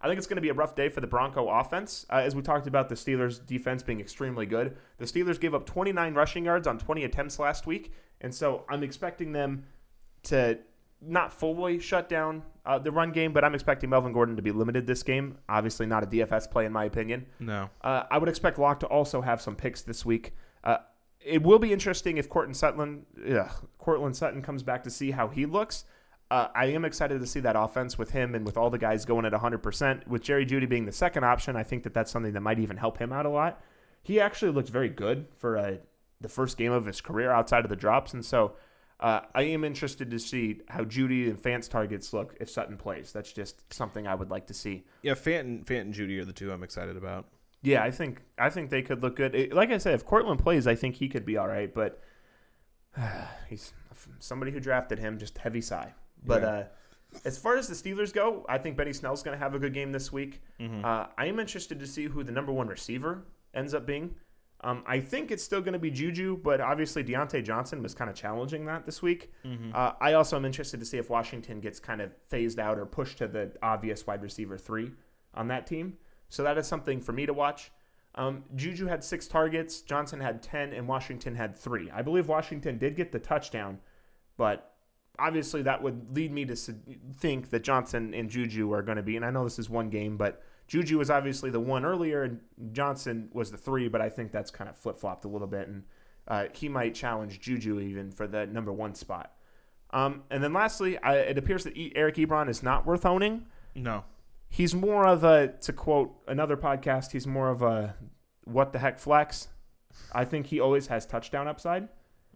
I 0.00 0.06
think 0.06 0.18
it's 0.18 0.26
going 0.26 0.36
to 0.36 0.42
be 0.42 0.48
a 0.48 0.54
rough 0.54 0.74
day 0.74 0.88
for 0.88 1.00
the 1.00 1.06
Bronco 1.06 1.48
offense. 1.48 2.06
Uh, 2.10 2.16
as 2.16 2.34
we 2.34 2.42
talked 2.42 2.66
about, 2.66 2.88
the 2.88 2.94
Steelers' 2.94 3.44
defense 3.44 3.82
being 3.82 4.00
extremely 4.00 4.46
good. 4.46 4.76
The 4.98 5.04
Steelers 5.04 5.40
gave 5.40 5.54
up 5.54 5.66
29 5.66 6.14
rushing 6.14 6.44
yards 6.44 6.66
on 6.66 6.78
20 6.78 7.04
attempts 7.04 7.38
last 7.38 7.66
week, 7.66 7.92
and 8.20 8.34
so 8.34 8.64
I'm 8.68 8.82
expecting 8.82 9.32
them 9.32 9.64
to 10.24 10.58
not 11.00 11.32
fully 11.32 11.78
shut 11.78 12.08
down 12.08 12.42
uh, 12.66 12.78
the 12.78 12.90
run 12.90 13.12
game, 13.12 13.32
but 13.32 13.44
I'm 13.44 13.54
expecting 13.54 13.90
Melvin 13.90 14.12
Gordon 14.12 14.36
to 14.36 14.42
be 14.42 14.52
limited 14.52 14.86
this 14.86 15.02
game. 15.02 15.38
Obviously, 15.48 15.86
not 15.86 16.02
a 16.02 16.06
DFS 16.06 16.50
play 16.50 16.66
in 16.66 16.72
my 16.72 16.84
opinion. 16.84 17.26
No. 17.40 17.70
Uh, 17.82 18.04
I 18.10 18.18
would 18.18 18.28
expect 18.28 18.58
Lock 18.58 18.80
to 18.80 18.86
also 18.86 19.20
have 19.20 19.40
some 19.40 19.56
picks 19.56 19.82
this 19.82 20.04
week. 20.04 20.34
Uh, 20.64 20.78
it 21.20 21.42
will 21.42 21.58
be 21.58 21.72
interesting 21.72 22.18
if 22.18 22.28
Courtland 22.28 22.56
Sutton, 22.56 23.06
ugh, 23.30 23.50
Courtland 23.78 24.16
Sutton 24.16 24.42
comes 24.42 24.62
back 24.62 24.84
to 24.84 24.90
see 24.90 25.10
how 25.10 25.28
he 25.28 25.46
looks. 25.46 25.84
Uh, 26.30 26.48
I 26.54 26.66
am 26.66 26.84
excited 26.84 27.20
to 27.20 27.26
see 27.26 27.40
that 27.40 27.56
offense 27.56 27.96
with 27.96 28.10
him 28.10 28.34
and 28.34 28.44
with 28.44 28.56
all 28.58 28.68
the 28.68 28.78
guys 28.78 29.04
going 29.06 29.24
at 29.24 29.32
100%. 29.32 30.06
With 30.06 30.22
Jerry 30.22 30.44
Jeudy 30.44 30.68
being 30.68 30.84
the 30.84 30.92
second 30.92 31.24
option, 31.24 31.56
I 31.56 31.62
think 31.62 31.84
that 31.84 31.94
that's 31.94 32.10
something 32.10 32.32
that 32.34 32.40
might 32.42 32.58
even 32.58 32.76
help 32.76 32.98
him 32.98 33.12
out 33.12 33.24
a 33.24 33.30
lot. 33.30 33.62
He 34.02 34.20
actually 34.20 34.52
looked 34.52 34.68
very 34.68 34.90
good 34.90 35.26
for 35.36 35.56
uh, 35.56 35.76
the 36.20 36.28
first 36.28 36.58
game 36.58 36.72
of 36.72 36.84
his 36.84 37.00
career 37.00 37.30
outside 37.30 37.64
of 37.64 37.70
the 37.70 37.76
drops, 37.76 38.12
and 38.12 38.24
so 38.24 38.56
uh, 39.00 39.20
I 39.34 39.42
am 39.42 39.64
interested 39.64 40.10
to 40.10 40.18
see 40.18 40.60
how 40.68 40.84
Jeudy 40.84 41.28
and 41.28 41.38
Fant's 41.40 41.68
targets 41.68 42.12
look 42.12 42.34
if 42.40 42.50
Sutton 42.50 42.76
plays. 42.76 43.12
That's 43.12 43.32
just 43.32 43.72
something 43.72 44.06
I 44.06 44.14
would 44.14 44.30
like 44.30 44.46
to 44.48 44.54
see. 44.54 44.84
Yeah, 45.02 45.12
Fant 45.12 45.40
and, 45.40 45.66
Fant 45.66 45.80
and 45.82 45.94
Jeudy 45.94 46.18
are 46.20 46.24
the 46.24 46.32
two 46.32 46.52
I'm 46.52 46.62
excited 46.62 46.96
about. 46.96 47.26
Yeah, 47.62 47.82
I 47.82 47.90
think 47.90 48.22
I 48.38 48.50
think 48.50 48.70
they 48.70 48.82
could 48.82 49.02
look 49.02 49.16
good. 49.16 49.34
It- 49.34 49.52
like 49.52 49.70
I 49.70 49.78
said, 49.78 49.94
if 49.94 50.04
Courtland 50.04 50.40
plays, 50.40 50.66
I 50.66 50.74
think 50.74 50.96
he 50.96 51.08
could 51.08 51.24
be 51.24 51.36
all 51.36 51.48
right. 51.48 51.72
But 51.72 52.00
he's 53.48 53.72
somebody 54.20 54.52
who 54.52 54.60
drafted 54.60 54.98
him. 54.98 55.18
Just 55.18 55.38
heavy 55.38 55.60
sigh. 55.60 55.94
But 56.24 56.42
Yeah. 56.42 56.48
uh, 56.48 56.64
as 57.24 57.38
far 57.38 57.56
as 57.56 57.68
the 57.68 57.74
Steelers 57.74 58.12
go, 58.12 58.44
I 58.48 58.58
think 58.58 58.76
Benny 58.76 58.92
Snell's 58.92 59.22
going 59.22 59.36
to 59.36 59.42
have 59.42 59.54
a 59.54 59.58
good 59.58 59.72
game 59.72 59.92
this 59.92 60.12
week. 60.12 60.42
Mhm. 60.60 60.84
Uh, 60.84 61.06
I 61.16 61.26
am 61.26 61.38
interested 61.40 61.78
to 61.80 61.86
see 61.86 62.04
who 62.06 62.22
the 62.22 62.32
number 62.32 62.52
one 62.52 62.68
receiver 62.68 63.24
ends 63.54 63.72
up 63.74 63.86
being. 63.86 64.14
Um, 64.60 64.82
I 64.86 64.98
think 65.00 65.30
it's 65.30 65.42
still 65.44 65.60
going 65.60 65.74
to 65.74 65.78
be 65.78 65.90
Juju, 65.90 66.38
but 66.38 66.60
obviously 66.60 67.04
Diontae 67.04 67.44
Johnson 67.44 67.80
was 67.82 67.94
kind 67.94 68.10
of 68.10 68.16
challenging 68.16 68.64
that 68.66 68.84
this 68.86 69.00
week. 69.00 69.32
Mhm. 69.44 69.72
Uh, 69.72 69.94
I 70.00 70.14
also 70.14 70.36
am 70.36 70.44
interested 70.44 70.80
to 70.80 70.86
see 70.86 70.98
if 70.98 71.08
Washington 71.08 71.60
gets 71.60 71.78
kind 71.78 72.00
of 72.02 72.12
phased 72.28 72.58
out 72.58 72.76
or 72.78 72.84
pushed 72.84 73.18
to 73.18 73.28
the 73.28 73.56
obvious 73.62 74.06
wide 74.06 74.20
receiver 74.22 74.58
three 74.58 74.92
on 75.32 75.46
that 75.48 75.66
team. 75.66 75.96
So 76.28 76.42
that 76.42 76.58
is 76.58 76.66
something 76.66 77.00
for 77.00 77.12
me 77.12 77.24
to 77.24 77.32
watch. 77.32 77.70
Um, 78.16 78.44
Juju 78.56 78.86
had 78.86 79.04
six 79.04 79.28
targets, 79.28 79.80
Johnson 79.80 80.18
had 80.20 80.42
10, 80.42 80.72
and 80.72 80.88
Washington 80.88 81.36
had 81.36 81.54
three. 81.54 81.88
I 81.92 82.02
believe 82.02 82.26
Washington 82.26 82.76
did 82.78 82.96
get 82.96 83.12
the 83.12 83.20
touchdown, 83.20 83.78
but 84.36 84.74
obviously 85.18 85.62
that 85.62 85.82
would 85.82 86.14
lead 86.14 86.32
me 86.32 86.44
to 86.46 86.56
think 87.16 87.50
that 87.50 87.64
Johnson 87.64 88.14
and 88.14 88.30
Juju 88.30 88.72
are 88.72 88.82
going 88.82 88.96
to 88.96 89.02
be, 89.02 89.16
and 89.16 89.24
I 89.24 89.30
know 89.30 89.44
this 89.44 89.58
is 89.58 89.68
one 89.68 89.90
game, 89.90 90.16
but 90.16 90.42
Juju 90.68 90.98
was 90.98 91.10
obviously 91.10 91.50
the 91.50 91.60
one 91.60 91.84
earlier, 91.84 92.22
and 92.22 92.40
Johnson 92.72 93.28
was 93.32 93.50
the 93.50 93.56
three, 93.56 93.88
but 93.88 94.00
I 94.00 94.08
think 94.08 94.32
that's 94.32 94.50
kind 94.50 94.68
of 94.68 94.76
flip 94.76 94.98
flopped 94.98 95.24
a 95.24 95.28
little 95.28 95.46
bit, 95.46 95.68
and 95.68 95.84
uh, 96.28 96.44
he 96.52 96.68
might 96.68 96.94
challenge 96.94 97.40
Juju 97.40 97.80
even 97.80 98.10
for 98.10 98.26
the 98.26 98.46
number 98.46 98.72
one 98.72 98.94
spot. 98.94 99.32
Um, 99.90 100.22
and 100.30 100.44
then 100.44 100.52
lastly, 100.52 100.98
I, 100.98 101.16
it 101.16 101.38
appears 101.38 101.64
that 101.64 101.76
e- 101.76 101.92
Eric 101.96 102.16
Ebron 102.16 102.48
is 102.50 102.62
not 102.62 102.84
worth 102.86 103.06
owning. 103.06 103.46
No. 103.74 104.04
He's 104.50 104.74
more 104.74 105.06
of 105.06 105.24
a, 105.24 105.48
to 105.62 105.72
quote 105.72 106.14
another 106.26 106.56
podcast, 106.56 107.12
he's 107.12 107.26
more 107.26 107.50
of 107.50 107.62
a 107.62 107.94
what 108.44 108.72
the 108.72 108.78
heck 108.78 108.98
flex. 108.98 109.48
I 110.12 110.24
think 110.24 110.46
he 110.46 110.60
always 110.60 110.86
has 110.88 111.06
touchdown 111.06 111.48
upside. 111.48 111.88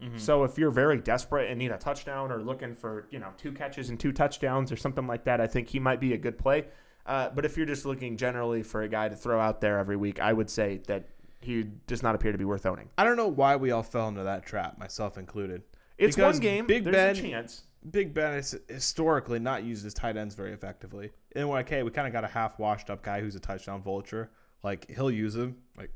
Mhm. 0.03 0.19
So 0.19 0.45
if 0.45 0.59
you're 0.59 0.71
very 0.71 0.99
desperate 0.99 1.49
and 1.51 1.59
need 1.59 1.71
a 1.71 1.79
touchdown 1.79 2.33
or 2.33 2.43
looking 2.43 2.75
for 2.75 3.07
you 3.11 3.19
know 3.19 3.29
two 3.37 3.53
catches 3.53 3.89
and 3.91 3.99
two 4.01 4.13
touchdowns 4.13 4.73
or 4.73 4.77
something 4.77 5.07
like 5.07 5.25
that, 5.25 5.41
I 5.41 5.47
think 5.47 5.69
he 5.69 5.79
might 5.79 6.01
be 6.01 6.13
a 6.15 6.19
good 6.19 6.39
play. 6.39 6.67
Uh, 7.07 7.31
but 7.31 7.45
if 7.45 7.57
you're 7.57 7.67
just 7.67 7.85
looking 7.85 8.17
generally 8.17 8.63
for 8.63 8.83
a 8.83 8.89
guy 8.89 9.09
to 9.09 9.17
throw 9.17 9.41
out 9.41 9.61
there 9.61 9.79
every 9.79 9.97
week, 9.97 10.21
I 10.21 10.33
would 10.33 10.49
say 10.51 10.81
that 10.87 11.09
he 11.41 11.65
does 11.87 12.03
not 12.03 12.15
appear 12.15 12.31
to 12.33 12.39
be 12.39 12.45
worth 12.45 12.65
owning. 12.67 12.89
I 12.97 13.05
don't 13.05 13.17
know 13.17 13.27
why 13.29 13.57
we 13.57 13.71
all 13.73 13.83
fell 13.83 14.09
into 14.09 14.23
that 14.23 14.47
trap, 14.47 14.79
myself 14.79 15.19
included. 15.19 15.63
It's 15.99 16.15
Because 16.17 16.37
one 16.37 16.41
game. 16.43 16.67
Big 16.67 16.85
There's 16.85 16.95
Ben- 16.95 17.17
a 17.17 17.21
chance. 17.31 17.65
Big 17.91 18.15
Ben 18.15 18.35
is 18.35 18.57
historically 18.69 19.41
not 19.41 19.65
used 19.65 19.85
as 19.85 19.93
tight 19.95 20.17
ends 20.17 20.37
very 20.37 20.53
effectively. 20.53 21.11
And 21.35 21.49
we're 21.49 21.57
like, 21.57 21.69
hey, 21.69 21.83
we 21.83 21.91
kind 21.91 22.07
of 22.07 22.13
got 22.13 22.23
a 22.23 22.29
half 22.29 22.59
washed 22.61 22.91
up 22.91 23.03
guy 23.03 23.21
who's 23.21 23.35
a 23.35 23.41
touchdown 23.41 23.83
vulture. 23.83 24.31
Like 24.63 24.89
he'll 24.89 25.11
use 25.11 25.35
him. 25.35 25.57
Like, 25.77 25.91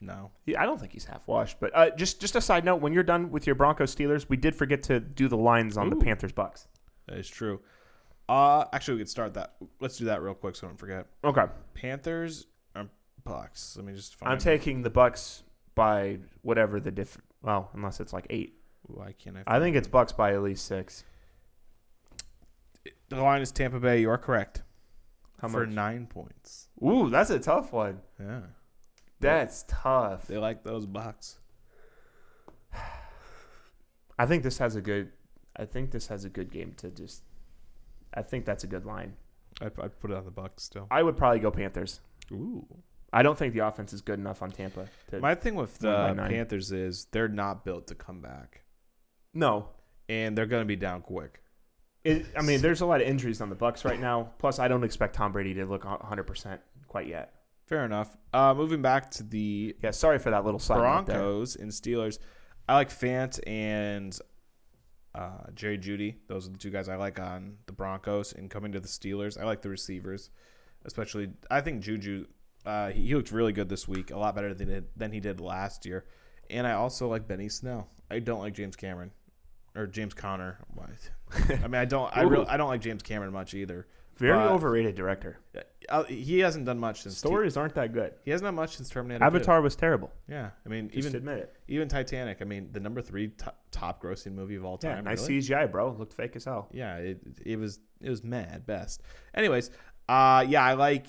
no. 0.00 0.30
I 0.58 0.64
don't 0.66 0.78
think 0.78 0.92
he's 0.92 1.04
half 1.04 1.26
washed. 1.26 1.58
But 1.60 1.70
uh, 1.74 1.90
just 1.96 2.20
just 2.20 2.36
a 2.36 2.40
side 2.40 2.64
note: 2.64 2.76
when 2.80 2.92
you're 2.92 3.02
done 3.02 3.30
with 3.30 3.46
your 3.46 3.54
Broncos 3.54 3.94
Steelers, 3.94 4.28
we 4.28 4.36
did 4.36 4.54
forget 4.54 4.82
to 4.84 5.00
do 5.00 5.28
the 5.28 5.36
lines 5.36 5.76
on 5.76 5.90
the 5.90 5.96
Panthers 5.96 6.32
Bucks. 6.32 6.68
That 7.08 7.18
is 7.18 7.28
true. 7.28 7.60
Uh 8.28 8.64
actually 8.72 8.94
we 8.94 9.00
could 9.00 9.08
start 9.08 9.34
that. 9.34 9.54
Let's 9.80 9.96
do 9.98 10.06
that 10.06 10.20
real 10.20 10.34
quick 10.34 10.56
so 10.56 10.66
I 10.66 10.70
don't 10.70 10.76
forget. 10.76 11.06
Okay, 11.24 11.44
Panthers 11.74 12.46
or 12.74 12.88
Bucks. 13.24 13.74
Let 13.76 13.86
me 13.86 13.92
just 13.94 14.16
find 14.16 14.32
I'm 14.32 14.38
taking 14.38 14.82
the 14.82 14.90
Bucks 14.90 15.44
by 15.76 16.18
whatever 16.42 16.80
the 16.80 16.90
diff. 16.90 17.16
Well, 17.42 17.70
unless 17.74 18.00
it's 18.00 18.12
like 18.12 18.26
eight. 18.30 18.58
why 18.82 19.12
can't 19.16 19.36
I 19.46 19.56
I 19.56 19.60
think 19.60 19.76
it's 19.76 19.86
Bucks 19.86 20.10
by 20.12 20.32
at 20.34 20.42
least 20.42 20.66
six. 20.66 21.04
the 23.08 23.16
line 23.22 23.42
is 23.42 23.52
Tampa 23.52 23.78
Bay, 23.78 24.00
you 24.00 24.10
are 24.10 24.18
correct. 24.18 24.62
How 25.40 25.48
for 25.48 25.64
much? 25.66 25.74
nine 25.74 26.06
points. 26.06 26.68
Ooh, 26.84 27.08
that's 27.10 27.30
a 27.30 27.38
tough 27.38 27.72
one. 27.72 28.00
Yeah. 28.18 28.40
That's 29.20 29.64
tough. 29.68 30.26
They 30.26 30.38
like 30.38 30.62
those 30.62 30.86
bucks. 30.86 31.38
I 34.18 34.26
think 34.26 34.42
this 34.42 34.58
has 34.58 34.76
a 34.76 34.80
good. 34.80 35.12
I 35.56 35.64
think 35.64 35.90
this 35.90 36.08
has 36.08 36.24
a 36.24 36.28
good 36.28 36.50
game 36.50 36.74
to 36.78 36.90
just. 36.90 37.22
I 38.14 38.22
think 38.22 38.44
that's 38.44 38.64
a 38.64 38.66
good 38.66 38.84
line. 38.84 39.14
I 39.60 39.66
I 39.66 39.88
put 39.88 40.10
it 40.10 40.16
on 40.16 40.24
the 40.24 40.30
Bucks 40.30 40.62
still. 40.64 40.86
I 40.90 41.02
would 41.02 41.16
probably 41.16 41.40
go 41.40 41.50
Panthers. 41.50 42.00
Ooh. 42.32 42.66
I 43.12 43.22
don't 43.22 43.38
think 43.38 43.54
the 43.54 43.60
offense 43.60 43.92
is 43.92 44.00
good 44.02 44.18
enough 44.18 44.42
on 44.42 44.50
Tampa. 44.50 44.88
To, 45.10 45.20
My 45.20 45.34
thing 45.34 45.54
with 45.54 45.78
the 45.78 46.12
nine. 46.12 46.30
Panthers 46.30 46.72
is 46.72 47.06
they're 47.12 47.28
not 47.28 47.64
built 47.64 47.86
to 47.86 47.94
come 47.94 48.20
back, 48.20 48.62
no, 49.32 49.68
and 50.08 50.36
they're 50.36 50.46
going 50.46 50.62
to 50.62 50.66
be 50.66 50.76
down 50.76 51.00
quick. 51.02 51.40
it, 52.04 52.26
I 52.36 52.42
mean, 52.42 52.60
there's 52.60 52.80
a 52.82 52.86
lot 52.86 53.00
of 53.00 53.06
injuries 53.06 53.40
on 53.40 53.48
the 53.48 53.54
Bucks 53.54 53.84
right 53.84 53.98
now. 54.00 54.32
Plus, 54.38 54.58
I 54.58 54.68
don't 54.68 54.84
expect 54.84 55.14
Tom 55.14 55.32
Brady 55.32 55.54
to 55.54 55.64
look 55.64 55.84
100 55.84 56.24
percent 56.24 56.60
quite 56.88 57.06
yet. 57.06 57.32
Fair 57.66 57.84
enough. 57.84 58.16
Uh, 58.32 58.54
moving 58.54 58.80
back 58.80 59.10
to 59.12 59.22
the 59.22 59.76
Yeah, 59.82 59.90
sorry 59.90 60.18
for 60.18 60.30
that 60.30 60.44
little 60.44 60.60
side. 60.60 60.78
Broncos 60.78 61.56
and 61.56 61.70
Steelers. 61.70 62.18
I 62.68 62.74
like 62.74 62.90
Fant 62.90 63.40
and 63.46 64.16
uh, 65.14 65.50
Jerry 65.54 65.78
Jeudy. 65.78 66.16
Those 66.28 66.46
are 66.46 66.52
the 66.52 66.58
two 66.58 66.70
guys 66.70 66.88
I 66.88 66.96
like 66.96 67.18
on 67.18 67.56
the 67.66 67.72
Broncos. 67.72 68.32
And 68.32 68.48
coming 68.50 68.72
to 68.72 68.80
the 68.80 68.88
Steelers, 68.88 69.40
I 69.40 69.44
like 69.44 69.62
the 69.62 69.68
receivers, 69.68 70.30
especially. 70.84 71.30
I 71.50 71.60
think 71.60 71.82
Juju. 71.82 72.26
Uh, 72.64 72.90
he, 72.90 73.06
he 73.06 73.14
looked 73.14 73.30
really 73.30 73.52
good 73.52 73.68
this 73.68 73.86
week, 73.86 74.10
a 74.10 74.18
lot 74.18 74.34
better 74.34 74.52
than 74.52 74.68
he 74.68 74.74
did, 74.74 74.84
than 74.96 75.12
he 75.12 75.20
did 75.20 75.40
last 75.40 75.86
year. 75.86 76.04
And 76.50 76.66
I 76.66 76.72
also 76.72 77.08
like 77.08 77.26
Benny 77.26 77.48
Snell. 77.48 77.88
I 78.10 78.20
don't 78.20 78.40
like 78.40 78.54
James 78.54 78.76
Cameron 78.76 79.12
or 79.76 79.86
James 79.86 80.14
Conner. 80.14 80.58
I 81.48 81.68
mean, 81.68 81.74
I 81.74 81.84
don't. 81.84 82.16
I 82.16 82.22
really, 82.22 82.46
I 82.46 82.56
don't 82.56 82.68
like 82.68 82.80
James 82.80 83.02
Cameron 83.02 83.32
much 83.32 83.54
either. 83.54 83.86
Very 84.16 84.32
But- 84.32 84.50
overrated 84.52 84.94
director. 84.94 85.38
Uh, 85.88 86.04
he 86.04 86.38
hasn't 86.40 86.64
done 86.64 86.78
much 86.78 87.02
since. 87.02 87.16
Stories 87.18 87.56
aren't 87.56 87.74
that 87.74 87.92
good. 87.92 88.14
he 88.24 88.30
hasn't 88.30 88.46
done 88.46 88.54
much 88.54 88.76
since 88.76 88.88
Terminator. 88.88 89.20
2. 89.20 89.24
Avatar 89.26 89.60
was 89.60 89.76
terrible. 89.76 90.10
Yeah, 90.26 90.50
I 90.64 90.68
mean, 90.68 90.88
Just 90.88 90.98
even 91.08 91.16
admit 91.16 91.38
it. 91.38 91.56
even 91.68 91.86
Titanic. 91.88 92.38
I 92.40 92.44
mean, 92.44 92.70
the 92.72 92.80
number 92.80 93.02
three 93.02 93.28
to- 93.28 93.54
top 93.70 94.02
grossing 94.02 94.32
movie 94.32 94.56
of 94.56 94.64
all 94.64 94.78
time. 94.78 94.96
Yeah, 94.96 95.00
nice 95.02 95.28
really? 95.28 95.40
CGI, 95.42 95.70
bro. 95.70 95.90
Looked 95.92 96.14
fake 96.14 96.34
as 96.34 96.44
hell. 96.44 96.68
Yeah, 96.72 96.96
it 96.96 97.20
it 97.44 97.58
was 97.58 97.78
it 98.00 98.10
was 98.10 98.24
mad 98.24 98.66
best. 98.66 99.02
Anyways, 99.34 99.70
uh, 100.08 100.44
yeah, 100.48 100.64
I 100.64 100.72
like 100.74 101.06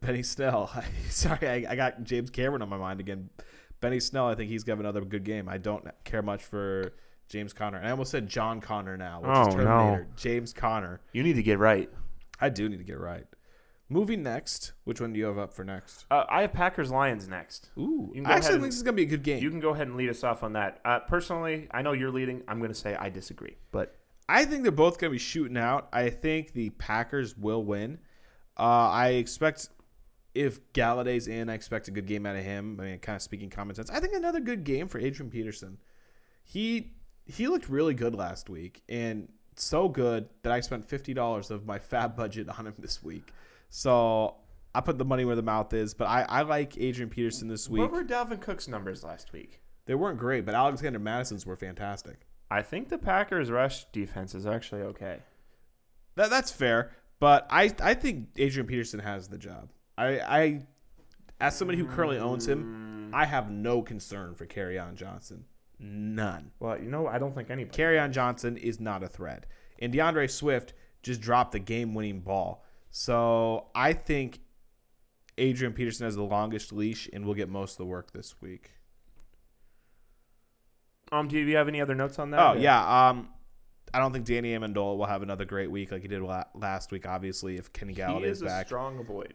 Benny 0.00 0.22
Snell. 0.22 0.70
Sorry, 1.10 1.48
I, 1.66 1.72
I 1.72 1.76
got 1.76 2.02
James 2.04 2.30
Cameron 2.30 2.62
on 2.62 2.68
my 2.68 2.76
mind 2.78 3.00
again. 3.00 3.30
Benny 3.80 4.00
Snell, 4.00 4.26
I 4.28 4.34
think 4.34 4.50
he's 4.50 4.64
got 4.64 4.78
another 4.78 5.00
good 5.02 5.24
game. 5.24 5.48
I 5.48 5.58
don't 5.58 5.86
care 6.04 6.22
much 6.22 6.42
for 6.44 6.92
James 7.30 7.52
Conner. 7.54 7.78
And 7.78 7.86
I 7.86 7.90
almost 7.92 8.10
said 8.10 8.28
John 8.28 8.60
Connor 8.60 8.96
now, 8.98 9.20
which 9.20 9.30
Oh, 9.32 9.48
is 9.48 9.54
no. 9.54 9.62
Terminator. 9.64 10.06
James 10.16 10.52
Conner. 10.52 11.00
You 11.12 11.22
need 11.22 11.36
to 11.36 11.42
get 11.42 11.58
right. 11.58 11.88
I 12.40 12.48
do 12.50 12.68
need 12.68 12.78
to 12.78 12.84
get 12.84 12.98
right. 12.98 13.24
Moving 13.88 14.22
next, 14.22 14.72
which 14.84 15.00
one 15.00 15.12
do 15.12 15.18
you 15.18 15.24
have 15.26 15.38
up 15.38 15.52
for 15.52 15.64
next? 15.64 16.06
Uh, 16.10 16.24
I 16.28 16.42
have 16.42 16.52
Packers 16.52 16.90
Lions 16.92 17.26
next. 17.28 17.70
Ooh, 17.78 18.10
You 18.14 18.14
can 18.16 18.22
go 18.24 18.30
I 18.30 18.34
actually 18.34 18.52
think 18.54 18.64
this 18.66 18.76
is 18.76 18.82
gonna 18.84 18.96
be 18.96 19.02
a 19.02 19.06
good 19.06 19.22
game. 19.24 19.42
You 19.42 19.50
can 19.50 19.58
go 19.60 19.70
ahead 19.70 19.88
and 19.88 19.96
lead 19.96 20.10
us 20.10 20.22
off 20.22 20.42
on 20.44 20.52
that. 20.52 20.80
Uh, 20.84 21.00
personally, 21.00 21.66
I 21.72 21.82
know 21.82 21.92
you're 21.92 22.12
leading. 22.12 22.42
I'm 22.46 22.58
going 22.58 22.70
to 22.70 22.78
say 22.78 22.94
I 22.94 23.08
disagree, 23.10 23.56
but 23.72 23.96
I 24.28 24.44
think 24.44 24.62
they're 24.62 24.70
both 24.70 24.98
going 24.98 25.10
to 25.10 25.14
be 25.14 25.18
shooting 25.18 25.56
out. 25.56 25.88
I 25.92 26.08
think 26.10 26.52
the 26.52 26.70
Packers 26.70 27.36
will 27.36 27.64
win. 27.64 27.98
Uh, 28.56 28.62
I 28.90 29.08
expect 29.10 29.70
if 30.36 30.60
Golladay's 30.72 31.26
in, 31.26 31.48
I 31.50 31.54
expect 31.54 31.88
a 31.88 31.90
good 31.90 32.06
game 32.06 32.26
out 32.26 32.36
of 32.36 32.44
him. 32.44 32.78
I 32.80 32.84
mean, 32.84 32.98
kind 33.00 33.16
of 33.16 33.22
speaking 33.22 33.50
common 33.50 33.74
sense. 33.74 33.90
I 33.90 33.98
think 33.98 34.14
another 34.14 34.38
good 34.38 34.62
game 34.62 34.86
for 34.86 35.00
Adrian 35.00 35.30
Peterson. 35.32 35.78
He 36.44 36.92
he 37.30 37.48
looked 37.48 37.68
really 37.68 37.94
good 37.94 38.14
last 38.14 38.48
week, 38.48 38.82
and 38.88 39.28
so 39.56 39.88
good 39.88 40.28
that 40.42 40.52
I 40.52 40.60
spent 40.60 40.88
fifty 40.88 41.14
dollars 41.14 41.50
of 41.50 41.66
my 41.66 41.78
fab 41.78 42.16
budget 42.16 42.48
on 42.48 42.66
him 42.66 42.74
this 42.78 43.02
week. 43.02 43.32
So 43.68 44.36
I 44.74 44.80
put 44.80 44.98
the 44.98 45.04
money 45.04 45.24
where 45.24 45.36
the 45.36 45.42
mouth 45.42 45.72
is. 45.72 45.94
But 45.94 46.06
I, 46.06 46.22
I 46.22 46.42
like 46.42 46.78
Adrian 46.78 47.10
Peterson 47.10 47.48
this 47.48 47.68
week. 47.68 47.80
what 47.80 47.92
were 47.92 48.04
Dalvin 48.04 48.40
Cook's 48.40 48.68
numbers 48.68 49.02
last 49.04 49.32
week? 49.32 49.60
They 49.86 49.94
weren't 49.94 50.18
great, 50.18 50.44
but 50.44 50.54
Alexander 50.54 50.98
Mattison's 50.98 51.46
were 51.46 51.56
fantastic. 51.56 52.26
I 52.50 52.62
think 52.62 52.88
the 52.88 52.98
Packers 52.98 53.50
rush 53.50 53.84
defense 53.92 54.34
is 54.34 54.46
actually 54.46 54.82
okay. 54.82 55.20
That 56.16 56.30
that's 56.30 56.50
fair, 56.50 56.92
but 57.18 57.46
I 57.50 57.72
I 57.82 57.94
think 57.94 58.28
Adrian 58.36 58.66
Peterson 58.66 59.00
has 59.00 59.28
the 59.28 59.38
job. 59.38 59.70
I 59.96 60.18
I 60.20 60.66
as 61.40 61.56
somebody 61.56 61.78
who 61.78 61.86
currently 61.86 62.18
owns 62.18 62.46
him, 62.46 63.10
I 63.14 63.24
have 63.24 63.50
no 63.50 63.82
concern 63.82 64.34
for 64.34 64.46
on 64.78 64.96
Johnson. 64.96 65.44
None. 65.82 66.50
Well, 66.60 66.78
you 66.78 66.90
know, 66.90 67.06
I 67.06 67.18
don't 67.18 67.34
think 67.34 67.50
anybody. 67.50 67.76
Kerryon 67.76 68.10
Johnson 68.12 68.56
is 68.58 68.78
not 68.78 69.02
a 69.02 69.08
threat. 69.08 69.46
And 69.78 69.92
DeAndre 69.92 70.30
Swift 70.30 70.74
just 71.02 71.20
dropped 71.22 71.52
the 71.52 71.58
game 71.58 71.94
winning 71.94 72.20
ball. 72.20 72.62
So 72.90 73.68
I 73.74 73.94
think 73.94 74.40
Adrian 75.38 75.72
Peterson 75.72 76.04
has 76.04 76.16
the 76.16 76.22
longest 76.22 76.70
leash 76.72 77.08
and 77.12 77.24
will 77.24 77.32
get 77.34 77.48
most 77.48 77.72
of 77.72 77.78
the 77.78 77.86
work 77.86 78.12
this 78.12 78.34
week. 78.42 78.72
Um, 81.12 81.28
do 81.28 81.38
you 81.38 81.56
have 81.56 81.68
any 81.68 81.80
other 81.80 81.94
notes 81.94 82.18
on 82.18 82.30
that? 82.30 82.40
Oh 82.40 82.52
yeah. 82.54 83.08
Um, 83.08 83.28
I 83.92 83.98
don't 83.98 84.12
think 84.12 84.24
Danny 84.24 84.52
Amendola 84.56 84.96
will 84.96 85.06
have 85.06 85.22
another 85.22 85.44
great 85.44 85.70
week 85.70 85.90
like 85.90 86.02
he 86.02 86.08
did 86.08 86.22
last 86.54 86.92
week. 86.92 87.08
Obviously, 87.08 87.56
if 87.56 87.72
Kenny 87.72 87.94
he 87.94 88.00
Golladay 88.00 88.24
is 88.24 88.38
is 88.38 88.42
a 88.42 88.44
back. 88.46 88.66
strong 88.66 88.98
avoid. 89.00 89.34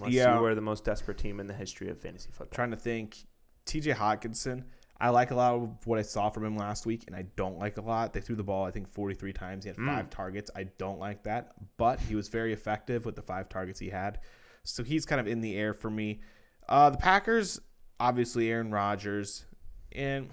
Unless 0.00 0.12
Yeah. 0.14 0.34
you 0.34 0.40
were 0.42 0.54
the 0.56 0.60
most 0.60 0.84
desperate 0.84 1.18
team 1.18 1.38
in 1.38 1.46
the 1.46 1.54
history 1.54 1.88
of 1.88 2.00
fantasy 2.00 2.30
football. 2.32 2.54
trying 2.56 2.70
to 2.72 2.76
think. 2.76 3.16
T.J. 3.64 3.92
Hockenson. 3.92 4.64
I 5.04 5.10
like 5.10 5.32
a 5.32 5.34
lot 5.34 5.52
of 5.52 5.86
what 5.86 5.98
I 5.98 6.02
saw 6.02 6.30
from 6.30 6.46
him 6.46 6.56
last 6.56 6.86
week, 6.86 7.04
and 7.06 7.14
I 7.14 7.26
don't 7.36 7.58
like 7.58 7.76
a 7.76 7.82
lot. 7.82 8.14
They 8.14 8.22
threw 8.22 8.36
the 8.36 8.42
ball, 8.42 8.64
I 8.64 8.70
think, 8.70 8.88
43 8.88 9.34
times. 9.34 9.64
He 9.64 9.68
had 9.68 9.76
five 9.76 10.08
targets. 10.08 10.50
I 10.56 10.64
don't 10.78 10.98
like 10.98 11.24
that, 11.24 11.52
but 11.76 12.00
he 12.00 12.14
was 12.14 12.28
very 12.28 12.54
effective 12.54 13.04
with 13.04 13.14
the 13.14 13.20
five 13.20 13.50
targets 13.50 13.78
he 13.78 13.90
had. 13.90 14.20
So 14.62 14.82
he's 14.82 15.04
kind 15.04 15.20
of 15.20 15.26
in 15.26 15.42
the 15.42 15.58
air 15.58 15.74
for 15.74 15.90
me. 15.90 16.22
Uh, 16.70 16.88
the 16.88 16.96
Packers, 16.96 17.60
obviously, 18.00 18.50
Aaron 18.50 18.70
Rodgers 18.70 19.44
and 19.92 20.30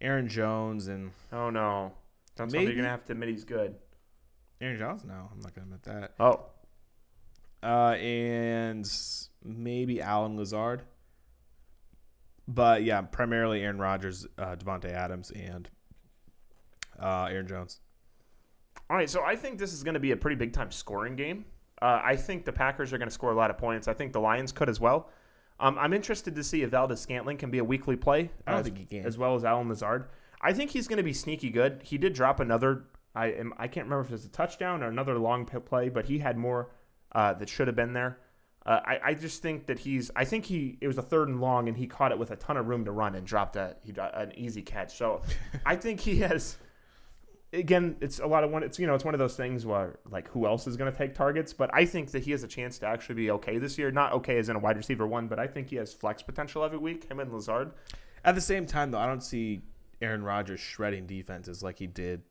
Aaron 0.00 0.28
Jones 0.28 0.86
and 0.86 1.10
Oh 1.32 1.50
no! 1.50 1.94
Don't 2.36 2.52
Maybe- 2.52 2.66
you're 2.66 2.76
gonna 2.76 2.90
have 2.90 3.04
to 3.06 3.12
admit 3.12 3.30
he's 3.30 3.42
good. 3.42 3.74
Aaron 4.60 4.78
Jones. 4.78 5.04
No, 5.04 5.30
I'm 5.32 5.40
not 5.40 5.52
gonna 5.52 5.66
admit 5.66 5.82
that. 5.82 6.14
Oh, 6.20 6.46
uh, 7.60 7.96
and 7.96 8.88
maybe 9.42 10.00
Allen 10.00 10.36
Lazard. 10.36 10.82
But 12.46 12.84
yeah, 12.84 13.00
primarily 13.02 13.62
Aaron 13.62 13.78
Rodgers, 13.78 14.26
uh, 14.38 14.56
Davante 14.56 14.92
Adams, 14.92 15.30
and 15.30 15.68
uh, 17.00 17.28
Aaron 17.30 17.46
Jones. 17.46 17.80
all 18.90 18.96
right. 18.96 19.08
So 19.08 19.22
I 19.22 19.36
think 19.36 19.58
this 19.58 19.72
is 19.72 19.82
going 19.82 19.94
to 19.94 20.00
be 20.00 20.12
a 20.12 20.16
pretty 20.16 20.36
big 20.36 20.52
time 20.52 20.70
scoring 20.70 21.16
game. 21.16 21.46
Uh, 21.80 22.00
I 22.02 22.16
think 22.16 22.44
the 22.44 22.52
Packers 22.52 22.92
are 22.92 22.98
going 22.98 23.08
to 23.08 23.14
score 23.14 23.32
a 23.32 23.34
lot 23.34 23.50
of 23.50 23.58
points. 23.58 23.88
I 23.88 23.94
think 23.94 24.12
the 24.12 24.20
Lions 24.20 24.52
could 24.52 24.68
as 24.68 24.80
well. 24.80 25.10
Um, 25.60 25.78
I'm 25.78 25.92
interested 25.92 26.34
to 26.34 26.42
see 26.42 26.62
if 26.62 26.70
Valdes-Scantling 26.70 27.36
can 27.36 27.50
be 27.50 27.58
a 27.58 27.64
weekly 27.64 27.96
play. 27.96 28.30
I 28.46 28.52
don't 28.52 28.60
as, 28.60 28.66
think 28.66 28.78
he 28.78 28.84
can. 28.84 29.06
as 29.06 29.16
well 29.16 29.34
as 29.34 29.44
Allen 29.44 29.68
Lazard. 29.68 30.08
I 30.40 30.52
think 30.52 30.70
he's 30.70 30.88
going 30.88 30.96
to 30.98 31.04
be 31.04 31.12
sneaky 31.12 31.50
good. 31.50 31.80
He 31.82 31.96
did 31.96 32.12
drop 32.12 32.40
another. 32.40 32.84
I 33.14 33.26
am. 33.26 33.54
I 33.56 33.68
can't 33.68 33.86
remember 33.86 34.02
if 34.02 34.08
it 34.08 34.12
was 34.12 34.24
a 34.24 34.30
touchdown 34.30 34.82
or 34.82 34.88
another 34.88 35.18
long 35.18 35.46
play, 35.46 35.88
but 35.88 36.06
he 36.06 36.18
had 36.18 36.36
more 36.36 36.70
uh, 37.12 37.32
that 37.34 37.48
should 37.48 37.68
have 37.68 37.76
been 37.76 37.92
there. 37.92 38.18
Uh, 38.66 38.80
I, 38.84 39.00
I 39.04 39.14
just 39.14 39.42
think 39.42 39.66
that 39.66 39.78
he's. 39.78 40.10
I 40.16 40.24
think 40.24 40.46
he. 40.46 40.78
It 40.80 40.86
was 40.86 40.96
a 40.96 41.02
third 41.02 41.28
and 41.28 41.40
long, 41.40 41.68
and 41.68 41.76
he 41.76 41.86
caught 41.86 42.12
it 42.12 42.18
with 42.18 42.30
a 42.30 42.36
ton 42.36 42.56
of 42.56 42.66
room 42.66 42.84
to 42.86 42.92
run 42.92 43.14
and 43.14 43.26
dropped 43.26 43.56
a 43.56 43.76
he 43.82 43.92
an 43.98 44.32
easy 44.38 44.62
catch. 44.62 44.96
So 44.96 45.20
I 45.66 45.76
think 45.76 46.00
he 46.00 46.18
has. 46.20 46.56
Again, 47.52 47.96
it's 48.00 48.18
a 48.18 48.26
lot 48.26 48.42
of 48.42 48.50
one. 48.50 48.62
It's 48.62 48.78
you 48.78 48.86
know 48.86 48.94
it's 48.94 49.04
one 49.04 49.14
of 49.14 49.18
those 49.20 49.36
things 49.36 49.64
where 49.66 49.98
like 50.10 50.28
who 50.28 50.46
else 50.46 50.66
is 50.66 50.76
going 50.76 50.90
to 50.90 50.96
take 50.96 51.14
targets, 51.14 51.52
but 51.52 51.70
I 51.74 51.84
think 51.84 52.10
that 52.12 52.24
he 52.24 52.30
has 52.32 52.42
a 52.42 52.48
chance 52.48 52.78
to 52.78 52.86
actually 52.86 53.14
be 53.16 53.30
okay 53.32 53.58
this 53.58 53.76
year. 53.78 53.90
Not 53.90 54.12
okay 54.14 54.38
as 54.38 54.48
in 54.48 54.56
a 54.56 54.58
wide 54.58 54.76
receiver 54.78 55.06
one, 55.06 55.28
but 55.28 55.38
I 55.38 55.46
think 55.46 55.68
he 55.68 55.76
has 55.76 55.92
flex 55.92 56.22
potential 56.22 56.64
every 56.64 56.78
week. 56.78 57.04
Him 57.08 57.20
and 57.20 57.32
Lazard. 57.32 57.72
At 58.24 58.34
the 58.34 58.40
same 58.40 58.64
time, 58.66 58.90
though, 58.90 58.98
I 58.98 59.06
don't 59.06 59.22
see 59.22 59.60
Aaron 60.00 60.24
Rodgers 60.24 60.58
shredding 60.58 61.06
defenses 61.06 61.62
like 61.62 61.78
he 61.78 61.86
did. 61.86 62.22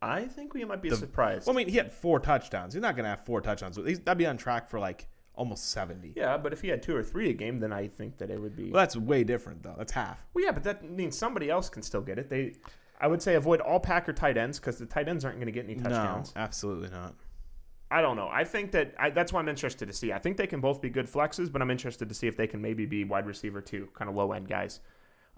I 0.00 0.24
think 0.24 0.54
we 0.54 0.64
might 0.64 0.80
be 0.80 0.88
The- 0.88 0.96
surprised. 0.96 1.46
Well, 1.46 1.56
I 1.56 1.58
mean, 1.58 1.68
he 1.68 1.76
had 1.76 1.92
four 1.92 2.20
touchdowns. 2.20 2.72
He's 2.72 2.80
not 2.80 2.94
going 2.96 3.04
to 3.04 3.10
have 3.10 3.24
four 3.26 3.40
touchdowns. 3.42 3.76
He's, 3.76 4.00
that'd 4.00 4.16
be 4.16 4.24
on 4.26 4.38
track 4.38 4.70
for 4.70 4.78
like 4.80 5.08
almost 5.40 5.70
70. 5.70 6.12
yeah, 6.16 6.36
but 6.36 6.52
if 6.52 6.60
he 6.60 6.68
had 6.68 6.82
two 6.82 6.94
or 6.94 7.02
three 7.02 7.30
a 7.30 7.32
game, 7.32 7.60
then 7.60 7.72
I 7.72 7.88
think 7.88 8.18
that 8.18 8.30
it 8.30 8.38
would 8.38 8.54
be. 8.54 8.70
Well, 8.70 8.82
that's 8.82 8.94
way 8.94 9.24
different, 9.24 9.62
though. 9.62 9.74
That's 9.76 9.90
half. 9.90 10.22
Well, 10.34 10.44
yeah, 10.44 10.52
but 10.52 10.62
that 10.64 10.88
means 10.88 11.16
somebody 11.16 11.48
else 11.48 11.70
can 11.70 11.82
still 11.82 12.02
get 12.02 12.18
it. 12.18 12.28
They, 12.28 12.56
I 13.00 13.06
would 13.06 13.22
say, 13.22 13.36
avoid 13.36 13.62
all 13.62 13.80
Packer 13.80 14.12
tight 14.12 14.36
ends 14.36 14.60
because 14.60 14.76
the 14.76 14.84
tight 14.84 15.08
ends 15.08 15.24
aren't 15.24 15.38
going 15.38 15.46
to 15.46 15.52
get 15.52 15.64
any 15.64 15.76
touchdowns. 15.76 16.34
No, 16.36 16.42
absolutely 16.42 16.90
not. 16.90 17.14
I 17.90 18.02
don't 18.02 18.16
know. 18.16 18.28
I 18.30 18.44
think 18.44 18.70
that 18.72 18.94
I, 18.98 19.08
that's 19.08 19.32
why 19.32 19.40
I'm 19.40 19.48
interested 19.48 19.86
to 19.86 19.94
see. 19.94 20.12
I 20.12 20.18
think 20.18 20.36
they 20.36 20.46
can 20.46 20.60
both 20.60 20.82
be 20.82 20.90
good 20.90 21.10
flexes, 21.10 21.50
but 21.50 21.62
I'm 21.62 21.70
interested 21.70 22.08
to 22.10 22.14
see 22.14 22.26
if 22.26 22.36
they 22.36 22.46
can 22.46 22.60
maybe 22.60 22.84
be 22.84 23.04
wide 23.04 23.26
receiver 23.26 23.62
too, 23.62 23.88
kind 23.94 24.10
of 24.10 24.14
low 24.14 24.32
end 24.32 24.46
guys. 24.46 24.80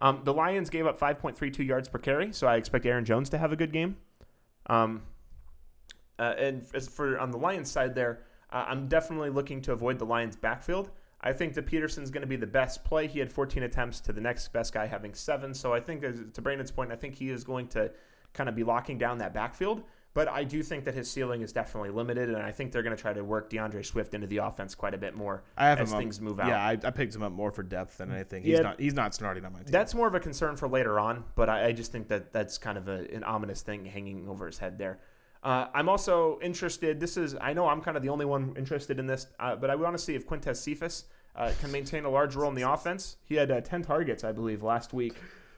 Um, 0.00 0.22
the 0.24 0.34
Lions 0.34 0.68
gave 0.68 0.86
up 0.86 0.98
5.32 0.98 1.64
yards 1.64 1.88
per 1.88 1.98
carry, 1.98 2.32
so 2.32 2.48
I 2.48 2.56
expect 2.56 2.84
Aaron 2.86 3.04
Jones 3.04 3.30
to 3.30 3.38
have 3.38 3.52
a 3.52 3.56
good 3.56 3.72
game. 3.72 3.96
Um, 4.66 5.02
uh, 6.18 6.34
and 6.36 6.66
as 6.74 6.88
for 6.88 7.20
on 7.20 7.30
the 7.30 7.38
Lions 7.38 7.70
side, 7.70 7.94
there, 7.94 8.24
uh, 8.52 8.66
I'm 8.68 8.88
definitely 8.88 9.30
looking 9.30 9.60
to 9.62 9.72
avoid 9.72 9.98
the 9.98 10.06
Lions' 10.06 10.36
backfield. 10.36 10.90
I 11.20 11.32
think 11.32 11.54
that 11.54 11.66
Peterson's 11.66 12.10
going 12.10 12.22
to 12.22 12.26
be 12.26 12.36
the 12.36 12.46
best 12.46 12.84
play. 12.84 13.06
He 13.06 13.18
had 13.20 13.32
14 13.32 13.62
attempts 13.62 14.00
to 14.00 14.12
the 14.12 14.20
next 14.20 14.52
best 14.52 14.74
guy 14.74 14.86
having 14.86 15.14
seven. 15.14 15.54
So 15.54 15.72
I 15.72 15.80
think, 15.80 16.02
to 16.34 16.42
Brandon's 16.42 16.72
point, 16.72 16.90
I 16.90 16.96
think 16.96 17.14
he 17.14 17.30
is 17.30 17.44
going 17.44 17.68
to 17.68 17.92
kind 18.32 18.48
of 18.48 18.56
be 18.56 18.64
locking 18.64 18.98
down 18.98 19.18
that 19.18 19.32
backfield. 19.32 19.84
But 20.14 20.28
I 20.28 20.44
do 20.44 20.62
think 20.62 20.84
that 20.84 20.94
his 20.94 21.10
ceiling 21.10 21.40
is 21.40 21.52
definitely 21.52 21.88
limited, 21.88 22.28
and 22.28 22.36
I 22.36 22.52
think 22.52 22.70
they're 22.70 22.82
going 22.82 22.94
to 22.94 23.00
try 23.00 23.14
to 23.14 23.24
work 23.24 23.48
DeAndre 23.48 23.84
Swift 23.84 24.12
into 24.12 24.26
the 24.26 24.38
offense 24.38 24.74
quite 24.74 24.92
a 24.92 24.98
bit 24.98 25.14
more 25.16 25.42
I 25.56 25.68
have 25.68 25.80
as 25.80 25.90
things 25.90 26.20
move 26.20 26.38
out. 26.38 26.48
Yeah, 26.48 26.62
I, 26.62 26.72
I 26.72 26.90
picked 26.90 27.14
him 27.14 27.22
up 27.22 27.32
more 27.32 27.50
for 27.50 27.62
depth 27.62 27.96
than 27.96 28.12
anything. 28.12 28.42
He's 28.42 28.58
Yeah. 28.58 28.60
not. 28.60 28.80
He's 28.80 28.92
not 28.92 29.14
starting 29.14 29.44
on 29.46 29.54
my 29.54 29.60
team. 29.60 29.68
That's 29.72 29.94
more 29.94 30.06
of 30.06 30.14
a 30.14 30.20
concern 30.20 30.56
for 30.56 30.68
later 30.68 31.00
on, 31.00 31.24
but 31.34 31.48
I, 31.48 31.68
I 31.68 31.72
just 31.72 31.92
think 31.92 32.08
that 32.08 32.30
that's 32.30 32.58
kind 32.58 32.76
of 32.76 32.88
a, 32.88 33.06
an 33.14 33.24
ominous 33.24 33.62
thing 33.62 33.86
hanging 33.86 34.28
over 34.28 34.44
his 34.46 34.58
head 34.58 34.76
there. 34.76 34.98
Uh, 35.42 35.66
I'm 35.74 35.88
also 35.88 36.38
interested. 36.40 37.00
This 37.00 37.16
is 37.16 37.34
I 37.40 37.52
know 37.52 37.66
I'm 37.66 37.80
kind 37.80 37.96
of 37.96 38.02
the 38.02 38.08
only 38.08 38.24
one 38.24 38.54
interested 38.56 38.98
in 38.98 39.06
this, 39.06 39.26
uh, 39.40 39.56
but 39.56 39.70
I 39.70 39.74
want 39.74 39.96
to 39.96 40.02
see 40.02 40.14
if 40.14 40.26
Quintez 40.26 40.56
Cephus 40.56 41.04
uh, 41.34 41.52
can 41.60 41.72
maintain 41.72 42.04
a 42.04 42.10
large 42.10 42.36
role 42.36 42.48
in 42.48 42.54
the 42.54 42.70
offense. 42.70 43.16
He 43.24 43.34
had 43.34 43.50
uh, 43.50 43.60
10 43.60 43.82
targets, 43.82 44.22
I 44.22 44.32
believe, 44.32 44.62
last 44.62 44.92
week, 44.92 45.16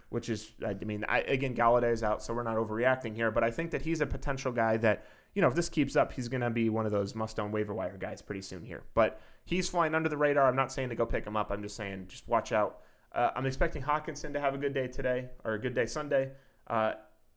which 0.09 0.31
is 0.31 0.53
I 0.67 0.73
mean, 0.75 1.05
I, 1.07 1.21
again, 1.21 1.55
Golladay 1.55 1.93
is 1.93 2.03
out, 2.03 2.23
so 2.23 2.33
we're 2.33 2.45
not 2.45 2.57
overreacting 2.57 3.15
here, 3.15 3.31
but 3.31 3.45
I 3.45 3.51
think 3.51 3.73
that 3.73 3.83
he's 3.83 4.01
a 4.01 4.07
potential 4.07 4.53
guy 4.53 4.79
that 4.79 5.05
you 5.35 5.43
know 5.43 5.49
if 5.49 5.55
this 5.55 5.69
keeps 5.69 5.97
up, 5.97 6.13
he's 6.13 6.29
going 6.29 6.41
to 6.41 6.51
be 6.51 6.71
one 6.71 6.87
of 6.87 6.93
those 6.93 7.15
must-own 7.15 7.53
waiver 7.53 7.75
wire 7.75 7.99
guys 7.99 8.23
pretty 8.23 8.43
soon 8.43 8.65
here. 8.65 8.85
But 8.95 9.21
he's 9.45 9.69
flying 9.69 9.95
under 9.95 10.09
the 10.09 10.17
radar. 10.17 10.47
I'm 10.47 10.57
not 10.57 10.73
saying 10.73 10.89
to 10.91 10.95
go 10.95 11.05
pick 11.05 11.27
him 11.27 11.37
up. 11.37 11.51
I'm 11.51 11.63
just 11.63 11.77
saying 11.77 12.07
just 12.09 12.27
watch 12.27 12.53
out. 12.53 12.81
Uh, 13.13 13.31
I'm 13.37 13.45
expecting 13.45 13.83
Hockenson 13.83 14.33
to 14.33 14.41
have 14.41 14.55
a 14.55 14.59
good 14.59 14.73
day 14.73 14.89
today 14.89 15.29
or 15.45 15.55
a 15.55 15.59
good 15.59 15.75
day 15.75 15.85
Sunday, 15.85 16.31
uh, 16.69 16.95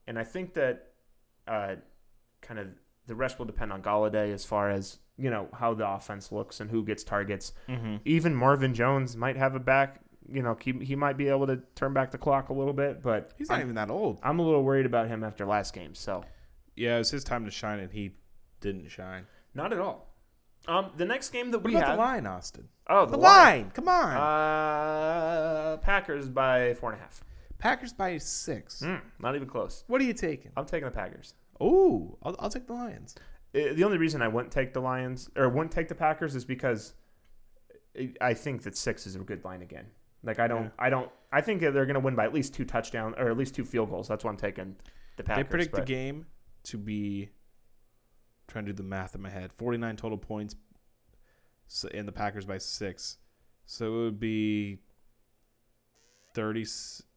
and 0.07 0.17
I 0.17 0.23
think 0.23 0.53
that 0.53 0.93
uh, 1.47 1.75
kind 2.41 2.59
of 2.59 2.67
the 3.07 3.15
rest 3.15 3.39
will 3.39 3.45
depend 3.45 3.71
on 3.71 3.81
Golladay 3.81 4.33
as 4.33 4.43
far 4.45 4.69
as 4.69 4.99
you 5.17 5.29
know 5.29 5.47
how 5.53 5.73
the 5.73 5.87
offense 5.87 6.31
looks 6.31 6.59
and 6.59 6.69
who 6.69 6.83
gets 6.83 7.03
targets. 7.03 7.53
Mm-hmm. 7.69 7.95
Even 8.05 8.35
Marvin 8.35 8.73
Jones 8.73 9.15
might 9.17 9.37
have 9.37 9.55
a 9.55 9.59
back. 9.59 10.01
You 10.29 10.41
know, 10.43 10.57
he, 10.61 10.73
he 10.81 10.95
might 10.95 11.15
be 11.15 11.29
able 11.29 11.47
to 11.47 11.61
turn 11.75 11.93
back 11.93 12.11
the 12.11 12.17
clock 12.17 12.49
a 12.49 12.53
little 12.53 12.73
bit, 12.73 13.01
but 13.01 13.31
He's 13.37 13.49
not 13.49 13.59
I'm, 13.59 13.61
even 13.61 13.75
that 13.75 13.89
old. 13.89 14.19
I'm 14.21 14.39
a 14.39 14.43
little 14.43 14.61
worried 14.61 14.85
about 14.85 15.07
him 15.07 15.23
after 15.23 15.45
last 15.45 15.73
game. 15.73 15.95
So 15.95 16.25
Yeah, 16.75 16.95
it 16.95 16.99
was 16.99 17.11
his 17.11 17.23
time 17.23 17.45
to 17.45 17.51
shine, 17.51 17.79
and 17.79 17.91
he 17.91 18.11
didn't 18.59 18.89
shine. 18.89 19.25
not 19.53 19.71
at 19.71 19.79
all. 19.79 20.13
Um, 20.67 20.91
the 20.97 21.05
next 21.05 21.29
game 21.29 21.51
that 21.51 21.59
What 21.59 21.67
we 21.67 21.75
about 21.77 21.87
have, 21.87 21.95
the 21.97 22.01
line, 22.03 22.27
Austin? 22.27 22.67
oh 22.89 23.05
The, 23.05 23.11
the, 23.13 23.17
line. 23.19 23.71
Come 23.73 23.87
on. 23.87 24.17
uh, 24.17 25.77
Packers 25.77 26.27
by 26.29 26.73
four 26.73 26.91
and 26.91 26.99
a 26.99 27.01
half. 27.03 27.23
Packers 27.57 27.93
by 27.93 28.17
six. 28.17 28.81
Mm, 28.81 29.01
not 29.19 29.35
even 29.35 29.47
close. 29.47 29.83
What 29.87 30.01
are 30.01 30.03
you 30.03 30.13
taking? 30.13 30.51
I'm 30.57 30.65
taking 30.65 30.85
the 30.85 30.91
Packers. 30.91 31.33
Oh, 31.59 32.17
I'll, 32.23 32.35
I'll 32.39 32.49
take 32.49 32.67
the 32.67 32.73
Lions. 32.73 33.15
Uh, 33.55 33.73
the 33.73 33.83
only 33.83 33.97
reason 33.97 34.21
I 34.21 34.27
wouldn't 34.27 34.51
take 34.51 34.73
the 34.73 34.79
Lions 34.81 35.29
or 35.35 35.49
wouldn't 35.49 35.71
take 35.71 35.87
the 35.87 35.95
Packers 35.95 36.35
is 36.35 36.45
because 36.45 36.93
I- 38.21 38.33
think 38.33 38.63
that 38.63 38.75
six 38.77 39.07
is 39.07 39.15
a 39.15 39.19
good 39.19 39.43
line 39.43 39.61
again. 39.61 39.87
Like 40.23 40.39
I 40.39 40.47
don't, 40.47 40.63
Yeah. 40.65 40.69
I 40.79 40.89
don't, 40.89 41.09
I 41.31 41.41
think 41.41 41.61
that 41.61 41.73
they're 41.73 41.85
going 41.85 41.93
to 41.95 41.99
win 41.99 42.15
by 42.15 42.25
at 42.25 42.33
least 42.33 42.53
two 42.53 42.65
touchdowns 42.65 43.15
or 43.17 43.29
at 43.29 43.37
least 43.37 43.55
two 43.55 43.65
field 43.65 43.89
goals. 43.89 44.07
That's 44.07 44.23
why 44.23 44.31
I'm 44.31 44.37
taking 44.37 44.75
the 45.15 45.23
Packers. 45.23 45.43
they 45.43 45.49
predict 45.49 45.75
the 45.75 45.81
game 45.81 46.25
to 46.63 46.77
be. 46.77 47.29
Trying 48.47 48.65
to 48.65 48.71
do 48.71 48.77
the 48.77 48.83
math 48.83 49.13
in 49.13 49.21
my 49.21 49.29
head. 49.29 49.51
Forty-nine 49.51 49.97
total 49.97 50.17
points, 50.17 50.55
so, 51.67 51.89
and 51.93 52.07
the 52.07 52.13
Packers 52.13 52.45
by 52.45 52.57
six. 52.59 53.17
So 53.65 53.85
it 53.87 54.03
would 54.05 54.19
be 54.21 54.79
thirty. 56.33 56.65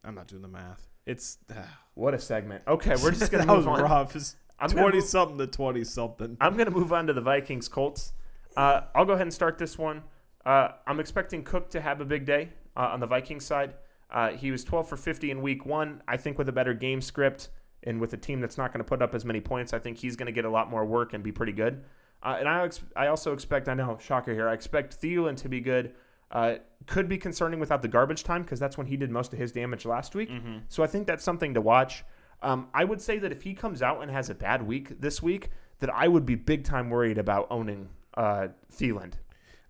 I'm 0.03 0.17
not 0.17 0.27
doing 0.27 0.43
the 0.43 0.49
math. 0.49 0.90
It's 1.11 1.39
What 1.95 2.15
a 2.15 2.19
segment. 2.19 2.63
Okay, 2.67 2.95
we're 3.03 3.11
just 3.11 3.31
going 3.33 3.43
to 3.43 3.47
that 3.47 3.57
move 3.57 3.67
was 3.67 3.81
on. 3.81 3.83
rough. 3.83 4.17
It's 4.17 4.37
I'm 4.59 4.69
gonna 4.71 4.83
twenty 4.83 4.99
move- 4.99 5.07
something 5.09 5.39
to 5.39 5.47
twenty 5.47 5.85
something. 5.85 6.37
I'm 6.41 6.55
going 6.55 6.67
to 6.71 6.75
move 6.75 6.93
on 6.93 7.07
to 7.09 7.13
the 7.13 7.21
Vikings 7.21 7.69
Colts. 7.69 8.13
Uh, 8.57 8.83
I'll 8.95 9.05
go 9.05 9.13
ahead 9.13 9.23
and 9.27 9.33
start 9.35 9.59
this 9.59 9.77
one. 9.79 10.03
Uh, 10.47 10.69
I'm 10.87 10.99
expecting 11.01 11.43
Cook 11.45 11.71
to 11.71 11.81
have 11.81 12.01
a 12.01 12.05
big 12.05 12.25
day 12.25 12.51
uh, 12.77 12.89
on 12.93 13.01
the 13.01 13.07
Vikings 13.07 13.45
side. 13.45 13.75
Uh, 14.11 14.31
he 14.31 14.51
was 14.51 14.65
12 14.65 14.89
for 14.89 14.97
50 14.97 15.31
in 15.31 15.41
week 15.43 15.65
one. 15.67 16.03
I 16.09 16.17
think 16.17 16.37
with 16.39 16.49
a 16.49 16.53
better 16.53 16.75
game 16.75 17.01
script 17.01 17.49
and 17.85 18.01
with 18.01 18.13
a 18.13 18.17
team 18.17 18.41
that's 18.41 18.59
not 18.59 18.73
going 18.73 18.83
to 18.85 18.89
put 18.89 19.03
up 19.03 19.15
as 19.15 19.25
many 19.25 19.41
points, 19.41 19.73
I 19.73 19.79
think 19.79 19.99
he's 19.99 20.17
going 20.17 20.27
to 20.27 20.33
get 20.33 20.45
a 20.45 20.51
lot 20.51 20.69
more 20.71 20.85
work 20.85 21.13
and 21.13 21.23
be 21.23 21.31
pretty 21.33 21.53
good. 21.53 21.85
Uh, 22.23 22.37
and 22.41 22.49
I, 22.49 22.65
ex- 22.65 22.81
I 22.97 23.07
also 23.07 23.33
expect, 23.33 23.69
I 23.69 23.75
know, 23.75 23.99
shocker 24.01 24.33
here, 24.35 24.49
I 24.49 24.53
expect 24.55 25.01
Thielen 25.01 25.37
to 25.39 25.49
be 25.49 25.61
good. 25.61 25.93
Uh, 26.31 26.57
could 26.87 27.09
be 27.09 27.19
concerning 27.19 27.59
without 27.61 27.83
the 27.83 27.89
garbage 27.89 28.23
time 28.25 28.43
because 28.43 28.59
that's 28.61 28.79
when 28.79 28.87
he 28.87 28.97
did 28.97 29.11
most 29.11 29.33
of 29.33 29.39
his 29.39 29.53
damage 29.53 29.85
last 29.85 30.15
week. 30.15 30.31
So 30.69 30.83
I 30.83 30.87
think 30.87 31.07
that's 31.07 31.25
something 31.25 31.55
to 31.55 31.61
watch. 31.61 32.05
Um, 32.43 32.69
I 32.73 32.85
would 32.85 33.01
say 33.03 33.19
that 33.19 33.33
if 33.33 33.43
he 33.43 33.53
comes 33.55 33.83
out 33.83 34.01
and 34.01 34.11
has 34.11 34.31
a 34.31 34.35
bad 34.35 34.63
week 34.67 35.01
this 35.01 35.23
week, 35.23 35.51
that 35.81 35.91
I 35.95 36.09
would 36.09 36.25
be 36.25 36.37
big 36.37 36.65
time 36.65 36.89
worried 36.89 37.19
about 37.19 37.49
owning 37.51 37.89
uh, 38.15 38.49
Thielen. 38.73 39.13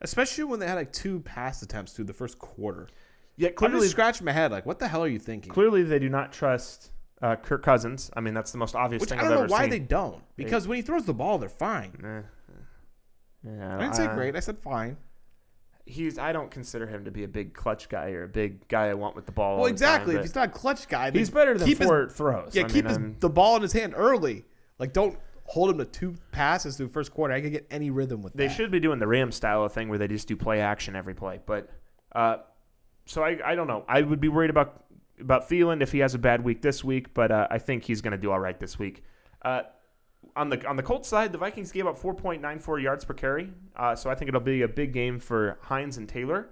Especially 0.02 0.44
when 0.44 0.60
they 0.60 0.66
had 0.68 0.74
like 0.76 0.92
two 0.92 1.20
pass 1.20 1.62
attempts 1.62 1.92
through 1.92 2.06
the 2.06 2.12
first 2.12 2.38
quarter. 2.38 2.88
Yeah, 3.36 3.48
I'm 3.48 3.54
clearly, 3.54 3.80
just 3.80 3.92
scratching 3.92 4.24
my 4.24 4.32
head. 4.32 4.52
Like, 4.52 4.66
what 4.66 4.78
the 4.78 4.88
hell 4.88 5.02
are 5.02 5.08
you 5.08 5.18
thinking? 5.18 5.50
clearly 5.52 5.82
they 5.82 5.98
do 5.98 6.08
not 6.08 6.32
trust 6.32 6.90
uh, 7.22 7.36
Kirk 7.36 7.62
Cousins. 7.62 8.10
I 8.14 8.20
mean, 8.20 8.34
that's 8.34 8.52
the 8.52 8.58
most 8.58 8.74
obvious 8.74 9.00
Which 9.00 9.10
thing 9.10 9.18
I 9.18 9.22
I've 9.22 9.28
don't 9.28 9.36
know 9.38 9.44
ever 9.44 9.50
why 9.52 9.62
seen. 9.62 9.70
they 9.70 9.78
don't. 9.78 10.22
Because 10.36 10.68
when 10.68 10.76
he 10.76 10.82
throws 10.82 11.04
the 11.04 11.14
ball, 11.14 11.38
they're 11.38 11.48
fine. 11.48 11.92
Eh, 12.04 12.22
yeah, 13.44 13.76
I 13.76 13.80
didn't 13.80 13.96
say 13.96 14.06
great. 14.08 14.36
I 14.36 14.40
said 14.40 14.58
fine. 14.58 14.96
He's. 15.86 16.18
I 16.18 16.32
don't 16.32 16.50
consider 16.50 16.86
him 16.86 17.04
to 17.04 17.10
be 17.10 17.24
a 17.24 17.28
big 17.28 17.54
clutch 17.54 17.88
guy 17.88 18.10
or 18.12 18.24
a 18.24 18.28
big 18.28 18.66
guy 18.68 18.88
I 18.88 18.94
want 18.94 19.16
with 19.16 19.26
the 19.26 19.32
ball. 19.32 19.56
Well, 19.56 19.66
exactly. 19.66 20.14
time, 20.14 20.20
if 20.20 20.26
he's 20.26 20.34
not 20.34 20.48
a 20.48 20.52
clutch 20.52 20.88
guy, 20.88 21.10
he's 21.10 21.30
better 21.30 21.56
than 21.58 21.66
keep 21.66 21.78
his- 21.78 21.86
four 21.86 22.08
throws. 22.08 22.54
yeah, 22.54 22.64
I 22.64 22.68
keep 22.68 22.84
mean, 22.84 23.12
his, 23.12 23.20
the 23.20 23.28
ball 23.30 23.56
in 23.56 23.62
his 23.62 23.72
hand 23.72 23.94
early. 23.96 24.44
Like, 24.78 24.92
don't 24.92 25.18
hold 25.44 25.70
him 25.70 25.78
to 25.78 25.84
two 25.84 26.14
passes 26.32 26.76
through 26.76 26.86
the 26.86 26.92
first 26.92 27.12
quarter. 27.12 27.34
I 27.34 27.40
could 27.40 27.52
get 27.52 27.66
any 27.70 27.90
rhythm 27.90 28.22
with 28.22 28.32
that. 28.34 28.38
They 28.38 28.46
that. 28.46 28.54
should 28.54 28.70
be 28.70 28.78
doing 28.80 28.98
the 29.00 29.06
Ram 29.06 29.32
style 29.32 29.64
of 29.64 29.72
thing 29.72 29.88
where 29.88 29.98
they 29.98 30.06
just 30.06 30.28
do 30.28 30.36
play 30.36 30.60
action 30.60 30.94
every 30.94 31.14
play. 31.14 31.40
But 31.44 31.68
uh, 32.14 32.36
so 33.04 33.24
I, 33.24 33.38
I 33.44 33.54
don't 33.56 33.66
know. 33.66 33.84
I 33.88 34.02
would 34.02 34.20
be 34.20 34.28
worried 34.28 34.50
about 34.50 34.84
about 35.20 35.48
Thielen 35.50 35.82
if 35.82 35.92
he 35.92 35.98
has 35.98 36.14
a 36.14 36.18
bad 36.18 36.42
week 36.42 36.62
this 36.62 36.82
week, 36.84 37.12
but 37.12 37.30
uh, 37.30 37.48
I 37.50 37.58
think 37.58 37.84
he's 37.84 38.00
going 38.00 38.12
to 38.12 38.18
do 38.18 38.30
all 38.30 38.38
right 38.38 38.58
this 38.58 38.78
week. 38.78 39.02
Uh, 39.42 39.62
on 40.36 40.48
the 40.50 40.66
on 40.68 40.76
the 40.76 40.82
Colts 40.82 41.08
side, 41.08 41.32
the 41.32 41.38
Vikings 41.38 41.72
gave 41.72 41.86
up 41.86 41.98
4.94 41.98 42.82
yards 42.82 43.04
per 43.04 43.14
carry, 43.14 43.52
uh, 43.76 43.94
so 43.94 44.10
I 44.10 44.14
think 44.14 44.28
it'll 44.28 44.40
be 44.40 44.62
a 44.62 44.68
big 44.68 44.92
game 44.92 45.18
for 45.18 45.58
Hines 45.62 45.96
and 45.96 46.08
Taylor. 46.08 46.50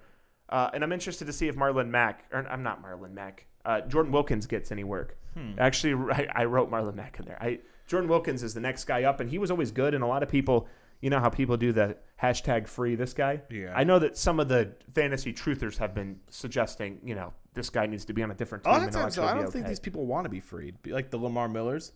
Uh, 0.48 0.70
and 0.72 0.82
I'm 0.82 0.92
interested 0.92 1.26
to 1.26 1.32
see 1.32 1.46
if 1.48 1.56
Marlon 1.56 1.88
Mack, 1.88 2.24
or 2.32 2.46
I'm 2.48 2.62
not 2.62 2.82
Marlon 2.82 3.12
Mack, 3.12 3.46
uh, 3.66 3.82
Jordan 3.82 4.12
Wilkins 4.12 4.46
gets 4.46 4.72
any 4.72 4.84
work. 4.84 5.18
Actually, 5.58 6.10
I, 6.12 6.26
I 6.34 6.44
wrote 6.46 6.70
Marlon 6.70 6.94
Mack 6.94 7.18
in 7.20 7.26
there. 7.26 7.38
I 7.40 7.60
Jordan 7.86 8.08
Wilkins 8.10 8.42
is 8.42 8.54
the 8.54 8.60
next 8.60 8.84
guy 8.84 9.04
up, 9.04 9.20
and 9.20 9.30
he 9.30 9.38
was 9.38 9.50
always 9.50 9.70
good. 9.70 9.94
And 9.94 10.02
a 10.02 10.06
lot 10.06 10.22
of 10.22 10.28
people, 10.28 10.66
you 11.00 11.10
know 11.10 11.20
how 11.20 11.28
people 11.30 11.56
do 11.56 11.72
the 11.72 11.96
hashtag 12.20 12.66
free 12.66 12.94
this 12.96 13.14
guy. 13.14 13.40
Yeah. 13.50 13.72
I 13.76 13.84
know 13.84 13.98
that 14.00 14.16
some 14.16 14.40
of 14.40 14.48
the 14.48 14.72
fantasy 14.94 15.32
truthers 15.32 15.76
have 15.78 15.94
been 15.94 16.18
suggesting, 16.28 16.98
you 17.04 17.14
know, 17.14 17.32
this 17.54 17.70
guy 17.70 17.86
needs 17.86 18.04
to 18.06 18.12
be 18.12 18.22
on 18.22 18.30
a 18.30 18.34
different 18.34 18.64
A 18.64 18.70
team. 18.70 18.72
lot 18.80 18.88
of 18.88 18.94
times, 18.94 19.18
I 19.18 19.34
don't 19.34 19.52
think 19.52 19.66
these 19.66 19.80
people 19.80 20.06
want 20.06 20.24
to 20.24 20.28
be 20.28 20.40
freed. 20.40 20.74
Like 20.86 21.10
the 21.10 21.18
Lamar 21.18 21.48
Millers. 21.48 21.92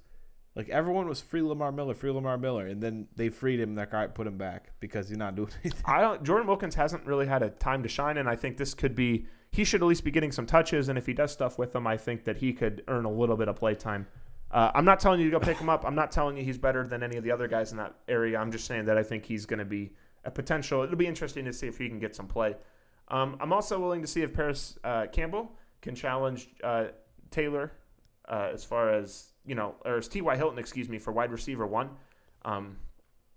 Like, 0.55 0.69
everyone 0.69 1.09
was 1.09 1.21
free 1.21 1.43
Lamar 1.43 1.73
Miller, 1.73 1.95
free 1.95 2.11
Lamar 2.11 2.37
Miller. 2.37 2.67
And 2.67 2.83
then 2.83 3.09
they 3.17 3.31
freed 3.31 3.61
him. 3.61 3.75
Like, 3.75 3.95
all 3.95 4.01
right, 4.01 4.15
put 4.15 4.27
him 4.27 4.37
back 4.37 4.73
because 4.81 5.09
he's 5.09 5.19
not 5.19 5.35
doing 5.37 5.51
anything. 5.63 5.83
I 5.85 6.01
don't. 6.01 6.23
Jordan 6.23 6.47
Wilkins 6.47 6.75
hasn't 6.75 7.07
really 7.07 7.27
had 7.27 7.43
a 7.43 7.51
time 7.51 7.83
to 7.83 7.89
shine, 7.89 8.19
and 8.19 8.29
I 8.29 8.37
think 8.37 8.57
this 8.57 8.75
could 8.75 8.95
be. 8.95 9.27
He 9.51 9.65
should 9.65 9.83
at 9.83 9.87
least 9.87 10.05
be 10.05 10.11
getting 10.11 10.33
some 10.33 10.47
touches, 10.47 10.89
and 10.89 10.97
if 10.97 11.05
he 11.05 11.13
does 11.13 11.31
stuff 11.31 11.59
with 11.59 11.73
them, 11.73 11.87
I 11.87 11.99
think 11.99 12.25
that 12.25 12.39
he 12.39 12.55
could 12.55 12.83
earn 12.89 13.05
a 13.05 13.11
little 13.11 13.37
bit 13.37 13.49
of 13.49 13.57
play 13.57 13.75
time. 13.75 14.07
Uh, 14.51 14.71
I'm 14.75 14.85
not 14.85 15.01
telling 15.01 15.21
you 15.21 15.31
to 15.31 15.39
go 15.39 15.45
pick 15.45 15.59
him 15.59 15.69
up. 15.69 15.85
I'm 15.85 15.95
not 15.95 16.11
telling 16.11 16.37
you 16.37 16.45
he's 16.45 16.59
better 16.59 16.87
than 16.87 17.03
any 17.03 17.17
of 17.17 17.25
the 17.25 17.31
other 17.31 17.49
guys 17.49 17.71
in 17.73 17.79
that 17.79 17.95
area. 18.09 18.39
I'm 18.39 18.53
just 18.53 18.67
saying 18.67 18.85
that 18.87 18.99
I 18.99 19.03
think 19.03 19.25
he's 19.25 19.47
going 19.47 19.59
to 19.59 19.65
be 19.65 19.93
a 20.25 20.31
potential. 20.31 20.83
It'll 20.83 20.97
be 20.97 21.07
interesting 21.07 21.45
to 21.47 21.53
see 21.53 21.67
if 21.67 21.79
he 21.79 21.89
can 21.89 21.99
get 21.99 22.15
some 22.15 22.27
play. 22.27 22.55
Um, 23.09 23.37
I'm 23.41 23.53
also 23.53 23.81
willing 23.81 24.03
to 24.03 24.07
see 24.07 24.23
if 24.23 24.33
Paris 24.33 24.79
uh, 24.85 25.07
Campbell 25.11 25.53
can 25.81 25.95
challenge 25.95 26.49
uh, 26.63 26.87
Taylor 27.31 27.73
uh, 28.29 28.51
as 28.53 28.65
far 28.65 28.93
as 28.93 29.32
you 29.47 29.55
know, 29.55 29.75
or 29.85 29.97
as 29.97 30.09
T.Y. 30.09 30.37
Hilton, 30.37 30.59
excuse 30.59 30.89
me, 30.89 30.99
for 30.99 31.13
wide 31.13 31.31
receiver 31.31 31.67
one. 31.67 31.91
Um, 32.45 32.79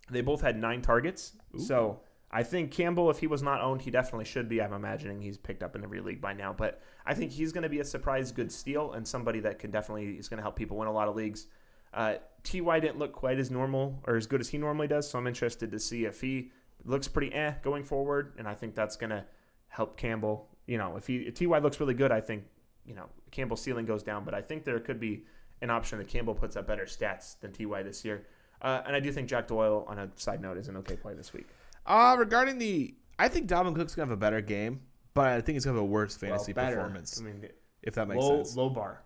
they 0.10 0.22
both 0.22 0.42
had 0.42 0.58
nine 0.58 0.82
targets, 0.82 1.34
so 1.58 2.00
I 2.32 2.44
think 2.44 2.72
Campbell, 2.72 3.10
if 3.10 3.20
he 3.20 3.28
was 3.28 3.42
not 3.42 3.62
owned, 3.62 3.82
he 3.82 3.92
definitely 3.92 4.26
should 4.26 4.50
be. 4.50 4.62
I'm 4.62 4.74
imagining 4.74 5.22
he's 5.22 5.38
picked 5.38 5.64
up 5.64 5.76
in 5.76 5.84
every 5.84 6.02
league 6.02 6.22
by 6.22 6.34
now, 6.34 6.54
but 6.54 6.82
I 7.06 7.14
think 7.14 7.32
he's 7.32 7.52
going 7.52 7.64
to 7.64 7.70
be 7.70 7.80
a 7.80 7.86
surprise 7.86 8.32
good 8.32 8.52
steal 8.52 8.92
and 8.94 9.08
somebody 9.08 9.40
that 9.40 9.58
can 9.58 9.72
definitely 9.72 10.16
is 10.16 10.28
going 10.28 10.38
to 10.38 10.44
help 10.44 10.56
people 10.56 10.78
win 10.78 10.88
a 10.88 10.92
lot 10.92 11.08
of 11.08 11.16
leagues. 11.16 11.48
Uh, 11.94 12.16
Ty 12.44 12.82
didn't 12.82 13.00
look 13.00 13.14
quite 13.14 13.40
as 13.40 13.50
normal 13.50 14.02
or 14.06 14.18
as 14.18 14.28
good 14.28 14.42
as 14.42 14.50
he 14.50 14.58
normally 14.58 14.88
does, 14.88 15.10
so 15.10 15.18
I'm 15.18 15.28
interested 15.28 15.72
to 15.72 15.80
see 15.80 16.04
if 16.04 16.20
he 16.20 16.52
looks 16.84 17.08
pretty 17.08 17.34
eh 17.34 17.54
going 17.64 17.84
forward, 17.84 18.34
and 18.38 18.48
I 18.48 18.54
think 18.54 18.76
that's 18.76 18.98
going 18.98 19.12
to 19.12 19.24
help 19.70 19.96
Campbell. 19.96 20.50
You 20.68 20.78
know, 20.78 20.98
if 20.98 21.08
he 21.08 21.18
if 21.20 21.36
Ty 21.36 21.60
looks 21.60 21.80
really 21.80 21.94
good, 21.94 22.12
I 22.12 22.20
think 22.20 22.44
you 22.86 22.96
know 22.96 23.08
Campbell's 23.32 23.62
ceiling 23.62 23.86
goes 23.86 24.04
down, 24.04 24.26
but 24.26 24.34
I 24.34 24.42
think 24.42 24.66
there 24.66 24.80
could 24.80 25.00
be 25.00 25.24
an 25.62 25.70
option 25.70 25.98
that 26.00 26.08
Campbell 26.08 26.36
puts 26.36 26.56
up 26.56 26.68
better 26.68 26.86
stats 26.86 27.40
than 27.40 27.52
Ty 27.52 27.84
this 27.84 28.04
year. 28.06 28.26
Uh, 28.62 28.82
and 28.86 28.96
I 28.96 29.00
do 29.00 29.12
think 29.12 29.28
Jack 29.30 29.48
Doyle, 29.48 29.86
on 29.88 30.00
a 30.00 30.10
side 30.16 30.42
note, 30.42 30.58
is 30.58 30.68
an 30.68 30.78
okay 30.78 30.96
play 30.96 31.14
this 31.14 31.34
week. 31.34 31.48
Uh, 31.86 32.16
regarding 32.18 32.58
the. 32.58 32.96
I 33.20 33.28
think 33.28 33.48
Dalvin 33.48 33.76
Cook's 33.76 33.96
going 33.96 34.08
to 34.08 34.12
have 34.12 34.18
a 34.18 34.20
better 34.20 34.42
game, 34.42 34.82
but 35.14 35.28
I 35.28 35.42
think 35.42 35.56
he's 35.56 35.66
going 35.66 35.76
to 35.76 35.82
have 35.82 35.88
a 35.90 35.92
worse 35.92 36.16
fantasy 36.16 36.52
Well, 36.54 36.68
performance, 36.70 37.20
I 37.22 37.24
mean, 37.24 37.48
if 37.84 37.96
that 37.96 38.08
makes 38.08 38.22
low 38.22 38.38
sense. 38.44 38.58
low 38.58 38.70
bar. 38.70 39.02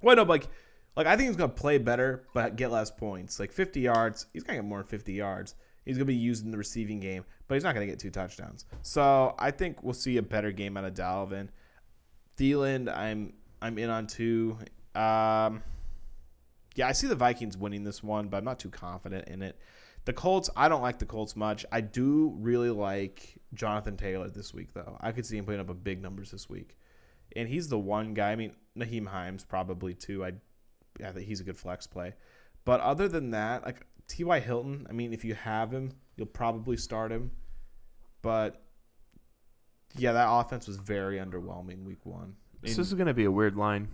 Well, 0.00 0.14
no, 0.14 0.24
but 0.24 0.40
like, 0.40 0.48
like 0.96 1.06
I 1.06 1.16
think 1.16 1.28
he's 1.28 1.36
gonna 1.36 1.48
play 1.48 1.78
better, 1.78 2.24
but 2.34 2.54
get 2.56 2.70
less 2.70 2.90
points. 2.90 3.40
Like 3.40 3.50
50 3.52 3.80
yards, 3.80 4.26
he's 4.32 4.44
gonna 4.44 4.58
get 4.58 4.64
more 4.64 4.78
than 4.78 4.86
50 4.86 5.12
yards. 5.12 5.54
He's 5.84 5.96
gonna 5.96 6.04
be 6.04 6.14
used 6.14 6.44
in 6.44 6.50
the 6.50 6.58
receiving 6.58 7.00
game, 7.00 7.24
but 7.48 7.54
he's 7.54 7.64
not 7.64 7.74
gonna 7.74 7.86
get 7.86 7.98
two 7.98 8.10
touchdowns. 8.10 8.64
So 8.82 9.34
I 9.38 9.50
think 9.50 9.82
we'll 9.82 9.94
see 9.94 10.18
a 10.18 10.22
better 10.22 10.52
game 10.52 10.76
out 10.76 10.84
of 10.84 10.94
Dalvin. 10.94 11.48
Thielen, 12.36 12.94
I'm 12.94 13.32
I'm 13.60 13.78
in 13.78 13.90
on 13.90 14.06
two. 14.06 14.56
Um, 14.94 15.62
Yeah, 16.78 16.86
I 16.86 16.92
see 16.92 17.08
the 17.08 17.16
Vikings 17.16 17.56
winning 17.58 17.82
this 17.82 18.04
one, 18.04 18.28
but 18.28 18.36
I'm 18.36 18.44
not 18.44 18.60
too 18.60 18.70
confident 18.70 19.26
in 19.26 19.42
it. 19.42 19.58
The 20.04 20.12
Colts, 20.12 20.48
I 20.56 20.68
don't 20.68 20.80
like 20.80 21.00
the 21.00 21.06
Colts 21.06 21.34
much. 21.34 21.66
I 21.72 21.80
do 21.80 22.36
really 22.38 22.70
like 22.70 23.36
Jonathan 23.52 23.96
Taylor 23.96 24.28
this 24.30 24.54
week, 24.54 24.72
though. 24.74 24.96
I 25.00 25.10
could 25.10 25.26
see 25.26 25.36
him 25.36 25.44
putting 25.44 25.60
up 25.60 25.70
a 25.70 25.74
big 25.74 26.00
numbers 26.00 26.30
this 26.30 26.48
week, 26.48 26.78
and 27.34 27.48
he's 27.48 27.66
the 27.66 27.80
one 27.80 28.14
guy. 28.14 28.30
I 28.30 28.36
mean, 28.36 28.52
Nyheim 28.78 29.08
Hines 29.08 29.42
probably 29.42 29.92
too. 29.92 30.24
I, 30.24 30.34
yeah, 31.00 31.10
think 31.10 31.26
he's 31.26 31.40
a 31.40 31.44
good 31.44 31.58
flex 31.58 31.88
play, 31.88 32.14
but 32.64 32.80
other 32.80 33.08
than 33.08 33.32
that, 33.32 33.64
like 33.64 33.84
T.Y. 34.06 34.38
Hilton, 34.38 34.86
I 34.88 34.92
mean, 34.92 35.12
if 35.12 35.24
you 35.24 35.34
have 35.34 35.72
him, 35.72 35.90
you'll 36.16 36.28
probably 36.28 36.76
start 36.76 37.10
him, 37.10 37.32
but 38.22 38.62
yeah, 39.96 40.12
that 40.12 40.28
offense 40.30 40.68
was 40.68 40.76
very 40.76 41.18
underwhelming 41.18 41.82
week 41.82 42.06
one. 42.06 42.36
This 42.62 42.78
is 42.78 42.94
going 42.94 43.08
to 43.08 43.14
be 43.14 43.24
a 43.24 43.32
weird 43.32 43.56
line. 43.56 43.88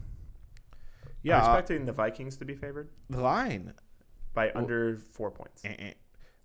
Yeah, 1.24 1.38
I'm 1.42 1.50
uh, 1.50 1.58
expecting 1.58 1.84
the 1.86 1.92
Vikings 1.92 2.36
to 2.36 2.44
be 2.44 2.54
favored 2.54 2.88
the 3.10 3.20
line. 3.20 3.74
by 4.34 4.52
under 4.54 4.96
four 4.98 5.30
points. 5.32 5.62
Eh-eh. 5.64 5.94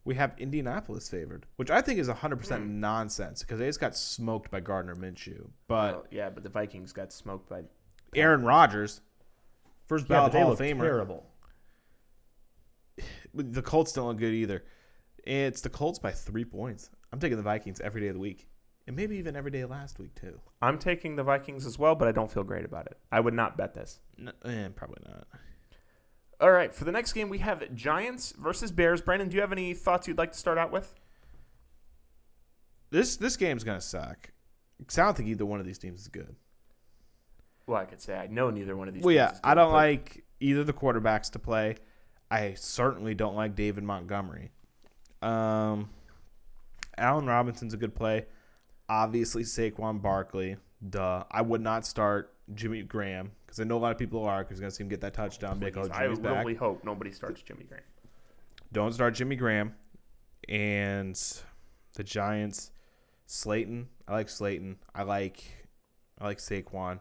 We 0.05 0.15
have 0.15 0.33
Indianapolis 0.39 1.07
favored, 1.09 1.45
which 1.57 1.69
I 1.69 1.81
think 1.81 1.99
is 1.99 2.07
100% 2.07 2.57
Hmm. 2.63 2.79
nonsense 2.79 3.41
because 3.43 3.59
they 3.59 3.67
just 3.67 3.79
got 3.79 3.95
smoked 3.95 4.49
by 4.49 4.59
Gardner 4.61 4.95
Minshew. 4.95 5.49
But 5.67 5.93
Well, 5.93 6.05
yeah, 6.09 6.29
but 6.29 6.41
the 6.43 6.49
Vikings 6.49 6.91
got 6.93 7.13
smoked 7.13 7.47
by 7.49 7.63
Aaron 8.15 8.43
Rodgers, 8.43 9.01
first 9.85 10.07
ballot 10.07 10.33
Hall 10.33 10.51
of 10.53 10.59
Famer. 10.59 10.81
terrible. 10.81 11.25
The 13.33 13.61
Colts 13.61 13.93
don't 13.93 14.07
look 14.07 14.17
good 14.17 14.33
either. 14.33 14.63
It's 15.23 15.61
the 15.61 15.69
Colts 15.69 15.99
by 15.99 16.11
three 16.11 16.45
points. 16.45 16.89
I'm 17.13 17.19
taking 17.19 17.37
the 17.37 17.43
Vikings 17.43 17.79
every 17.79 18.01
day 18.01 18.07
of 18.07 18.15
the 18.15 18.19
week, 18.19 18.48
and 18.89 18.97
maybe 18.97 19.17
even 19.17 19.35
every 19.35 19.51
day 19.51 19.63
last 19.65 19.99
week 19.99 20.15
too. 20.15 20.39
I'm 20.63 20.79
taking 20.79 21.15
the 21.15 21.21
Vikings 21.23 21.67
as 21.67 21.77
well, 21.77 21.93
but 21.93 22.07
I 22.07 22.11
don't 22.11 22.31
feel 22.31 22.43
great 22.43 22.65
about 22.65 22.87
it. 22.87 22.97
I 23.11 23.19
would 23.19 23.35
not 23.35 23.55
bet 23.55 23.75
this. 23.75 23.99
No, 24.17 24.31
eh, 24.43 24.69
probably 24.75 25.03
not. 25.07 25.27
All 26.41 26.49
right, 26.51 26.73
for 26.73 26.85
the 26.85 26.91
next 26.91 27.13
game, 27.13 27.29
we 27.29 27.37
have 27.37 27.75
Giants 27.75 28.33
versus 28.35 28.71
Bears. 28.71 28.99
Brandon, 29.01 29.29
do 29.29 29.35
you 29.35 29.41
have 29.41 29.51
any 29.51 29.75
thoughts 29.75 30.07
you'd 30.07 30.17
like 30.17 30.31
to 30.31 30.37
start 30.39 30.57
out 30.57 30.71
with? 30.71 30.95
This 32.89 33.15
this 33.15 33.37
game's 33.37 33.63
gonna 33.63 33.79
suck. 33.79 34.31
I 34.81 35.01
don't 35.03 35.15
think 35.15 35.29
either 35.29 35.45
one 35.45 35.59
of 35.59 35.67
these 35.67 35.77
teams 35.77 36.01
is 36.01 36.07
good. 36.07 36.35
Well, 37.67 37.77
I 37.77 37.85
could 37.85 38.01
say 38.01 38.17
I 38.17 38.25
know 38.25 38.49
neither 38.49 38.75
one 38.75 38.87
of 38.87 38.95
these. 38.95 39.03
Well, 39.03 39.15
teams 39.15 39.39
yeah, 39.43 39.49
I 39.51 39.53
don't 39.53 39.71
like 39.71 40.23
either 40.39 40.63
the 40.63 40.73
quarterbacks 40.73 41.29
to 41.33 41.39
play. 41.39 41.75
I 42.31 42.55
certainly 42.55 43.13
don't 43.13 43.35
like 43.35 43.55
David 43.55 43.83
Montgomery. 43.83 44.49
Um, 45.21 45.91
Allen 46.97 47.27
Robinson's 47.27 47.75
a 47.75 47.77
good 47.77 47.93
play. 47.93 48.25
Obviously, 48.89 49.43
Saquon 49.43 50.01
Barkley. 50.01 50.57
Duh. 50.87 51.23
I 51.29 51.41
would 51.41 51.61
not 51.61 51.85
start 51.85 52.33
Jimmy 52.55 52.81
Graham 52.83 53.31
because 53.45 53.59
I 53.59 53.63
know 53.63 53.77
a 53.77 53.79
lot 53.79 53.91
of 53.91 53.97
people 53.97 54.25
are 54.25 54.43
because 54.43 54.57
you're 54.57 54.63
going 54.63 54.71
to 54.71 54.75
see 54.75 54.83
him 54.83 54.89
get 54.89 55.01
that 55.01 55.13
touchdown. 55.13 55.59
Be 55.59 55.67
like, 55.67 55.77
oh, 55.77 55.89
I 55.93 56.03
Jimmy's 56.03 56.19
back. 56.19 56.57
hope 56.57 56.83
nobody 56.83 57.11
starts 57.11 57.41
Jimmy 57.41 57.65
Graham. 57.65 57.83
Don't 58.71 58.93
start 58.93 59.15
Jimmy 59.15 59.35
Graham. 59.35 59.75
And 60.47 61.19
the 61.93 62.03
Giants, 62.03 62.71
Slayton. 63.25 63.87
I 64.07 64.13
like 64.13 64.29
Slayton. 64.29 64.77
I 64.95 65.03
like 65.03 65.43
I 66.19 66.25
like 66.25 66.39
Saquon. 66.39 66.99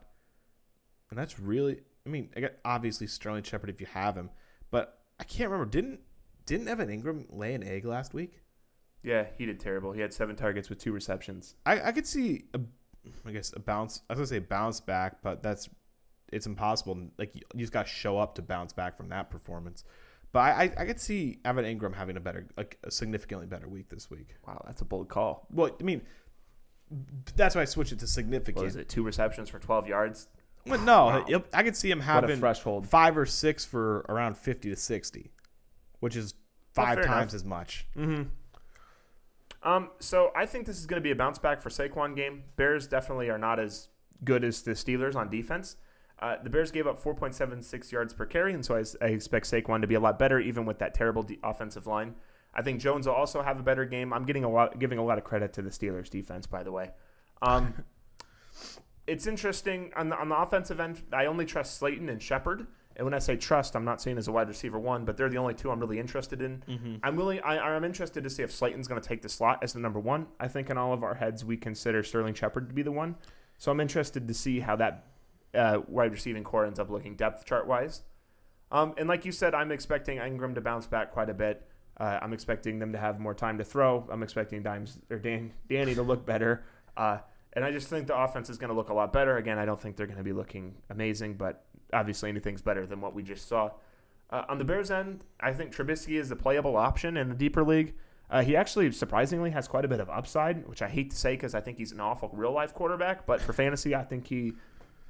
And 1.10 1.18
that's 1.18 1.40
really 1.40 1.80
I 2.04 2.10
mean, 2.10 2.30
I 2.36 2.40
got 2.40 2.52
obviously 2.64 3.06
Sterling 3.06 3.42
Shepard 3.42 3.70
if 3.70 3.80
you 3.80 3.86
have 3.86 4.16
him, 4.16 4.30
but 4.70 5.00
I 5.20 5.24
can't 5.24 5.50
remember. 5.50 5.70
Didn't 5.70 6.00
didn't 6.46 6.68
Evan 6.68 6.88
Engram 6.88 7.26
lay 7.30 7.54
an 7.54 7.62
egg 7.62 7.84
last 7.84 8.14
week? 8.14 8.40
Yeah, 9.02 9.26
he 9.38 9.46
did 9.46 9.60
terrible. 9.60 9.92
He 9.92 10.00
had 10.00 10.12
seven 10.12 10.34
targets 10.36 10.68
with 10.68 10.78
two 10.78 10.92
receptions. 10.92 11.54
I, 11.64 11.80
I 11.88 11.92
could 11.92 12.06
see 12.06 12.44
a 12.54 12.60
I 13.26 13.32
guess 13.32 13.52
a 13.56 13.60
bounce 13.60 14.02
I 14.08 14.12
was 14.12 14.18
gonna 14.18 14.26
say 14.26 14.38
bounce 14.40 14.80
back, 14.80 15.22
but 15.22 15.42
that's 15.42 15.68
it's 16.32 16.46
impossible. 16.46 16.98
Like 17.18 17.34
you, 17.34 17.42
you 17.54 17.60
just 17.60 17.72
gotta 17.72 17.88
show 17.88 18.18
up 18.18 18.34
to 18.34 18.42
bounce 18.42 18.72
back 18.72 18.96
from 18.96 19.08
that 19.10 19.30
performance. 19.30 19.84
But 20.30 20.40
I, 20.40 20.50
I, 20.50 20.62
I 20.82 20.84
could 20.84 21.00
see 21.00 21.38
Evan 21.44 21.64
Engram 21.64 21.94
having 21.94 22.16
a 22.18 22.20
better 22.20 22.48
like 22.56 22.76
a 22.84 22.90
significantly 22.90 23.46
better 23.46 23.66
week 23.68 23.88
this 23.88 24.10
week. 24.10 24.34
Wow, 24.46 24.62
that's 24.66 24.82
a 24.82 24.84
bold 24.84 25.08
call. 25.08 25.46
Well, 25.50 25.70
I 25.80 25.82
mean, 25.82 26.02
that's 27.36 27.54
why 27.54 27.62
I 27.62 27.64
switched 27.66 27.92
it 27.92 27.98
to 28.00 28.06
significant. 28.06 28.66
is 28.66 28.76
it? 28.76 28.88
Two 28.88 29.02
receptions 29.04 29.48
for 29.48 29.58
12 29.58 29.88
yards? 29.88 30.28
Well, 30.66 30.80
no, 30.80 31.24
Wow. 31.28 31.42
I 31.54 31.62
could 31.62 31.76
see 31.76 31.90
him 31.90 31.98
What 32.00 32.04
having 32.06 32.40
threshold. 32.40 32.86
five 32.88 33.16
or 33.16 33.24
six 33.24 33.64
for 33.64 34.00
around 34.10 34.36
fifty 34.36 34.68
to 34.68 34.76
sixty, 34.76 35.30
which 36.00 36.14
is 36.14 36.34
five 36.74 36.96
times 36.98 37.32
enough. 37.32 37.34
as 37.34 37.44
much. 37.44 37.86
Mm-hmm. 37.96 38.24
Um, 39.62 39.90
so 39.98 40.30
I 40.36 40.46
think 40.46 40.66
this 40.66 40.78
is 40.78 40.86
going 40.86 41.00
to 41.00 41.04
be 41.04 41.10
a 41.10 41.16
bounce 41.16 41.38
back 41.38 41.60
for 41.60 41.68
Saquon 41.68 42.14
game. 42.14 42.44
Bears 42.56 42.86
definitely 42.86 43.28
are 43.28 43.38
not 43.38 43.58
as 43.58 43.88
good 44.24 44.44
as 44.44 44.62
the 44.62 44.72
Steelers 44.72 45.16
on 45.16 45.30
defense. 45.30 45.76
Uh, 46.20 46.36
the 46.42 46.50
Bears 46.50 46.70
gave 46.70 46.86
up 46.86 47.02
4.76 47.02 47.92
yards 47.92 48.12
per 48.12 48.26
carry, 48.26 48.52
and 48.52 48.64
so 48.64 48.76
I, 48.76 48.84
I 49.04 49.08
expect 49.10 49.46
Saquon 49.46 49.80
to 49.80 49.86
be 49.86 49.94
a 49.94 50.00
lot 50.00 50.18
better, 50.18 50.40
even 50.40 50.64
with 50.64 50.78
that 50.80 50.94
terrible 50.94 51.22
de- 51.22 51.38
offensive 51.44 51.86
line. 51.86 52.14
I 52.54 52.62
think 52.62 52.80
Jones 52.80 53.06
will 53.06 53.14
also 53.14 53.42
have 53.42 53.60
a 53.60 53.62
better 53.62 53.84
game. 53.84 54.12
I'm 54.12 54.24
getting 54.24 54.42
a 54.42 54.50
lot, 54.50 54.78
giving 54.78 54.98
a 54.98 55.04
lot 55.04 55.18
of 55.18 55.24
credit 55.24 55.52
to 55.54 55.62
the 55.62 55.70
Steelers 55.70 56.10
defense, 56.10 56.46
by 56.46 56.62
the 56.64 56.72
way. 56.72 56.90
Um, 57.40 57.84
it's 59.06 59.26
interesting 59.26 59.92
on 59.94 60.08
the 60.08 60.18
on 60.18 60.28
the 60.28 60.36
offensive 60.36 60.80
end. 60.80 61.02
I 61.12 61.26
only 61.26 61.44
trust 61.44 61.78
Slayton 61.78 62.08
and 62.08 62.20
Shepard, 62.20 62.66
and 62.98 63.04
when 63.04 63.14
I 63.14 63.20
say 63.20 63.36
trust, 63.36 63.76
I'm 63.76 63.84
not 63.84 64.02
saying 64.02 64.18
as 64.18 64.26
a 64.26 64.32
wide 64.32 64.48
receiver 64.48 64.78
one, 64.78 65.04
but 65.04 65.16
they're 65.16 65.28
the 65.28 65.38
only 65.38 65.54
two 65.54 65.70
I'm 65.70 65.78
really 65.78 66.00
interested 66.00 66.42
in. 66.42 66.64
Mm-hmm. 66.68 66.96
I'm 67.04 67.14
willing. 67.14 67.38
I, 67.40 67.58
I'm 67.58 67.84
interested 67.84 68.24
to 68.24 68.30
see 68.30 68.42
if 68.42 68.50
Slayton's 68.50 68.88
going 68.88 69.00
to 69.00 69.08
take 69.08 69.22
the 69.22 69.28
slot 69.28 69.60
as 69.62 69.72
the 69.72 69.78
number 69.78 70.00
one. 70.00 70.26
I 70.40 70.48
think 70.48 70.68
in 70.68 70.76
all 70.76 70.92
of 70.92 71.04
our 71.04 71.14
heads 71.14 71.44
we 71.44 71.56
consider 71.56 72.02
Sterling 72.02 72.34
Shepard 72.34 72.68
to 72.68 72.74
be 72.74 72.82
the 72.82 72.90
one. 72.90 73.14
So 73.56 73.70
I'm 73.70 73.78
interested 73.78 74.26
to 74.26 74.34
see 74.34 74.58
how 74.58 74.74
that 74.76 75.06
uh, 75.54 75.78
wide 75.86 76.10
receiving 76.10 76.42
core 76.42 76.66
ends 76.66 76.80
up 76.80 76.90
looking 76.90 77.14
depth 77.14 77.44
chart 77.44 77.68
wise. 77.68 78.02
Um, 78.72 78.94
and 78.98 79.08
like 79.08 79.24
you 79.24 79.30
said, 79.32 79.54
I'm 79.54 79.70
expecting 79.70 80.18
Engram 80.18 80.56
to 80.56 80.60
bounce 80.60 80.88
back 80.88 81.12
quite 81.12 81.30
a 81.30 81.34
bit. 81.34 81.66
Uh, 81.98 82.18
I'm 82.20 82.32
expecting 82.32 82.80
them 82.80 82.92
to 82.92 82.98
have 82.98 83.20
more 83.20 83.34
time 83.34 83.58
to 83.58 83.64
throw. 83.64 84.06
I'm 84.10 84.22
expecting 84.24 84.62
Dimes 84.62 84.98
or 85.08 85.18
Dan, 85.18 85.52
Danny 85.68 85.94
to 85.94 86.02
look 86.02 86.26
better. 86.26 86.64
Uh, 86.96 87.18
and 87.52 87.64
I 87.64 87.70
just 87.70 87.88
think 87.88 88.08
the 88.08 88.16
offense 88.16 88.50
is 88.50 88.58
going 88.58 88.70
to 88.70 88.76
look 88.76 88.90
a 88.90 88.94
lot 88.94 89.12
better. 89.12 89.36
Again, 89.36 89.58
I 89.58 89.64
don't 89.64 89.80
think 89.80 89.96
they're 89.96 90.06
going 90.06 90.18
to 90.18 90.24
be 90.24 90.32
looking 90.32 90.74
amazing, 90.90 91.34
but 91.34 91.64
obviously 91.92 92.28
anything's 92.28 92.62
better 92.62 92.86
than 92.86 93.00
what 93.00 93.14
we 93.14 93.22
just 93.22 93.48
saw. 93.48 93.70
Uh, 94.30 94.44
on 94.48 94.58
the 94.58 94.64
Bears 94.64 94.90
end, 94.90 95.24
I 95.40 95.52
think 95.52 95.74
Trubisky 95.74 96.18
is 96.20 96.28
the 96.28 96.36
playable 96.36 96.76
option 96.76 97.16
in 97.16 97.28
the 97.28 97.34
deeper 97.34 97.64
league. 97.64 97.94
Uh, 98.30 98.42
he 98.42 98.54
actually 98.56 98.92
surprisingly 98.92 99.50
has 99.50 99.66
quite 99.66 99.86
a 99.86 99.88
bit 99.88 100.00
of 100.00 100.10
upside, 100.10 100.68
which 100.68 100.82
I 100.82 100.88
hate 100.88 101.10
to 101.10 101.16
say 101.16 101.32
because 101.32 101.54
I 101.54 101.60
think 101.60 101.78
he's 101.78 101.92
an 101.92 102.00
awful 102.00 102.28
real 102.34 102.52
life 102.52 102.74
quarterback. 102.74 103.24
But 103.26 103.40
for 103.40 103.54
fantasy, 103.54 103.94
I 103.94 104.02
think 104.04 104.26
he 104.26 104.52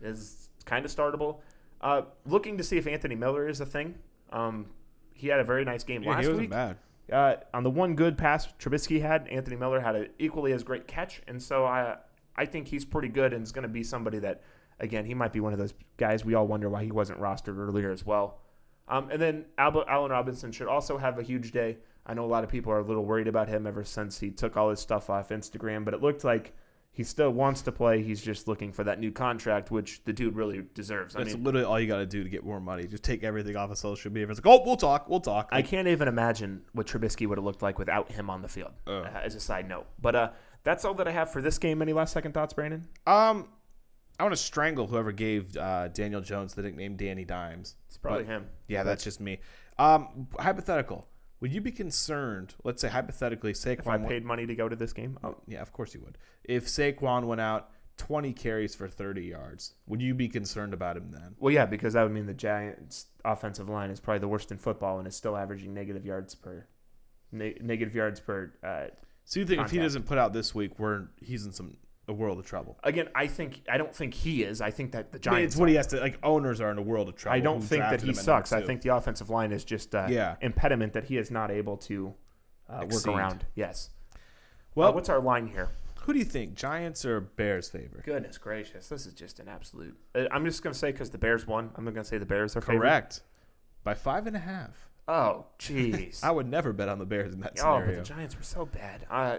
is 0.00 0.48
kind 0.64 0.84
of 0.84 0.94
startable. 0.94 1.38
Uh, 1.80 2.02
looking 2.26 2.56
to 2.58 2.64
see 2.64 2.76
if 2.78 2.86
Anthony 2.86 3.16
Miller 3.16 3.48
is 3.48 3.60
a 3.60 3.66
thing. 3.66 3.96
Um, 4.30 4.66
he 5.14 5.26
had 5.28 5.40
a 5.40 5.44
very 5.44 5.64
nice 5.64 5.82
game 5.82 6.04
Yeah, 6.04 6.10
last 6.10 6.20
he 6.22 6.28
wasn't 6.28 6.40
week. 6.42 6.50
bad. 6.50 6.76
Uh, 7.12 7.36
on 7.54 7.62
the 7.64 7.70
one 7.70 7.94
good 7.96 8.16
pass 8.18 8.46
Trubisky 8.60 9.00
had, 9.00 9.26
Anthony 9.28 9.56
Miller 9.56 9.80
had 9.80 9.96
an 9.96 10.08
equally 10.18 10.52
as 10.52 10.62
great 10.62 10.86
catch, 10.86 11.22
and 11.26 11.42
so 11.42 11.64
I 11.64 11.96
I 12.36 12.44
think 12.44 12.68
he's 12.68 12.84
pretty 12.84 13.08
good 13.08 13.32
and 13.32 13.42
is 13.42 13.50
going 13.50 13.62
to 13.62 13.68
be 13.68 13.82
somebody 13.82 14.18
that 14.20 14.42
again 14.80 15.04
he 15.04 15.14
might 15.14 15.32
be 15.32 15.40
one 15.40 15.52
of 15.52 15.58
those 15.58 15.74
guys 15.96 16.24
we 16.24 16.34
all 16.34 16.46
wonder 16.46 16.68
why 16.68 16.84
he 16.84 16.90
wasn't 16.90 17.18
rostered 17.20 17.58
earlier 17.58 17.90
as 17.90 18.04
well. 18.04 18.38
Um, 18.88 19.10
and 19.10 19.20
then 19.20 19.44
Albert, 19.58 19.84
Allen 19.88 20.10
Robinson 20.10 20.50
should 20.50 20.66
also 20.66 20.96
have 20.96 21.18
a 21.18 21.22
huge 21.22 21.52
day. 21.52 21.76
I 22.06 22.14
know 22.14 22.24
a 22.24 22.26
lot 22.26 22.42
of 22.42 22.48
people 22.48 22.72
are 22.72 22.78
a 22.78 22.82
little 22.82 23.04
worried 23.04 23.28
about 23.28 23.48
him 23.48 23.66
ever 23.66 23.84
since 23.84 24.18
he 24.18 24.30
took 24.30 24.56
all 24.56 24.70
his 24.70 24.80
stuff 24.80 25.10
off 25.10 25.28
Instagram, 25.28 25.84
but 25.84 25.92
it 25.92 26.00
looked 26.00 26.24
like 26.24 26.54
he 26.90 27.04
still 27.04 27.30
wants 27.30 27.60
to 27.62 27.70
play. 27.70 28.02
He's 28.02 28.22
just 28.22 28.48
looking 28.48 28.72
for 28.72 28.84
that 28.84 28.98
new 28.98 29.12
contract, 29.12 29.70
which 29.70 30.02
the 30.04 30.12
dude 30.14 30.34
really 30.34 30.64
deserves. 30.72 31.14
I 31.14 31.18
That's 31.18 31.34
mean, 31.34 31.44
literally 31.44 31.66
all 31.66 31.78
you 31.78 31.86
got 31.86 31.98
to 31.98 32.06
do 32.06 32.24
to 32.24 32.30
get 32.30 32.44
more 32.44 32.60
money. 32.60 32.86
Just 32.86 33.04
take 33.04 33.22
everything 33.22 33.56
off 33.56 33.70
of 33.70 33.76
social 33.76 34.10
media. 34.10 34.26
It's 34.30 34.42
like, 34.42 34.46
oh, 34.46 34.64
we'll 34.64 34.76
talk, 34.76 35.06
we'll 35.08 35.20
talk. 35.20 35.50
I 35.52 35.60
can't 35.60 35.86
even 35.86 36.08
imagine 36.08 36.62
what 36.72 36.86
Trubisky 36.86 37.26
would 37.26 37.36
have 37.36 37.44
looked 37.44 37.60
like 37.62 37.78
without 37.78 38.10
him 38.10 38.30
on 38.30 38.40
the 38.40 38.48
field. 38.48 38.72
Oh. 38.86 39.00
uh, 39.02 39.20
as 39.22 39.34
a 39.34 39.40
side 39.40 39.68
note, 39.68 39.86
but 40.00 40.16
uh, 40.16 40.30
that's 40.64 40.86
all 40.86 40.94
that 40.94 41.06
I 41.06 41.12
have 41.12 41.30
for 41.30 41.42
this 41.42 41.58
game. 41.58 41.82
Any 41.82 41.92
last 41.92 42.14
second 42.14 42.32
thoughts, 42.32 42.54
Brandon? 42.54 42.88
um, 43.06 43.48
I 44.18 44.24
want 44.24 44.32
to 44.32 44.42
strangle 44.42 44.86
whoever 44.86 45.12
gave 45.12 45.56
uh, 45.56 45.88
Daniel 45.88 46.20
Jones 46.20 46.54
the 46.54 46.62
nickname 46.62 46.96
Danny 46.96 47.24
Dimes. 47.24 47.76
It's 47.86 47.96
probably 47.98 48.24
But- 48.24 48.30
him. 48.32 48.46
Yeah, 48.66 48.82
that's 48.82 49.04
just 49.04 49.20
me. 49.20 49.38
Um, 49.78 50.26
hypothetical. 50.38 51.08
Would 51.40 51.52
you 51.52 51.60
be 51.60 51.70
concerned? 51.70 52.54
Let's 52.64 52.82
say 52.82 52.88
hypothetically, 52.88 53.52
Saquon. 53.52 53.78
If 53.78 53.86
I 53.88 53.96
went- 53.96 54.08
paid 54.08 54.24
money 54.24 54.44
to 54.46 54.54
go 54.56 54.68
to 54.68 54.74
this 54.74 54.92
game, 54.92 55.18
Oh, 55.22 55.36
yeah, 55.46 55.62
of 55.62 55.72
course 55.72 55.94
you 55.94 56.00
would. 56.00 56.18
If 56.42 56.66
Saquon 56.66 57.26
went 57.26 57.40
out 57.40 57.70
20 57.96 58.32
carries 58.32 58.74
for 58.74 58.88
30 58.88 59.22
yards, 59.22 59.74
would 59.86 60.02
you 60.02 60.14
be 60.14 60.28
concerned 60.28 60.74
about 60.74 60.96
him 60.96 61.10
then? 61.12 61.36
well, 61.38 61.52
yeah, 61.54 61.66
because 61.66 61.92
that 61.94 62.02
would 62.02 62.12
mean 62.12 62.26
the 62.26 62.34
Giants' 62.34 63.06
offensive 63.24 63.68
line 63.68 63.90
is 63.90 64.00
probably 64.00 64.18
the 64.20 64.28
worst 64.28 64.50
in 64.50 64.58
football 64.58 64.98
and 64.98 65.06
is 65.06 65.14
still 65.14 65.36
averaging 65.36 65.72
negative 65.74 66.04
yards 66.04 66.34
per 66.34 66.66
ne- 67.30 67.56
negative 67.60 67.94
yards 67.94 68.18
per. 68.18 68.52
Uh, 68.64 68.86
So 69.24 69.38
you 69.40 69.46
think 69.46 69.60
if 69.62 69.70
he 69.70 69.78
doesn't 69.78 70.06
put 70.06 70.18
out 70.18 70.32
this 70.32 70.54
week, 70.56 70.78
we're 70.78 71.08
he's 71.20 71.44
in 71.46 71.52
some 71.52 71.76
a 72.08 72.12
world 72.12 72.38
of 72.38 72.46
trouble? 72.46 72.78
again, 72.82 73.08
I 73.14 73.26
think 73.26 73.62
I 73.70 73.76
don't 73.78 73.94
think 73.94 74.14
he 74.14 74.42
is. 74.42 74.60
I 74.60 74.70
think 74.70 74.92
that 74.92 75.12
the 75.12 75.18
I 75.18 75.18
mean, 75.18 75.22
Giants. 75.40 75.54
it's 75.54 75.60
what 75.60 75.68
he 75.68 75.74
has 75.76 75.86
to 75.88 76.00
like. 76.00 76.18
Owners 76.22 76.60
are 76.60 76.70
in 76.70 76.78
a 76.78 76.82
world 76.82 77.08
of 77.08 77.16
trouble. 77.16 77.36
I 77.36 77.40
don't 77.40 77.60
think 77.60 77.82
that 77.82 78.00
he 78.02 78.12
sucks. 78.14 78.52
I 78.52 78.62
think 78.62 78.82
the 78.82 78.94
offensive 78.94 79.30
line 79.30 79.52
is 79.52 79.64
just 79.64 79.94
uh, 79.94 80.06
Yeah. 80.08 80.36
impediment 80.40 80.92
that 80.94 81.04
he 81.04 81.18
is 81.18 81.30
not 81.30 81.50
able 81.50 81.76
to 81.78 82.14
uh, 82.68 82.84
work 82.90 83.06
around. 83.06 83.46
Yes. 83.54 83.90
Well, 84.74 84.88
Well, 84.88 84.94
what's 84.94 85.08
our 85.08 85.20
line 85.20 85.46
here? 85.48 85.68
who 86.02 86.12
do 86.14 86.18
you 86.20 86.24
think, 86.24 86.54
Giants 86.54 87.04
or 87.04 87.20
Bears 87.20 87.68
favorite? 87.68 88.04
Goodness 88.06 88.38
gracious, 88.38 88.88
this 88.88 89.04
is 89.04 89.12
just 89.12 89.40
an 89.40 89.48
absolute. 89.48 89.94
uh, 90.14 90.24
I'm 90.30 90.44
just 90.46 90.62
gonna 90.62 90.72
say 90.74 90.90
because 90.92 91.10
the 91.10 91.18
Bears 91.18 91.46
won. 91.46 91.70
I'm 91.76 91.84
gonna 91.84 92.02
say 92.04 92.16
the 92.18 92.24
Bears 92.24 92.56
are. 92.56 92.62
Correct. 92.62 93.20
by 93.84 93.92
five 93.94 94.26
and 94.26 94.34
a 94.34 94.38
half. 94.40 94.88
Oh, 95.06 95.46
jeez. 95.58 96.22
I 96.24 96.30
would 96.30 96.46
never 96.46 96.72
bet 96.72 96.88
on 96.88 96.98
the 96.98 97.04
Bears 97.06 97.34
in 97.34 97.40
that 97.40 97.58
oh, 97.62 97.82
but 97.84 97.94
the 97.96 98.02
Giants 98.02 98.36
were 98.36 98.42
so 98.42 98.64
bad. 98.66 99.06
Uh, 99.10 99.38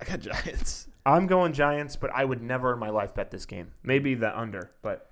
I 0.00 0.04
got 0.04 0.18
Giants. 0.20 0.88
I'm 1.06 1.26
going 1.26 1.52
Giants, 1.52 1.96
but 1.96 2.10
I 2.14 2.24
would 2.24 2.42
never 2.42 2.72
in 2.72 2.78
my 2.78 2.90
life 2.90 3.14
bet 3.14 3.30
this 3.30 3.44
game. 3.46 3.72
Maybe 3.82 4.14
the 4.14 4.36
under, 4.38 4.70
but 4.82 5.10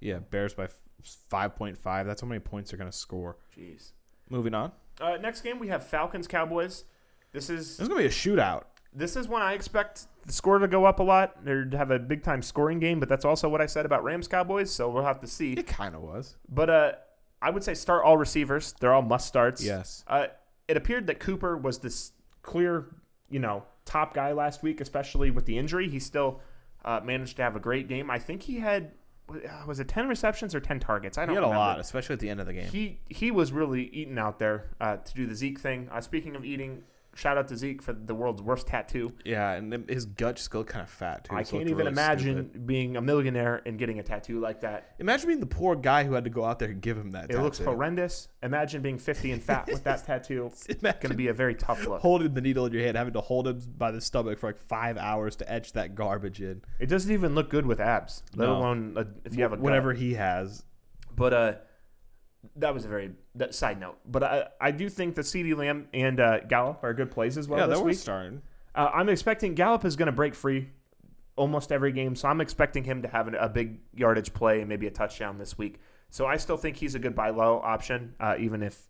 Yeah, 0.00 0.18
Bears 0.18 0.54
by 0.54 0.68
five 1.30 1.54
point 1.56 1.78
five. 1.78 2.06
That's 2.06 2.20
how 2.20 2.26
many 2.28 2.40
points 2.40 2.70
they're 2.70 2.78
gonna 2.78 2.92
score. 2.92 3.36
jeez. 3.56 3.92
Moving 4.30 4.54
on. 4.54 4.72
Uh, 5.00 5.16
next 5.16 5.42
game 5.42 5.58
we 5.58 5.68
have 5.68 5.86
Falcons 5.86 6.26
Cowboys. 6.26 6.84
This 7.32 7.48
is 7.50 7.76
This 7.76 7.80
is 7.84 7.88
gonna 7.88 8.00
be 8.00 8.06
a 8.06 8.10
shootout. 8.10 8.64
this 8.92 9.14
is 9.16 9.28
when 9.28 9.42
I 9.42 9.52
expect 9.52 10.06
the 10.26 10.32
score 10.32 10.58
to 10.58 10.66
go 10.68 10.84
up 10.84 10.98
a 10.98 11.02
lot 11.02 11.36
or 11.46 11.64
to 11.66 11.76
have 11.78 11.90
a 11.90 11.98
big 11.98 12.22
time 12.24 12.42
scoring 12.42 12.80
game, 12.80 12.98
but 13.00 13.08
that's 13.08 13.24
also 13.24 13.48
what 13.48 13.60
I 13.60 13.66
said 13.66 13.86
about 13.86 14.02
Rams 14.04 14.26
Cowboys, 14.28 14.70
so 14.70 14.90
we'll 14.90 15.04
have 15.04 15.20
to 15.20 15.26
see. 15.26 15.52
It 15.52 15.66
kind 15.66 15.94
of 15.94 16.02
was. 16.02 16.36
But 16.48 16.68
uh, 16.68 16.92
I 17.40 17.50
would 17.50 17.62
say 17.64 17.74
start 17.74 18.04
all 18.04 18.16
receivers. 18.18 18.74
They're 18.80 18.92
all 18.92 19.02
must 19.02 19.26
starts. 19.28 19.64
Yes. 19.64 20.04
Uh, 20.08 20.26
it 20.66 20.76
appeared 20.76 21.06
that 21.06 21.20
Cooper 21.20 21.56
was 21.56 21.78
this 21.78 22.12
clear, 22.42 22.86
you 23.30 23.38
know, 23.38 23.62
top 23.88 24.14
guy 24.14 24.32
last 24.32 24.62
week, 24.62 24.80
especially 24.80 25.30
with 25.30 25.46
the 25.46 25.58
injury. 25.58 25.88
He 25.88 25.98
still 25.98 26.40
uh, 26.84 27.00
managed 27.02 27.36
to 27.36 27.42
have 27.42 27.56
a 27.56 27.60
great 27.60 27.88
game. 27.88 28.10
I 28.10 28.18
think 28.18 28.42
he 28.42 28.58
had 28.58 28.92
uh, 29.30 29.34
was 29.66 29.80
it 29.80 29.88
ten 29.88 30.08
receptions 30.08 30.54
or 30.54 30.60
ten 30.60 30.78
targets? 30.78 31.18
I 31.18 31.26
don't. 31.26 31.34
had 31.34 31.44
a 31.44 31.48
lot, 31.48 31.80
especially 31.80 32.14
at 32.14 32.20
the 32.20 32.30
end 32.30 32.40
of 32.40 32.46
the 32.46 32.52
game. 32.52 32.70
He 32.70 33.00
he 33.08 33.30
was 33.30 33.52
really 33.52 33.84
eating 33.86 34.18
out 34.18 34.38
there 34.38 34.70
uh, 34.80 34.96
to 34.96 35.14
do 35.14 35.26
the 35.26 35.34
Zeke 35.34 35.58
thing. 35.58 35.88
Uh, 35.92 36.00
speaking 36.00 36.36
of 36.36 36.44
eating, 36.44 36.82
shout 37.18 37.36
out 37.36 37.48
to 37.48 37.56
Zeke 37.56 37.82
for 37.82 37.92
the 37.92 38.14
world's 38.14 38.40
worst 38.40 38.68
tattoo. 38.68 39.12
yeah, 39.24 39.52
and 39.52 39.88
his 39.90 40.04
gut 40.06 40.36
just 40.36 40.54
looked 40.54 40.70
kind 40.70 40.84
of 40.84 40.88
fat 40.90 41.24
too. 41.24 41.34
I 41.34 41.38
can't 41.42 41.52
looked 41.54 41.64
even 41.66 41.76
really 41.78 41.88
imagine 41.90 42.44
stupid. 42.50 42.66
being 42.66 42.96
a 42.96 43.00
millionaire 43.02 43.60
and 43.66 43.76
getting 43.76 43.98
a 43.98 44.02
tattoo 44.04 44.38
like 44.40 44.60
that. 44.60 44.94
Imagine 45.00 45.26
being 45.26 45.40
the 45.40 45.46
poor 45.46 45.74
guy 45.74 46.04
who 46.04 46.12
had 46.14 46.22
to 46.24 46.30
go 46.30 46.44
out 46.44 46.60
there 46.60 46.70
and 46.70 46.80
give 46.80 46.96
him 46.96 47.10
that. 47.10 47.30
It 47.30 47.38
looks 47.40 47.58
tattoo. 47.58 47.70
horrendous. 47.70 48.28
Imagine 48.42 48.82
being 48.82 48.98
50 48.98 49.32
and 49.32 49.42
fat 49.42 49.66
with 49.66 49.82
that 49.84 50.04
tattoo. 50.06 50.50
Imagine 50.68 51.00
Going 51.00 51.10
to 51.10 51.16
be 51.16 51.26
a 51.28 51.34
very 51.34 51.56
tough 51.56 51.84
look. 51.86 52.00
holding 52.00 52.32
the 52.34 52.40
needle 52.40 52.66
in 52.66 52.72
your 52.72 52.82
hand, 52.84 52.96
having 52.96 53.14
to 53.14 53.20
hold 53.20 53.48
him 53.48 53.60
by 53.76 53.90
the 53.90 54.00
stomach 54.00 54.38
for 54.38 54.46
like 54.50 54.58
five 54.60 54.96
hours 54.96 55.34
to 55.36 55.52
etch 55.52 55.72
that 55.72 55.94
garbage 55.96 56.40
in. 56.40 56.62
It 56.78 56.86
doesn't 56.86 57.10
even 57.12 57.34
look 57.34 57.50
good 57.50 57.66
with 57.66 57.80
abs, 57.80 58.22
let 58.36 58.46
No. 58.46 58.56
alone 58.58 58.94
uh, 58.96 59.04
if 59.24 59.34
you 59.34 59.42
have 59.42 59.52
a 59.52 59.56
gut. 59.56 59.64
whatever 59.64 59.92
he 59.92 60.14
has. 60.14 60.62
But 61.16 61.32
uh, 61.32 61.52
that 62.56 62.72
was 62.72 62.84
a 62.84 62.88
very 62.88 63.10
that 63.38 63.54
side 63.54 63.80
note. 63.80 63.98
But 64.06 64.22
I 64.22 64.48
I 64.60 64.70
do 64.70 64.88
think 64.88 65.14
that 65.16 65.22
CeeDee 65.22 65.56
Lamb 65.56 65.88
and 65.92 66.20
uh, 66.20 66.40
Gallup 66.40 66.82
are 66.82 66.94
good 66.94 67.10
plays 67.10 67.38
as 67.38 67.48
well 67.48 67.60
yeah, 67.60 67.66
this 67.66 67.80
week. 67.80 67.96
starting. 67.96 68.42
Uh, 68.74 68.90
I'm 68.94 69.08
expecting 69.08 69.54
Gallup 69.54 69.84
is 69.84 69.96
going 69.96 70.06
to 70.06 70.12
break 70.12 70.34
free 70.34 70.68
almost 71.36 71.72
every 71.72 71.92
game, 71.92 72.14
so 72.14 72.28
I'm 72.28 72.40
expecting 72.40 72.84
him 72.84 73.02
to 73.02 73.08
have 73.08 73.28
an, 73.28 73.34
a 73.34 73.48
big 73.48 73.78
yardage 73.94 74.32
play 74.34 74.60
and 74.60 74.68
maybe 74.68 74.86
a 74.86 74.90
touchdown 74.90 75.38
this 75.38 75.56
week. 75.56 75.80
So 76.10 76.26
I 76.26 76.36
still 76.36 76.56
think 76.56 76.76
he's 76.76 76.94
a 76.94 76.98
good 76.98 77.14
buy 77.14 77.30
low 77.30 77.60
option, 77.62 78.14
uh, 78.20 78.36
even 78.38 78.62
if 78.62 78.80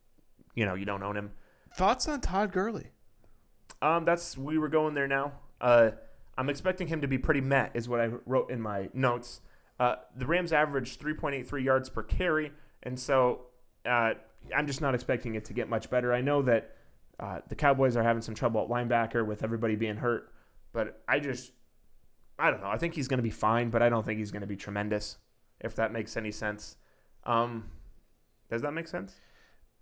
you 0.55 0.67
know 0.67 0.75
you 0.75 0.85
don't 0.85 1.03
own 1.03 1.17
him. 1.17 1.33
Thoughts 1.75 2.09
on 2.09 2.21
Todd 2.21 2.53
Gurley? 2.53 2.91
Um, 3.81 4.05
that's 4.05 4.37
we 4.37 4.59
were 4.59 4.69
going 4.69 4.95
there 4.95 5.09
now. 5.09 5.33
Uh, 5.61 5.91
I'm 6.37 6.49
expecting 6.49 6.87
him 6.87 7.01
to 7.01 7.09
be 7.09 7.19
pretty 7.19 7.41
met, 7.41 7.73
is 7.75 7.89
what 7.89 8.01
I 8.01 8.07
wrote 8.27 8.51
in 8.51 8.61
my 8.61 8.89
notes. 8.95 9.41
Uh, 9.81 9.97
the 10.17 10.27
Rams 10.27 10.53
average 10.53 10.99
3.83 10.99 11.65
yards 11.65 11.89
per 11.89 12.03
carry, 12.03 12.53
and 12.83 12.99
so 12.99 13.47
uh, 13.85 14.15
I'm 14.57 14.67
just 14.67 14.81
not 14.81 14.95
expecting 14.95 15.35
it 15.35 15.45
to 15.47 15.53
get 15.53 15.69
much 15.69 15.91
better. 15.91 16.13
I 16.13 16.21
know 16.21 16.43
that 16.43 16.75
uh, 17.21 17.41
the 17.49 17.55
Cowboys 17.55 17.97
are 17.97 18.03
having 18.03 18.23
some 18.23 18.35
trouble 18.35 18.63
at 18.63 18.69
linebacker 18.69 19.27
with 19.27 19.43
everybody 19.43 19.77
being 19.77 19.97
hurt, 19.97 20.33
but 20.73 21.03
I 21.09 21.19
just 21.21 21.53
I 22.39 22.51
don't 22.51 22.61
know. 22.61 22.69
I 22.71 22.79
think 22.79 22.95
he's 22.95 23.09
going 23.09 23.19
to 23.19 23.23
be 23.25 23.31
fine, 23.31 23.71
but 23.71 23.83
I 23.83 23.89
don't 23.89 24.05
think 24.07 24.19
he's 24.19 24.31
going 24.31 24.43
to 24.43 24.47
be 24.47 24.57
tremendous. 24.57 25.17
If 25.61 25.75
that 25.75 25.93
makes 25.93 26.17
any 26.17 26.31
sense. 26.31 26.77
Um, 27.25 27.65
does 28.49 28.63
that 28.63 28.73
make 28.73 28.87
sense? 28.87 29.15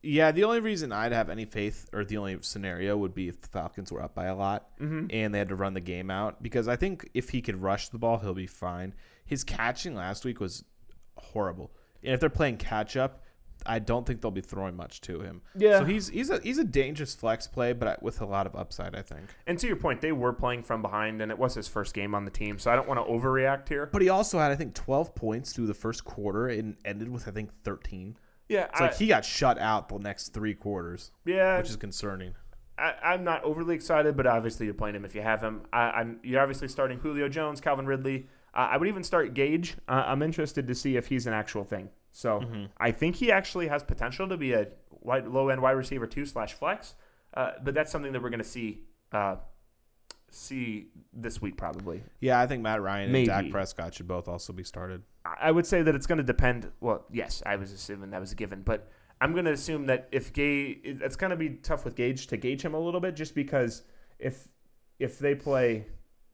Yeah, 0.02 0.30
the 0.32 0.44
only 0.44 0.60
reason 0.60 0.92
I'd 0.92 1.12
have 1.12 1.28
any 1.28 1.44
faith, 1.44 1.88
or 1.92 2.04
the 2.04 2.16
only 2.16 2.38
scenario, 2.40 2.96
would 2.96 3.14
be 3.14 3.28
if 3.28 3.40
the 3.40 3.48
Falcons 3.48 3.90
were 3.92 4.00
up 4.02 4.14
by 4.14 4.26
a 4.26 4.34
lot 4.34 4.68
Mm-hmm. 4.80 5.06
and 5.10 5.34
they 5.34 5.38
had 5.38 5.48
to 5.50 5.54
run 5.56 5.74
the 5.74 5.80
game 5.80 6.10
out. 6.10 6.42
Because 6.42 6.66
I 6.68 6.76
think 6.76 7.10
if 7.12 7.30
he 7.30 7.42
could 7.42 7.60
rush 7.60 7.88
the 7.88 7.98
ball, 7.98 8.18
he'll 8.18 8.32
be 8.34 8.46
fine. 8.46 8.94
His 9.26 9.44
catching 9.44 9.94
last 9.94 10.24
week 10.24 10.40
was 10.40 10.64
horrible, 11.18 11.72
and 12.02 12.14
if 12.14 12.20
they're 12.20 12.30
playing 12.30 12.56
catch 12.58 12.96
up, 12.96 13.22
I 13.68 13.78
don't 13.78 14.06
think 14.06 14.20
they'll 14.20 14.30
be 14.30 14.40
throwing 14.40 14.76
much 14.76 15.00
to 15.02 15.20
him. 15.20 15.42
Yeah. 15.56 15.78
So 15.80 15.84
he's 15.84 16.08
he's 16.08 16.30
a 16.30 16.40
he's 16.40 16.58
a 16.58 16.64
dangerous 16.64 17.14
flex 17.14 17.46
play, 17.46 17.72
but 17.72 17.88
I- 17.88 17.96
with 18.00 18.20
a 18.20 18.26
lot 18.26 18.46
of 18.46 18.54
upside, 18.56 18.94
I 18.94 19.02
think. 19.02 19.24
And 19.46 19.58
to 19.58 19.66
your 19.66 19.76
point, 19.76 20.00
they 20.00 20.12
were 20.12 20.32
playing 20.32 20.62
from 20.62 20.82
behind, 20.82 21.20
and 21.22 21.30
it 21.30 21.38
was 21.38 21.54
his 21.54 21.68
first 21.68 21.94
game 21.94 22.14
on 22.14 22.24
the 22.24 22.30
team, 22.30 22.58
so 22.58 22.70
I 22.70 22.76
don't 22.76 22.88
want 22.88 22.98
to 23.04 23.12
overreact 23.12 23.68
here. 23.68 23.86
But 23.92 24.02
he 24.02 24.08
also 24.08 24.38
had 24.38 24.50
I 24.52 24.56
think 24.56 24.74
12 24.74 25.14
points 25.14 25.52
through 25.52 25.66
the 25.66 25.74
first 25.74 26.04
quarter 26.04 26.48
and 26.48 26.76
ended 26.84 27.08
with 27.08 27.28
I 27.28 27.30
think 27.30 27.50
13. 27.64 28.16
Yeah, 28.48 28.66
It's 28.70 28.80
like 28.80 28.94
he 28.94 29.08
got 29.08 29.24
shut 29.24 29.58
out 29.58 29.88
the 29.88 29.98
next 29.98 30.28
three 30.28 30.54
quarters, 30.54 31.10
yeah, 31.24 31.58
which 31.58 31.68
is 31.68 31.74
concerning. 31.76 32.34
I, 32.78 32.94
I'm 33.02 33.24
not 33.24 33.42
overly 33.42 33.74
excited, 33.74 34.16
but 34.16 34.26
obviously 34.26 34.66
you're 34.66 34.74
playing 34.74 34.94
him 34.94 35.04
if 35.04 35.14
you 35.14 35.22
have 35.22 35.40
him. 35.42 35.62
I, 35.72 35.90
I'm 35.90 36.20
you're 36.22 36.40
obviously 36.40 36.68
starting 36.68 36.98
Julio 36.98 37.28
Jones, 37.28 37.60
Calvin 37.60 37.86
Ridley. 37.86 38.28
Uh, 38.54 38.68
I 38.70 38.76
would 38.76 38.86
even 38.88 39.02
start 39.02 39.34
Gage. 39.34 39.76
Uh, 39.88 40.04
I'm 40.06 40.22
interested 40.22 40.66
to 40.68 40.74
see 40.74 40.96
if 40.96 41.08
he's 41.08 41.26
an 41.26 41.32
actual 41.32 41.64
thing. 41.64 41.88
So 42.16 42.40
I 42.78 42.92
think 42.92 43.16
he 43.16 43.30
actually 43.30 43.68
has 43.68 43.82
potential 43.82 44.26
to 44.30 44.38
be 44.38 44.54
a 44.54 44.68
wide, 45.02 45.26
low 45.26 45.50
end 45.50 45.60
wide 45.60 45.72
receiver 45.72 46.06
two 46.06 46.24
slash 46.24 46.54
flex. 46.54 46.94
Uh, 47.34 47.50
but 47.62 47.74
that's 47.74 47.92
something 47.92 48.10
that 48.12 48.22
we're 48.22 48.30
going 48.30 48.38
to 48.38 48.44
see 48.44 48.84
uh, 49.12 49.36
see 50.30 50.86
this 51.12 51.42
week 51.42 51.58
probably. 51.58 52.02
Yeah, 52.20 52.40
I 52.40 52.46
think 52.46 52.62
Matt 52.62 52.80
Ryan 52.80 53.12
Maybe. 53.12 53.30
and 53.30 53.44
Dak 53.44 53.52
Prescott 53.52 53.92
should 53.92 54.08
both 54.08 54.28
also 54.28 54.54
be 54.54 54.64
started. 54.64 55.02
I 55.26 55.50
would 55.50 55.66
say 55.66 55.82
that 55.82 55.94
it's 55.94 56.06
going 56.06 56.16
to 56.16 56.24
depend. 56.24 56.70
Well, 56.80 57.04
yes, 57.12 57.42
I 57.44 57.56
was 57.56 57.70
assuming 57.70 58.10
that 58.12 58.20
was 58.20 58.32
a 58.32 58.34
given, 58.34 58.62
but 58.62 58.88
I'm 59.20 59.32
going 59.32 59.44
to 59.44 59.52
assume 59.52 59.84
that 59.86 60.08
if 60.10 60.32
Gage, 60.32 60.80
it's 60.84 61.16
going 61.16 61.30
to 61.30 61.36
be 61.36 61.50
tough 61.50 61.84
with 61.84 61.96
Gage 61.96 62.28
to 62.28 62.38
gauge 62.38 62.62
him 62.62 62.72
a 62.72 62.80
little 62.80 63.00
bit, 63.00 63.14
just 63.14 63.34
because 63.34 63.82
if 64.18 64.48
if 64.98 65.18
they 65.18 65.34
play, 65.34 65.84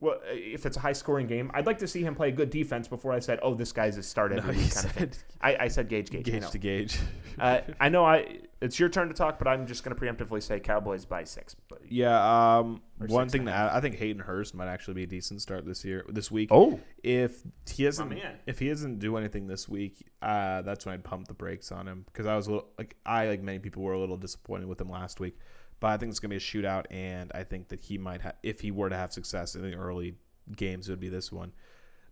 well, 0.03 0.19
if 0.27 0.65
it's 0.65 0.75
a 0.77 0.79
high 0.81 0.93
scoring 0.93 1.27
game, 1.27 1.49
I'd 1.53 1.65
like 1.65 1.77
to 1.79 1.87
see 1.87 2.03
him 2.03 2.13
play 2.13 2.31
good 2.31 2.49
defense 2.49 2.87
before 2.87 3.13
I 3.13 3.19
said, 3.19 3.39
oh, 3.41 3.53
this 3.55 3.71
guy's 3.71 3.97
a 3.97 4.03
start 4.03 4.33
every 4.33 4.51
No, 4.53 4.57
week 4.59 4.67
he 4.67 4.71
kind 4.71 4.85
of 4.85 4.91
thing. 4.91 5.11
I, 5.41 5.55
I 5.61 5.67
said 5.69 5.87
Gage, 5.87 6.09
Gage, 6.09 6.25
gauge 6.25 6.49
to 6.49 6.57
gauge. 6.57 6.99
Uh, 7.39 7.61
I 7.79 7.89
know. 7.89 8.05
I 8.05 8.41
it's 8.61 8.79
your 8.79 8.89
turn 8.89 9.07
to 9.07 9.13
talk, 9.15 9.39
but 9.39 9.47
I'm 9.47 9.65
just 9.65 9.83
going 9.83 9.97
to 9.97 9.99
preemptively 9.99 10.41
say 10.43 10.59
Cowboys 10.59 11.03
by 11.03 11.23
six. 11.23 11.55
But 11.67 11.81
Yeah, 11.89 12.57
um, 12.59 12.79
one 12.99 13.27
six 13.27 13.33
thing 13.39 13.45
that 13.45 13.73
I 13.73 13.81
think 13.81 13.95
Hayden 13.95 14.21
Hurst 14.21 14.53
might 14.53 14.67
actually 14.67 14.93
be 14.93 15.03
a 15.03 15.07
decent 15.07 15.41
start 15.41 15.65
this 15.65 15.83
year, 15.83 16.05
this 16.07 16.29
week. 16.29 16.49
oh, 16.51 16.79
If 17.01 17.41
he 17.67 17.85
doesn't, 17.85 18.07
man. 18.09 18.35
if 18.45 18.59
he 18.59 18.69
doesn't 18.69 18.99
do 18.99 19.17
anything 19.17 19.47
this 19.47 19.67
week, 19.67 20.05
uh, 20.21 20.61
that's 20.61 20.85
when 20.85 20.93
I'd 20.93 21.03
pump 21.03 21.27
the 21.27 21.33
brakes 21.33 21.71
on 21.71 21.87
him 21.87 22.03
because 22.05 22.27
I 22.27 22.35
was 22.35 22.45
a 22.45 22.51
little, 22.51 22.67
like 22.77 22.95
I 23.03 23.27
like 23.29 23.41
many 23.41 23.57
people 23.57 23.81
were 23.81 23.93
a 23.93 23.99
little 23.99 24.17
disappointed 24.17 24.67
with 24.67 24.79
him 24.79 24.89
last 24.89 25.19
week, 25.19 25.39
but 25.83 25.89
I 25.89 25.97
think 25.97 26.11
it's 26.11 26.21
gonna 26.21 26.29
be 26.29 26.37
a 26.37 26.39
shootout, 26.39 26.85
and 26.91 27.29
I 27.35 27.43
think 27.43 27.67
that 27.67 27.81
he 27.81 27.97
might 27.97 28.21
have, 28.21 28.35
if 28.41 28.61
he 28.61 28.71
were 28.71 28.87
to 28.87 28.95
have 28.95 29.11
success 29.11 29.53
in 29.53 29.63
the 29.63 29.75
early 29.75 30.15
games, 30.55 30.87
it 30.87 30.93
would 30.93 31.01
be 31.01 31.09
this 31.09 31.29
one. 31.29 31.51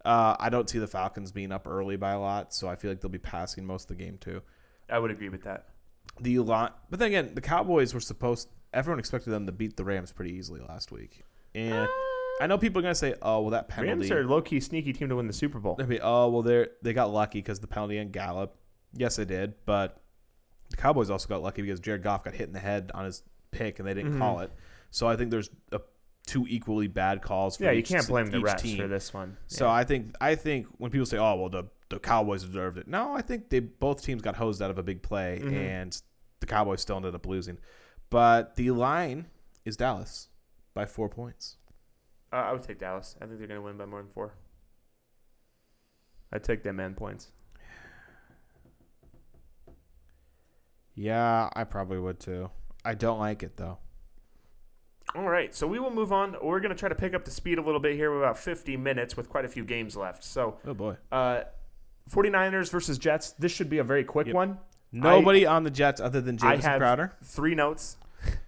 Uh, 0.03 0.35
I 0.37 0.49
don't 0.49 0.69
see 0.69 0.77
the 0.77 0.87
Falcons 0.87 1.31
being 1.31 1.53
up 1.53 1.65
early 1.65 1.95
by 1.95 2.11
a 2.11 2.19
lot, 2.19 2.53
so 2.53 2.67
I 2.67 2.75
feel 2.75 2.91
like 2.91 2.99
they'll 2.99 3.09
be 3.09 3.17
passing 3.17 3.65
most 3.65 3.89
of 3.89 3.97
the 3.97 4.03
game 4.03 4.17
too. 4.17 4.41
I 4.89 4.99
would 4.99 5.09
agree 5.09 5.29
with 5.29 5.43
that. 5.43 5.69
The 6.19 6.39
lot, 6.39 6.81
but 6.89 6.99
then 6.99 7.07
again, 7.07 7.31
the 7.33 7.39
Cowboys 7.39 7.93
were 7.93 8.01
supposed. 8.01 8.49
Everyone 8.73 8.99
expected 8.99 9.29
them 9.29 9.45
to 9.45 9.53
beat 9.53 9.77
the 9.77 9.85
Rams 9.85 10.11
pretty 10.11 10.33
easily 10.33 10.59
last 10.67 10.91
week, 10.91 11.23
and 11.55 11.87
I 12.41 12.47
know 12.47 12.57
people 12.57 12.79
are 12.79 12.83
gonna 12.83 12.93
say, 12.93 13.15
"Oh, 13.21 13.39
well, 13.39 13.51
that 13.51 13.69
penalty." 13.69 14.01
Rams 14.01 14.11
are 14.11 14.19
a 14.19 14.27
low 14.27 14.41
key 14.41 14.59
sneaky 14.59 14.91
team 14.91 15.07
to 15.07 15.15
win 15.15 15.27
the 15.27 15.33
Super 15.33 15.59
Bowl. 15.59 15.75
They'll 15.75 15.87
be, 15.87 16.01
oh 16.01 16.27
well, 16.27 16.41
they 16.41 16.67
they 16.81 16.91
got 16.91 17.09
lucky 17.09 17.39
because 17.39 17.61
the 17.61 17.67
penalty 17.67 18.01
on 18.01 18.09
Gallup. 18.09 18.57
Yes, 18.91 19.15
they 19.15 19.23
did, 19.23 19.53
but 19.65 20.01
the 20.71 20.75
Cowboys 20.75 21.09
also 21.09 21.29
got 21.29 21.41
lucky 21.41 21.61
because 21.61 21.79
Jared 21.79 22.03
Goff 22.03 22.25
got 22.25 22.33
hit 22.33 22.47
in 22.47 22.53
the 22.53 22.59
head 22.59 22.91
on 22.93 23.05
his 23.05 23.23
pick 23.51 23.79
and 23.79 23.87
they 23.87 23.93
didn't 23.93 24.15
Mhm. 24.15 24.17
call 24.19 24.39
it. 24.39 24.51
So 24.89 25.07
I 25.07 25.15
think 25.15 25.31
there's 25.31 25.49
a, 25.71 25.81
two 26.27 26.45
equally 26.47 26.87
bad 26.87 27.21
calls. 27.21 27.57
For 27.57 27.63
Yeah, 27.65 27.71
you 27.71 27.79
each, 27.79 27.89
can't 27.89 28.07
blame 28.07 28.27
the 28.27 28.37
each 28.39 28.43
refs 28.45 28.59
team. 28.59 28.77
for 28.77 28.87
this 28.87 29.13
one. 29.13 29.37
So 29.47 29.69
I 29.69 29.83
think 29.83 30.15
I 30.21 30.35
think 30.35 30.67
when 30.77 30.91
people 30.91 31.05
say, 31.05 31.17
"Oh, 31.17 31.35
well, 31.35 31.49
the 31.49 31.65
the 31.89 31.99
Cowboys 31.99 32.43
deserved 32.43 32.77
it," 32.77 32.87
no, 32.87 33.13
I 33.13 33.21
think 33.21 33.49
they 33.49 33.59
both 33.59 34.01
teams 34.03 34.21
got 34.21 34.35
hosed 34.35 34.61
out 34.61 34.71
of 34.71 34.77
a 34.77 34.83
big 34.83 35.01
play, 35.03 35.39
Mhm. 35.41 35.53
and 35.53 36.01
the 36.39 36.45
Cowboys 36.47 36.81
still 36.81 36.95
ended 36.97 37.15
up 37.15 37.25
losing. 37.25 37.57
But 38.09 38.55
the 38.55 38.71
line 38.71 39.27
is 39.65 39.77
Dallas 39.77 40.29
by 40.73 40.85
four 40.85 41.09
points. 41.09 41.57
Uh, 42.33 42.37
I 42.37 42.51
would 42.53 42.63
take 42.63 42.79
Dallas. 42.79 43.15
I 43.21 43.25
think 43.25 43.39
they're 43.39 43.47
going 43.47 43.59
to 43.59 43.65
win 43.65 43.77
by 43.77 43.85
more 43.85 44.01
than 44.01 44.11
four. 44.11 44.33
I'd 46.31 46.43
take 46.45 46.63
them 46.63 46.77
man 46.77 46.95
points. 46.95 47.31
Yeah, 50.95 51.49
I 51.53 51.63
probably 51.63 51.99
would 51.99 52.19
too. 52.19 52.49
I 52.83 52.93
don't 52.95 53.19
like 53.19 53.43
it 53.43 53.57
though. 53.57 53.77
All 55.13 55.27
right, 55.27 55.53
so 55.53 55.67
we 55.67 55.77
will 55.77 55.91
move 55.91 56.13
on. 56.13 56.37
We're 56.41 56.61
going 56.61 56.69
to 56.73 56.79
try 56.79 56.87
to 56.87 56.95
pick 56.95 57.13
up 57.13 57.25
the 57.25 57.31
speed 57.31 57.57
a 57.57 57.61
little 57.61 57.81
bit 57.81 57.95
here. 57.97 58.11
We're 58.11 58.23
about 58.23 58.37
50 58.37 58.77
minutes 58.77 59.17
with 59.17 59.27
quite 59.27 59.43
a 59.43 59.49
few 59.49 59.65
games 59.65 59.97
left. 59.97 60.23
So, 60.23 60.57
Oh 60.65 60.73
boy. 60.73 60.95
uh, 61.11 61.41
49ers 62.09 62.71
versus 62.71 62.97
Jets. 62.97 63.31
This 63.31 63.51
should 63.51 63.69
be 63.69 63.79
a 63.79 63.83
very 63.83 64.05
quick 64.05 64.27
Yep. 64.27 64.35
one. 64.35 64.57
Nobody 64.93 65.45
on 65.45 65.63
the 65.63 65.69
Jets 65.69 65.99
other 65.99 66.21
than 66.21 66.35
I 66.35 66.51
Jameson 66.53 66.69
have 66.71 66.79
Crowder. 66.79 67.11
three 67.23 67.55
notes. 67.55 67.97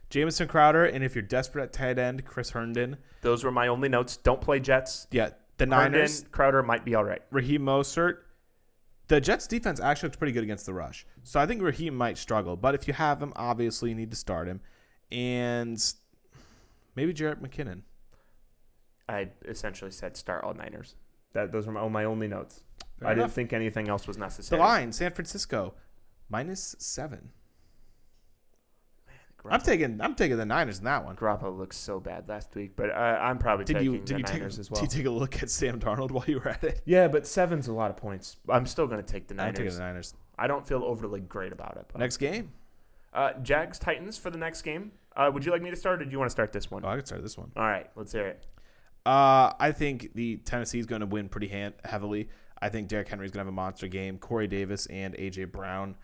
Jameson 0.10 0.48
Crowder, 0.48 0.86
and 0.86 1.04
if 1.04 1.16
you're 1.16 1.22
desperate 1.22 1.64
at 1.64 1.74
tight 1.74 1.98
end, 2.00 2.24
Chris 2.24 2.52
Herndon. 2.52 2.98
Those 3.22 3.44
were 3.44 3.52
my 3.52 3.68
only 3.68 3.90
notes. 3.90 4.16
Don't 4.16 4.40
play 4.40 4.60
Jets. 4.62 5.08
Yeah, 5.12 5.32
the 5.58 5.66
Herndon, 5.66 5.92
Niners, 5.94 6.24
Crowder 6.32 6.64
might 6.64 6.86
be 6.86 6.96
all 6.96 7.04
right. 7.04 7.22
Raheem 7.32 7.62
Mostert, 7.64 8.20
the 9.08 9.20
Jets 9.20 9.47
defense 9.47 9.80
actually 9.80 10.08
looks 10.08 10.18
pretty 10.18 10.32
good 10.32 10.43
against 10.43 10.66
the 10.66 10.74
rush. 10.74 11.06
So 11.24 11.39
I 11.39 11.45
think 11.45 11.62
Raheem 11.62 11.95
might 11.95 12.18
struggle. 12.18 12.56
But 12.56 12.76
if 12.76 12.88
you 12.88 12.93
have 12.93 13.22
him, 13.22 13.34
obviously 13.36 13.89
you 13.89 13.95
need 13.95 14.12
to 14.12 14.18
start 14.18 14.47
him. 14.47 14.62
And 15.12 15.84
maybe 16.95 17.14
Jerick 17.14 17.41
McKinnon. 17.41 17.82
I 19.08 19.30
essentially 19.45 19.91
said 19.91 20.16
start 20.16 20.43
all 20.43 20.54
Niners. 20.54 20.95
That 21.34 21.51
those 21.51 21.68
are 21.68 21.72
my, 21.72 21.82
oh, 21.82 21.89
my 21.89 22.06
only 22.06 22.28
notes. 22.28 22.64
Fair 22.99 23.10
I 23.10 23.16
didn't 23.16 23.32
think 23.32 23.54
anything 23.54 23.89
else 23.89 24.08
was 24.08 24.18
necessary. 24.18 24.58
The 24.58 24.64
line, 24.64 24.91
San 24.93 25.12
Francisco, 25.12 25.74
minus 26.30 26.76
seven. 26.80 27.32
I'm 29.52 29.62
taking 29.62 30.00
I'm 30.02 30.16
taking 30.16 30.38
the 30.38 30.46
Niners 30.46 30.80
in 30.80 30.86
that 30.86 31.04
one. 31.04 31.16
Garoppolo 31.16 31.58
looks 31.58 31.78
so 31.78 32.00
bad 32.00 32.30
last 32.30 32.56
week, 32.56 32.72
but 32.76 32.89
uh, 32.89 32.94
I'm 32.94 33.38
probably 33.38 33.66
Did 33.66 33.74
taking 33.78 33.91
you 33.94 33.98
did 34.00 34.08
the 34.08 34.18
you 34.20 34.24
take 34.24 34.39
Niners 34.39 34.60
as 34.60 34.72
well. 34.72 34.82
did 34.82 34.94
you 34.94 35.00
take 35.00 35.08
a 35.08 35.12
look 35.12 35.44
at 35.44 35.50
Sam 35.50 35.80
Darnold 35.80 36.12
while 36.12 36.26
you 36.28 36.39
were 36.39 36.50
at 36.50 36.64
it? 36.64 36.82
yeah, 36.86 37.08
but 37.08 37.28
seven's 37.28 37.68
a 37.68 37.74
lot 37.74 37.89
of 37.91 37.98
points. 37.98 38.38
I'm 38.50 38.66
still 38.66 38.88
going 38.88 39.04
to 39.04 39.12
take 39.12 39.28
the 39.28 39.34
Niners. 39.34 39.50
I'm 39.60 39.66
taking 39.66 39.78
the 39.78 39.84
Niners. 39.84 40.14
I 40.38 40.48
don't 40.48 40.66
feel 40.66 40.84
overly 40.84 41.20
great 41.20 41.52
about 41.52 41.78
it. 41.78 41.86
But. 41.91 42.00
Next 42.00 42.18
game. 42.18 42.52
Uh, 43.14 43.34
Jags 43.44 43.78
Titans 43.78 44.18
for 44.18 44.30
the 44.32 44.38
next 44.39 44.62
game. 44.64 44.91
Uh, 45.16 45.30
would 45.32 45.46
you 45.46 45.52
like 45.52 45.62
me 45.62 45.70
to 45.70 45.76
start, 45.76 46.02
or 46.02 46.06
do 46.06 46.12
you 46.12 46.18
want 46.18 46.30
to 46.30 46.34
start 46.34 46.52
this 46.52 46.72
one? 46.72 46.84
Oh, 46.84 46.88
I 46.89 46.96
could 46.96 47.06
start 47.06 47.22
this 47.22 47.38
one. 47.38 47.52
All 47.56 47.64
right, 47.64 47.88
let's 47.96 48.12
hear 48.12 48.26
it. 48.28 48.46
Uh, 49.06 49.52
I 49.60 49.72
think 49.72 50.14
the 50.16 50.38
Tennessee 50.38 50.80
is 50.80 50.86
going 50.86 51.02
to 51.02 51.06
win 51.06 51.30
pretty 51.30 51.48
hand- 51.50 51.74
heavily. 51.84 52.30
I 52.62 52.70
think 52.70 52.88
Derrick 52.88 53.10
Henry 53.10 53.26
is 53.26 53.32
going 53.32 53.39
to 53.44 53.48
have 53.48 53.54
a 53.54 53.56
monster 53.56 53.88
game. 53.88 54.18
Corey 54.18 54.48
Davis 54.48 54.86
and 54.88 55.14
AJ 55.16 55.52
Brown. 55.52 55.96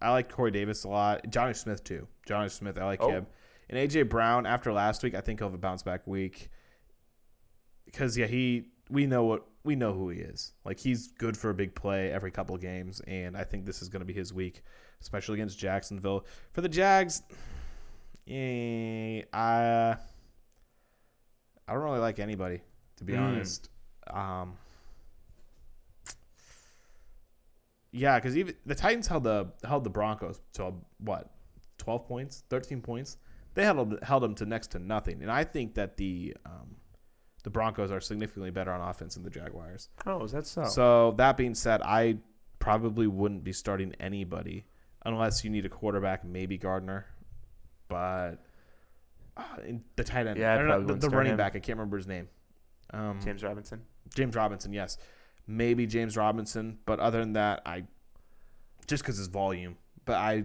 I 0.00 0.10
like 0.10 0.30
Corey 0.30 0.50
Davis 0.50 0.84
a 0.84 0.88
lot. 0.88 1.24
Jonnu 1.30 1.56
Smith 1.56 1.82
too. 1.84 2.06
Jonnu 2.28 2.50
Smith, 2.50 2.78
I 2.78 2.84
like 2.84 3.00
Oh. 3.02 3.10
him. 3.10 3.26
And 3.70 3.78
AJ 3.78 4.08
Brown 4.08 4.46
after 4.46 4.72
last 4.72 5.02
week, 5.02 5.14
I 5.14 5.20
think 5.20 5.40
he'll 5.40 5.48
have 5.48 5.54
a 5.54 5.58
bounce 5.58 5.82
back 5.82 6.06
week. 6.06 6.48
Because 7.84 8.16
yeah, 8.16 8.26
he 8.26 8.68
we 8.90 9.06
know 9.06 9.24
what 9.24 9.44
we 9.64 9.74
know 9.76 9.92
who 9.92 10.08
he 10.10 10.20
is. 10.20 10.52
Like 10.64 10.78
he's 10.78 11.08
good 11.08 11.36
for 11.36 11.50
a 11.50 11.54
big 11.54 11.74
play 11.74 12.10
every 12.10 12.30
couple 12.30 12.54
of 12.54 12.60
games, 12.60 13.00
and 13.06 13.36
I 13.36 13.44
think 13.44 13.66
this 13.66 13.82
is 13.82 13.88
going 13.88 14.00
to 14.00 14.06
be 14.06 14.12
his 14.14 14.32
week, 14.32 14.62
especially 15.02 15.34
against 15.34 15.58
Jacksonville. 15.58 16.24
For 16.52 16.60
the 16.62 16.68
Jags, 16.68 17.22
eh, 18.26 19.22
I 19.32 19.96
I 21.66 21.72
don't 21.74 21.82
really 21.82 21.98
like 21.98 22.18
anybody 22.18 22.60
to 22.96 23.04
be 23.04 23.12
Mm. 23.14 23.20
honest. 23.20 23.68
Um, 24.08 24.56
yeah, 27.92 28.18
because 28.18 28.36
even 28.36 28.54
the 28.66 28.74
Titans 28.74 29.06
held 29.06 29.24
the 29.24 29.52
held 29.64 29.84
the 29.84 29.90
Broncos 29.90 30.40
to 30.54 30.74
what 30.98 31.30
twelve 31.78 32.06
points, 32.06 32.44
thirteen 32.50 32.80
points. 32.80 33.16
They 33.54 33.64
held 33.64 33.78
them, 33.90 33.98
held 34.02 34.22
them 34.22 34.34
to 34.36 34.46
next 34.46 34.68
to 34.72 34.78
nothing, 34.78 35.22
and 35.22 35.30
I 35.30 35.42
think 35.44 35.74
that 35.74 35.96
the 35.96 36.36
um, 36.46 36.76
the 37.44 37.50
Broncos 37.50 37.90
are 37.90 38.00
significantly 38.00 38.50
better 38.50 38.70
on 38.72 38.80
offense 38.88 39.14
than 39.14 39.24
the 39.24 39.30
Jaguars. 39.30 39.88
Oh, 40.06 40.22
is 40.24 40.32
that 40.32 40.46
so? 40.46 40.64
So 40.64 41.12
that 41.18 41.36
being 41.36 41.54
said, 41.54 41.80
I 41.82 42.18
probably 42.58 43.06
wouldn't 43.06 43.42
be 43.44 43.52
starting 43.52 43.94
anybody 44.00 44.66
unless 45.04 45.42
you 45.44 45.50
need 45.50 45.64
a 45.64 45.68
quarterback, 45.68 46.24
maybe 46.24 46.58
Gardner, 46.58 47.06
but 47.88 48.34
uh, 49.36 49.42
in 49.66 49.82
the 49.96 50.04
tight 50.04 50.26
end, 50.26 50.38
Yeah, 50.38 50.52
I 50.52 50.54
I 50.54 50.58
don't 50.58 50.68
know, 50.68 50.84
the, 50.94 50.94
the 50.94 51.10
running 51.10 51.32
him. 51.32 51.36
back. 51.38 51.56
I 51.56 51.60
can't 51.60 51.78
remember 51.78 51.96
his 51.96 52.06
name. 52.06 52.28
Um, 52.92 53.20
James 53.24 53.42
Robinson. 53.42 53.82
James 54.14 54.34
Robinson, 54.34 54.72
yes, 54.72 54.98
maybe 55.48 55.86
James 55.86 56.16
Robinson, 56.16 56.78
but 56.86 57.00
other 57.00 57.18
than 57.18 57.32
that, 57.32 57.62
I 57.66 57.84
just 58.86 59.02
because 59.02 59.16
his 59.18 59.26
volume. 59.26 59.76
But 60.04 60.16
I, 60.16 60.44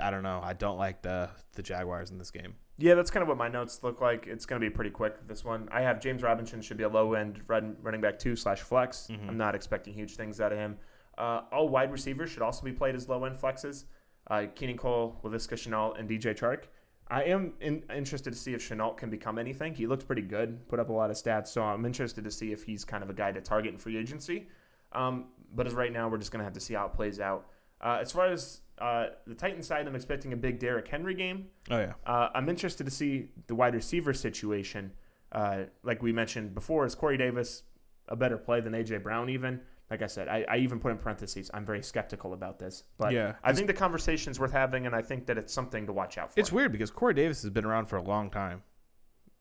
I 0.00 0.10
don't 0.10 0.22
know. 0.22 0.40
I 0.42 0.52
don't 0.52 0.78
like 0.78 1.02
the 1.02 1.30
the 1.54 1.62
Jaguars 1.62 2.10
in 2.10 2.18
this 2.18 2.30
game. 2.30 2.54
Yeah, 2.78 2.94
that's 2.94 3.10
kind 3.10 3.22
of 3.22 3.28
what 3.28 3.38
my 3.38 3.48
notes 3.48 3.82
look 3.82 4.02
like. 4.02 4.26
It's 4.26 4.44
going 4.44 4.60
to 4.60 4.64
be 4.64 4.72
pretty 4.72 4.90
quick. 4.90 5.26
This 5.26 5.44
one, 5.44 5.66
I 5.72 5.80
have 5.80 5.98
James 5.98 6.22
Robinson 6.22 6.60
should 6.60 6.76
be 6.76 6.84
a 6.84 6.88
low 6.88 7.14
end 7.14 7.40
run, 7.48 7.74
running 7.80 8.02
back 8.02 8.18
two 8.18 8.36
slash 8.36 8.60
flex. 8.60 9.08
Mhm. 9.10 9.28
I'm 9.30 9.38
not 9.38 9.54
expecting 9.54 9.94
huge 9.94 10.14
things 10.16 10.40
out 10.40 10.52
of 10.52 10.58
him. 10.58 10.76
Uh, 11.16 11.40
all 11.50 11.68
wide 11.70 11.90
receivers 11.90 12.30
should 12.30 12.42
also 12.42 12.62
be 12.62 12.72
played 12.72 12.94
as 12.94 13.08
low 13.08 13.24
end 13.24 13.36
flexes. 13.36 13.84
Uh, 14.28 14.44
Keelan 14.54 14.76
Cole, 14.76 15.18
Laviska 15.24 15.54
Shenault, 15.54 15.98
and 15.98 16.06
DJ 16.08 16.34
Chark. 16.36 16.64
I 17.08 17.24
am 17.24 17.52
in, 17.60 17.84
interested 17.94 18.32
to 18.32 18.38
see 18.38 18.52
if 18.54 18.68
Shenault 18.68 18.96
can 18.96 19.10
become 19.10 19.38
anything. 19.38 19.74
He 19.74 19.86
looked 19.86 20.06
pretty 20.06 20.22
good, 20.22 20.66
put 20.68 20.80
up 20.80 20.88
a 20.88 20.92
lot 20.92 21.10
of 21.10 21.16
stats, 21.16 21.48
so 21.48 21.62
I'm 21.62 21.84
interested 21.84 22.24
to 22.24 22.30
see 22.30 22.52
if 22.52 22.64
he's 22.64 22.84
kind 22.84 23.02
of 23.04 23.10
a 23.10 23.14
guy 23.14 23.30
to 23.32 23.40
target 23.40 23.72
in 23.72 23.78
free 23.78 23.96
agency. 23.96 24.48
Um, 24.92 25.26
but 25.54 25.66
as 25.66 25.74
right 25.74 25.92
now, 25.92 26.08
we're 26.08 26.18
just 26.18 26.32
going 26.32 26.40
to 26.40 26.44
have 26.44 26.54
to 26.54 26.60
see 26.60 26.74
how 26.74 26.86
it 26.86 26.94
plays 26.94 27.20
out. 27.20 27.46
Uh, 27.80 27.98
as 28.00 28.10
far 28.10 28.26
as 28.26 28.60
uh, 28.78 29.06
the 29.26 29.34
Titans 29.34 29.66
side, 29.66 29.86
I'm 29.86 29.94
expecting 29.94 30.32
a 30.32 30.36
big 30.36 30.58
Derrick 30.58 30.88
Henry 30.88 31.14
game. 31.14 31.46
Oh 31.70 31.78
yeah, 31.78 31.92
Uh, 32.06 32.28
I'm 32.34 32.48
interested 32.48 32.84
to 32.84 32.90
see 32.90 33.28
the 33.46 33.54
wide 33.54 33.74
receiver 33.74 34.12
situation. 34.12 34.92
Uh, 35.30 35.64
like 35.82 36.02
we 36.02 36.12
mentioned 36.12 36.54
before, 36.54 36.86
is 36.86 36.94
Corey 36.94 37.16
Davis 37.16 37.62
a 38.08 38.16
better 38.16 38.38
play 38.38 38.60
than 38.60 38.72
AJ 38.72 39.02
Brown? 39.02 39.28
Even 39.28 39.60
like 39.90 40.02
I 40.02 40.06
said, 40.06 40.28
I, 40.28 40.44
I 40.48 40.56
even 40.58 40.80
put 40.80 40.90
in 40.90 40.98
parentheses. 40.98 41.50
I'm 41.54 41.64
very 41.64 41.82
skeptical 41.82 42.32
about 42.32 42.58
this, 42.58 42.84
but 42.98 43.12
Yeah, 43.12 43.34
I 43.44 43.52
think 43.52 43.66
the 43.68 43.72
conversation's 43.72 44.40
worth 44.40 44.52
having, 44.52 44.86
and 44.86 44.94
I 44.94 45.02
think 45.02 45.26
that 45.26 45.38
it's 45.38 45.52
something 45.52 45.86
to 45.86 45.92
watch 45.92 46.18
out 46.18 46.32
for. 46.32 46.40
it's 46.40 46.50
weird 46.50 46.72
because 46.72 46.90
Corey 46.90 47.14
Davis 47.14 47.42
has 47.42 47.50
been 47.50 47.64
around 47.64 47.86
for 47.86 47.96
a 47.96 48.02
long 48.02 48.30
time. 48.30 48.62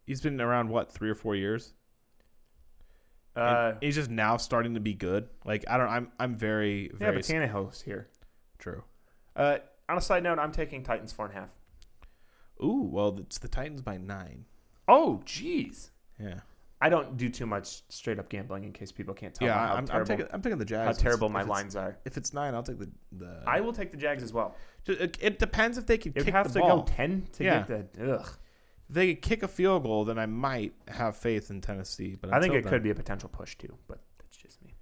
He's 0.06 0.22
been 0.22 0.40
around 0.40 0.70
what 0.70 0.92
three 0.92 1.10
or 1.10 1.16
four 1.16 1.36
years. 1.36 1.74
And 3.36 3.44
uh, 3.46 3.74
he's 3.82 3.96
just 3.96 4.10
now 4.10 4.38
starting 4.38 4.76
to 4.76 4.80
be 4.80 4.94
good. 4.94 5.28
Like 5.44 5.66
I 5.68 5.78
don't. 5.78 5.90
I'm. 5.90 6.12
I'm 6.20 6.36
very. 6.38 6.92
yeah, 7.02 7.12
but 7.12 7.22
Tannehill's 7.24 7.82
here. 7.82 8.08
true. 8.60 8.84
Uh, 9.36 9.58
on 9.90 9.98
a 9.98 10.02
side 10.02 10.24
note, 10.24 10.40
I'm 10.40 10.52
taking 10.54 10.84
Titans 10.84 11.12
four 11.12 11.26
and 11.26 11.36
a 11.36 11.40
half. 11.42 11.50
Ooh. 12.64 12.88
Well, 12.90 13.18
it's 13.20 13.38
the 13.40 13.50
Titans 13.50 13.82
by 13.82 13.98
nine. 13.98 14.46
Oh, 14.88 15.22
jeez. 15.26 15.90
Yeah. 16.20 16.42
I 16.82 16.90
don't 16.90 17.16
do 17.16 17.30
too 17.30 17.46
much 17.46 17.84
straight 17.90 18.20
up 18.20 18.30
gambling 18.30 18.66
in 18.66 18.74
case 18.74 18.92
people 18.92 19.14
can't 19.14 19.34
tell 19.34 19.48
yeah. 19.48 19.68
how, 19.68 19.76
I'm, 19.76 19.88
I'm 19.92 20.06
taking. 20.06 20.28
I'm 20.32 20.42
taking 20.42 20.58
the 20.60 20.66
Jags. 20.66 20.98
how 20.98 21.04
terrible 21.04 21.30
my 21.30 21.42
lines 21.44 21.76
are. 21.76 21.98
If 22.06 22.18
it's 22.18 22.34
nine, 22.34 22.54
I'll 22.54 22.64
take 22.64 22.80
the. 22.80 22.90
the 23.14 23.44
I 23.48 23.62
will 23.62 23.74
take 23.74 23.92
the 23.92 23.98
Jags 23.98 24.22
as 24.24 24.34
well. 24.34 24.56
It, 24.86 25.18
it 25.22 25.40
depends 25.40 25.78
if 25.78 25.86
they 25.86 25.98
can 25.98 26.12
kick 26.12 26.28
have 26.30 26.48
the 26.52 26.60
to 26.60 26.60
ball. 26.60 26.78
go 26.82 26.84
ten 26.84 27.28
to 27.34 27.44
Yeah. 27.44 27.64
get 27.68 27.94
the. 27.94 28.16
Ugh. 28.16 28.28
If 28.90 28.94
they 28.94 29.14
could 29.16 29.24
kick 29.24 29.44
a 29.44 29.48
field 29.48 29.84
goal, 29.84 30.06
then 30.06 30.20
I 30.20 30.26
might 30.28 30.74
have 30.88 31.18
faith 31.18 31.50
in 31.50 31.62
Tennessee. 31.62 32.16
But 32.20 32.34
I 32.34 32.40
think 32.40 32.54
it 32.54 32.64
then- 32.64 32.72
could 32.72 32.84
be 32.84 32.92
a 32.92 32.96
potential 32.96 33.30
push 33.30 33.56
too, 33.58 33.78
but 33.88 34.00
that's 34.20 34.38
just 34.38 34.62
me. 34.64 34.76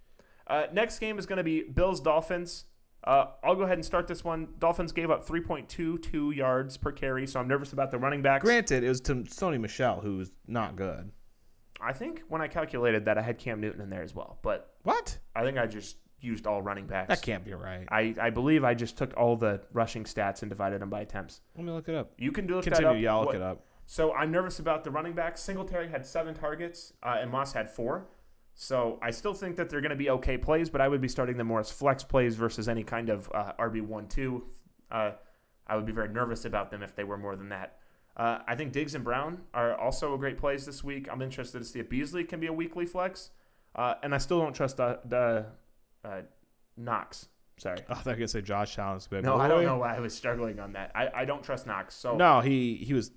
Uh, 0.48 0.66
next 0.74 1.00
game 1.00 1.18
is 1.20 1.26
going 1.26 1.38
to 1.38 1.44
be 1.44 1.62
Bills 1.64 2.02
Dolphins. 2.02 2.66
Uh, 3.06 3.28
I'll 3.44 3.56
go 3.56 3.64
ahead 3.64 3.78
and 3.78 3.86
start 3.86 4.08
this 4.08 4.24
one. 4.24 4.48
Dolphins 4.60 4.92
gave 4.94 5.12
up 5.12 5.26
3.22 5.28 6.36
yards 6.36 6.78
per 6.78 6.92
carry, 6.92 7.28
so 7.28 7.40
I'm 7.40 7.48
nervous 7.48 7.74
about 7.74 7.92
the 7.92 7.98
running 7.98 8.22
backs. 8.22 8.44
Granted, 8.44 8.84
it 8.84 8.90
was 8.90 9.02
to 9.02 9.16
Sony 9.16 9.60
Michel, 9.60 10.00
who's 10.02 10.32
not 10.48 10.76
good. 10.76 11.12
I 11.84 11.94
think 11.94 12.24
when 12.30 12.42
I 12.42 12.48
calculated 12.48 13.06
that, 13.06 13.18
I 13.18 13.22
had 13.22 13.38
Cam 13.38 13.60
Newton 13.62 13.82
in 13.82 13.90
there 13.90 14.04
as 14.04 14.16
well, 14.16 14.40
but 14.42 14.74
What? 14.84 15.18
I 15.36 15.44
think 15.44 15.58
I 15.58 15.66
just 15.68 15.98
used 16.20 16.48
all 16.48 16.62
running 16.62 16.88
backs. 16.88 17.10
That 17.10 17.22
can't 17.22 17.44
be 17.44 17.54
right. 17.54 17.86
I, 17.90 18.16
I 18.22 18.30
believe 18.30 18.64
I 18.64 18.74
just 18.74 18.98
took 18.98 19.14
all 19.18 19.36
the 19.36 19.62
rushing 19.74 20.06
stats 20.06 20.42
and 20.42 20.50
divided 20.50 20.82
them 20.82 20.90
by 20.90 21.02
attempts. 21.02 21.42
Let 21.58 21.66
me 21.66 21.72
look 21.72 21.90
it 21.90 21.96
up. 21.96 22.14
You 22.18 22.32
can 22.32 22.48
do 22.48 22.56
look 22.56 22.64
Continue. 22.64 22.88
that 22.88 22.96
up. 22.96 23.02
Yeah, 23.02 23.12
I'll 23.14 23.20
look 23.20 23.28
What- 23.28 23.36
it 23.36 23.42
up. 23.42 23.66
So 23.86 24.14
I'm 24.14 24.32
nervous 24.32 24.60
about 24.60 24.86
the 24.86 24.92
running 24.92 25.12
backs. 25.14 25.42
Singletary 25.42 25.90
had 25.90 26.06
seven 26.06 26.34
targets, 26.34 26.94
uh, 27.04 27.18
and 27.20 27.30
Moss 27.30 27.52
had 27.52 27.70
four. 27.70 28.08
So 28.54 28.98
I 29.02 29.12
still 29.12 29.34
think 29.34 29.58
that 29.58 29.70
they're 29.70 29.82
going 29.82 29.90
to 29.90 29.96
be 29.98 30.10
okay 30.12 30.38
plays, 30.38 30.70
but 30.70 30.80
I 30.80 30.88
would 30.88 31.02
be 31.02 31.10
starting 31.10 31.36
them 31.36 31.48
more 31.48 31.60
as 31.60 31.70
flex 31.70 32.02
plays 32.04 32.36
versus 32.38 32.70
any 32.70 32.84
kind 32.86 33.10
of 33.10 33.30
uh, 33.34 33.52
RB 33.60 33.82
one 33.82 34.08
two. 34.08 34.46
Uh, 34.90 35.12
I 35.68 35.76
would 35.76 35.86
be 35.86 35.92
very 35.92 36.08
nervous 36.08 36.46
about 36.46 36.72
them 36.72 36.82
if 36.82 36.96
they 36.96 37.04
were 37.04 37.18
more 37.18 37.36
than 37.36 37.50
that. 37.50 37.78
Uh, 38.16 38.40
I 38.48 38.56
think 38.56 38.72
Diggs 38.74 38.94
and 38.96 39.04
Brown 39.04 39.42
are 39.54 39.76
also 39.76 40.16
great 40.18 40.38
plays 40.38 40.66
this 40.66 40.84
week. 40.84 41.08
I'm 41.12 41.22
interested 41.22 41.60
to 41.60 41.66
see 41.66 41.80
if 41.80 41.90
Beasley 41.90 42.24
can 42.24 42.40
be 42.40 42.48
a 42.48 42.54
weekly 42.54 42.86
flex, 42.86 43.32
uh, 43.76 43.96
and 44.04 44.14
I 44.14 44.20
still 44.20 44.40
don't 44.40 44.54
trust 44.56 44.78
the, 44.78 45.00
the 45.06 45.46
uh, 46.06 46.22
Knox. 46.78 47.28
Sorry, 47.58 47.78
Oh, 47.90 48.02
they're 48.04 48.16
gonna 48.16 48.28
say 48.28 48.42
Josh 48.42 48.78
Allen's 48.78 49.08
good. 49.08 49.24
no, 49.24 49.38
I 49.38 49.48
don't 49.48 49.64
know 49.64 49.78
why 49.78 49.96
I 49.96 50.00
was 50.00 50.14
struggling 50.14 50.60
on 50.60 50.74
that. 50.74 50.92
I, 50.96 51.10
I 51.22 51.26
don't 51.26 51.44
trust 51.44 51.66
Knox. 51.68 51.96
So 51.96 52.16
No, 52.18 52.42
he 52.42 52.76
he 52.76 52.94
was. 52.94 53.12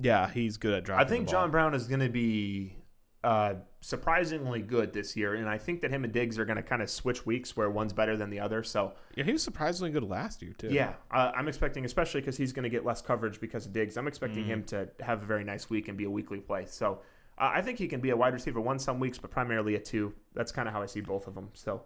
Yeah, 0.00 0.28
he's 0.30 0.56
good 0.56 0.72
at 0.74 0.84
dropping. 0.84 1.06
I 1.06 1.08
think 1.08 1.28
John. 1.28 1.50
Brown 1.50 1.74
is 1.74 1.86
going 1.86 2.00
to 2.00 2.08
be 2.08 2.76
uh, 3.24 3.54
surprisingly 3.80 4.60
good 4.62 4.92
this 4.92 5.16
year, 5.16 5.34
and 5.34 5.48
I 5.48 5.58
think 5.58 5.80
that 5.80 5.90
him 5.90 6.04
and 6.04 6.12
Diggs 6.12 6.38
are 6.38 6.44
going 6.44 6.56
to 6.56 6.62
kind 6.62 6.82
of 6.82 6.90
switch 6.90 7.24
weeks 7.26 7.56
where 7.56 7.70
one's 7.70 7.92
better 7.92 8.16
than 8.16 8.30
the 8.30 8.38
other. 8.40 8.62
So 8.62 8.92
Yeah, 9.16 9.24
he 9.24 9.32
was 9.32 9.42
surprisingly 9.42 9.90
good 9.90 10.04
last 10.04 10.42
year 10.42 10.52
too. 10.52 10.68
yeah, 10.70 10.92
uh, 11.10 11.32
I'm 11.34 11.48
expecting, 11.48 11.84
especially 11.84 12.20
because 12.20 12.36
he's 12.36 12.52
going 12.52 12.62
to 12.64 12.68
get 12.68 12.84
less 12.84 13.00
coverage 13.02 13.40
because 13.40 13.66
of 13.66 13.72
Diggs. 13.72 13.96
I'm 13.96 14.06
expecting 14.06 14.44
Mm. 14.44 14.48
him 14.48 14.64
to 14.64 14.88
have 15.00 15.22
a 15.22 15.26
very 15.26 15.42
nice 15.44 15.68
week 15.70 15.88
and 15.88 15.96
be 15.98 16.04
a 16.04 16.10
weekly 16.10 16.38
play. 16.40 16.66
So 16.66 17.00
uh, 17.38 17.50
I 17.54 17.62
think 17.62 17.78
he 17.78 17.88
can 17.88 18.00
be 18.00 18.10
a 18.10 18.16
wide 18.16 18.32
receiver 18.34 18.60
one 18.60 18.78
some 18.78 19.00
weeks, 19.00 19.18
but 19.18 19.30
primarily 19.30 19.74
a 19.74 19.80
two. 19.80 20.14
That's 20.34 20.52
kind 20.52 20.68
of 20.68 20.74
how 20.74 20.82
I 20.82 20.86
see 20.86 21.00
both 21.00 21.26
of 21.26 21.34
them. 21.34 21.48
So, 21.54 21.82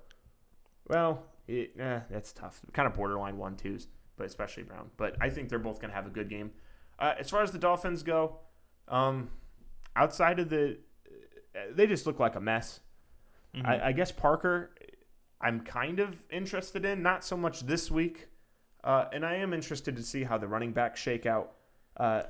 well, 0.89 1.23
it, 1.47 1.73
eh, 1.79 2.01
that's 2.11 2.33
tough. 2.33 2.61
Kind 2.73 2.87
of 2.89 2.95
borderline 2.95 3.37
one 3.39 3.57
twos, 3.57 3.89
but 4.17 4.27
especially 4.27 4.65
Brown. 4.65 4.91
But 4.97 5.17
I 5.21 5.31
think 5.31 5.49
they're 5.49 5.59
both 5.59 5.81
going 5.81 5.91
to 5.91 5.95
have 5.95 6.07
a 6.07 6.11
good 6.11 6.29
game. 6.29 6.51
Uh, 6.99 7.15
as 7.19 7.31
far 7.31 7.43
as 7.43 7.53
the 7.53 7.59
Dolphins 7.59 8.03
go, 8.03 8.41
um, 8.89 9.31
outside 9.97 10.39
of 10.39 10.49
the, 10.49 10.79
they 11.73 11.87
just 11.87 12.07
look 12.07 12.19
like 12.19 12.35
a 12.37 12.41
mess. 12.41 12.81
Mhm. 13.55 13.67
I, 13.67 13.89
I 13.89 13.93
guess 13.93 14.13
Parker, 14.13 14.75
I'm 15.41 15.61
kind 15.61 16.01
of 16.01 16.25
interested 16.31 16.85
in, 16.85 17.03
not 17.03 17.25
so 17.25 17.37
much 17.37 17.61
this 17.61 17.91
week. 17.91 18.29
Uh, 18.85 19.07
and 19.13 19.27
I 19.27 19.35
am 19.37 19.53
interested 19.53 19.97
to 19.97 20.03
see 20.03 20.23
how 20.23 20.39
the 20.39 20.47
running 20.47 20.73
backs 20.73 21.01
shake 21.01 21.27
out. 21.27 21.53
Uh, 21.97 22.23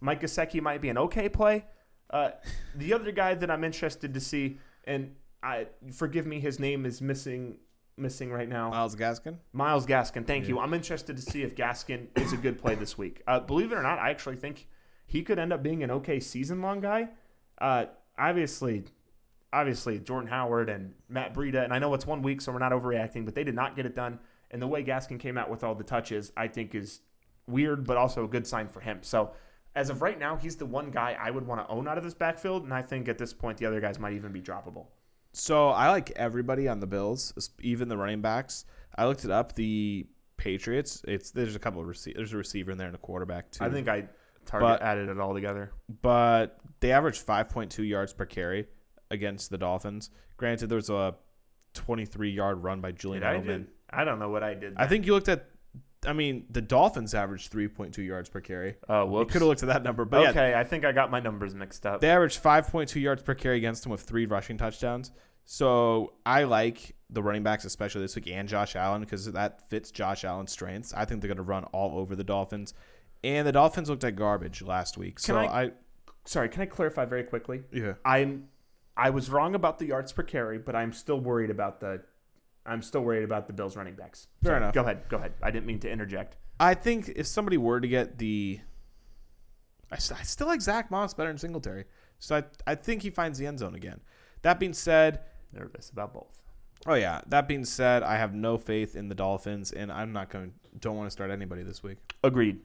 Mike 0.00 0.20
Gesicki 0.20 0.60
might 0.60 0.80
be 0.80 0.88
an 0.88 0.98
okay 0.98 1.28
play. 1.28 1.64
Uh, 2.10 2.30
the 2.76 2.92
other 2.92 3.10
guy 3.12 3.34
that 3.34 3.50
I'm 3.50 3.64
interested 3.64 4.14
to 4.14 4.20
see, 4.20 4.58
and 4.84 5.14
I 5.42 5.66
forgive 5.92 6.26
me, 6.26 6.40
his 6.40 6.58
name 6.60 6.86
is 6.86 7.00
missing 7.00 7.58
missing 7.98 8.32
right 8.32 8.48
now. 8.48 8.70
Myles 8.70 8.96
Gaskin. 8.96 9.36
Myles 9.52 9.86
Gaskin. 9.86 10.26
Thank 10.26 10.48
you. 10.48 10.58
I'm 10.58 10.72
interested 10.72 11.14
to 11.16 11.22
see 11.22 11.42
if 11.42 11.54
Gaskin 11.54 12.06
is 12.16 12.32
a 12.32 12.36
good 12.36 12.58
play 12.58 12.74
this 12.74 12.96
week. 12.96 13.22
Uh, 13.26 13.38
believe 13.40 13.70
it 13.70 13.74
or 13.74 13.82
not, 13.82 13.98
I 13.98 14.10
actually 14.10 14.36
think 14.36 14.66
he 15.06 15.22
could 15.22 15.38
end 15.38 15.52
up 15.52 15.62
being 15.62 15.82
an 15.82 15.90
okay 15.90 16.18
season 16.18 16.62
long 16.62 16.80
guy. 16.80 17.08
Uh, 17.60 17.86
obviously, 18.18 18.84
obviously 19.52 19.98
Jordan 19.98 20.28
Howard 20.28 20.68
and 20.68 20.94
Matt 21.08 21.34
Breida, 21.34 21.64
and 21.64 21.72
I 21.72 21.78
know 21.78 21.92
it's 21.94 22.06
one 22.06 22.22
week, 22.22 22.40
so 22.40 22.52
we're 22.52 22.58
not 22.58 22.72
overreacting, 22.72 23.24
but 23.24 23.34
they 23.34 23.44
did 23.44 23.54
not 23.54 23.76
get 23.76 23.86
it 23.86 23.94
done. 23.94 24.18
And 24.50 24.60
the 24.60 24.66
way 24.66 24.84
Gaskin 24.84 25.18
came 25.18 25.38
out 25.38 25.50
with 25.50 25.64
all 25.64 25.74
the 25.74 25.84
touches, 25.84 26.32
I 26.36 26.48
think 26.48 26.74
is 26.74 27.00
weird, 27.46 27.84
but 27.84 27.96
also 27.96 28.24
a 28.24 28.28
good 28.28 28.46
sign 28.46 28.68
for 28.68 28.80
him. 28.80 28.98
So 29.02 29.32
as 29.74 29.88
of 29.90 30.02
right 30.02 30.18
now, 30.18 30.36
he's 30.36 30.56
the 30.56 30.66
one 30.66 30.90
guy 30.90 31.16
I 31.18 31.30
would 31.30 31.46
want 31.46 31.66
to 31.66 31.72
own 31.72 31.88
out 31.88 31.98
of 31.98 32.04
this 32.04 32.14
backfield, 32.14 32.64
and 32.64 32.74
I 32.74 32.82
think 32.82 33.08
at 33.08 33.18
this 33.18 33.32
point 33.32 33.58
the 33.58 33.66
other 33.66 33.80
guys 33.80 33.98
might 33.98 34.12
even 34.12 34.32
be 34.32 34.40
droppable. 34.40 34.86
So 35.32 35.68
I 35.70 35.88
like 35.88 36.10
everybody 36.16 36.68
on 36.68 36.80
the 36.80 36.86
Bills, 36.86 37.50
even 37.60 37.88
the 37.88 37.96
running 37.96 38.20
backs. 38.20 38.66
I 38.96 39.06
looked 39.06 39.24
it 39.24 39.30
up. 39.30 39.54
The 39.54 40.06
Patriots. 40.36 41.02
It's 41.08 41.30
there's 41.30 41.56
a 41.56 41.58
couple 41.58 41.80
of 41.80 41.86
rece- 41.86 42.14
there's 42.14 42.34
a 42.34 42.36
receiver 42.36 42.72
in 42.72 42.78
there 42.78 42.88
and 42.88 42.96
a 42.96 42.98
quarterback 42.98 43.50
too. 43.50 43.64
I 43.64 43.70
think 43.70 43.88
I 43.88 44.04
target 44.46 44.68
But- 44.68 44.82
added 44.82 45.08
it 45.08 45.18
all 45.18 45.34
together. 45.34 45.72
but 46.02 46.58
they 46.80 46.92
averaged 46.92 47.24
5.2 47.26 47.82
yards 47.86 48.12
per 48.12 48.24
carry 48.26 48.66
against 49.10 49.50
the 49.50 49.58
Dolphins. 49.58 50.10
Granted, 50.36 50.68
there 50.68 50.76
was 50.76 50.90
a 50.90 51.14
23 51.74 52.30
yard 52.30 52.62
run 52.62 52.80
by 52.80 52.92
Julian 52.92 53.22
Did 53.22 53.28
I, 53.30 53.34
Edelman. 53.36 53.46
did, 53.46 53.66
I 53.90 54.04
don't 54.04 54.18
know 54.18 54.28
what 54.30 54.42
I 54.42 54.54
did. 54.54 54.74
I 54.76 54.86
think 54.86 55.06
you 55.06 55.12
looked 55.14 55.28
at. 55.28 55.46
I 56.04 56.12
mean, 56.12 56.46
the 56.50 56.60
Dolphins 56.60 57.14
averaged 57.14 57.52
3.2 57.52 57.98
yards 58.04 58.28
per 58.28 58.40
carry. 58.40 58.74
Oh, 58.88 59.04
You 59.04 59.10
whoops. 59.12 59.32
could 59.32 59.40
have 59.42 59.48
looked 59.48 59.62
at 59.62 59.68
that 59.68 59.84
number, 59.84 60.04
but 60.04 60.22
yeah, 60.22 60.30
okay, 60.30 60.54
I 60.54 60.64
think 60.64 60.84
I 60.84 60.90
got 60.90 61.12
my 61.12 61.20
numbers 61.20 61.54
mixed 61.54 61.86
up. 61.86 62.00
They 62.00 62.10
averaged 62.10 62.42
5.2 62.42 63.00
yards 63.00 63.22
per 63.22 63.34
carry 63.34 63.56
against 63.58 63.86
him 63.86 63.92
with 63.92 64.00
three 64.00 64.26
rushing 64.26 64.58
touchdowns. 64.58 65.12
So 65.44 66.14
I 66.26 66.42
like 66.44 66.96
the 67.08 67.22
running 67.22 67.44
backs, 67.44 67.64
especially 67.64 68.00
this 68.02 68.16
week, 68.16 68.26
and 68.28 68.48
Josh 68.48 68.74
Allen 68.74 69.02
because 69.02 69.30
that 69.30 69.68
fits 69.70 69.92
Josh 69.92 70.24
Allen's 70.24 70.50
strengths. 70.50 70.92
I 70.92 71.04
think 71.04 71.20
they're 71.20 71.28
going 71.28 71.36
to 71.36 71.42
run 71.44 71.64
all 71.66 71.96
over 71.98 72.16
the 72.16 72.24
Dolphins. 72.24 72.74
And 73.24 73.46
the 73.46 73.52
Dolphins 73.52 73.88
looked 73.88 74.02
like 74.02 74.16
garbage 74.16 74.62
last 74.62 74.98
week. 74.98 75.18
So 75.20 75.34
Can 75.34 75.48
I, 75.48 75.70
Sorry, 76.24 76.48
can 76.48 76.62
I 76.62 76.66
clarify 76.66 77.04
very 77.04 77.24
quickly? 77.24 77.62
yeah. 77.72 77.94
I'm 78.04 78.48
I 78.96 79.10
was 79.10 79.30
wrong 79.30 79.54
about 79.54 79.78
the 79.78 79.86
yards 79.86 80.12
per 80.12 80.22
carry, 80.22 80.58
but 80.58 80.76
I'm 80.76 80.92
still 80.92 81.18
worried 81.20 81.50
about 81.50 81.80
the 81.80 82.02
I'm 82.66 82.82
still 82.82 83.00
worried 83.00 83.24
about 83.24 83.46
the 83.46 83.52
Bills 83.52 83.76
running 83.76 83.94
backs. 83.94 84.28
Fair 84.42 84.56
enough. 84.56 84.74
Go 84.74 84.82
ahead. 84.82 85.02
Go 85.08 85.16
ahead. 85.16 85.32
I 85.42 85.50
didn't 85.50 85.66
mean 85.66 85.80
to 85.80 85.90
interject. 85.90 86.36
I 86.60 86.74
think 86.74 87.08
if 87.16 87.26
somebody 87.26 87.56
were 87.56 87.80
to 87.80 87.88
get 87.88 88.18
the, 88.18 88.60
I, 89.90 89.96
st- 89.96 90.20
I 90.20 90.22
still 90.22 90.46
like 90.46 90.60
Zach 90.60 90.90
Moss 90.90 91.12
better 91.14 91.28
than 91.30 91.38
Singletary. 91.38 91.86
So 92.20 92.36
I, 92.36 92.44
I 92.66 92.74
think 92.76 93.02
he 93.02 93.10
finds 93.10 93.38
the 93.38 93.46
end 93.46 93.58
zone 93.58 93.74
again. 93.74 94.00
That 94.42 94.60
being 94.60 94.74
said, 94.74 95.20
Nervous 95.52 95.90
about 95.90 96.14
both. 96.14 96.40
oh 96.86 96.94
yeah. 96.94 97.20
That 97.26 97.48
being 97.48 97.64
said, 97.64 98.02
I 98.04 98.16
have 98.16 98.32
no 98.34 98.58
faith 98.58 98.94
in 98.94 99.08
the 99.08 99.14
Dolphins, 99.16 99.72
and 99.72 99.90
I'm 99.90 100.12
not 100.12 100.30
going. 100.30 100.52
Don't 100.78 100.96
want 100.96 101.06
to 101.08 101.10
start 101.10 101.30
anybody 101.30 101.62
this 101.64 101.82
week. 101.82 101.98
Agreed. 102.22 102.60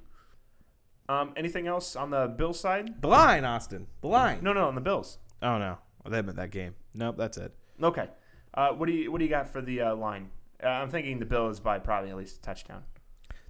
Um, 1.10 1.34
anything 1.38 1.68
else 1.68 1.96
on 1.96 2.10
the 2.10 2.28
Bills 2.28 2.60
side? 2.60 3.02
The 3.02 3.08
line, 3.08 3.46
Austin. 3.46 3.88
The 4.02 4.08
line. 4.08 4.40
No, 4.42 4.52
no, 4.54 4.68
on 4.68 4.76
the 4.76 4.82
Bills. 4.82 5.20
Oh 5.42 5.58
no, 5.58 5.78
they 6.10 6.22
meant 6.22 6.38
that 6.38 6.52
game. 6.52 6.76
Nope, 6.94 7.16
that's 7.18 7.38
it. 7.38 7.54
Okay. 7.82 8.10
Uh, 8.54 8.70
what 8.70 8.88
do 8.88 8.92
you 8.92 9.12
what 9.12 9.20
do 9.20 9.24
you 9.26 9.30
got 9.30 9.48
for 9.48 9.62
the 9.62 9.82
uh, 9.82 9.96
line? 9.96 10.30
Uh, 10.64 10.68
I'm 10.68 10.90
thinking 10.90 11.20
the 11.20 11.26
Bills 11.26 11.60
by 11.60 11.80
probably 11.80 12.10
at 12.10 12.18
least 12.18 12.38
a 12.38 12.42
touchdown. 12.42 12.84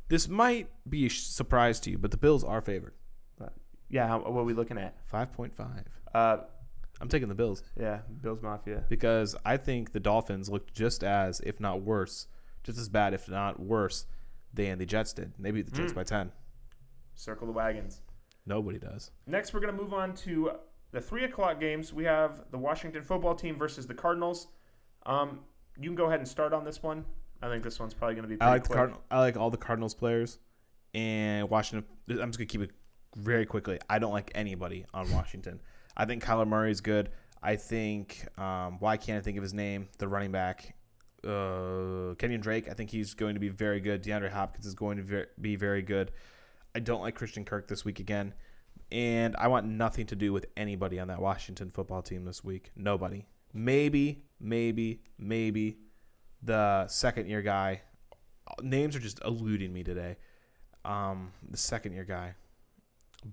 This 0.09 0.27
might 0.27 0.69
be 0.89 1.05
a 1.05 1.09
sh- 1.09 1.23
surprise 1.23 1.79
to 1.81 1.89
you, 1.91 1.97
but 1.97 2.11
the 2.11 2.17
Bills 2.17 2.43
are 2.43 2.61
favored. 2.61 2.93
Yeah, 3.89 4.05
how, 4.05 4.19
what 4.19 4.41
are 4.41 4.43
we 4.43 4.53
looking 4.53 4.77
at? 4.77 4.95
Five 5.05 5.31
point 5.31 5.55
five. 5.55 5.85
Uh, 6.13 6.39
I'm 6.99 7.07
taking 7.07 7.29
the 7.29 7.35
Bills 7.35 7.63
yeah, 7.79 7.99
Bills 8.21 8.41
Mafia. 8.41 8.83
because 8.89 9.33
I 9.45 9.55
think 9.55 9.93
the 9.93 9.99
Dolphins 10.01 10.49
looked 10.49 10.73
just 10.73 11.05
as, 11.05 11.39
if 11.41 11.61
not 11.61 11.81
worse, 11.83 12.27
just 12.63 12.77
as 12.77 12.89
bad, 12.89 13.13
if 13.13 13.29
not 13.29 13.61
worse, 13.61 14.05
than 14.53 14.77
the 14.77 14.85
Jets 14.85 15.13
did. 15.13 15.31
They 15.39 15.51
beat 15.51 15.67
the 15.67 15.71
Jets 15.71 15.93
Mm. 15.93 15.95
by 15.95 16.03
ten. 16.03 16.31
Circle 17.17 17.47
the 17.47 17.53
wagons. 17.53 18.01
Nobody 18.45 18.77
does. 18.79 19.11
Next, 19.25 19.53
we're 19.53 19.59
going 19.59 19.75
to 19.75 19.81
move 19.81 19.93
on 19.93 20.13
to 20.15 20.51
the 20.91 21.01
three 21.01 21.25
o'clock 21.25 21.59
games. 21.59 21.91
We 21.91 22.05
have 22.05 22.43
the 22.51 22.57
Washington 22.57 23.03
football 23.03 23.35
team 23.35 23.57
versus 23.57 23.85
the 23.87 23.93
Cardinals. 23.93 24.47
Um, 25.05 25.39
you 25.77 25.89
can 25.89 25.95
go 25.95 26.05
ahead 26.05 26.19
and 26.19 26.27
start 26.27 26.53
on 26.53 26.63
this 26.63 26.81
one. 26.81 27.03
I 27.41 27.49
think 27.49 27.63
this 27.63 27.79
one's 27.79 27.93
probably 27.93 28.15
going 28.15 28.29
to 28.29 28.29
be. 28.29 28.35
I 28.35 28.37
Pretty 28.37 28.51
like 28.51 28.63
the 28.63 28.67
quick. 28.67 28.77
Cardinal. 28.77 29.01
I 29.11 29.19
like 29.19 29.35
all 29.35 29.49
the 29.49 29.57
Cardinals 29.57 29.93
players, 29.93 30.39
and 30.93 31.49
Washington. 31.49 31.87
I'm 32.09 32.29
just 32.29 32.37
gonna 32.37 32.45
keep 32.47 32.61
it 32.61 32.71
very 33.15 33.45
quickly. 33.45 33.79
I 33.89 33.99
don't 33.99 34.13
like 34.13 34.31
anybody 34.33 34.85
on 34.93 35.11
Washington. 35.11 35.59
I 35.95 36.05
think 36.05 36.23
Kyler 36.23 36.47
Murray 36.47 36.71
is 36.71 36.81
good. 36.81 37.09
I 37.43 37.55
think 37.55 38.25
um, 38.39 38.77
why 38.79 38.97
can't 38.97 39.19
I 39.19 39.21
think 39.21 39.37
of 39.37 39.43
his 39.43 39.53
name? 39.53 39.87
The 39.97 40.07
running 40.07 40.31
back, 40.31 40.75
uh, 41.23 42.15
Kenyon 42.17 42.41
Drake. 42.41 42.69
I 42.69 42.73
think 42.73 42.89
he's 42.89 43.13
going 43.13 43.35
to 43.35 43.39
be 43.39 43.49
very 43.49 43.79
good. 43.79 44.03
DeAndre 44.03 44.31
Hopkins 44.31 44.65
is 44.65 44.73
going 44.73 44.97
to 44.97 45.25
be 45.39 45.55
very 45.55 45.81
good. 45.81 46.11
I 46.77 46.79
don't 46.79 47.01
like 47.01 47.15
Christian 47.15 47.43
Kirk 47.43 47.67
this 47.67 47.83
week 47.83 47.99
again, 47.99 48.35
and 48.91 49.35
I 49.39 49.47
want 49.47 49.65
nothing 49.65 50.05
to 50.07 50.15
do 50.15 50.31
with 50.31 50.45
anybody 50.55 50.99
on 50.99 51.07
that 51.07 51.19
Washington 51.19 51.71
football 51.71 52.03
team 52.03 52.23
this 52.23 52.43
week. 52.43 52.69
Nobody. 52.75 53.25
Maybe, 53.51 54.25
maybe, 54.39 55.01
maybe 55.17 55.79
the 56.43 56.85
second 56.87 57.29
year 57.29 57.41
guy. 57.41 57.81
Names 58.61 58.95
are 58.95 58.99
just 58.99 59.19
eluding 59.25 59.73
me 59.73 59.83
today. 59.83 60.17
Um, 60.85 61.31
the 61.49 61.57
second 61.57 61.93
year 61.93 62.03
guy, 62.03 62.35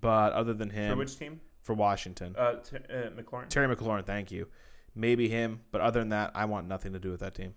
but 0.00 0.32
other 0.32 0.54
than 0.54 0.70
him, 0.70 0.92
For 0.92 0.96
which 0.96 1.18
team? 1.18 1.38
for 1.60 1.74
Washington, 1.74 2.34
Uh, 2.38 2.54
t- 2.60 2.78
uh, 2.78 3.10
McLaurin. 3.10 3.50
Terry 3.50 3.76
McLaurin, 3.76 4.06
thank 4.06 4.32
you. 4.32 4.48
Maybe 4.94 5.28
him, 5.28 5.60
but 5.70 5.82
other 5.82 6.00
than 6.00 6.08
that, 6.08 6.30
I 6.34 6.46
want 6.46 6.66
nothing 6.66 6.94
to 6.94 6.98
do 6.98 7.10
with 7.10 7.20
that 7.20 7.34
team. 7.34 7.54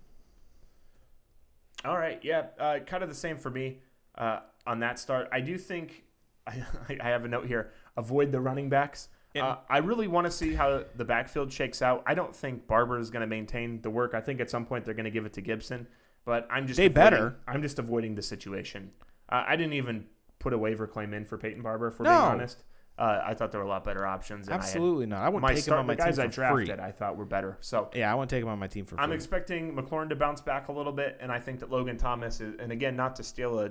All 1.86 1.96
right, 1.96 2.20
yeah, 2.22 2.48
uh, 2.58 2.80
kind 2.80 3.02
of 3.02 3.08
the 3.08 3.14
same 3.14 3.38
for 3.38 3.48
me 3.48 3.78
uh, 4.18 4.40
on 4.66 4.80
that 4.80 4.98
start. 4.98 5.28
I 5.32 5.40
do 5.40 5.56
think 5.56 6.04
I, 6.46 6.62
I 7.00 7.08
have 7.08 7.24
a 7.24 7.28
note 7.28 7.46
here: 7.46 7.72
avoid 7.96 8.30
the 8.32 8.40
running 8.40 8.68
backs. 8.68 9.08
Uh, 9.36 9.56
I 9.70 9.78
really 9.78 10.08
want 10.08 10.24
to 10.26 10.32
see 10.32 10.52
how 10.54 10.82
the 10.96 11.04
backfield 11.04 11.52
shakes 11.52 11.80
out. 11.80 12.02
I 12.06 12.14
don't 12.14 12.34
think 12.34 12.66
Barber 12.66 12.98
is 12.98 13.08
going 13.08 13.20
to 13.20 13.26
maintain 13.28 13.80
the 13.82 13.90
work. 13.90 14.12
I 14.12 14.20
think 14.20 14.40
at 14.40 14.50
some 14.50 14.64
point 14.66 14.84
they're 14.84 14.94
going 14.94 15.04
to 15.04 15.12
give 15.12 15.26
it 15.26 15.32
to 15.34 15.40
Gibson, 15.40 15.86
but 16.24 16.48
I'm 16.50 16.66
just 16.66 16.76
They 16.76 16.86
avoiding- 16.86 16.94
better. 17.10 17.36
I'm 17.46 17.62
just 17.62 17.78
avoiding 17.78 18.16
the 18.16 18.22
situation. 18.22 18.90
Uh, 19.28 19.44
I 19.46 19.54
didn't 19.54 19.74
even 19.74 20.06
put 20.40 20.52
a 20.54 20.58
waiver 20.58 20.88
claim 20.88 21.14
in 21.14 21.24
for 21.24 21.38
Peyton 21.38 21.62
Barber. 21.62 21.86
If 21.88 22.00
we're 22.00 22.06
No. 22.06 22.10
being 22.10 22.22
honest, 22.32 22.64
uh, 22.98 23.20
I 23.24 23.34
thought 23.34 23.52
there 23.52 23.60
were 23.60 23.66
a 23.66 23.68
lot 23.68 23.84
better 23.84 24.04
options. 24.04 24.48
And 24.48 24.54
Absolutely 24.56 25.06
not. 25.06 25.20
I 25.22 25.26
I 25.26 25.28
wouldn't 25.28 25.54
take 25.54 25.66
him 25.68 25.74
on 25.74 25.86
my 25.86 25.94
the 25.94 26.02
guys 26.02 26.16
team 26.16 26.24
I 26.24 26.28
drafted, 26.28 26.66
free. 26.66 26.84
I 26.84 26.90
thought 26.90 27.16
were 27.16 27.24
better. 27.24 27.58
So 27.60 27.90
Yeah, 27.94 28.10
I 28.10 28.16
want 28.16 28.28
to 28.30 28.34
take 28.36 28.42
him 28.42 28.48
on 28.48 28.58
my 28.58 28.66
team 28.66 28.86
for 28.86 28.96
free. 28.96 29.04
I'm 29.04 29.12
expecting 29.12 29.76
McLaurin 29.76 30.08
to 30.08 30.16
bounce 30.16 30.40
back 30.40 30.66
a 30.66 30.72
little 30.72 30.90
bit, 30.92 31.16
and 31.20 31.30
I 31.30 31.38
think 31.38 31.60
that 31.60 31.70
Logan 31.70 31.96
Thomas 31.96 32.40
is, 32.40 32.56
and 32.58 32.72
again, 32.72 32.96
not 32.96 33.14
to 33.16 33.22
steal 33.22 33.60
a, 33.60 33.70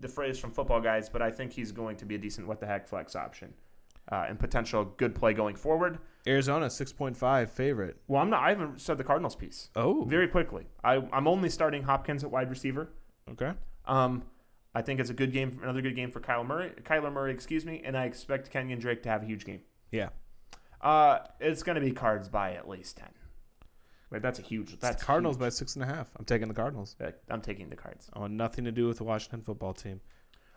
the 0.00 0.08
phrase 0.08 0.38
from 0.38 0.50
football 0.52 0.80
guys, 0.80 1.08
but 1.08 1.22
I 1.22 1.30
think 1.30 1.52
he's 1.52 1.72
going 1.72 1.96
to 1.96 2.04
be 2.04 2.14
a 2.14 2.18
decent 2.18 2.46
what 2.46 2.60
the 2.60 2.66
heck 2.66 2.86
flex 2.88 3.14
option 3.16 3.52
uh, 4.10 4.26
and 4.28 4.38
potential 4.38 4.84
good 4.96 5.14
play 5.14 5.32
going 5.32 5.56
forward. 5.56 5.98
Arizona 6.26 6.70
six 6.70 6.92
point 6.92 7.16
five 7.16 7.50
favorite. 7.50 7.96
Well, 8.08 8.22
I'm 8.22 8.30
not. 8.30 8.42
I 8.42 8.50
haven't 8.50 8.80
said 8.80 8.96
the 8.98 9.04
Cardinals 9.04 9.34
piece 9.36 9.70
Oh, 9.74 10.04
very 10.04 10.28
quickly. 10.28 10.66
I, 10.84 11.02
I'm 11.12 11.26
only 11.26 11.48
starting 11.50 11.82
Hopkins 11.82 12.22
at 12.24 12.30
wide 12.30 12.48
receiver. 12.50 12.90
okay. 13.30 13.52
Um, 13.86 14.22
I 14.74 14.80
think 14.82 15.00
it's 15.00 15.10
a 15.10 15.14
good 15.14 15.32
game, 15.32 15.58
another 15.62 15.82
good 15.82 15.96
game 15.96 16.10
for 16.10 16.20
Kyle 16.20 16.44
Murray, 16.44 16.70
Kyler 16.84 17.12
Murray, 17.12 17.32
excuse 17.32 17.66
me, 17.66 17.82
and 17.84 17.94
I 17.96 18.04
expect 18.06 18.50
Kenyon 18.50 18.78
Drake 18.78 19.02
to 19.02 19.08
have 19.10 19.22
a 19.22 19.26
huge 19.26 19.44
game. 19.44 19.60
Yeah, 19.90 20.08
Uh, 20.80 21.18
it's 21.40 21.62
going 21.62 21.74
to 21.74 21.80
be 21.82 21.90
Cards 21.92 22.28
by 22.28 22.54
at 22.54 22.68
least 22.68 22.96
ten. 22.96 23.10
That's 24.20 24.38
a 24.38 24.42
huge. 24.42 24.70
that's 24.72 24.80
That's 24.80 25.02
Cardinals 25.02 25.36
huge. 25.36 25.40
by 25.40 25.48
six 25.48 25.76
and 25.76 25.84
a 25.84 25.86
half. 25.86 26.10
I'm 26.18 26.24
taking 26.24 26.48
the 26.48 26.54
Cardinals. 26.54 26.96
I'm 27.30 27.40
taking 27.40 27.68
the 27.70 27.76
Cards. 27.76 28.10
I 28.12 28.18
want 28.18 28.34
nothing 28.34 28.64
to 28.64 28.72
do 28.72 28.86
with 28.88 28.98
the 28.98 29.04
Washington 29.04 29.42
football 29.42 29.72
team. 29.72 30.00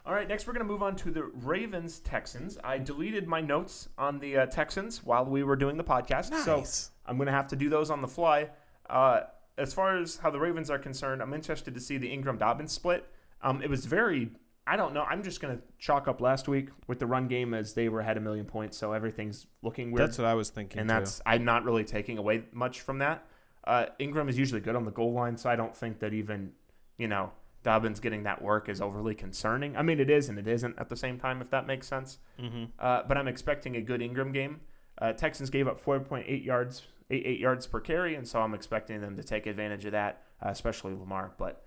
All 0.06 0.14
right, 0.14 0.28
next 0.28 0.45
we're 0.45 0.53
going 0.53 0.66
to 0.66 0.72
move 0.72 0.84
on 0.84 0.95
to 0.97 1.10
the 1.10 1.24
Ravens 1.24 1.99
Texans. 1.99 2.60
I 2.64 2.78
deleted 2.78 3.28
my 3.28 3.41
notes 3.41 3.89
on 3.97 4.20
the 4.20 4.38
uh, 4.38 4.45
Texans 4.45 5.03
while 5.03 5.26
we 5.26 5.41
were 5.41 5.56
doing 5.56 5.78
the 5.78 5.84
podcast, 5.84 6.32
so 6.43 6.64
I'm 7.08 7.18
going 7.18 7.26
to 7.26 7.32
have 7.34 7.47
to 7.47 7.56
do 7.56 7.70
those 7.70 7.89
on 7.89 8.01
the 8.01 8.08
fly. 8.08 8.49
Uh, 8.88 9.22
as 9.58 9.74
far 9.74 9.97
as 9.97 10.18
how 10.18 10.30
the 10.30 10.39
Ravens 10.39 10.70
are 10.70 10.78
concerned, 10.78 11.24
I'm 11.24 11.34
interested 11.34 11.74
to 11.74 11.80
see 11.80 11.97
the 11.97 12.12
Ingram 12.12 12.38
Dobbins 12.38 12.72
split. 12.72 13.08
Um, 13.41 13.64
it 13.64 13.70
was 13.70 13.88
very, 13.88 14.30
I 14.68 14.76
don't 14.76 14.93
know. 14.93 15.01
I'm 15.03 15.24
just 15.24 15.41
going 15.41 15.58
to 15.58 15.64
chalk 15.80 16.08
up 16.08 16.22
last 16.22 16.47
week 16.47 16.70
with 16.86 16.99
the 16.99 17.08
run 17.08 17.28
game 17.28 17.56
as 17.56 17.74
they 17.74 17.89
were 17.89 18.01
ahead 18.01 18.18
a 18.18 18.22
million 18.22 18.45
points, 18.45 18.78
so 18.78 18.91
everything's 18.93 19.47
looking 19.64 19.91
weird. 19.91 20.08
That's 20.08 20.20
what 20.20 20.28
I 20.28 20.36
was 20.36 20.49
thinking. 20.51 20.80
and 20.82 20.88
too. 20.88 20.93
that's 20.93 21.20
I'm 21.26 21.45
not 21.45 21.64
really 21.64 21.84
taking 21.84 22.20
away 22.20 22.43
much 22.51 22.82
from 22.82 22.99
that. 22.99 23.26
Uh, 23.66 23.88
Ingram 23.99 24.30
is 24.30 24.38
usually 24.38 24.61
good 24.61 24.76
on 24.76 24.86
the 24.86 24.91
goal 24.91 25.13
line, 25.13 25.38
so 25.38 25.49
I 25.49 25.55
don't 25.55 25.76
think 25.76 25.99
that 25.99 26.13
even 26.13 26.51
you 26.97 27.07
know 27.07 27.32
Dobbins 27.63 27.99
getting 27.99 28.24
that 28.24 28.41
work 28.41 28.70
is 28.70 28.80
overly 28.80 29.16
concerning. 29.16 29.76
I 29.76 29.82
mean, 29.82 29.99
it 29.99 30.09
is 30.09 30.30
and 30.30 30.38
it 30.38 30.47
isn't 30.47 30.78
at 30.78 30.88
the 30.88 30.95
same 30.95 31.20
time, 31.20 31.41
if 31.41 31.49
that 31.49 31.66
makes 31.66 31.88
sense. 31.88 32.20
mm-hmm. 32.39 32.66
Uh, 32.80 33.01
but 33.07 33.18
I'm 33.18 33.28
expecting 33.28 33.76
a 33.76 33.82
good 33.82 34.01
Ingram 34.01 34.32
game. 34.32 34.61
Uh, 34.99 35.13
Texans 35.13 35.49
gave 35.49 35.68
up 35.68 35.84
4.8 35.84 36.45
yards, 36.45 36.84
eight, 37.09 37.24
eight 37.26 37.39
yards 37.39 37.68
per 37.68 37.80
carry, 37.80 38.16
and 38.16 38.28
so 38.28 38.39
I'm 38.39 38.53
expecting 38.53 39.01
them 39.01 39.16
to 39.18 39.24
take 39.24 39.45
advantage 39.47 39.84
of 39.86 39.91
that, 39.93 40.22
uh, 40.45 40.49
especially 40.49 40.93
Lamar. 40.93 41.34
But 41.38 41.63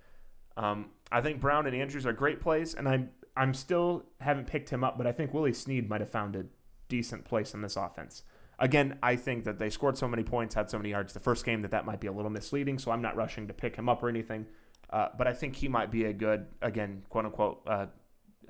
um, 0.57 0.91
I 1.11 1.21
think 1.21 1.41
Brown 1.41 1.67
and 1.67 1.75
Andrews 1.75 2.05
are 2.05 2.13
great 2.13 2.39
plays, 2.39 2.73
and 2.73 2.87
I'm 2.87 3.09
I'm 3.35 3.53
still 3.53 4.03
haven't 4.19 4.47
picked 4.47 4.69
him 4.69 4.83
up, 4.83 4.97
but 4.97 5.05
I 5.05 5.11
think 5.11 5.33
Willie 5.33 5.53
Snead 5.53 5.89
might 5.89 6.01
have 6.01 6.09
found 6.09 6.35
a 6.35 6.45
decent 6.87 7.25
place 7.25 7.53
in 7.53 7.61
this 7.61 7.75
offense. 7.75 8.23
Again, 8.59 8.99
I 9.01 9.15
think 9.15 9.45
that 9.45 9.57
they 9.57 9.69
scored 9.69 9.97
so 9.97 10.07
many 10.07 10.23
points, 10.23 10.55
had 10.55 10.69
so 10.69 10.77
many 10.77 10.91
yards 10.91 11.13
the 11.13 11.19
first 11.19 11.45
game 11.45 11.61
that 11.63 11.71
that 11.71 11.85
might 11.85 11.99
be 11.99 12.07
a 12.07 12.11
little 12.11 12.31
misleading. 12.31 12.77
So 12.77 12.91
I'm 12.91 13.01
not 13.01 13.15
rushing 13.15 13.47
to 13.47 13.53
pick 13.53 13.75
him 13.75 13.89
up 13.89 14.03
or 14.03 14.09
anything. 14.09 14.45
Uh, 14.89 15.09
but 15.17 15.27
I 15.27 15.33
think 15.33 15.55
he 15.55 15.67
might 15.67 15.91
be 15.91 16.05
a 16.05 16.13
good, 16.13 16.47
again, 16.61 17.03
quote 17.09 17.25
unquote, 17.25 17.61
uh, 17.67 17.87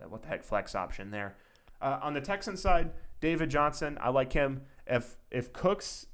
what 0.07 0.21
the 0.21 0.29
heck, 0.29 0.43
flex 0.43 0.75
option 0.75 1.11
there. 1.11 1.35
Uh, 1.81 1.99
on 2.01 2.13
the 2.13 2.21
Texan 2.21 2.57
side, 2.57 2.91
David 3.21 3.49
Johnson, 3.49 3.97
I 4.01 4.09
like 4.09 4.33
him. 4.33 4.61
If 4.87 5.17
if 5.31 5.53
Cooks 5.53 6.07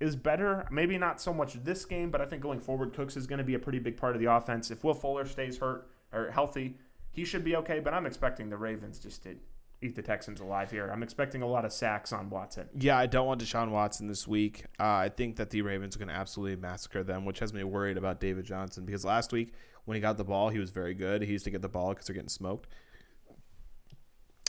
is 0.00 0.14
better, 0.16 0.66
maybe 0.70 0.96
not 0.96 1.20
so 1.20 1.34
much 1.34 1.54
this 1.64 1.84
game, 1.84 2.10
but 2.10 2.20
I 2.20 2.26
think 2.26 2.42
going 2.42 2.60
forward, 2.60 2.94
Cooks 2.94 3.16
is 3.16 3.26
going 3.26 3.38
to 3.38 3.44
be 3.44 3.54
a 3.54 3.58
pretty 3.58 3.80
big 3.80 3.96
part 3.96 4.14
of 4.14 4.20
the 4.20 4.32
offense. 4.32 4.70
If 4.70 4.84
Will 4.84 4.94
Fuller 4.94 5.26
stays 5.26 5.58
hurt 5.58 5.90
or 6.12 6.30
healthy, 6.30 6.76
he 7.10 7.24
should 7.24 7.44
be 7.44 7.56
okay. 7.56 7.80
But 7.80 7.94
I'm 7.94 8.06
expecting 8.06 8.48
the 8.48 8.56
Ravens 8.56 8.98
just 8.98 9.24
to 9.24 9.34
eat 9.80 9.94
the 9.94 10.02
Texans 10.02 10.40
alive 10.40 10.70
here. 10.70 10.90
I'm 10.92 11.02
expecting 11.02 11.42
a 11.42 11.46
lot 11.46 11.64
of 11.64 11.72
sacks 11.72 12.12
on 12.12 12.30
Watson. 12.30 12.68
Yeah, 12.78 12.98
I 12.98 13.06
don't 13.06 13.26
want 13.26 13.40
Deshaun 13.40 13.70
Watson 13.70 14.08
this 14.08 14.26
week. 14.26 14.64
Uh, 14.78 14.84
I 14.84 15.08
think 15.08 15.36
that 15.36 15.50
the 15.50 15.62
Ravens 15.62 15.94
are 15.94 15.98
going 15.98 16.08
to 16.08 16.14
absolutely 16.14 16.56
massacre 16.56 17.04
them, 17.04 17.24
which 17.24 17.38
has 17.38 17.52
me 17.52 17.62
worried 17.64 17.96
about 17.96 18.20
David 18.20 18.44
Johnson 18.44 18.84
because 18.84 19.04
last 19.04 19.32
week 19.32 19.52
when 19.84 19.94
he 19.94 20.00
got 20.00 20.16
the 20.16 20.24
ball, 20.24 20.48
he 20.48 20.58
was 20.58 20.70
very 20.70 20.94
good. 20.94 21.22
He 21.22 21.32
used 21.32 21.44
to 21.44 21.50
get 21.50 21.62
the 21.62 21.68
ball 21.68 21.90
because 21.90 22.06
they're 22.06 22.14
getting 22.14 22.28
smoked. 22.28 22.68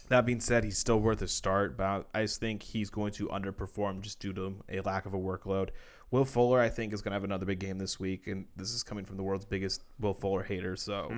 That 0.09 0.25
being 0.25 0.39
said, 0.39 0.63
he's 0.63 0.79
still 0.79 0.99
worth 0.99 1.21
a 1.21 1.27
start, 1.27 1.77
but 1.77 2.07
I 2.15 2.23
just 2.23 2.39
think 2.39 2.63
he's 2.63 2.89
going 2.89 3.11
to 3.13 3.27
underperform 3.27 4.01
just 4.01 4.19
due 4.19 4.33
to 4.33 4.55
a 4.67 4.81
lack 4.81 5.05
of 5.05 5.13
a 5.13 5.17
workload. 5.17 5.69
Will 6.09 6.25
Fuller, 6.25 6.59
I 6.59 6.69
think, 6.69 6.93
is 6.93 7.03
going 7.03 7.11
to 7.11 7.15
have 7.15 7.23
another 7.23 7.45
big 7.45 7.59
game 7.59 7.77
this 7.77 7.99
week, 7.99 8.25
and 8.25 8.47
this 8.55 8.71
is 8.71 8.81
coming 8.81 9.05
from 9.05 9.17
the 9.17 9.23
world's 9.23 9.45
biggest 9.45 9.83
Will 9.99 10.15
Fuller 10.15 10.41
hater. 10.41 10.75
So, 10.75 11.09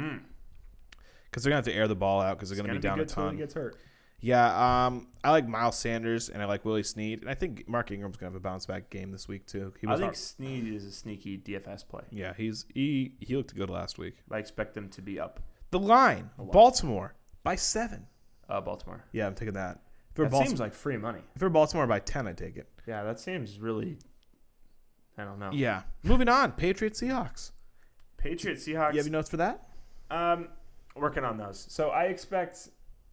because 1.24 1.44
they're 1.44 1.52
going 1.52 1.64
to 1.64 1.70
have 1.70 1.74
to 1.74 1.80
air 1.80 1.88
the 1.88 1.96
ball 1.96 2.20
out 2.20 2.38
because 2.38 2.50
they're 2.50 2.58
going 2.58 2.68
to 2.68 2.74
be 2.74 2.80
down 2.80 3.00
a 3.00 3.06
ton. 3.06 3.36
He 3.36 3.40
gets 3.40 3.54
hurt. 3.54 3.78
Yeah, 4.22 4.86
um, 4.86 5.08
I 5.24 5.32
like 5.32 5.48
Miles 5.48 5.78
Sanders 5.78 6.30
and 6.30 6.42
I 6.42 6.46
like 6.46 6.64
Willie 6.64 6.84
Snead, 6.84 7.22
and 7.22 7.30
I 7.30 7.34
think 7.34 7.68
Mark 7.68 7.92
Ingram's 7.92 8.18
gonna 8.18 8.32
have 8.32 8.36
a 8.36 8.40
bounce 8.40 8.68
back 8.68 8.90
game 8.92 9.12
this 9.12 9.28
week 9.28 9.48
too. 9.48 9.74
He 9.82 9.88
I 9.88 9.94
think 9.94 10.04
hard. 10.04 10.18
Snead 10.18 10.68
is 10.68 10.86
a 10.86 10.92
sneaky 10.92 11.40
DFS 11.40 11.88
play. 11.88 12.04
Yeah, 12.12 12.34
he's 12.36 12.66
he 12.74 13.14
he 13.20 13.36
looked 13.36 13.56
good 13.56 13.70
last 13.70 13.98
week. 13.98 14.16
I 14.32 14.38
expect 14.38 14.76
them 14.76 14.90
to 14.90 15.02
be 15.02 15.20
up. 15.20 15.40
The 15.72 15.80
line, 15.80 16.30
Baltimore 16.38 17.16
by 17.44 17.56
seven. 17.56 18.06
Uh, 18.48 18.62
Baltimore. 18.62 19.04
Yeah, 19.12 19.26
I'm 19.26 19.36
taking 19.36 19.56
that. 19.56 19.80
If 20.12 20.16
that 20.16 20.32
Baltimore, 20.32 20.46
seems 20.48 20.60
like 20.60 20.74
free 20.74 20.98
money. 20.98 21.22
If 21.36 21.52
Baltimore 21.52 21.88
by 21.88 22.00
ten, 22.00 22.28
I 22.28 22.34
take 22.34 22.58
it. 22.58 22.68
Yeah, 22.88 23.04
that 23.04 23.20
seems 23.20 23.60
really. 23.60 23.98
I 25.18 25.24
don't 25.24 25.40
know. 25.40 25.52
Yeah. 25.52 25.84
Moving 26.04 26.30
on, 26.30 26.52
Patriots 26.52 27.02
Seahawks. 27.02 27.52
Patriots 28.18 28.64
Seahawks. 28.64 28.94
You 28.94 28.98
have 28.98 29.06
any 29.06 29.10
notes 29.10 29.30
for 29.30 29.38
that? 29.38 29.68
Um, 30.10 30.50
working 30.96 31.24
on 31.24 31.38
those. 31.38 31.66
So 31.70 31.90
I 31.90 32.06
expect 32.06 32.70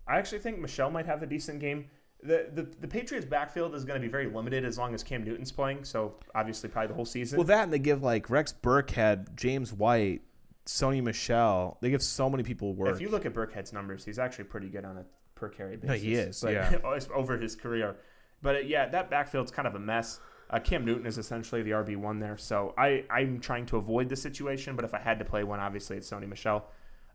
I 0.09 0.19
actually 0.19 0.39
think 0.39 0.59
Michel 0.59 0.91
might 0.91 1.07
have 1.07 1.23
a 1.23 1.27
decent 1.27 1.61
game. 1.61 1.87
The, 2.23 2.49
the, 2.53 2.63
the 2.81 2.89
Patriots 2.89 3.27
backfield 3.27 3.75
is 3.75 3.85
going 3.85 4.01
to 4.01 4.05
be 4.05 4.11
very 4.11 4.27
limited 4.27 4.65
as 4.65 4.77
long 4.77 4.93
as 4.93 5.05
Cam 5.05 5.23
Newton's 5.23 5.53
playing. 5.53 5.85
So 5.85 6.15
obviously, 6.35 6.69
probably 6.69 6.89
the 6.89 6.95
whole 6.95 7.05
season. 7.05 7.37
Well, 7.37 7.47
that 7.47 7.65
and 7.65 7.73
they 7.73 7.79
give 7.79 8.03
like 8.03 8.29
Rex 8.29 8.53
Burkhead, 8.61 9.37
James 9.37 9.73
White, 9.73 10.23
Sony 10.67 11.03
Michel. 11.03 11.79
They 11.81 11.91
give 11.91 12.03
so 12.03 12.29
many 12.29 12.43
people 12.43 12.75
work. 12.75 12.95
If 12.95 13.01
you 13.01 13.09
look 13.09 13.25
at 13.25 13.35
Burkhead's 13.35 13.73
numbers, 13.73 14.05
he's 14.05 14.19
actually 14.19 14.45
pretty 14.45 14.69
good 14.69 14.85
on 14.85 14.97
a 14.97 15.05
per 15.37 15.49
carry 15.49 15.77
basis. 15.77 15.89
No, 15.89 15.95
he 15.95 16.15
is. 16.15 16.45
Yeah, 16.45 16.79
over 17.15 17.39
his 17.39 17.55
career. 17.55 17.97
But 18.43 18.57
uh, 18.57 18.59
yeah, 18.61 18.87
that 18.89 19.11
backfield's 19.11 19.51
kind 19.51 19.69
of 19.69 19.75
a 19.75 19.81
mess. 19.81 20.21
Uh, 20.51 20.59
Cam 20.59 20.85
Newton 20.85 21.07
is 21.07 21.19
essentially 21.19 21.63
the 21.63 21.73
RB 21.73 21.97
one 21.97 22.19
there, 22.19 22.37
so 22.37 22.75
I 22.77 23.05
I'm 23.11 23.39
trying 23.39 23.67
to 23.67 23.77
avoid 23.77 24.09
the 24.09 24.17
situation. 24.17 24.75
But 24.75 24.85
if 24.85 24.95
I 24.95 24.99
had 24.99 25.19
to 25.19 25.25
play 25.25 25.45
one, 25.45 25.61
obviously 25.61 25.97
it's 25.97 26.11
Sony 26.11 26.29
Michel. 26.29 26.67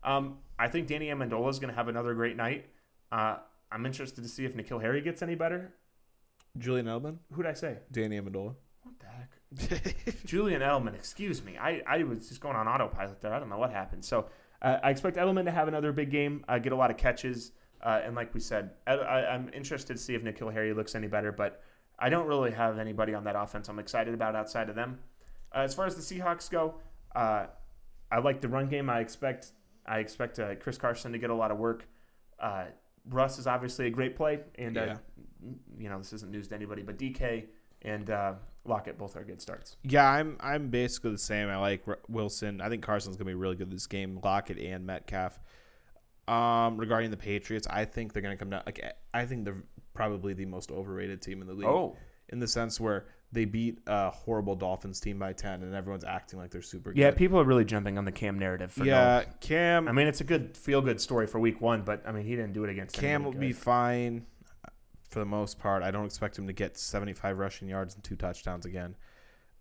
Um, 0.02 0.38
I 0.58 0.68
think 0.68 0.86
Danny 0.86 1.06
Amendola 1.06 1.50
is 1.50 1.58
going 1.58 1.70
to 1.70 1.76
have 1.76 1.88
another 1.88 2.14
great 2.14 2.36
night. 2.36 2.66
Uh, 3.14 3.36
I'm 3.70 3.86
interested 3.86 4.22
to 4.22 4.28
see 4.28 4.44
if 4.44 4.56
N'Keal 4.56 4.82
Harry 4.82 5.00
gets 5.00 5.22
any 5.22 5.36
better. 5.36 5.72
Julian 6.58 6.86
Edelman? 6.86 7.18
Who'd 7.32 7.46
I 7.46 7.52
say? 7.52 7.78
Danny 7.92 8.20
Amendola. 8.20 8.56
What 8.82 8.94
the 8.98 9.06
heck? 9.06 10.24
Julian 10.26 10.62
Edelman, 10.62 10.94
excuse 10.94 11.42
me. 11.44 11.56
I, 11.56 11.80
I 11.86 12.02
was 12.02 12.28
just 12.28 12.40
going 12.40 12.56
on 12.56 12.66
autopilot 12.66 13.20
there. 13.20 13.32
I 13.32 13.38
don't 13.38 13.48
know 13.48 13.58
what 13.58 13.70
happened. 13.70 14.04
So 14.04 14.26
uh, 14.62 14.78
I 14.82 14.90
expect 14.90 15.16
Edelman 15.16 15.44
to 15.44 15.52
have 15.52 15.68
another 15.68 15.92
big 15.92 16.10
game, 16.10 16.44
uh, 16.48 16.58
get 16.58 16.72
a 16.72 16.76
lot 16.76 16.90
of 16.90 16.96
catches. 16.96 17.52
Uh, 17.80 18.00
and 18.04 18.16
like 18.16 18.34
we 18.34 18.40
said, 18.40 18.70
I, 18.88 19.22
am 19.28 19.48
interested 19.54 19.96
to 19.96 20.02
see 20.02 20.14
if 20.14 20.24
N'Keal 20.24 20.52
Harry 20.52 20.74
looks 20.74 20.96
any 20.96 21.06
better, 21.06 21.30
but 21.30 21.62
I 22.00 22.08
don't 22.08 22.26
really 22.26 22.50
have 22.50 22.80
anybody 22.80 23.14
on 23.14 23.22
that 23.24 23.36
offense 23.36 23.68
I'm 23.68 23.78
excited 23.78 24.12
about 24.12 24.34
outside 24.34 24.68
of 24.68 24.74
them. 24.74 24.98
Uh, 25.54 25.60
as 25.60 25.72
far 25.72 25.86
as 25.86 25.94
the 25.94 26.02
Seahawks 26.02 26.50
go, 26.50 26.80
uh, 27.14 27.46
I 28.10 28.18
like 28.18 28.40
the 28.40 28.48
run 28.48 28.68
game. 28.68 28.90
I 28.90 28.98
expect 28.98 29.52
I 29.86 29.98
expect 29.98 30.40
uh, 30.40 30.56
Chris 30.56 30.78
Carson 30.78 31.12
to 31.12 31.18
get 31.18 31.30
a 31.30 31.34
lot 31.34 31.50
of 31.52 31.58
work. 31.58 31.86
Russ 33.08 33.38
is 33.38 33.46
obviously 33.46 33.86
a 33.86 33.90
great 33.90 34.16
play, 34.16 34.40
and 34.56 34.78
uh, 34.78 34.84
yeah. 34.84 34.92
uh, 34.92 34.96
you 35.78 35.88
know 35.88 35.98
this 35.98 36.12
isn't 36.12 36.30
news 36.30 36.48
to 36.48 36.54
anybody, 36.54 36.82
but 36.82 36.98
DK 36.98 37.46
and 37.82 38.10
uh, 38.10 38.34
Lockett 38.64 38.98
both 38.98 39.16
are 39.16 39.24
good 39.24 39.40
starts. 39.40 39.76
Yeah, 39.82 40.08
I'm 40.08 40.36
I'm 40.40 40.68
basically 40.68 41.12
the 41.12 41.18
same. 41.18 41.48
I 41.48 41.56
like 41.56 41.84
Wilson. 42.08 42.60
I 42.60 42.68
think 42.68 42.82
Carson's 42.82 43.16
gonna 43.16 43.30
be 43.30 43.34
really 43.34 43.56
good 43.56 43.70
this 43.70 43.86
game. 43.86 44.20
Lockett 44.22 44.58
and 44.58 44.86
Metcalf. 44.86 45.38
Um, 46.26 46.78
regarding 46.78 47.10
the 47.10 47.18
Patriots, 47.18 47.66
I 47.68 47.84
think 47.84 48.12
they're 48.12 48.22
gonna 48.22 48.36
come 48.36 48.50
down. 48.50 48.62
Like 48.64 48.82
I 49.12 49.26
think 49.26 49.44
they're 49.44 49.62
probably 49.92 50.32
the 50.32 50.46
most 50.46 50.70
overrated 50.70 51.20
team 51.20 51.42
in 51.42 51.46
the 51.46 51.54
league. 51.54 51.68
Oh, 51.68 51.96
in 52.28 52.38
the 52.38 52.48
sense 52.48 52.80
where 52.80 53.06
they 53.32 53.44
beat 53.44 53.80
a 53.86 54.10
horrible 54.10 54.54
Dolphins 54.54 55.00
team 55.00 55.18
by 55.18 55.32
10 55.32 55.62
and 55.62 55.74
everyone's 55.74 56.04
acting 56.04 56.38
like 56.38 56.50
they're 56.50 56.62
super 56.62 56.92
good. 56.92 56.98
Yeah, 56.98 57.10
people 57.10 57.38
are 57.40 57.44
really 57.44 57.64
jumping 57.64 57.98
on 57.98 58.04
the 58.04 58.12
Cam 58.12 58.38
narrative. 58.38 58.72
for 58.72 58.84
yeah, 58.84 59.24
no, 59.26 59.32
Cam. 59.40 59.88
I 59.88 59.92
mean, 59.92 60.06
it's 60.06 60.20
a 60.20 60.24
good 60.24 60.56
feel 60.56 60.80
good 60.80 61.00
story 61.00 61.26
for 61.26 61.40
week 61.40 61.60
one, 61.60 61.82
but 61.82 62.02
I 62.06 62.12
mean, 62.12 62.24
he 62.24 62.36
didn't 62.36 62.52
do 62.52 62.64
it 62.64 62.70
against 62.70 62.94
Cam 62.94 63.24
will 63.24 63.32
good. 63.32 63.40
be 63.40 63.52
fine 63.52 64.24
uh, 64.64 64.70
for 65.10 65.18
the 65.18 65.24
most 65.26 65.58
part. 65.58 65.82
I 65.82 65.90
don't 65.90 66.04
expect 66.06 66.38
him 66.38 66.46
to 66.46 66.52
get 66.52 66.78
75 66.78 67.38
rushing 67.38 67.68
yards 67.68 67.94
and 67.94 68.04
two 68.04 68.16
touchdowns 68.16 68.66
again. 68.66 68.94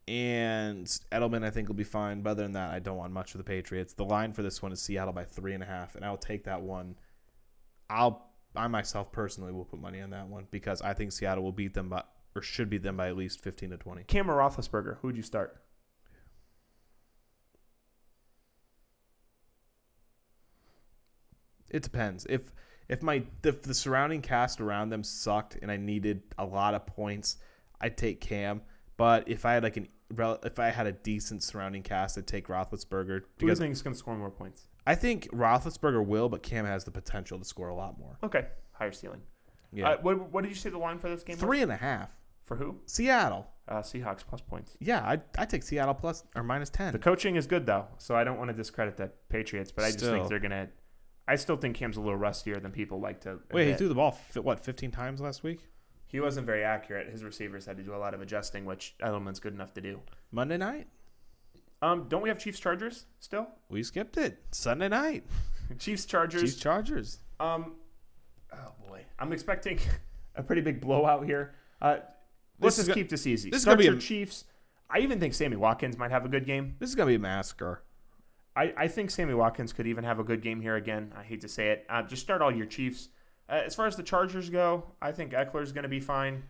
And 0.08 0.86
Edelman, 1.12 1.46
I 1.46 1.50
think, 1.50 1.70
will 1.70 1.76
be 1.76 1.86
fine. 1.86 2.22
But 2.22 2.32
other 2.32 2.44
than 2.44 2.52
that, 2.54 2.72
I 2.72 2.80
don't 2.80 2.98
want 2.98 3.14
much 3.14 3.34
of 3.34 3.38
the 3.38 3.46
Patriots. 3.46 3.94
The 3.94 4.04
line 4.04 4.34
for 4.34 4.44
this 4.44 4.62
one 4.62 4.72
is 4.72 4.82
Seattle 4.82 5.14
by 5.14 5.24
three 5.24 5.54
and 5.54 5.64
a 5.64 5.66
half, 5.66 5.96
and 5.96 6.04
I'll 6.04 6.18
take 6.18 6.44
that 6.44 6.62
one. 6.62 6.96
I'll 7.90 8.30
I 8.56 8.68
myself 8.68 9.12
personally 9.12 9.52
will 9.52 9.66
put 9.66 9.82
money 9.82 10.00
on 10.02 10.12
that 10.12 10.28
one 10.28 10.46
because 10.52 10.82
I 10.82 10.94
think 10.94 11.12
Seattle 11.12 11.44
will 11.44 11.52
beat 11.52 11.74
them 11.74 11.90
by 11.90 12.04
or 12.36 12.42
should 12.42 12.70
be 12.70 12.78
them 12.78 12.98
by 12.98 13.08
at 13.08 13.18
least 13.18 13.42
15 13.42 13.72
to 13.72 13.78
20. 13.78 14.04
Cam 14.04 14.30
or 14.30 14.38
Roethlisberger, 14.38 14.98
who 15.00 15.08
would 15.08 15.18
you 15.18 15.24
start? 15.24 15.60
It 21.70 21.82
depends. 21.82 22.26
If 22.30 22.54
if 22.88 23.02
my 23.02 23.24
if 23.44 23.64
the 23.64 23.74
surrounding 23.74 24.22
cast 24.22 24.62
around 24.62 24.90
them 24.90 25.04
sucked 25.04 25.58
and 25.62 25.72
I 25.72 25.78
needed 25.78 26.22
a 26.38 26.46
lot 26.46 26.76
of 26.76 26.86
points, 26.86 27.38
I'd 27.82 27.98
take 27.98 28.22
Cam. 28.22 28.62
But 28.96 29.28
if 29.28 29.46
I 29.46 29.54
had 29.54 29.64
like 29.64 29.78
an 29.78 29.88
if 30.12 30.60
I 30.60 30.70
had 30.70 30.86
a 30.86 30.92
decent 30.92 31.42
surrounding 31.42 31.82
cast, 31.82 32.18
I'd 32.18 32.28
take 32.28 32.48
Roethlisberger. 32.48 33.24
Because 33.38 33.40
Who 33.40 33.46
do 33.46 33.48
you 33.48 33.56
think 33.56 33.74
is 33.74 33.82
going 33.82 33.94
to 33.94 33.98
score 33.98 34.16
more 34.16 34.30
points? 34.30 34.68
I 34.86 34.94
think 34.96 35.30
Roethlisberger 35.32 36.06
will, 36.06 36.30
but 36.30 36.44
Cam 36.44 36.66
has 36.66 36.84
the 36.84 36.92
potential 36.92 37.40
to 37.40 37.46
score 37.46 37.70
a 37.70 37.76
lot 37.76 37.98
more. 37.98 38.20
Okay, 38.22 38.46
higher 38.74 38.92
ceiling. 38.92 39.22
Yeah. 39.72 39.90
Uh, 39.90 39.98
what, 40.02 40.32
what 40.32 40.42
did 40.44 40.50
you 40.50 40.56
say 40.56 40.70
the 40.70 40.78
line 40.78 41.00
for 41.00 41.10
this 41.10 41.24
game? 41.24 41.38
Three 41.38 41.60
was? 41.60 41.64
and 41.64 41.72
a 41.72 41.78
half. 41.78 42.10
For 42.46 42.56
who? 42.56 42.80
Seattle. 42.86 43.48
Uh, 43.68 43.76
Seahawks 43.76 44.26
plus 44.28 44.42
points. 44.42 44.76
Yeah, 44.82 45.00
I 45.02 45.22
I 45.38 45.46
take 45.46 45.64
Seattle 45.64 45.94
plus 45.94 46.26
or 46.36 46.44
minus 46.44 46.70
ten. 46.70 46.92
The 46.92 47.00
coaching 47.00 47.38
is 47.38 47.48
good 47.48 47.66
though, 47.66 47.88
so 47.98 48.16
I 48.16 48.26
don't 48.26 48.38
want 48.38 48.50
to 48.50 48.54
discredit 48.54 48.98
the 48.98 49.10
Patriots, 49.30 49.72
but 49.72 49.86
I 49.86 49.92
just 49.92 50.04
think 50.04 50.28
they're 50.28 50.40
gonna. 50.40 50.68
I 51.26 51.36
still 51.38 51.56
think 51.56 51.78
Cam's 51.78 51.96
a 51.96 52.02
little 52.02 52.18
rustier 52.18 52.60
than 52.60 52.72
people 52.72 53.00
like 53.00 53.22
to. 53.22 53.32
Admit. 53.32 53.54
Wait, 53.54 53.68
he 53.70 53.74
threw 53.76 53.88
the 53.88 53.96
ball 53.96 54.18
what 54.42 54.60
fifteen 54.60 54.92
times 54.92 55.22
last 55.22 55.44
week? 55.44 55.62
He 56.08 56.20
wasn't 56.20 56.46
very 56.46 56.64
accurate. 56.64 57.10
His 57.10 57.24
receivers 57.24 57.66
had 57.66 57.78
to 57.78 57.84
do 57.84 57.96
a 57.96 57.98
lot 57.98 58.14
of 58.14 58.22
adjusting, 58.22 58.66
which 58.66 58.96
Edelman's 59.02 59.40
good 59.40 59.54
enough 59.54 59.74
to 59.74 59.82
do. 59.82 60.00
Monday 60.32 60.58
night. 60.58 60.88
Um, 61.82 62.06
don't 62.08 62.22
we 62.22 62.30
have 62.30 62.38
Chiefs 62.38 62.60
Chargers 62.60 63.06
still? 63.20 63.48
We 63.70 63.82
skipped 63.82 64.18
it. 64.18 64.38
Sunday 64.52 64.90
night. 64.90 65.26
Chiefs 65.80 66.06
Chargers. 66.06 66.42
Chiefs 66.42 66.56
Chargers. 66.58 67.18
Um, 67.40 67.78
oh 68.54 68.74
boy, 68.88 69.02
I'm 69.18 69.34
expecting 69.34 69.80
a 70.36 70.44
pretty 70.44 70.62
big 70.62 70.82
blowout 70.82 71.26
here. 71.26 71.56
Uh, 71.82 71.98
Let's 72.64 72.78
just 72.78 72.92
keep 72.92 73.10
this 73.10 73.28
easy. 73.28 73.50
This 73.50 73.64
Start 73.64 73.80
is 73.80 73.88
gonna 73.88 73.98
be 73.98 74.04
a, 74.04 74.08
Chiefs. 74.08 74.46
I 74.90 75.00
even 75.00 75.20
think 75.20 75.34
Sammy 75.34 75.56
Watkins 75.56 75.98
might 75.98 76.12
have 76.12 76.26
a 76.26 76.30
good 76.30 76.46
game. 76.46 76.76
This 76.80 76.90
is 76.90 76.96
gonna 76.96 77.10
be 77.10 77.16
a 77.16 77.20
massacre. 77.20 77.84
I, 78.56 78.74
I 78.78 78.88
think 78.88 79.10
Sammy 79.10 79.34
Watkins 79.34 79.74
could 79.74 79.88
even 79.88 80.04
have 80.04 80.20
a 80.20 80.24
good 80.24 80.42
game 80.42 80.62
here 80.62 80.76
again. 80.76 81.12
I 81.18 81.24
hate 81.24 81.42
to 81.42 81.48
say 81.50 81.70
it. 81.70 81.86
Uh, 81.90 82.04
just 82.04 82.22
start 82.22 82.42
all 82.42 82.52
your 82.54 82.66
Chiefs. 82.68 83.10
Uh, 83.50 83.62
as 83.66 83.76
far 83.76 83.88
as 83.88 83.96
the 83.96 84.04
Chargers 84.04 84.50
go, 84.50 84.86
I 85.02 85.12
think 85.12 85.32
Ekeler's 85.32 85.72
going 85.72 85.84
to 85.84 85.90
be 85.90 86.00
fine. 86.00 86.44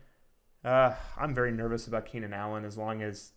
Uh, 0.64 0.94
I'm 1.18 1.34
very 1.34 1.52
nervous 1.52 1.88
about 1.88 2.06
Keenan 2.06 2.34
Allen 2.34 2.66
as 2.66 2.78
long 2.78 3.02
as 3.02 3.32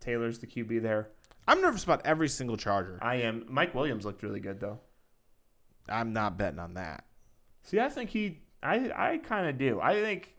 Taylor's 0.00 0.38
the 0.38 0.46
QB 0.46 0.82
there. 0.82 1.08
I'm 1.46 1.62
nervous 1.62 1.84
about 1.84 2.04
every 2.04 2.28
single 2.28 2.56
Charger. 2.56 2.98
I 3.00 3.16
am. 3.16 3.46
Mike 3.48 3.74
Williams 3.74 4.04
looked 4.04 4.22
really 4.22 4.40
good 4.40 4.60
though. 4.60 4.80
I'm 5.88 6.12
not 6.12 6.36
betting 6.36 6.58
on 6.58 6.74
that. 6.74 7.04
See, 7.62 7.80
I 7.80 7.88
think 7.88 8.10
he. 8.10 8.42
I 8.62 8.90
I 8.94 9.18
kind 9.18 9.48
of 9.48 9.56
do. 9.56 9.80
I 9.80 9.94
think 9.94 10.34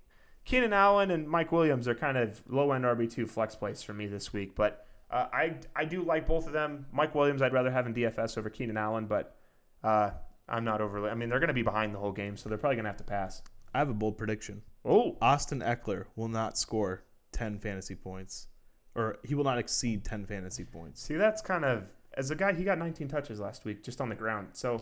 Keenan 0.49 0.73
Allen 0.73 1.11
and 1.11 1.29
Mike 1.29 1.51
Williams 1.51 1.87
are 1.87 1.93
kind 1.93 2.17
of 2.17 2.41
low 2.49 2.71
end 2.71 2.83
RB 2.83 3.09
two 3.09 3.27
flex 3.27 3.55
plays 3.55 3.83
for 3.83 3.93
me 3.93 4.07
this 4.07 4.33
week, 4.33 4.55
but 4.55 4.87
uh, 5.11 5.27
I 5.31 5.57
I 5.75 5.85
do 5.85 6.01
like 6.01 6.27
both 6.27 6.47
of 6.47 6.53
them. 6.53 6.87
Mike 6.91 7.13
Williams, 7.13 7.43
I'd 7.43 7.53
rather 7.53 7.69
have 7.69 7.85
in 7.85 7.93
DFS 7.93 8.35
over 8.35 8.49
Keenan 8.49 8.75
Allen, 8.75 9.05
but 9.05 9.35
uh, 9.83 10.09
I'm 10.47 10.63
not 10.63 10.81
overly. 10.81 11.11
I 11.11 11.13
mean, 11.13 11.29
they're 11.29 11.39
going 11.39 11.49
to 11.49 11.53
be 11.53 11.61
behind 11.61 11.93
the 11.93 11.99
whole 11.99 12.11
game, 12.11 12.35
so 12.35 12.49
they're 12.49 12.57
probably 12.57 12.77
going 12.77 12.85
to 12.85 12.89
have 12.89 12.97
to 12.97 13.03
pass. 13.03 13.43
I 13.75 13.77
have 13.77 13.89
a 13.89 13.93
bold 13.93 14.17
prediction. 14.17 14.63
Oh, 14.83 15.17
Austin 15.21 15.59
Ekeler 15.59 16.05
will 16.15 16.29
not 16.29 16.57
score 16.57 17.03
10 17.33 17.59
fantasy 17.59 17.93
points, 17.93 18.47
or 18.95 19.19
he 19.23 19.35
will 19.35 19.43
not 19.43 19.59
exceed 19.59 20.03
10 20.03 20.25
fantasy 20.25 20.63
points. 20.63 21.03
see, 21.03 21.13
that's 21.15 21.43
kind 21.43 21.63
of 21.63 21.93
as 22.17 22.31
a 22.31 22.35
guy. 22.35 22.53
He 22.53 22.63
got 22.63 22.79
19 22.79 23.07
touches 23.07 23.39
last 23.39 23.65
week 23.65 23.83
just 23.83 24.01
on 24.01 24.09
the 24.09 24.15
ground. 24.15 24.47
So 24.53 24.81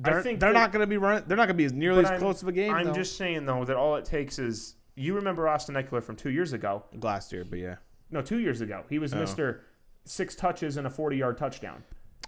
They're, 0.00 0.22
think 0.22 0.40
they're 0.40 0.52
that- 0.52 0.58
not 0.58 0.72
going 0.72 0.80
to 0.80 0.86
be 0.86 0.96
running. 0.96 1.24
They're 1.26 1.36
not 1.36 1.46
going 1.46 1.56
to 1.56 1.58
be 1.58 1.64
as 1.64 1.72
nearly 1.72 2.04
as 2.04 2.10
I'm- 2.10 2.20
close 2.20 2.42
of 2.42 2.48
a 2.48 2.52
game. 2.52 2.72
I'm 2.72 2.86
though. 2.86 2.92
just 2.94 3.16
saying 3.16 3.46
though 3.46 3.64
that 3.64 3.76
all 3.76 3.96
it 3.96 4.04
takes 4.04 4.38
is 4.38 4.76
you 4.94 5.14
remember 5.14 5.48
Austin 5.48 5.74
Ekeler 5.74 6.02
from 6.02 6.16
two 6.16 6.30
years 6.30 6.52
ago. 6.52 6.84
last 7.02 7.32
year, 7.32 7.44
but 7.48 7.58
yeah, 7.58 7.76
No, 8.10 8.22
two 8.22 8.38
years 8.38 8.60
ago. 8.60 8.84
He 8.88 8.98
was 8.98 9.12
Oh. 9.14 9.18
Mister 9.20 9.64
Six 10.04 10.34
touches 10.34 10.76
and 10.78 10.86
a 10.86 10.90
40 10.90 11.16
yard 11.18 11.36
touchdown. 11.36 11.82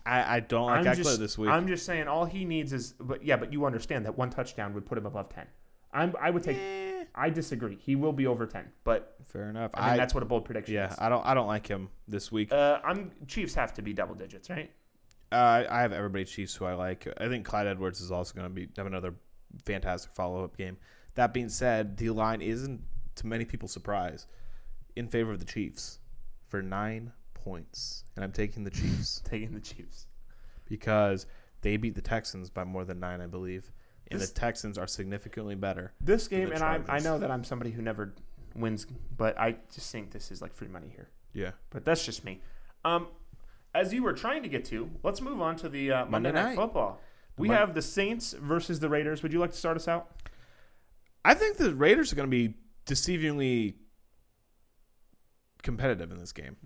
I, 0.04 0.36
I 0.36 0.40
don't 0.40 0.66
like 0.66 0.86
I'm 0.86 0.92
Ekeler 0.94 0.96
just, 0.96 1.18
this 1.20 1.38
week. 1.38 1.50
I'm 1.50 1.66
just 1.66 1.86
saying 1.86 2.08
all 2.08 2.24
he 2.24 2.44
needs 2.44 2.72
is, 2.72 2.94
but 3.00 3.24
yeah, 3.24 3.36
but 3.36 3.52
you 3.52 3.64
understand 3.64 4.04
that 4.06 4.16
one 4.18 4.30
touchdown 4.30 4.74
would 4.74 4.84
put 4.86 4.98
him 4.98 5.06
above 5.06 5.28
10. 5.30 5.46
I'm, 5.92 6.14
I 6.20 6.30
would 6.30 6.42
take. 6.42 6.56
Eh, 6.58 7.04
I 7.14 7.30
disagree. 7.30 7.76
He 7.80 7.96
will 7.96 8.12
be 8.12 8.26
over 8.26 8.46
10, 8.46 8.64
but 8.84 9.16
fair 9.26 9.48
enough. 9.48 9.72
I 9.74 9.90
mean 9.90 9.96
that's 9.96 10.14
what 10.14 10.22
a 10.22 10.26
bold 10.26 10.44
prediction 10.44 10.74
yeah. 10.74 10.90
is. 10.90 10.96
I 10.98 11.08
don't 11.08 11.24
I 11.26 11.34
don't 11.34 11.46
like 11.48 11.66
him 11.66 11.88
this 12.06 12.30
week. 12.30 12.52
Uh, 12.52 12.78
I'm 12.84 13.10
Chiefs 13.26 13.54
have 13.54 13.72
to 13.74 13.82
be 13.82 13.92
double 13.92 14.14
digits, 14.14 14.48
right? 14.50 14.70
Uh, 15.32 15.64
I 15.70 15.80
have 15.82 15.92
everybody 15.92 16.24
Chiefs 16.24 16.54
who 16.54 16.64
I 16.64 16.74
like. 16.74 17.06
I 17.20 17.28
think 17.28 17.44
Clyde 17.46 17.66
Edwards 17.66 18.00
is 18.00 18.10
also 18.10 18.34
going 18.34 18.46
to 18.48 18.52
be 18.54 18.68
have 18.76 18.86
another 18.86 19.14
fantastic 19.64 20.12
follow 20.12 20.42
up 20.44 20.56
game. 20.56 20.76
That 21.14 21.32
being 21.32 21.48
said, 21.48 21.96
the 21.96 22.10
line 22.10 22.42
isn't 22.42 22.82
to 23.16 23.26
many 23.26 23.44
people's 23.44 23.72
surprise 23.72 24.26
in 24.96 25.06
favor 25.08 25.30
of 25.32 25.38
the 25.38 25.44
Chiefs 25.44 25.98
for 26.48 26.62
nine 26.62 27.12
points, 27.34 28.04
and 28.16 28.24
I'm 28.24 28.32
taking 28.32 28.64
the 28.64 28.70
Chiefs 28.70 29.20
Taking 29.24 29.52
the 29.54 29.60
Chiefs. 29.60 30.06
because 30.68 31.26
they 31.62 31.76
beat 31.76 31.94
the 31.94 32.00
Texans 32.02 32.50
by 32.50 32.64
more 32.64 32.84
than 32.84 32.98
nine, 33.00 33.20
I 33.20 33.26
believe, 33.26 33.70
and 34.10 34.20
This- 34.20 34.30
the 34.30 34.40
Texans 34.40 34.78
are 34.78 34.86
significantly 34.86 35.54
better. 35.54 35.92
This 36.00 36.26
game, 36.26 36.50
and 36.52 36.62
I, 36.62 36.80
I 36.88 36.98
know 37.00 37.18
that 37.18 37.30
I'm 37.30 37.44
somebody 37.44 37.70
who 37.70 37.82
never 37.82 38.14
wins, 38.56 38.86
but 39.16 39.38
I 39.38 39.56
just 39.72 39.92
think 39.92 40.10
this 40.10 40.30
is 40.32 40.42
like 40.42 40.52
free 40.54 40.68
money 40.68 40.88
here. 40.94 41.08
Yeah, 41.32 41.52
But 41.70 41.84
that's 41.84 42.04
just 42.04 42.24
me. 42.24 42.40
Um, 42.84 43.06
as 43.74 43.92
you 43.92 44.02
were 44.02 44.12
trying 44.12 44.42
to 44.42 44.48
get 44.48 44.64
to, 44.66 44.90
let's 45.02 45.20
move 45.20 45.40
on 45.40 45.56
to 45.56 45.68
the 45.68 45.92
uh, 45.92 45.96
Monday, 46.06 46.10
Monday 46.10 46.32
Night 46.32 46.44
night. 46.50 46.56
Football. 46.56 47.00
We 47.36 47.48
have 47.48 47.74
the 47.74 47.82
Saints 47.82 48.34
versus 48.34 48.80
the 48.80 48.88
Raiders. 48.88 49.22
Would 49.22 49.32
you 49.32 49.38
like 49.38 49.52
to 49.52 49.56
start 49.56 49.76
us 49.76 49.88
out? 49.88 50.10
I 51.24 51.32
think 51.34 51.56
the 51.56 51.74
Raiders 51.74 52.12
are 52.12 52.16
going 52.16 52.28
to 52.28 52.30
be 52.30 52.54
deceivingly 52.86 53.74
competitive 55.62 56.10
in 56.10 56.18
this 56.18 56.32
game. 56.32 56.56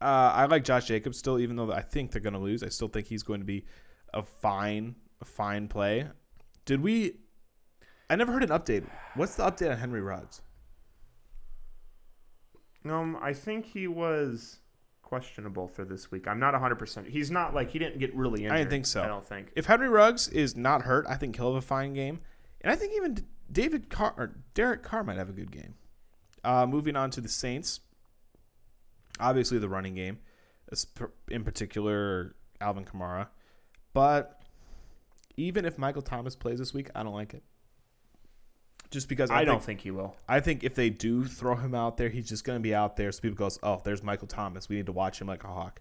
Uh, 0.00 0.32
I 0.34 0.46
like 0.46 0.64
Josh 0.64 0.86
Jacobs 0.86 1.16
still, 1.16 1.38
even 1.38 1.54
though 1.54 1.72
I 1.72 1.82
think 1.82 2.10
they're 2.10 2.20
going 2.20 2.32
to 2.32 2.40
lose. 2.40 2.64
I 2.64 2.68
still 2.68 2.88
think 2.88 3.06
he's 3.06 3.22
going 3.22 3.38
to 3.38 3.46
be 3.46 3.64
a 4.12 4.22
fine, 4.22 4.96
a 5.20 5.24
fine 5.24 5.68
play. 5.68 6.08
Did 6.64 6.82
we? 6.82 7.18
I 8.10 8.16
never 8.16 8.32
heard 8.32 8.42
an 8.42 8.50
update. 8.50 8.84
What's 9.14 9.36
the 9.36 9.44
update 9.44 9.70
on 9.70 9.78
Henry 9.78 10.00
Ruggs? 10.00 10.42
Um, 12.84 13.16
I 13.22 13.32
think 13.32 13.64
he 13.64 13.86
was 13.86 14.58
questionable 15.12 15.68
for 15.68 15.84
this 15.84 16.10
week. 16.10 16.26
I'm 16.26 16.38
not 16.38 16.54
100%. 16.54 17.06
He's 17.06 17.30
not 17.30 17.54
like 17.54 17.70
he 17.70 17.78
didn't 17.78 17.98
get 17.98 18.14
really 18.14 18.44
injured. 18.44 18.52
I 18.54 18.58
didn't 18.60 18.70
think 18.70 18.86
so. 18.86 19.02
I 19.02 19.08
don't 19.08 19.26
think. 19.26 19.52
If 19.54 19.66
Henry 19.66 19.90
Ruggs 19.90 20.26
is 20.28 20.56
not 20.56 20.80
hurt, 20.80 21.04
I 21.06 21.16
think 21.16 21.36
he'll 21.36 21.52
have 21.52 21.62
a 21.62 21.66
fine 21.66 21.92
game, 21.92 22.20
and 22.62 22.72
I 22.72 22.76
think 22.76 22.94
even 22.96 23.18
David 23.50 23.90
Carr 23.90 24.14
or 24.16 24.36
Derek 24.54 24.82
Carr 24.82 25.04
might 25.04 25.18
have 25.18 25.28
a 25.28 25.34
good 25.34 25.50
game. 25.50 25.74
Uh, 26.42 26.64
moving 26.66 26.96
on 26.96 27.10
to 27.10 27.20
the 27.20 27.28
Saints, 27.28 27.80
obviously 29.20 29.58
the 29.58 29.68
running 29.68 29.94
game, 29.94 30.18
in 31.28 31.44
particular 31.44 32.34
Alvin 32.62 32.86
Kamara, 32.86 33.26
but 33.92 34.40
even 35.36 35.66
if 35.66 35.76
Michael 35.76 36.00
Thomas 36.00 36.34
plays 36.34 36.58
this 36.58 36.72
week, 36.72 36.88
I 36.94 37.02
don't 37.02 37.12
like 37.12 37.34
it. 37.34 37.42
Just 38.92 39.08
because 39.08 39.30
I, 39.30 39.40
I 39.40 39.44
don't 39.44 39.62
think 39.62 39.80
he 39.80 39.90
will. 39.90 40.14
I 40.28 40.40
think 40.40 40.62
if 40.62 40.74
they 40.74 40.90
do 40.90 41.24
throw 41.24 41.56
him 41.56 41.74
out 41.74 41.96
there, 41.96 42.10
he's 42.10 42.28
just 42.28 42.44
going 42.44 42.58
to 42.58 42.62
be 42.62 42.74
out 42.74 42.96
there. 42.96 43.10
So 43.10 43.20
people 43.22 43.36
goes, 43.36 43.58
oh, 43.62 43.80
there's 43.84 44.02
Michael 44.02 44.28
Thomas. 44.28 44.68
We 44.68 44.76
need 44.76 44.86
to 44.86 44.92
watch 44.92 45.20
him 45.20 45.26
like 45.26 45.44
a 45.44 45.48
hawk. 45.48 45.80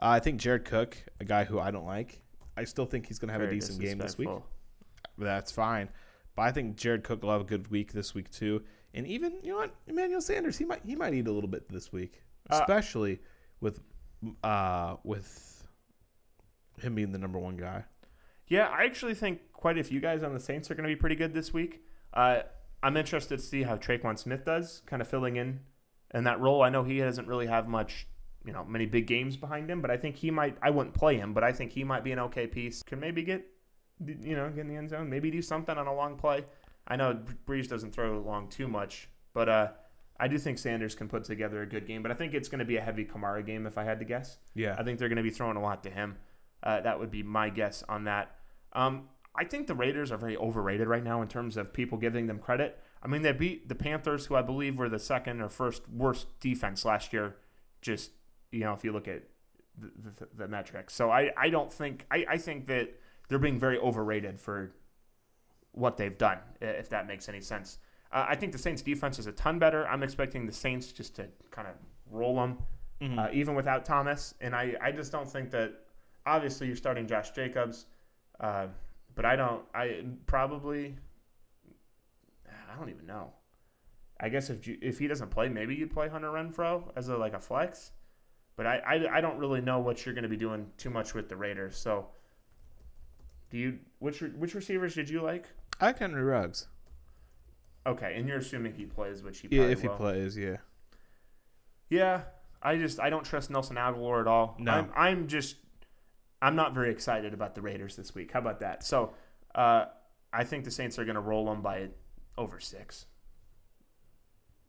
Uh, 0.00 0.06
I 0.08 0.20
think 0.20 0.40
Jared 0.40 0.64
Cook, 0.64 0.96
a 1.20 1.24
guy 1.24 1.44
who 1.44 1.58
I 1.58 1.70
don't 1.70 1.84
like, 1.84 2.22
I 2.56 2.64
still 2.64 2.86
think 2.86 3.06
he's 3.06 3.18
going 3.18 3.28
to 3.28 3.32
have 3.32 3.42
Very 3.42 3.56
a 3.56 3.60
decent 3.60 3.80
game 3.80 3.98
this 3.98 4.16
week. 4.16 4.30
That's 5.18 5.52
fine. 5.52 5.88
But 6.36 6.42
I 6.42 6.52
think 6.52 6.76
Jared 6.76 7.04
Cook 7.04 7.22
will 7.22 7.32
have 7.32 7.40
a 7.40 7.44
good 7.44 7.70
week 7.70 7.92
this 7.92 8.14
week 8.14 8.30
too. 8.30 8.62
And 8.94 9.06
even 9.06 9.34
you 9.42 9.50
know 9.50 9.58
what, 9.58 9.74
Emmanuel 9.86 10.20
Sanders, 10.20 10.56
he 10.56 10.64
might 10.64 10.80
he 10.84 10.94
might 10.96 11.14
eat 11.14 11.26
a 11.26 11.32
little 11.32 11.50
bit 11.50 11.68
this 11.68 11.92
week, 11.92 12.22
Uh, 12.50 12.60
especially 12.60 13.20
with 13.60 13.80
uh 14.42 14.96
with 15.04 15.66
him 16.80 16.94
being 16.94 17.12
the 17.12 17.18
number 17.18 17.38
one 17.38 17.56
guy. 17.56 17.84
Yeah, 18.46 18.68
I 18.68 18.84
actually 18.84 19.14
think 19.14 19.52
quite 19.52 19.78
a 19.78 19.84
few 19.84 20.00
guys 20.00 20.22
on 20.22 20.34
the 20.34 20.40
Saints 20.40 20.70
are 20.70 20.74
going 20.74 20.88
to 20.88 20.94
be 20.94 20.98
pretty 20.98 21.16
good 21.16 21.34
this 21.34 21.52
week. 21.52 21.83
Uh, 22.14 22.42
I'm 22.82 22.96
interested 22.96 23.38
to 23.38 23.44
see 23.44 23.64
how 23.64 23.76
Tre'Quan 23.76 24.18
Smith 24.18 24.44
does, 24.44 24.82
kind 24.86 25.02
of 25.02 25.08
filling 25.08 25.36
in 25.36 25.60
in 26.14 26.24
that 26.24 26.40
role. 26.40 26.62
I 26.62 26.70
know 26.70 26.84
he 26.84 26.98
doesn't 26.98 27.26
really 27.26 27.46
have 27.46 27.66
much, 27.66 28.06
you 28.46 28.52
know, 28.52 28.64
many 28.64 28.86
big 28.86 29.06
games 29.06 29.36
behind 29.36 29.70
him, 29.70 29.82
but 29.82 29.90
I 29.90 29.96
think 29.96 30.16
he 30.16 30.30
might. 30.30 30.56
I 30.62 30.70
wouldn't 30.70 30.94
play 30.94 31.16
him, 31.16 31.34
but 31.34 31.42
I 31.42 31.52
think 31.52 31.72
he 31.72 31.82
might 31.82 32.04
be 32.04 32.12
an 32.12 32.18
okay 32.20 32.46
piece. 32.46 32.82
Can 32.82 33.00
maybe 33.00 33.22
get, 33.22 33.44
you 34.06 34.36
know, 34.36 34.48
get 34.48 34.60
in 34.60 34.68
the 34.68 34.76
end 34.76 34.90
zone, 34.90 35.10
maybe 35.10 35.30
do 35.30 35.42
something 35.42 35.76
on 35.76 35.86
a 35.86 35.94
long 35.94 36.16
play. 36.16 36.44
I 36.86 36.96
know 36.96 37.18
Brees 37.46 37.68
doesn't 37.68 37.92
throw 37.92 38.20
long 38.20 38.48
too 38.48 38.68
much, 38.68 39.08
but 39.32 39.48
uh, 39.48 39.68
I 40.20 40.28
do 40.28 40.38
think 40.38 40.58
Sanders 40.58 40.94
can 40.94 41.08
put 41.08 41.24
together 41.24 41.62
a 41.62 41.66
good 41.66 41.86
game. 41.86 42.02
But 42.02 42.12
I 42.12 42.14
think 42.14 42.34
it's 42.34 42.48
going 42.48 42.58
to 42.60 42.64
be 42.64 42.76
a 42.76 42.82
heavy 42.82 43.04
Kamara 43.04 43.44
game 43.44 43.66
if 43.66 43.78
I 43.78 43.84
had 43.84 43.98
to 43.98 44.04
guess. 44.04 44.38
Yeah, 44.54 44.76
I 44.78 44.84
think 44.84 44.98
they're 44.98 45.08
going 45.08 45.16
to 45.16 45.22
be 45.22 45.30
throwing 45.30 45.56
a 45.56 45.62
lot 45.62 45.82
to 45.84 45.90
him. 45.90 46.16
Uh, 46.62 46.80
that 46.82 47.00
would 47.00 47.10
be 47.10 47.22
my 47.22 47.48
guess 47.48 47.82
on 47.88 48.04
that. 48.04 48.36
Um, 48.72 49.08
I 49.36 49.44
think 49.44 49.66
the 49.66 49.74
Raiders 49.74 50.12
are 50.12 50.16
very 50.16 50.36
overrated 50.36 50.86
right 50.86 51.02
now 51.02 51.20
in 51.22 51.28
terms 51.28 51.56
of 51.56 51.72
people 51.72 51.98
giving 51.98 52.26
them 52.26 52.38
credit. 52.38 52.78
I 53.02 53.08
mean, 53.08 53.22
they 53.22 53.32
beat 53.32 53.68
the 53.68 53.74
Panthers, 53.74 54.26
who 54.26 54.34
I 54.36 54.42
believe 54.42 54.78
were 54.78 54.88
the 54.88 54.98
second 54.98 55.40
or 55.40 55.48
first 55.48 55.82
worst 55.88 56.38
defense 56.40 56.84
last 56.84 57.12
year. 57.12 57.36
Just 57.82 58.12
you 58.52 58.60
know, 58.60 58.72
if 58.72 58.84
you 58.84 58.92
look 58.92 59.08
at 59.08 59.24
the, 59.76 59.90
the, 60.20 60.28
the 60.36 60.48
metrics, 60.48 60.94
so 60.94 61.10
I, 61.10 61.30
I 61.36 61.48
don't 61.50 61.72
think 61.72 62.06
I, 62.10 62.24
I 62.30 62.38
think 62.38 62.66
that 62.68 62.94
they're 63.28 63.38
being 63.40 63.58
very 63.58 63.78
overrated 63.78 64.38
for 64.40 64.72
what 65.72 65.96
they've 65.96 66.16
done, 66.16 66.38
if 66.60 66.88
that 66.90 67.06
makes 67.06 67.28
any 67.28 67.40
sense. 67.40 67.78
Uh, 68.12 68.26
I 68.28 68.36
think 68.36 68.52
the 68.52 68.58
Saints 68.58 68.80
defense 68.82 69.18
is 69.18 69.26
a 69.26 69.32
ton 69.32 69.58
better. 69.58 69.86
I'm 69.88 70.02
expecting 70.04 70.46
the 70.46 70.52
Saints 70.52 70.92
just 70.92 71.16
to 71.16 71.26
kind 71.50 71.66
of 71.66 71.74
roll 72.10 72.36
them 72.36 72.58
Mhm. 73.00 73.18
uh, 73.18 73.28
even 73.32 73.56
without 73.56 73.84
Thomas. 73.84 74.34
And 74.40 74.54
I, 74.54 74.76
I 74.80 74.92
just 74.92 75.10
don't 75.10 75.28
think 75.28 75.50
that. 75.50 75.72
Obviously, 76.26 76.68
you're 76.68 76.76
starting 76.76 77.06
Josh 77.06 77.32
Jacobs, 77.32 77.84
uh, 78.40 78.68
but 79.14 79.24
I 79.24 79.36
don't. 79.36 79.62
I 79.74 80.04
probably. 80.26 80.96
I 82.46 82.76
don't 82.76 82.90
even 82.90 83.06
know. 83.06 83.32
I 84.20 84.28
guess 84.28 84.50
if 84.50 84.66
you, 84.66 84.78
if 84.80 84.98
he 84.98 85.06
doesn't 85.06 85.30
play, 85.30 85.48
maybe 85.48 85.74
you 85.74 85.86
play 85.86 86.08
Hunter 86.08 86.28
Renfrow 86.28 86.84
as 86.96 87.08
a 87.08 87.16
like 87.16 87.34
a 87.34 87.40
flex. 87.40 87.92
But 88.56 88.66
I, 88.66 88.76
I, 88.78 89.16
I 89.16 89.20
don't 89.20 89.38
really 89.38 89.60
know 89.60 89.80
what 89.80 90.06
you're 90.06 90.14
going 90.14 90.22
to 90.22 90.28
be 90.28 90.36
doing 90.36 90.70
too 90.78 90.90
much 90.90 91.12
with 91.12 91.28
the 91.28 91.36
Raiders. 91.36 91.76
So, 91.76 92.06
do 93.50 93.58
you 93.58 93.78
which 93.98 94.20
which 94.20 94.54
receivers 94.54 94.94
did 94.94 95.08
you 95.08 95.22
like? 95.22 95.46
I 95.80 95.86
like 95.86 95.98
Henry 95.98 96.22
Ruggs. 96.22 96.68
Okay, 97.86 98.14
and 98.16 98.28
you're 98.28 98.38
assuming 98.38 98.74
he 98.74 98.86
plays, 98.86 99.22
which 99.22 99.40
he 99.40 99.48
plays. 99.48 99.60
Yeah, 99.60 99.66
if 99.66 99.82
he 99.82 99.88
plays, 99.88 100.38
yeah. 100.38 100.56
Yeah, 101.90 102.22
I 102.62 102.76
just 102.76 102.98
I 102.98 103.10
don't 103.10 103.24
trust 103.24 103.50
Nelson 103.50 103.76
Agholor 103.76 104.20
at 104.20 104.26
all. 104.26 104.56
No. 104.58 104.72
I'm, 104.72 104.90
I'm 104.96 105.26
just 105.26 105.56
I'm 106.44 106.56
not 106.56 106.74
very 106.74 106.90
excited 106.90 107.32
about 107.32 107.54
the 107.54 107.62
Raiders 107.62 107.96
this 107.96 108.14
week. 108.14 108.30
How 108.32 108.38
about 108.38 108.60
that? 108.60 108.84
So 108.84 109.14
uh, 109.54 109.86
I 110.32 110.44
think 110.44 110.64
the 110.64 110.70
Saints 110.70 110.98
are 110.98 111.04
going 111.04 111.14
to 111.14 111.20
roll 111.22 111.46
them 111.46 111.62
by 111.62 111.88
over 112.36 112.60
six. 112.60 113.06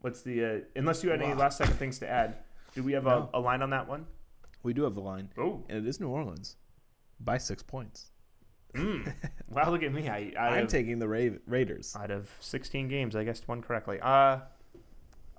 What's 0.02 0.22
the 0.22 0.46
uh, 0.46 0.60
unless 0.76 1.04
you 1.04 1.10
had 1.10 1.22
any 1.22 1.34
last 1.34 1.58
second 1.58 1.76
things 1.76 2.00
to 2.00 2.08
add? 2.10 2.38
Do 2.76 2.84
we 2.84 2.94
have 2.94 3.04
No. 3.04 3.30
a, 3.34 3.40
a 3.40 3.42
line 3.42 3.62
on 3.62 3.72
that 3.72 3.88
one? 3.88 4.06
We 4.64 4.74
do 4.74 4.84
have 4.84 4.96
the 4.96 5.02
line, 5.02 5.30
Oh, 5.38 5.64
and 5.70 5.78
it 5.86 5.88
is 5.88 6.00
New 6.00 6.08
Orleans 6.10 6.56
by 7.20 7.38
six 7.38 7.62
points. 7.64 8.12
mm. 8.74 9.14
wow! 9.50 9.70
Look 9.72 9.84
at 9.84 9.94
me. 9.94 10.08
I, 10.10 10.32
I 10.40 10.48
I'm 10.50 10.60
have, 10.62 10.68
taking 10.68 11.00
the 11.00 11.08
Ra- 11.08 11.38
Raiders. 11.48 11.96
out 12.00 12.10
of 12.12 12.30
16 12.40 12.88
games, 12.88 13.16
I 13.16 13.24
guessed 13.24 13.48
one 13.48 13.62
correctly. 13.62 14.00
Uh 14.02 14.40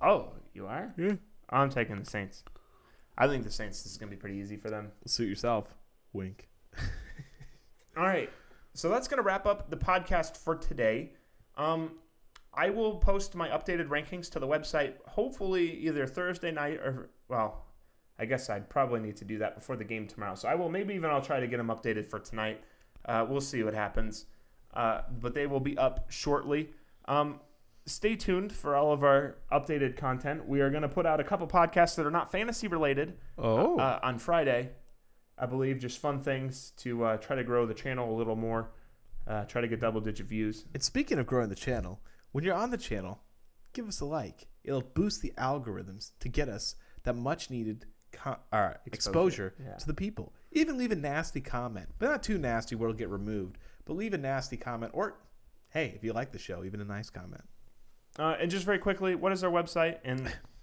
oh, 0.01 0.33
you 0.53 0.67
are? 0.67 0.93
Yeah. 0.97 1.13
I'm 1.49 1.69
taking 1.69 1.97
the 1.99 2.05
Saints. 2.09 2.43
I 3.17 3.27
think 3.27 3.43
the 3.43 3.51
Saints 3.51 3.81
this 3.83 3.91
is 3.93 3.97
going 3.97 4.09
to 4.11 4.15
be 4.15 4.19
pretty 4.19 4.37
easy 4.37 4.57
for 4.57 4.69
them. 4.69 4.91
Suit 5.05 5.29
yourself. 5.29 5.73
Wink. 6.17 6.49
All 7.97 8.03
right. 8.03 8.29
So 8.73 8.89
that's 8.89 9.07
going 9.07 9.17
to 9.17 9.23
wrap 9.23 9.45
up 9.45 9.69
the 9.69 9.77
podcast 9.77 10.37
for 10.37 10.55
today. 10.55 11.13
Um, 11.55 11.91
I 12.53 12.69
will 12.69 12.95
post 12.97 13.33
my 13.35 13.47
updated 13.49 13.87
rankings 13.87 14.29
to 14.31 14.39
the 14.39 14.47
website 14.47 14.93
hopefully 15.07 15.71
either 15.79 16.05
Thursday 16.05 16.51
night 16.51 16.77
or, 16.77 17.09
well, 17.27 17.65
I 18.19 18.25
guess 18.25 18.49
I'd 18.49 18.69
probably 18.69 18.99
need 18.99 19.15
to 19.17 19.25
do 19.25 19.37
that 19.39 19.55
before 19.55 19.75
the 19.75 19.83
game 19.83 20.07
tomorrow. 20.07 20.35
So 20.35 20.47
I 20.47 20.55
will, 20.55 20.69
maybe 20.69 20.93
even 20.95 21.09
I'll 21.09 21.21
try 21.21 21.39
to 21.39 21.47
get 21.47 21.57
them 21.57 21.67
updated 21.67 22.05
for 22.07 22.19
tonight. 22.19 22.61
Uh, 23.05 23.25
we'll 23.27 23.41
see 23.41 23.63
what 23.63 23.73
happens. 23.73 24.25
Uh, 24.73 25.01
but 25.19 25.33
they 25.33 25.47
will 25.47 25.59
be 25.59 25.77
up 25.77 26.05
shortly. 26.11 26.69
Um, 27.05 27.39
stay 27.85 28.15
tuned 28.15 28.51
for 28.51 28.75
all 28.75 28.91
of 28.91 29.03
our 29.03 29.37
updated 29.51 29.95
content. 29.97 30.47
We 30.47 30.61
are 30.61 30.69
going 30.69 30.81
to 30.81 30.89
put 30.89 31.05
out 31.05 31.19
a 31.19 31.23
couple 31.23 31.47
podcasts 31.47 31.95
that 31.95 32.05
are 32.05 32.11
not 32.11 32.31
fantasy 32.31 32.67
related 32.67 33.17
Oh, 33.37 33.77
uh, 33.79 33.99
on 34.03 34.19
Friday, 34.19 34.71
I 35.37 35.45
believe. 35.45 35.79
Just 35.79 35.99
fun 35.99 36.21
things 36.21 36.71
to 36.77 37.03
uh, 37.03 37.17
try 37.17 37.35
to 37.35 37.43
grow 37.43 37.65
the 37.65 37.73
channel 37.73 38.13
a 38.13 38.15
little 38.15 38.35
more. 38.35 38.71
Uh, 39.27 39.43
try 39.45 39.61
to 39.61 39.67
get 39.67 39.79
double 39.79 39.99
digit 39.99 40.25
views. 40.25 40.65
And 40.73 40.81
speaking 40.81 41.19
of 41.19 41.27
growing 41.27 41.49
the 41.49 41.55
channel, 41.55 41.99
when 42.31 42.43
you're 42.43 42.55
on 42.55 42.71
the 42.71 42.77
channel, 42.77 43.19
give 43.73 43.87
us 43.87 43.99
a 43.99 44.05
like. 44.05 44.47
It'll 44.63 44.81
boost 44.81 45.21
the 45.21 45.33
algorithms 45.37 46.11
to 46.19 46.29
get 46.29 46.47
us 46.49 46.75
that 47.03 47.15
much 47.15 47.49
needed 47.49 47.85
co- 48.11 48.37
uh, 48.51 48.73
exposure, 48.85 49.53
yeah. 49.63 49.75
to 49.75 49.87
the 49.87 49.93
people. 49.93 50.33
Even 50.51 50.77
leave 50.77 50.91
a 50.91 50.95
nasty 50.95 51.41
comment, 51.41 51.89
but 51.99 52.07
not 52.07 52.23
too 52.23 52.37
nasty 52.37 52.75
where 52.75 52.89
it'll 52.89 52.97
get 52.97 53.09
removed. 53.09 53.57
But 53.85 53.95
leave 53.95 54.13
a 54.13 54.17
nasty 54.17 54.57
comment, 54.57 54.91
or 54.95 55.17
hey, 55.69 55.93
if 55.95 56.03
you 56.03 56.13
like 56.13 56.31
the 56.31 56.39
show, 56.39 56.63
even 56.63 56.81
a 56.81 56.85
nice 56.85 57.09
comment. 57.09 57.43
Uh, 58.17 58.35
and 58.39 58.49
just 58.49 58.65
very 58.65 58.79
quickly, 58.79 59.15
what 59.15 59.31
is 59.31 59.43
our 59.43 59.51
website? 59.51 59.99
And 60.03 60.33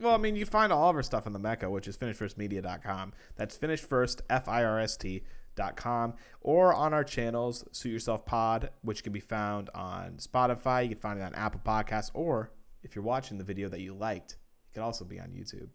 Well, 0.00 0.14
I 0.14 0.18
mean, 0.18 0.36
you 0.36 0.46
find 0.46 0.72
all 0.72 0.90
of 0.90 0.96
our 0.96 1.02
stuff 1.02 1.26
on 1.26 1.32
the 1.32 1.38
Mecca, 1.38 1.68
which 1.68 1.88
is 1.88 1.96
finishfirstmedia.com. 1.96 3.12
That's 3.36 3.56
finishfirst, 3.56 4.20
F-I-R-S-T 4.30 5.22
dot 5.56 5.76
com, 5.76 6.14
or 6.40 6.72
on 6.72 6.94
our 6.94 7.02
channels, 7.02 7.64
Suit 7.72 7.90
Yourself 7.90 8.24
Pod, 8.24 8.70
which 8.82 9.02
can 9.02 9.12
be 9.12 9.18
found 9.20 9.70
on 9.74 10.12
Spotify. 10.18 10.84
You 10.84 10.90
can 10.90 10.98
find 10.98 11.18
it 11.18 11.22
on 11.22 11.34
Apple 11.34 11.60
Podcasts, 11.64 12.12
or 12.14 12.52
if 12.84 12.94
you're 12.94 13.02
watching 13.04 13.38
the 13.38 13.44
video 13.44 13.68
that 13.68 13.80
you 13.80 13.92
liked, 13.92 14.32
it 14.32 14.74
could 14.74 14.84
also 14.84 15.04
be 15.04 15.18
on 15.18 15.30
YouTube. 15.30 15.68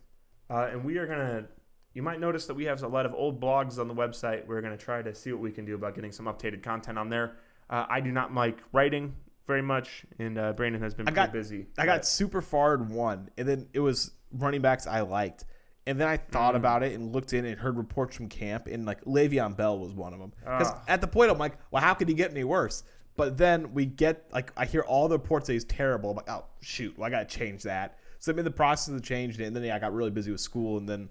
uh, 0.49 0.69
and 0.71 0.85
we 0.85 0.97
are 0.97 1.05
gonna. 1.07 1.45
You 1.93 2.01
might 2.01 2.19
notice 2.19 2.47
that 2.47 2.53
we 2.55 2.63
have 2.63 2.81
a 2.81 2.87
lot 2.87 3.05
of 3.05 3.13
old 3.13 3.39
blogs 3.41 3.77
on 3.77 3.87
the 3.87 3.93
website. 3.93 4.47
We're 4.47 4.61
gonna 4.61 4.77
try 4.77 5.01
to 5.01 5.13
see 5.13 5.31
what 5.33 5.41
we 5.41 5.51
can 5.51 5.65
do 5.65 5.75
about 5.75 5.95
getting 5.95 6.11
some 6.13 6.25
updated 6.27 6.63
content 6.63 6.97
on 6.97 7.09
there. 7.09 7.35
Uh, 7.69 7.85
I 7.89 7.99
do 7.99 8.11
not 8.11 8.33
like 8.33 8.59
writing 8.71 9.13
very 9.45 9.61
much, 9.61 10.05
and 10.19 10.37
uh, 10.37 10.53
Brandon 10.53 10.81
has 10.81 10.93
been 10.93 11.07
I 11.07 11.11
pretty 11.11 11.25
got- 11.27 11.33
busy. 11.33 11.67
I 11.77 11.85
got 11.85 12.05
super 12.05 12.41
far 12.41 12.75
in 12.75 12.89
one, 12.89 13.29
and 13.37 13.47
then 13.47 13.67
it 13.73 13.79
was 13.79 14.11
running 14.31 14.61
backs 14.61 14.87
I 14.87 15.01
liked. 15.01 15.45
And 15.85 15.99
then 15.99 16.07
I 16.07 16.15
thought 16.15 16.53
Mm. 16.53 16.57
about 16.57 16.83
it 16.83 16.93
and 16.93 17.11
looked 17.11 17.33
in 17.33 17.43
and 17.43 17.59
heard 17.59 17.75
reports 17.75 18.15
from 18.15 18.29
camp, 18.29 18.67
and 18.67 18.85
like 18.85 19.03
Le'Veon 19.03 19.57
Bell 19.57 19.77
was 19.77 19.91
one 19.93 20.13
of 20.13 20.19
them. 20.19 20.31
Because 20.39 20.69
Ah. 20.69 20.83
at 20.87 21.01
the 21.01 21.07
point 21.07 21.29
I'm 21.29 21.37
like, 21.37 21.57
well, 21.71 21.81
how 21.83 21.93
could 21.93 22.07
he 22.07 22.13
get 22.13 22.31
any 22.31 22.45
worse? 22.45 22.83
But 23.17 23.37
then 23.37 23.73
we 23.73 23.85
get 23.85 24.25
like 24.31 24.53
I 24.55 24.65
hear 24.65 24.81
all 24.81 25.07
the 25.09 25.17
reports 25.17 25.47
that 25.47 25.53
he's 25.53 25.65
terrible. 25.65 26.11
I'm 26.11 26.15
like, 26.15 26.29
oh 26.29 26.45
shoot, 26.61 26.97
well 26.97 27.05
I 27.05 27.09
gotta 27.09 27.25
change 27.25 27.63
that. 27.63 27.99
So 28.19 28.31
I'm 28.31 28.39
in 28.39 28.45
the 28.45 28.51
process 28.51 28.95
of 28.95 29.03
changing 29.03 29.43
it, 29.43 29.47
and 29.47 29.55
then 29.55 29.63
yeah, 29.63 29.75
I 29.75 29.79
got 29.79 29.93
really 29.93 30.09
busy 30.09 30.31
with 30.31 30.39
school, 30.39 30.77
and 30.77 30.87
then 30.87 31.09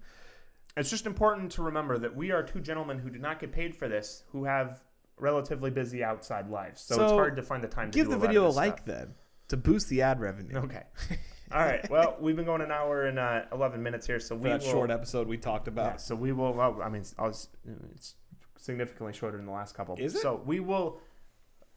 It's 0.74 0.88
just 0.88 1.04
important 1.04 1.52
to 1.52 1.62
remember 1.62 1.98
that 1.98 2.16
we 2.16 2.30
are 2.30 2.42
two 2.42 2.60
gentlemen 2.60 2.98
who 2.98 3.10
do 3.10 3.18
not 3.18 3.38
get 3.40 3.52
paid 3.52 3.76
for 3.76 3.88
this, 3.88 4.24
who 4.32 4.44
have 4.44 4.80
relatively 5.23 5.70
busy 5.70 6.05
outside 6.05 6.51
lives. 6.51 6.81
So, 6.82 7.03
it's 7.03 7.12
hard 7.12 7.36
to 7.36 7.43
find 7.43 7.62
the 7.65 7.69
time 7.69 7.90
to 7.90 7.97
give 7.99 8.07
do 8.07 8.11
the 8.11 8.16
a 8.16 8.19
lot 8.19 8.24
of 8.24 8.28
video 8.31 8.47
a 8.47 8.51
like 8.51 8.78
stuff. 8.78 8.86
then 8.86 9.15
to 9.49 9.57
boost 9.57 9.89
the 9.89 10.03
ad 10.03 10.20
revenue. 10.20 10.57
Okay. 10.59 10.82
All 11.53 11.61
right. 11.61 11.89
Well, 11.90 12.16
we've 12.20 12.35
been 12.36 12.47
going 12.47 12.62
an 12.62 12.70
hour 12.73 13.05
and 13.05 13.19
uh, 13.19 13.43
11 13.53 13.82
minutes 13.82 14.07
here, 14.07 14.19
so 14.19 14.35
we 14.35 14.49
that 14.49 14.62
will, 14.62 14.70
short 14.70 14.90
episode 14.90 15.28
we 15.28 15.36
talked 15.36 15.66
Yeah, 15.66 15.73
about. 15.73 16.01
so 16.01 16.15
we 16.15 16.32
will. 16.32 16.53
Well, 16.55 16.81
I 16.82 16.89
mean, 16.89 17.05
I 17.19 17.23
was, 17.23 17.49
it's 17.94 18.15
significantly 18.57 19.12
shorter 19.12 19.36
than 19.36 19.47
the 19.47 19.53
last 19.53 19.74
couple. 19.74 19.97
Is 19.99 20.15
it? 20.15 20.20
So 20.20 20.43
we 20.47 20.61
will. 20.61 21.01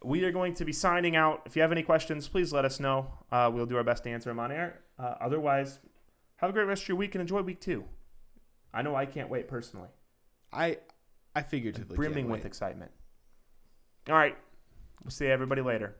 We 0.03 0.23
are 0.23 0.31
going 0.31 0.53
to 0.55 0.65
be 0.65 0.71
signing 0.71 1.15
out. 1.15 1.41
If 1.45 1.55
you 1.55 1.61
have 1.61 1.71
any 1.71 1.83
questions, 1.83 2.27
please 2.27 2.53
let 2.53 2.63
us 2.63 2.79
know. 2.79 3.07
Uh, 3.31 3.49
we'll 3.53 3.65
do 3.65 3.75
our 3.75 3.83
best 3.83 4.03
to 4.03 4.09
answer 4.09 4.29
them 4.29 4.39
on 4.39 4.51
air. 4.51 4.79
Uh, 4.99 5.15
otherwise, 5.19 5.79
have 6.37 6.49
a 6.49 6.53
great 6.53 6.65
rest 6.67 6.83
of 6.83 6.89
your 6.89 6.97
week 6.97 7.15
and 7.15 7.21
enjoy 7.21 7.41
week 7.41 7.59
two. 7.59 7.83
I 8.73 8.81
know 8.81 8.95
I 8.95 9.05
can't 9.05 9.29
wait 9.29 9.47
personally. 9.47 9.89
I 10.53 10.77
I 11.35 11.41
figuratively 11.41 11.95
brimming 11.95 12.29
with 12.29 12.45
excitement. 12.45 12.91
All 14.09 14.15
right. 14.15 14.37
We'll 15.03 15.11
see 15.11 15.27
everybody 15.27 15.61
later. 15.61 15.95